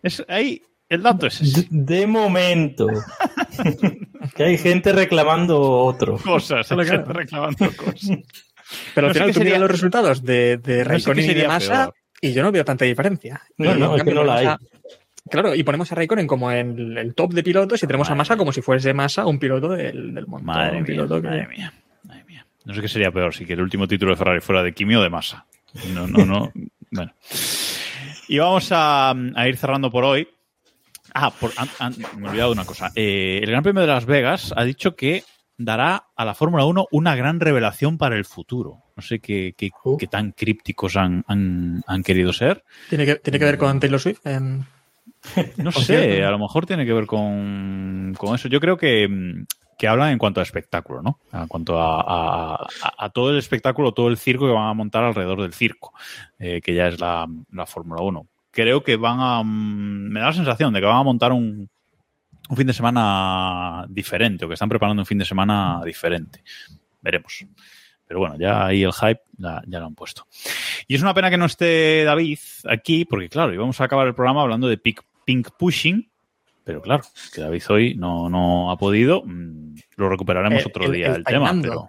Es, 0.03 0.25
ahí, 0.29 0.63
el 0.89 1.03
dato 1.03 1.27
es 1.27 1.41
ese. 1.41 1.67
De, 1.71 1.97
de 2.01 2.07
momento. 2.07 2.87
que 4.37 4.45
hay 4.45 4.59
gente 4.59 4.93
reclamando 4.93 5.61
otro. 5.61 6.17
Cosas, 6.19 6.71
hay 6.73 6.85
gente 6.87 7.13
reclamando 7.13 7.71
cosas. 7.77 8.19
Pero 8.95 9.09
al 9.09 9.13
no 9.13 9.15
sé 9.15 9.15
final 9.15 9.29
qué 9.29 9.33
tú 9.35 9.39
miras 9.41 9.53
sería- 9.53 9.59
los 9.59 9.71
resultados 9.71 10.23
de, 10.23 10.57
de 10.59 10.85
No 10.85 10.99
sé 10.99 11.21
y 11.21 11.35
de 11.35 11.47
Massa 11.49 11.85
peor. 11.85 11.95
y 12.23 12.33
yo 12.33 12.43
no 12.43 12.51
veo 12.53 12.65
tanta 12.65 12.85
diferencia. 12.85 13.43
No, 13.59 13.75
Y, 13.77 13.79
no, 13.79 13.97
es 13.97 14.03
que 14.05 14.15
no 14.15 14.25
la 14.25 14.35
hay. 14.37 14.47
Massa- 14.47 14.59
Claro, 15.31 15.55
y 15.55 15.63
ponemos 15.63 15.91
a 15.93 15.95
Raikkonen 15.95 16.27
como 16.27 16.51
en 16.51 16.99
el 16.99 17.15
top 17.15 17.33
de 17.33 17.43
pilotos 17.45 17.81
y 17.83 17.87
tenemos 17.87 18.11
a 18.11 18.15
Massa 18.17 18.37
como 18.37 18.53
si 18.53 18.61
fuese 18.61 18.93
Massa 18.93 19.25
un 19.25 19.39
piloto 19.39 19.69
del, 19.69 20.13
del 20.15 20.27
montón. 20.27 20.47
Madre 20.47 20.71
un 20.73 20.77
mía, 20.79 20.85
piloto 20.87 21.23
que- 21.23 21.29
madre 21.29 21.47
mía, 21.47 21.73
madre 22.03 22.25
mía. 22.25 22.45
No 22.65 22.75
sé 22.75 22.81
qué 22.81 22.89
sería 22.89 23.13
peor, 23.13 23.33
si 23.33 23.45
que 23.47 23.53
el 23.53 23.61
último 23.63 23.87
título 23.87 24.11
de 24.13 24.17
Ferrari 24.17 24.41
fuera 24.41 24.63
de 24.65 24.73
Kimi 24.75 24.97
o 24.97 25.03
de 25.03 25.11
Massa. 25.11 25.47
No, 25.95 26.07
no, 26.09 26.25
no. 26.27 26.53
bueno. 26.91 27.13
Y 28.29 28.39
vamos 28.39 28.69
a, 28.73 29.11
a 29.11 29.49
ir 29.49 29.57
cerrando 29.57 29.91
por 29.91 30.05
hoy. 30.05 30.29
Ah, 31.15 31.31
por, 31.31 31.51
an- 31.57 31.69
an- 31.79 31.95
me 32.17 32.27
he 32.27 32.31
olvidado 32.31 32.51
de 32.51 32.55
una 32.55 32.65
cosa. 32.65 32.91
Eh, 32.95 33.41
el 33.43 33.51
Gran 33.51 33.63
Premio 33.63 33.83
de 33.83 33.89
Las 33.89 34.07
Vegas 34.07 34.53
ha 34.57 34.65
dicho 34.65 34.95
que 34.97 35.25
dará 35.59 36.07
a 36.17 36.25
la 36.25 36.35
Fórmula 36.35 36.65
1 36.65 36.87
una 36.93 37.15
gran 37.15 37.39
revelación 37.41 37.99
para 37.99 38.17
el 38.17 38.25
futuro. 38.25 38.79
No 38.97 39.03
sé 39.03 39.19
qué, 39.21 39.55
qué- 39.57 39.71
Uh. 39.85 39.97
qué 39.99 40.07
tan 40.07 40.33
crípticos 40.33 40.97
han, 40.97 41.25
han- 41.27 41.83
han 41.87 42.03
querido 42.03 42.33
ser. 42.33 42.65
¿Tiene 42.89 43.05
que, 43.05 43.17
tiene 43.17 43.39
que 43.39 43.45
ver 43.45 43.59
con 43.59 43.79
Taylor 43.81 44.01
Swift. 44.01 44.27
em, 44.27 44.63
No 45.59 45.71
sé, 45.73 45.85
cierto. 45.85 46.29
a 46.29 46.31
lo 46.31 46.39
mejor 46.39 46.65
tiene 46.67 46.87
que 46.87 46.93
ver 46.93 47.07
con, 47.07 48.15
con 48.17 48.35
eso. 48.35 48.49
Yo 48.49 48.61
creo 48.61 48.77
que, 48.77 49.07
mm, 49.09 49.45
que 49.79 49.89
hablan 49.89 50.11
en 50.11 50.19
cuanto 50.19 50.41
a 50.41 50.43
espectáculo, 50.43 51.03
¿no? 51.03 51.19
En 51.33 51.47
cuanto 51.49 51.77
a, 51.79 52.69
todo 53.13 53.31
el 53.31 53.39
espectáculo, 53.39 53.93
todo 53.93 54.09
el 54.09 54.17
circo 54.17 54.47
que 54.47 54.53
van 54.53 54.69
a 54.69 54.75
montar 54.75 55.05
alrededor 55.05 55.43
del 55.43 55.55
circo, 55.55 55.93
eh, 56.39 56.61
que 56.61 56.75
ya 56.75 56.89
es 56.89 57.01
la, 57.01 57.27
la 57.53 57.67
Fórmula 57.67 58.03
1. 58.03 58.27
Creo 58.51 58.83
que 58.83 58.97
van 58.97 59.19
a... 59.21 59.43
mm, 59.43 60.11
Me 60.13 60.21
da 60.21 60.27
la 60.27 60.33
sensación 60.33 60.73
de 60.73 60.81
que 60.81 60.87
van 60.87 60.99
a 60.99 61.03
montar 61.03 61.33
un, 61.33 61.69
un 62.49 62.57
fin 62.57 62.67
de 62.67 62.73
semana 62.73 63.87
diferente, 63.89 64.45
o 64.45 64.49
que 64.49 64.55
están 64.55 64.69
preparando 64.69 65.03
un 65.03 65.07
fin 65.07 65.19
de 65.19 65.25
semana 65.25 65.81
diferente. 65.85 66.43
Veremos. 67.01 67.45
Pero 68.07 68.21
bueno, 68.21 68.37
ya 68.39 68.67
ahí 68.67 68.83
el 68.83 68.93
hype 68.93 69.23
ya, 69.39 69.63
lo 69.67 69.87
han 69.87 69.95
puesto. 69.95 70.27
Y 70.87 70.95
es 70.95 71.03
una 71.03 71.15
pena 71.15 71.31
que 71.31 71.39
no 71.39 71.47
esté 71.47 72.05
David 72.05 72.39
aquí, 72.69 73.05
porque 73.07 73.29
claro, 73.29 73.55
íbamos 73.55 73.81
a 73.81 73.85
acabar 73.85 74.07
el 74.07 74.15
programa 74.15 74.43
hablando 74.43 74.69
de 74.69 74.77
pink, 74.77 75.01
pink 75.25 75.49
pushing, 75.59 76.11
pero 76.65 76.83
claro, 76.83 77.05
que 77.35 77.41
David 77.41 77.63
hoy 77.71 77.95
no, 77.95 78.29
no 78.29 78.71
ha 78.71 78.77
podido. 78.77 79.23
Lo 79.97 80.09
recuperaremos 80.09 80.61
El- 80.61 80.67
otro 80.69 80.85
el- 80.87 80.93
día 80.93 81.07
el 81.09 81.15
el, 81.17 81.25
tema, 81.25 81.53
pero. 81.61 81.89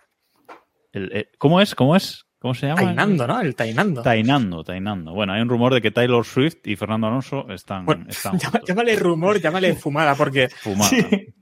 eh, 0.93 1.29
¿Cómo 1.37 1.61
es? 1.61 1.75
¿Cómo 1.75 1.95
es? 1.95 2.25
¿Cómo 2.39 2.53
se 2.53 2.67
llama? 2.67 2.81
Tainando, 2.81 3.25
¿no? 3.27 3.39
El 3.39 3.55
Tainando. 3.55 4.01
Tainando, 4.01 4.63
tainando. 4.65 5.13
Bueno, 5.13 5.31
hay 5.33 5.41
un 5.41 5.47
rumor 5.49 5.73
de 5.73 5.81
que 5.81 5.91
Taylor 5.91 6.25
Swift 6.25 6.57
y 6.65 6.75
Fernando 6.75 7.07
Alonso 7.07 7.49
están, 7.49 7.85
Bueno, 7.85 8.05
llámale 8.67 8.95
rumor, 8.97 9.39
llámale 9.39 9.75
fumada, 9.75 10.13
porque 10.15 10.49
Fumada. 10.49 10.89
Sí. 10.89 11.33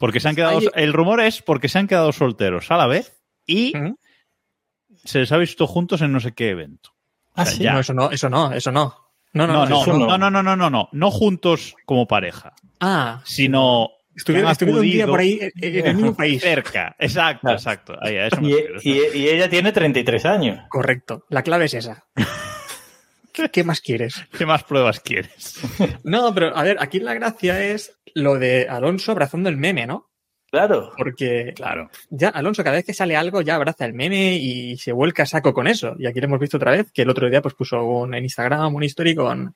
Porque 0.00 0.18
se 0.20 0.28
han 0.28 0.34
quedado. 0.34 0.58
Hay- 0.58 0.68
El 0.74 0.92
rumor 0.92 1.20
es 1.20 1.40
porque 1.42 1.68
se 1.68 1.78
han 1.78 1.86
quedado 1.86 2.12
solteros 2.12 2.70
a 2.72 2.76
la 2.76 2.86
vez 2.88 3.22
y 3.46 3.72
se 5.04 5.20
les 5.20 5.32
ha 5.32 5.36
visto 5.38 5.66
juntos 5.66 6.02
en 6.02 6.12
no 6.12 6.20
sé 6.20 6.32
qué 6.32 6.50
evento. 6.50 6.90
Ah, 7.34 7.42
O 7.42 7.44
sea, 7.46 7.54
sí. 7.54 7.62
ya. 7.62 7.72
no, 7.74 7.80
eso 7.80 7.94
no, 7.94 8.10
eso 8.10 8.28
no, 8.28 8.52
eso 8.52 8.72
no. 8.72 8.94
No, 9.32 9.46
no, 9.46 9.64
No, 9.64 9.66
no, 9.66 9.86
no. 9.86 10.18
no, 10.18 10.30
no, 10.30 10.42
no, 10.42 10.56
no, 10.56 10.70
no, 10.70 10.88
no 10.90 11.10
juntos 11.10 11.74
como 11.86 12.06
pareja, 12.08 12.54
Ah, 12.80 13.20
sino 13.24 13.90
estuvieron, 14.18 14.50
estuvieron 14.50 14.80
un 14.82 14.90
día 14.90 15.06
por 15.06 15.20
ahí 15.20 15.38
en, 15.40 15.50
en 15.76 15.86
el 15.86 15.94
mismo 15.96 16.14
país. 16.14 16.42
cerca. 16.42 16.94
Exacto, 16.98 17.40
Claro. 17.42 17.56
exacto. 17.56 17.96
Ahí, 18.02 18.16
a 18.16 18.26
eso 18.26 18.40
me 18.40 18.48
Y, 18.48 18.52
refiero, 18.66 18.74
me 19.12 19.18
y- 19.18 19.22
y 19.22 19.28
ella 19.30 19.48
tiene 19.48 19.72
33 19.72 20.24
años. 20.26 20.60
Correcto. 20.68 21.24
La 21.30 21.42
clave 21.42 21.64
es 21.66 21.74
esa. 21.74 22.04
¿Qué, 23.32 23.48
qué 23.50 23.62
más 23.64 23.80
quieres? 23.80 24.24
¿Qué 24.36 24.44
más 24.46 24.64
pruebas 24.64 25.00
quieres? 25.00 25.60
No, 26.04 26.34
pero 26.34 26.56
a 26.56 26.62
ver, 26.62 26.76
aquí 26.80 26.98
la 27.00 27.14
gracia 27.14 27.62
es 27.64 27.96
lo 28.14 28.34
de 28.38 28.66
Alonso 28.68 29.12
abrazando 29.12 29.48
el 29.48 29.56
meme, 29.56 29.86
¿no? 29.86 30.10
Claro. 30.50 30.92
Porque 30.96 31.52
Claro. 31.54 31.90
ya 32.08 32.30
Alonso 32.30 32.64
cada 32.64 32.76
vez 32.76 32.84
que 32.86 32.94
sale 32.94 33.16
algo 33.16 33.42
ya 33.42 33.54
abraza 33.54 33.84
el 33.84 33.92
meme 33.92 34.36
y 34.36 34.76
se 34.78 34.92
vuelca 34.92 35.24
a 35.24 35.26
saco 35.26 35.52
con 35.52 35.66
eso. 35.68 35.94
Y 35.98 36.06
aquí 36.06 36.20
lo 36.20 36.26
hemos 36.26 36.40
visto 36.40 36.56
otra 36.56 36.72
vez, 36.72 36.90
que 36.90 37.02
el 37.02 37.10
otro 37.10 37.28
día 37.28 37.42
pues 37.42 37.54
puso 37.54 37.84
un, 37.84 38.14
en 38.14 38.24
Instagram 38.24 38.74
un 38.74 38.82
story 38.84 39.14
con, 39.14 39.54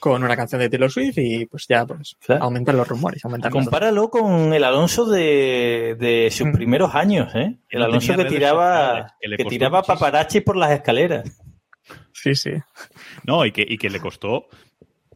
con 0.00 0.24
una 0.24 0.34
canción 0.36 0.60
de 0.60 0.68
Taylor 0.68 0.90
Swift 0.90 1.18
y 1.18 1.46
pues 1.46 1.66
ya 1.68 1.86
pues 1.86 2.16
Claro. 2.24 2.44
aumentan 2.44 2.76
los 2.76 2.88
rumores, 2.88 3.24
aumentan 3.24 3.52
los- 3.52 3.62
Compáralo 3.64 4.08
con 4.10 4.52
el 4.52 4.64
Alonso 4.64 5.04
de, 5.06 5.96
de 6.00 6.30
sus 6.32 6.48
Mm. 6.48 6.52
primeros 6.52 6.94
años, 6.94 7.32
¿eh? 7.34 7.58
El 7.68 7.82
Alonso 7.82 8.16
que 8.16 8.24
tiraba, 8.24 9.08
sociales, 9.10 9.36
que 9.38 9.44
tiraba 9.44 9.82
paparazzi 9.82 10.40
por 10.40 10.56
las 10.56 10.72
escaleras. 10.72 11.40
Sí, 12.12 12.34
sí. 12.34 12.52
No, 13.24 13.44
y 13.46 13.52
que, 13.52 13.64
y 13.68 13.78
que 13.78 13.90
le 13.90 14.00
costó 14.00 14.46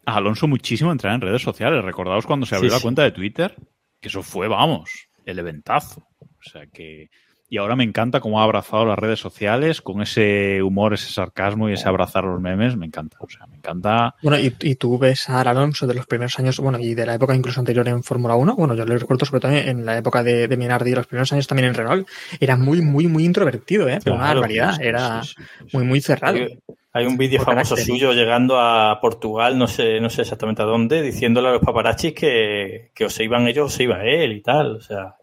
a 0.06 0.16
Alonso 0.16 0.46
muchísimo 0.46 0.92
entrar 0.92 1.14
en 1.14 1.20
redes 1.20 1.42
sociales. 1.42 1.84
Recordaos 1.84 2.26
cuando 2.26 2.46
se 2.46 2.54
abrió 2.54 2.70
Sí, 2.70 2.74
la 2.74 2.78
sí. 2.78 2.82
cuenta 2.82 3.02
de 3.02 3.10
Twitter, 3.12 3.56
que 4.00 4.08
eso 4.08 4.22
fue, 4.22 4.48
vamos, 4.48 4.90
el 5.24 5.38
eventazo. 5.38 6.06
O 6.20 6.50
sea 6.50 6.66
que. 6.66 7.08
Y 7.54 7.58
ahora 7.58 7.76
me 7.76 7.84
encanta 7.84 8.18
cómo 8.18 8.40
ha 8.40 8.42
abrazado 8.42 8.84
las 8.84 8.98
redes 8.98 9.20
sociales 9.20 9.80
con 9.80 10.02
ese 10.02 10.60
humor, 10.60 10.92
ese 10.92 11.12
sarcasmo 11.12 11.68
y 11.70 11.74
ese 11.74 11.88
abrazar 11.88 12.24
los 12.24 12.40
memes. 12.40 12.76
Me 12.76 12.84
encanta. 12.86 13.16
O 13.20 13.28
sea, 13.28 13.46
me 13.46 13.58
encanta. 13.58 14.16
Bueno, 14.24 14.40
y, 14.40 14.52
y 14.60 14.74
tú 14.74 14.98
ves 14.98 15.30
a 15.30 15.40
Alonso 15.40 15.86
de 15.86 15.94
los 15.94 16.04
primeros 16.04 16.36
años, 16.40 16.58
bueno, 16.58 16.80
y 16.80 16.94
de 16.94 17.06
la 17.06 17.14
época 17.14 17.32
incluso 17.36 17.60
anterior 17.60 17.86
en 17.86 18.02
Fórmula 18.02 18.34
1, 18.34 18.56
bueno, 18.56 18.74
yo 18.74 18.84
lo 18.84 18.98
recuerdo 18.98 19.24
sobre 19.24 19.38
todo 19.40 19.52
en 19.52 19.86
la 19.86 19.96
época 19.98 20.24
de, 20.24 20.48
de 20.48 20.56
Minardi 20.56 20.90
y 20.90 20.94
los 20.96 21.06
primeros 21.06 21.32
años 21.32 21.46
también 21.46 21.68
en 21.68 21.74
Renault, 21.74 22.08
era 22.40 22.56
muy, 22.56 22.82
muy, 22.82 23.06
muy 23.06 23.24
introvertido, 23.24 23.88
¿eh? 23.88 24.00
Pero 24.02 24.16
una 24.16 24.24
Claro, 24.24 24.40
barbaridad, 24.40 24.72
Sí, 24.72 24.78
sí, 24.82 24.88
era 24.88 25.22
sí, 25.22 25.34
sí, 25.38 25.44
sí. 25.68 25.76
muy, 25.76 25.84
muy 25.84 26.00
cerrado. 26.00 26.36
Hay, 26.36 26.58
hay 26.92 27.06
un 27.06 27.16
vídeo 27.16 27.40
famoso 27.40 27.76
carácter. 27.76 27.84
suyo 27.86 28.12
llegando 28.14 28.58
a 28.58 28.98
Portugal, 29.00 29.56
no 29.56 29.68
sé, 29.68 30.00
no 30.00 30.10
sé 30.10 30.22
exactamente 30.22 30.62
a 30.62 30.64
dónde, 30.64 31.02
diciéndole 31.02 31.50
a 31.50 31.52
los 31.52 31.62
paparazzis 31.62 32.14
que, 32.14 32.90
que 32.94 33.04
o 33.04 33.10
se 33.10 33.22
iban 33.22 33.46
ellos 33.46 33.66
o 33.66 33.76
se 33.76 33.84
iba 33.84 34.04
él 34.04 34.32
y 34.32 34.42
tal. 34.42 34.76
O 34.76 34.80
sea, 34.80 35.14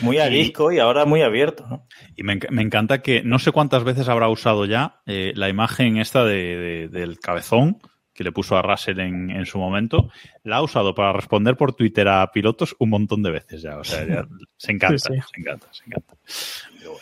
muy 0.00 0.18
arisco 0.18 0.72
y 0.72 0.78
ahora 0.78 1.04
muy 1.04 1.22
abierto, 1.22 1.66
¿no? 1.68 1.86
Y 2.16 2.22
me, 2.22 2.38
me 2.50 2.62
encanta 2.62 3.02
que 3.02 3.22
no 3.22 3.38
sé 3.38 3.52
cuántas 3.52 3.84
veces 3.84 4.08
habrá 4.08 4.28
usado 4.28 4.64
ya 4.64 5.00
eh, 5.06 5.32
la 5.34 5.48
imagen 5.48 5.96
esta 5.98 6.24
de, 6.24 6.56
de- 6.56 6.88
del 6.88 7.18
cabezón 7.18 7.78
que 8.14 8.24
le 8.24 8.32
puso 8.32 8.56
a 8.56 8.62
Russell 8.62 9.00
en, 9.00 9.30
en 9.30 9.46
su 9.46 9.58
momento. 9.58 10.10
La 10.44 10.56
ha 10.56 10.62
usado 10.62 10.94
para 10.94 11.12
responder 11.12 11.56
por 11.56 11.74
Twitter 11.74 12.06
a 12.08 12.30
pilotos 12.30 12.76
un 12.78 12.90
montón 12.90 13.22
de 13.22 13.30
veces 13.30 13.62
ya. 13.62 13.78
O 13.78 13.84
sea, 13.84 14.06
ya 14.06 14.26
se 14.56 14.72
encanta, 14.72 14.98
Sí, 14.98 15.14
sí. 15.14 15.20
se 15.34 15.40
encanta, 15.40 15.66
se 15.72 15.84
encanta. 15.86 16.14
Bueno. 16.84 16.98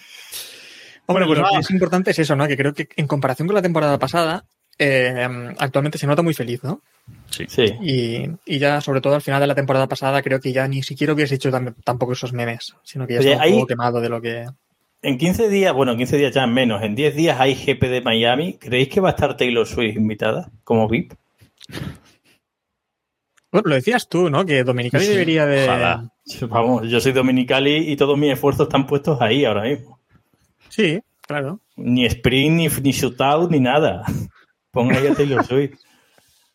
Hombre, 1.06 1.26
pues 1.26 1.38
lo 1.40 1.44
que 1.48 1.56
es 1.58 1.70
importante 1.72 2.10
es 2.12 2.18
eso, 2.20 2.36
¿no? 2.36 2.46
Que 2.46 2.56
creo 2.56 2.72
que 2.72 2.88
en 2.96 3.06
comparación 3.08 3.48
con 3.48 3.56
la 3.56 3.62
temporada 3.62 3.98
pasada, 3.98 4.44
eh, 4.80 5.28
actualmente 5.58 5.98
se 5.98 6.06
nota 6.08 6.22
muy 6.22 6.34
feliz, 6.34 6.64
¿no? 6.64 6.80
Sí. 7.30 7.44
Sí. 7.48 7.64
Y, 7.82 8.28
y 8.46 8.58
ya, 8.58 8.80
sobre 8.80 9.00
todo 9.00 9.14
al 9.14 9.22
final 9.22 9.40
de 9.40 9.46
la 9.46 9.54
temporada 9.54 9.86
pasada, 9.88 10.22
creo 10.22 10.40
que 10.40 10.52
ya 10.52 10.66
ni 10.66 10.82
siquiera 10.82 11.12
hubiese 11.12 11.36
hecho 11.36 11.50
tam- 11.50 11.74
tampoco 11.84 12.12
esos 12.14 12.32
memes, 12.32 12.74
sino 12.82 13.06
que 13.06 13.14
ya 13.14 13.20
Oye, 13.20 13.32
está 13.32 13.46
un 13.46 13.52
poco 13.52 13.66
quemado 13.66 14.00
de 14.00 14.08
lo 14.08 14.20
que. 14.20 14.46
En 15.02 15.16
15 15.18 15.48
días, 15.48 15.72
bueno, 15.72 15.92
en 15.92 15.98
15 15.98 16.16
días 16.18 16.34
ya 16.34 16.46
menos, 16.46 16.82
en 16.82 16.94
10 16.94 17.14
días 17.14 17.38
hay 17.40 17.54
GP 17.54 17.88
de 17.88 18.00
Miami. 18.02 18.54
¿Creéis 18.58 18.88
que 18.88 19.00
va 19.00 19.08
a 19.08 19.12
estar 19.12 19.36
Taylor 19.36 19.66
Swift 19.66 19.96
invitada 19.96 20.50
como 20.64 20.88
VIP? 20.88 21.14
Bueno, 23.52 23.68
lo 23.68 23.74
decías 23.74 24.08
tú, 24.08 24.30
¿no? 24.30 24.44
Que 24.46 24.62
Dominicali 24.62 25.06
debería 25.06 25.46
de. 25.46 25.64
ojalá. 25.64 26.10
Vamos, 26.48 26.88
yo 26.88 27.00
soy 27.00 27.12
Dominicali 27.12 27.90
y 27.90 27.96
todos 27.96 28.16
mis 28.16 28.32
esfuerzos 28.32 28.68
están 28.68 28.86
puestos 28.86 29.20
ahí 29.20 29.44
ahora 29.44 29.62
mismo. 29.62 29.98
Sí, 30.68 31.00
claro. 31.22 31.60
Ni 31.76 32.06
sprint, 32.06 32.56
ni, 32.56 32.68
ni 32.82 32.92
shootout, 32.92 33.50
ni 33.50 33.58
nada. 33.58 34.04
Ponga 34.70 34.96
ahí 34.98 35.06
a 35.08 35.14
Taylor 35.14 35.44
Swift. 35.44 35.78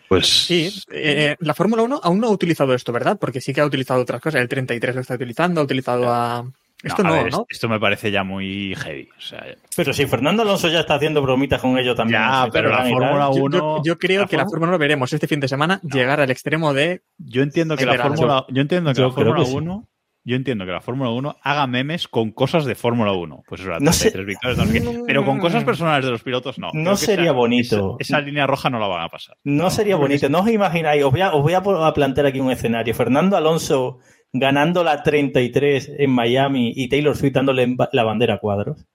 Pues 0.07 0.27
Sí, 0.27 0.71
eh, 0.91 1.35
la 1.39 1.53
Fórmula 1.55 1.81
1 1.81 1.99
aún 2.03 2.19
no 2.19 2.27
ha 2.27 2.31
utilizado 2.31 2.73
esto, 2.75 2.91
¿verdad? 2.91 3.17
Porque 3.19 3.41
sí 3.41 3.53
que 3.53 3.61
ha 3.61 3.65
utilizado 3.65 4.01
otras 4.01 4.21
cosas. 4.21 4.39
El 4.41 4.47
33 4.47 4.93
lo 4.95 5.01
está 5.01 5.15
utilizando, 5.15 5.61
ha 5.61 5.63
utilizado 5.63 6.11
a. 6.13 6.45
Esto 6.83 7.01
a 7.01 7.05
no, 7.07 7.13
ver, 7.13 7.31
¿no? 7.31 7.45
Esto 7.49 7.67
me 7.67 7.79
parece 7.79 8.11
ya 8.11 8.23
muy 8.23 8.75
heavy. 8.75 9.09
O 9.17 9.21
sea, 9.21 9.43
Pero 9.75 9.93
si 9.93 10.05
Fernando 10.05 10.43
Alonso 10.43 10.69
ya 10.69 10.81
está 10.81 10.95
haciendo 10.95 11.21
bromitas 11.23 11.59
con 11.59 11.77
ello 11.79 11.95
también. 11.95 12.21
Ya, 12.21 12.39
no 12.41 12.45
sé, 12.45 12.51
pero 12.51 12.69
la. 12.69 12.83
Fórmula 12.85 13.29
Yo, 13.31 13.37
yo- 13.37 13.43
uno- 13.43 13.81
yo 13.83 13.97
creo 13.97 14.21
la 14.21 14.27
que 14.27 14.37
la 14.37 14.43
Fórmula- 14.43 14.49
Fórmula 14.51 14.69
1 14.75 14.77
veremos 14.79 15.11
este 15.11 15.27
fin 15.27 15.39
de 15.39 15.47
semana 15.47 15.81
llegar 15.81 16.19
al 16.21 16.29
extremo 16.29 16.73
de. 16.73 17.01
yo 17.17 17.41
entiendo 17.41 17.75
que 17.75 17.85
la. 17.87 17.97
Fórmula 17.97 18.45
yo 18.49 18.61
entiendo 18.61 18.93
que 18.93 19.01
yo 19.01 19.07
la 19.09 19.13
creo 19.15 19.25
Fórmula 19.33 19.43
que 19.43 19.49
sí. 19.51 19.55
1 19.57 19.87
yo 20.25 20.35
entiendo 20.35 20.65
que 20.65 20.71
la 20.71 20.81
Fórmula 20.81 21.11
1 21.11 21.37
haga 21.41 21.67
memes 21.67 22.07
con 22.07 22.31
cosas 22.31 22.65
de 22.65 22.75
Fórmula 22.75 23.13
1. 23.13 23.43
Pues 23.47 23.61
eso, 23.61 23.71
No 23.79 23.93
sé. 23.93 24.11
33 24.11 24.71
victorias. 24.71 25.03
Pero 25.05 25.23
con 25.23 25.39
cosas 25.39 25.63
personales 25.63 26.03
de 26.03 26.11
los 26.11 26.23
pilotos 26.23 26.57
no. 26.59 26.69
No 26.73 26.97
sería 26.97 27.25
esa- 27.25 27.33
bonito. 27.33 27.97
Esa, 27.99 28.17
esa 28.17 28.25
línea 28.25 28.47
roja 28.47 28.69
no 28.69 28.79
la 28.79 28.87
van 28.87 29.03
a 29.03 29.09
pasar. 29.09 29.37
No 29.43 29.69
sería 29.69 29.95
bonito, 29.95 30.27
no 30.27 30.39
os 30.41 30.49
imagináis, 30.49 31.03
os 31.03 31.11
voy, 31.11 31.21
a, 31.21 31.33
os 31.33 31.41
voy 31.43 31.53
a 31.53 31.61
plantear 31.93 32.25
aquí 32.27 32.39
un 32.39 32.51
escenario. 32.51 32.93
Fernando 32.93 33.37
Alonso 33.37 33.99
ganando 34.33 34.83
la 34.83 35.01
33 35.01 35.91
en 35.97 36.11
Miami 36.11 36.73
y 36.75 36.89
Taylor 36.89 37.15
Swift 37.15 37.33
dándole 37.33 37.75
la 37.93 38.03
bandera 38.03 38.33
a 38.33 38.39
cuadros. 38.39 38.85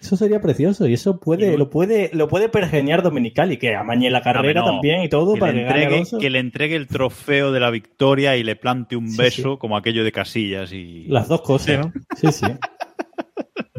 Eso 0.00 0.16
sería 0.16 0.40
precioso 0.40 0.86
y 0.86 0.94
eso 0.94 1.18
puede, 1.18 1.54
Y- 1.54 1.56
lo 1.56 1.70
puede, 1.70 2.10
lo 2.12 2.28
puede 2.28 2.48
pergeñar 2.48 3.02
Dominicali, 3.02 3.56
que 3.56 3.74
amañe 3.74 4.10
la 4.10 4.22
carrera 4.22 4.60
no. 4.60 4.66
también 4.66 5.02
y 5.02 5.08
todo 5.08 5.34
Que 5.34 5.40
para 5.40 5.52
le, 5.52 5.58
que 5.58 5.66
entregue, 5.66 5.86
Alonso. 5.86 6.18
que 6.18 6.30
le 6.30 6.38
entregue 6.38 6.76
el 6.76 6.86
trofeo 6.86 7.50
de 7.50 7.58
la 7.60 7.70
victoria 7.70 8.36
y 8.36 8.44
le 8.44 8.54
plante 8.54 8.94
un 8.94 9.10
Sí, 9.10 9.18
beso 9.18 9.58
como 9.58 9.76
aquello 9.76 10.04
de 10.04 10.12
Casillas 10.12 10.72
y 10.72 11.04
Las 11.08 11.26
dos 11.28 11.42
cosas. 11.42 11.88
Sí, 12.16 12.28
Sí, 12.30 12.32
sí. 12.32 12.46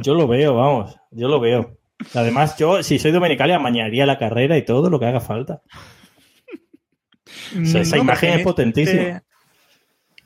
Yo 0.03 0.13
lo 0.13 0.27
veo, 0.27 0.55
vamos, 0.55 0.95
yo 1.11 1.27
lo 1.29 1.39
veo. 1.39 1.77
Además, 2.13 2.57
yo, 2.57 2.83
si 2.83 2.99
soy 2.99 3.11
Dominicali, 3.11 3.51
amañaría 3.53 4.05
la 4.05 4.17
carrera 4.17 4.57
y 4.57 4.63
todo 4.65 4.89
lo 4.89 4.99
que 4.99 5.05
haga 5.05 5.19
falta. 5.21 5.61
O 7.61 7.65
sea, 7.65 7.81
esa 7.81 7.95
No, 7.97 8.03
imagen 8.03 8.39
es 8.39 8.43
potentísima. 8.43 9.23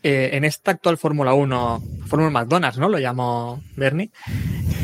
Eh, 0.04 0.32
en 0.34 0.44
esta 0.44 0.72
actual 0.72 0.98
Fórmula 0.98 1.34
1, 1.34 1.84
Fórmula 2.06 2.30
McDonald's, 2.30 2.78
¿no? 2.78 2.90
Lo 2.90 3.00
llamó 3.00 3.64
Bernie. 3.76 4.12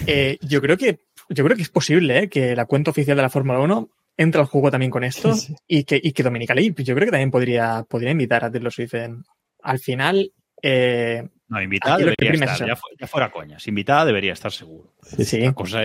eh, 0.08 0.38
yo 0.42 0.62
creo 0.62 0.78
que 0.78 1.00
yo 1.30 1.44
creo 1.44 1.56
que 1.56 1.62
es 1.62 1.70
posible 1.70 2.24
¿eh? 2.24 2.30
que 2.30 2.56
la 2.56 2.66
cuenta 2.66 2.92
oficial 2.92 3.16
de 3.16 3.24
la 3.24 3.30
Fórmula 3.30 3.60
1 3.60 3.90
entra 4.18 4.42
al 4.42 4.48
juego 4.48 4.72
también 4.72 4.92
con 4.92 5.04
esto 5.04 5.34
y 5.68 5.84
que, 5.84 6.00
y 6.02 6.12
que 6.12 6.24
Dominicali, 6.24 6.74
yo 6.78 6.96
creo 6.96 7.06
que 7.06 7.12
también 7.12 7.32
podría, 7.32 7.86
podría 7.88 8.12
invitar 8.12 8.44
a 8.44 8.52
Taylor 8.52 8.72
Swift 8.72 8.96
en, 8.96 9.24
al 9.64 9.80
final. 9.80 10.32
Eh, 10.62 11.26
no, 11.48 11.62
invitada 11.62 11.98
debería 11.98 12.32
estar, 12.32 12.68
ya, 13.00 13.08
fuera 13.08 13.32
coñas. 13.32 13.66
Invitada 13.68 14.06
debería 14.06 14.34
estar 14.34 14.52
seguro. 14.52 14.94
Sí, 15.02 15.40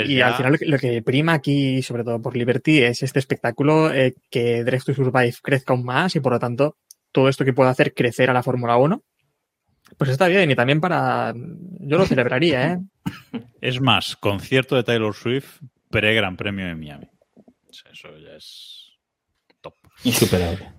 y 0.06 0.20
al 0.20 0.34
final 0.34 0.58
lo 0.60 0.78
que, 0.78 1.00
prima 1.02 1.34
aquí, 1.34 1.80
sobre 1.82 2.02
todo 2.02 2.20
por 2.20 2.36
Liberty, 2.36 2.82
es 2.82 3.02
este 3.02 3.20
espectáculo 3.20 3.92
eh, 3.94 4.14
que 4.30 4.64
Drive 4.64 4.82
to 4.84 4.94
Survive 4.94 5.34
crezca 5.42 5.72
aún 5.72 5.84
más 5.84 6.16
y 6.16 6.20
por 6.20 6.32
lo 6.32 6.38
tanto 6.40 6.76
todo 7.12 7.28
esto 7.28 7.44
que 7.44 7.52
pueda 7.52 7.70
hacer 7.70 7.94
crecer 7.94 8.30
a 8.30 8.34
la 8.34 8.42
Fórmula 8.42 8.76
1. 8.76 9.00
Pues 9.96 10.10
está 10.10 10.28
bien, 10.28 10.50
y 10.50 10.54
también 10.54 10.80
para. 10.80 11.32
Yo 11.34 11.98
lo 11.98 12.06
celebraría, 12.06 12.72
¿eh? 12.72 12.78
Es 13.60 13.80
más, 13.80 14.16
concierto 14.16 14.76
de 14.76 14.82
Taylor 14.82 15.14
Swift, 15.14 15.60
pre-Gran 15.90 16.36
Premio 16.36 16.66
de 16.66 16.74
Miami. 16.74 17.08
Eso 17.70 18.08
ya 18.18 18.36
es 18.36 18.92
top. 19.60 19.74
Insuperable. 20.04 20.74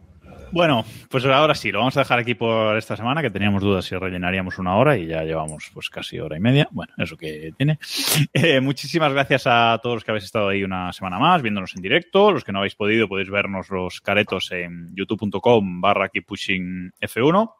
Bueno, 0.51 0.86
pues 1.10 1.26
ahora 1.26 1.56
sí, 1.56 1.72
lo 1.72 1.80
vamos 1.80 1.97
a 1.97 2.01
dejar 2.01 2.20
aquí 2.20 2.36
por 2.36 2.78
esta 2.78 2.95
semana, 2.95 3.22
que 3.22 3.30
teníamos 3.30 3.62
dudas 3.62 3.84
si 3.84 3.95
rellenaríamos 3.95 4.58
una 4.58 4.78
hora 4.78 4.97
y 4.97 5.08
ya 5.08 5.24
llevamos 5.24 5.70
pues 5.74 5.89
casi 5.89 6.20
hora 6.20 6.38
y 6.38 6.39
media. 6.39 6.68
Bueno, 6.72 6.93
eso 6.97 7.18
que 7.18 7.51
tiene. 7.58 7.80
Eh, 8.34 8.60
muchísimas 8.60 9.12
gracias 9.14 9.43
a 9.47 9.80
todos 9.82 9.97
los 9.97 10.03
que 10.03 10.12
habéis 10.12 10.26
estado 10.26 10.49
ahí 10.49 10.64
una 10.64 10.91
semana 10.93 11.20
más, 11.20 11.41
viéndonos 11.41 11.76
en 11.76 11.82
directo. 11.82 12.32
Los 12.32 12.43
que 12.43 12.51
no 12.51 12.60
habéis 12.60 12.76
podido, 12.76 13.08
podéis 13.08 13.30
vernos 13.30 13.70
los 13.70 14.01
caretos 14.01 14.51
en 14.51 14.93
youtube.com 14.95 15.82
barra 15.82 16.10
pushing 16.26 16.91
F1. 17.01 17.51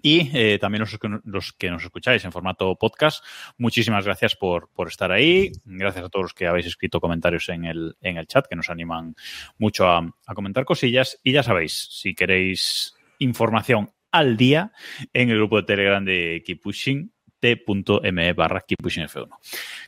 Y 0.00 0.30
eh, 0.32 0.58
también 0.58 0.80
los 0.80 0.98
los 1.24 1.52
que, 1.52 1.70
nos 1.70 1.84
escucháis 1.84 2.24
en 2.24 2.32
formato 2.32 2.74
podcast, 2.76 3.24
muchísimas 3.58 4.04
gracias 4.04 4.34
por, 4.36 4.70
por, 4.72 4.88
estar 4.88 5.12
ahí. 5.12 5.52
Gracias 5.64 6.04
a 6.04 6.08
todos 6.08 6.24
los 6.24 6.34
que 6.34 6.46
habéis 6.46 6.66
escrito 6.66 7.00
comentarios 7.00 7.48
en 7.50 7.64
el, 7.64 7.96
en 8.00 8.16
el 8.16 8.26
chat, 8.26 8.46
que 8.46 8.56
nos 8.56 8.70
animan 8.70 9.14
mucho 9.58 9.86
a, 9.86 9.98
a 10.26 10.34
comentar 10.34 10.64
cosillas. 10.64 11.20
Y 11.22 11.32
ya 11.32 11.42
sabéis, 11.42 11.88
si 11.90 12.14
queréis 12.14 12.94
información 13.18 13.90
al 14.10 14.36
día, 14.36 14.72
en 15.12 15.30
el 15.30 15.36
grupo 15.36 15.56
de 15.56 15.62
Telegram 15.64 16.04
de 16.04 16.42
Keep 16.44 16.62
Pushing, 16.62 17.12
t.me 17.42 18.32
barra 18.34 18.64
F1. 18.64 19.28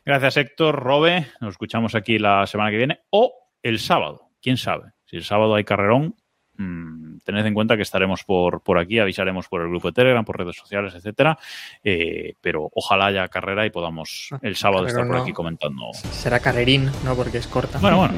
Gracias 0.04 0.36
Héctor, 0.36 0.74
Robe, 0.74 1.28
nos 1.40 1.52
escuchamos 1.52 1.94
aquí 1.94 2.18
la 2.18 2.46
semana 2.46 2.70
que 2.70 2.78
viene 2.78 3.00
o 3.10 3.32
el 3.62 3.78
sábado, 3.78 4.30
quién 4.42 4.56
sabe. 4.56 4.92
Si 5.04 5.16
el 5.16 5.24
sábado 5.24 5.54
hay 5.54 5.62
carrerón, 5.62 6.16
mmm, 6.56 7.13
tened 7.24 7.44
en 7.44 7.54
cuenta 7.54 7.76
que 7.76 7.82
estaremos 7.82 8.24
por, 8.24 8.60
por 8.60 8.78
aquí, 8.78 8.98
avisaremos 8.98 9.48
por 9.48 9.62
el 9.62 9.68
grupo 9.68 9.88
de 9.88 9.94
Telegram, 9.94 10.24
por 10.24 10.38
redes 10.38 10.56
sociales, 10.56 10.94
etcétera. 10.94 11.38
Eh, 11.82 12.34
pero 12.40 12.70
ojalá 12.74 13.06
haya 13.06 13.28
carrera 13.28 13.66
y 13.66 13.70
podamos 13.70 14.28
ah, 14.32 14.38
el 14.42 14.56
sábado 14.56 14.86
estar 14.86 15.06
por 15.06 15.16
aquí 15.16 15.32
comentando. 15.32 15.92
Será 15.92 16.40
carrerín, 16.40 16.90
¿no? 17.04 17.14
Porque 17.16 17.38
es 17.38 17.46
corta. 17.46 17.78
Bueno, 17.78 17.98
bueno. 17.98 18.14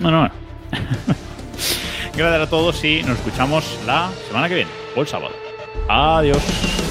bueno, 0.00 0.18
bueno. 0.20 0.34
Gracias 2.16 2.46
a 2.46 2.50
todos 2.50 2.84
y 2.84 3.02
nos 3.02 3.18
escuchamos 3.18 3.80
la 3.86 4.10
semana 4.28 4.48
que 4.48 4.54
viene 4.54 4.70
o 4.96 5.00
el 5.00 5.06
sábado. 5.06 5.34
Adiós. 5.88 6.83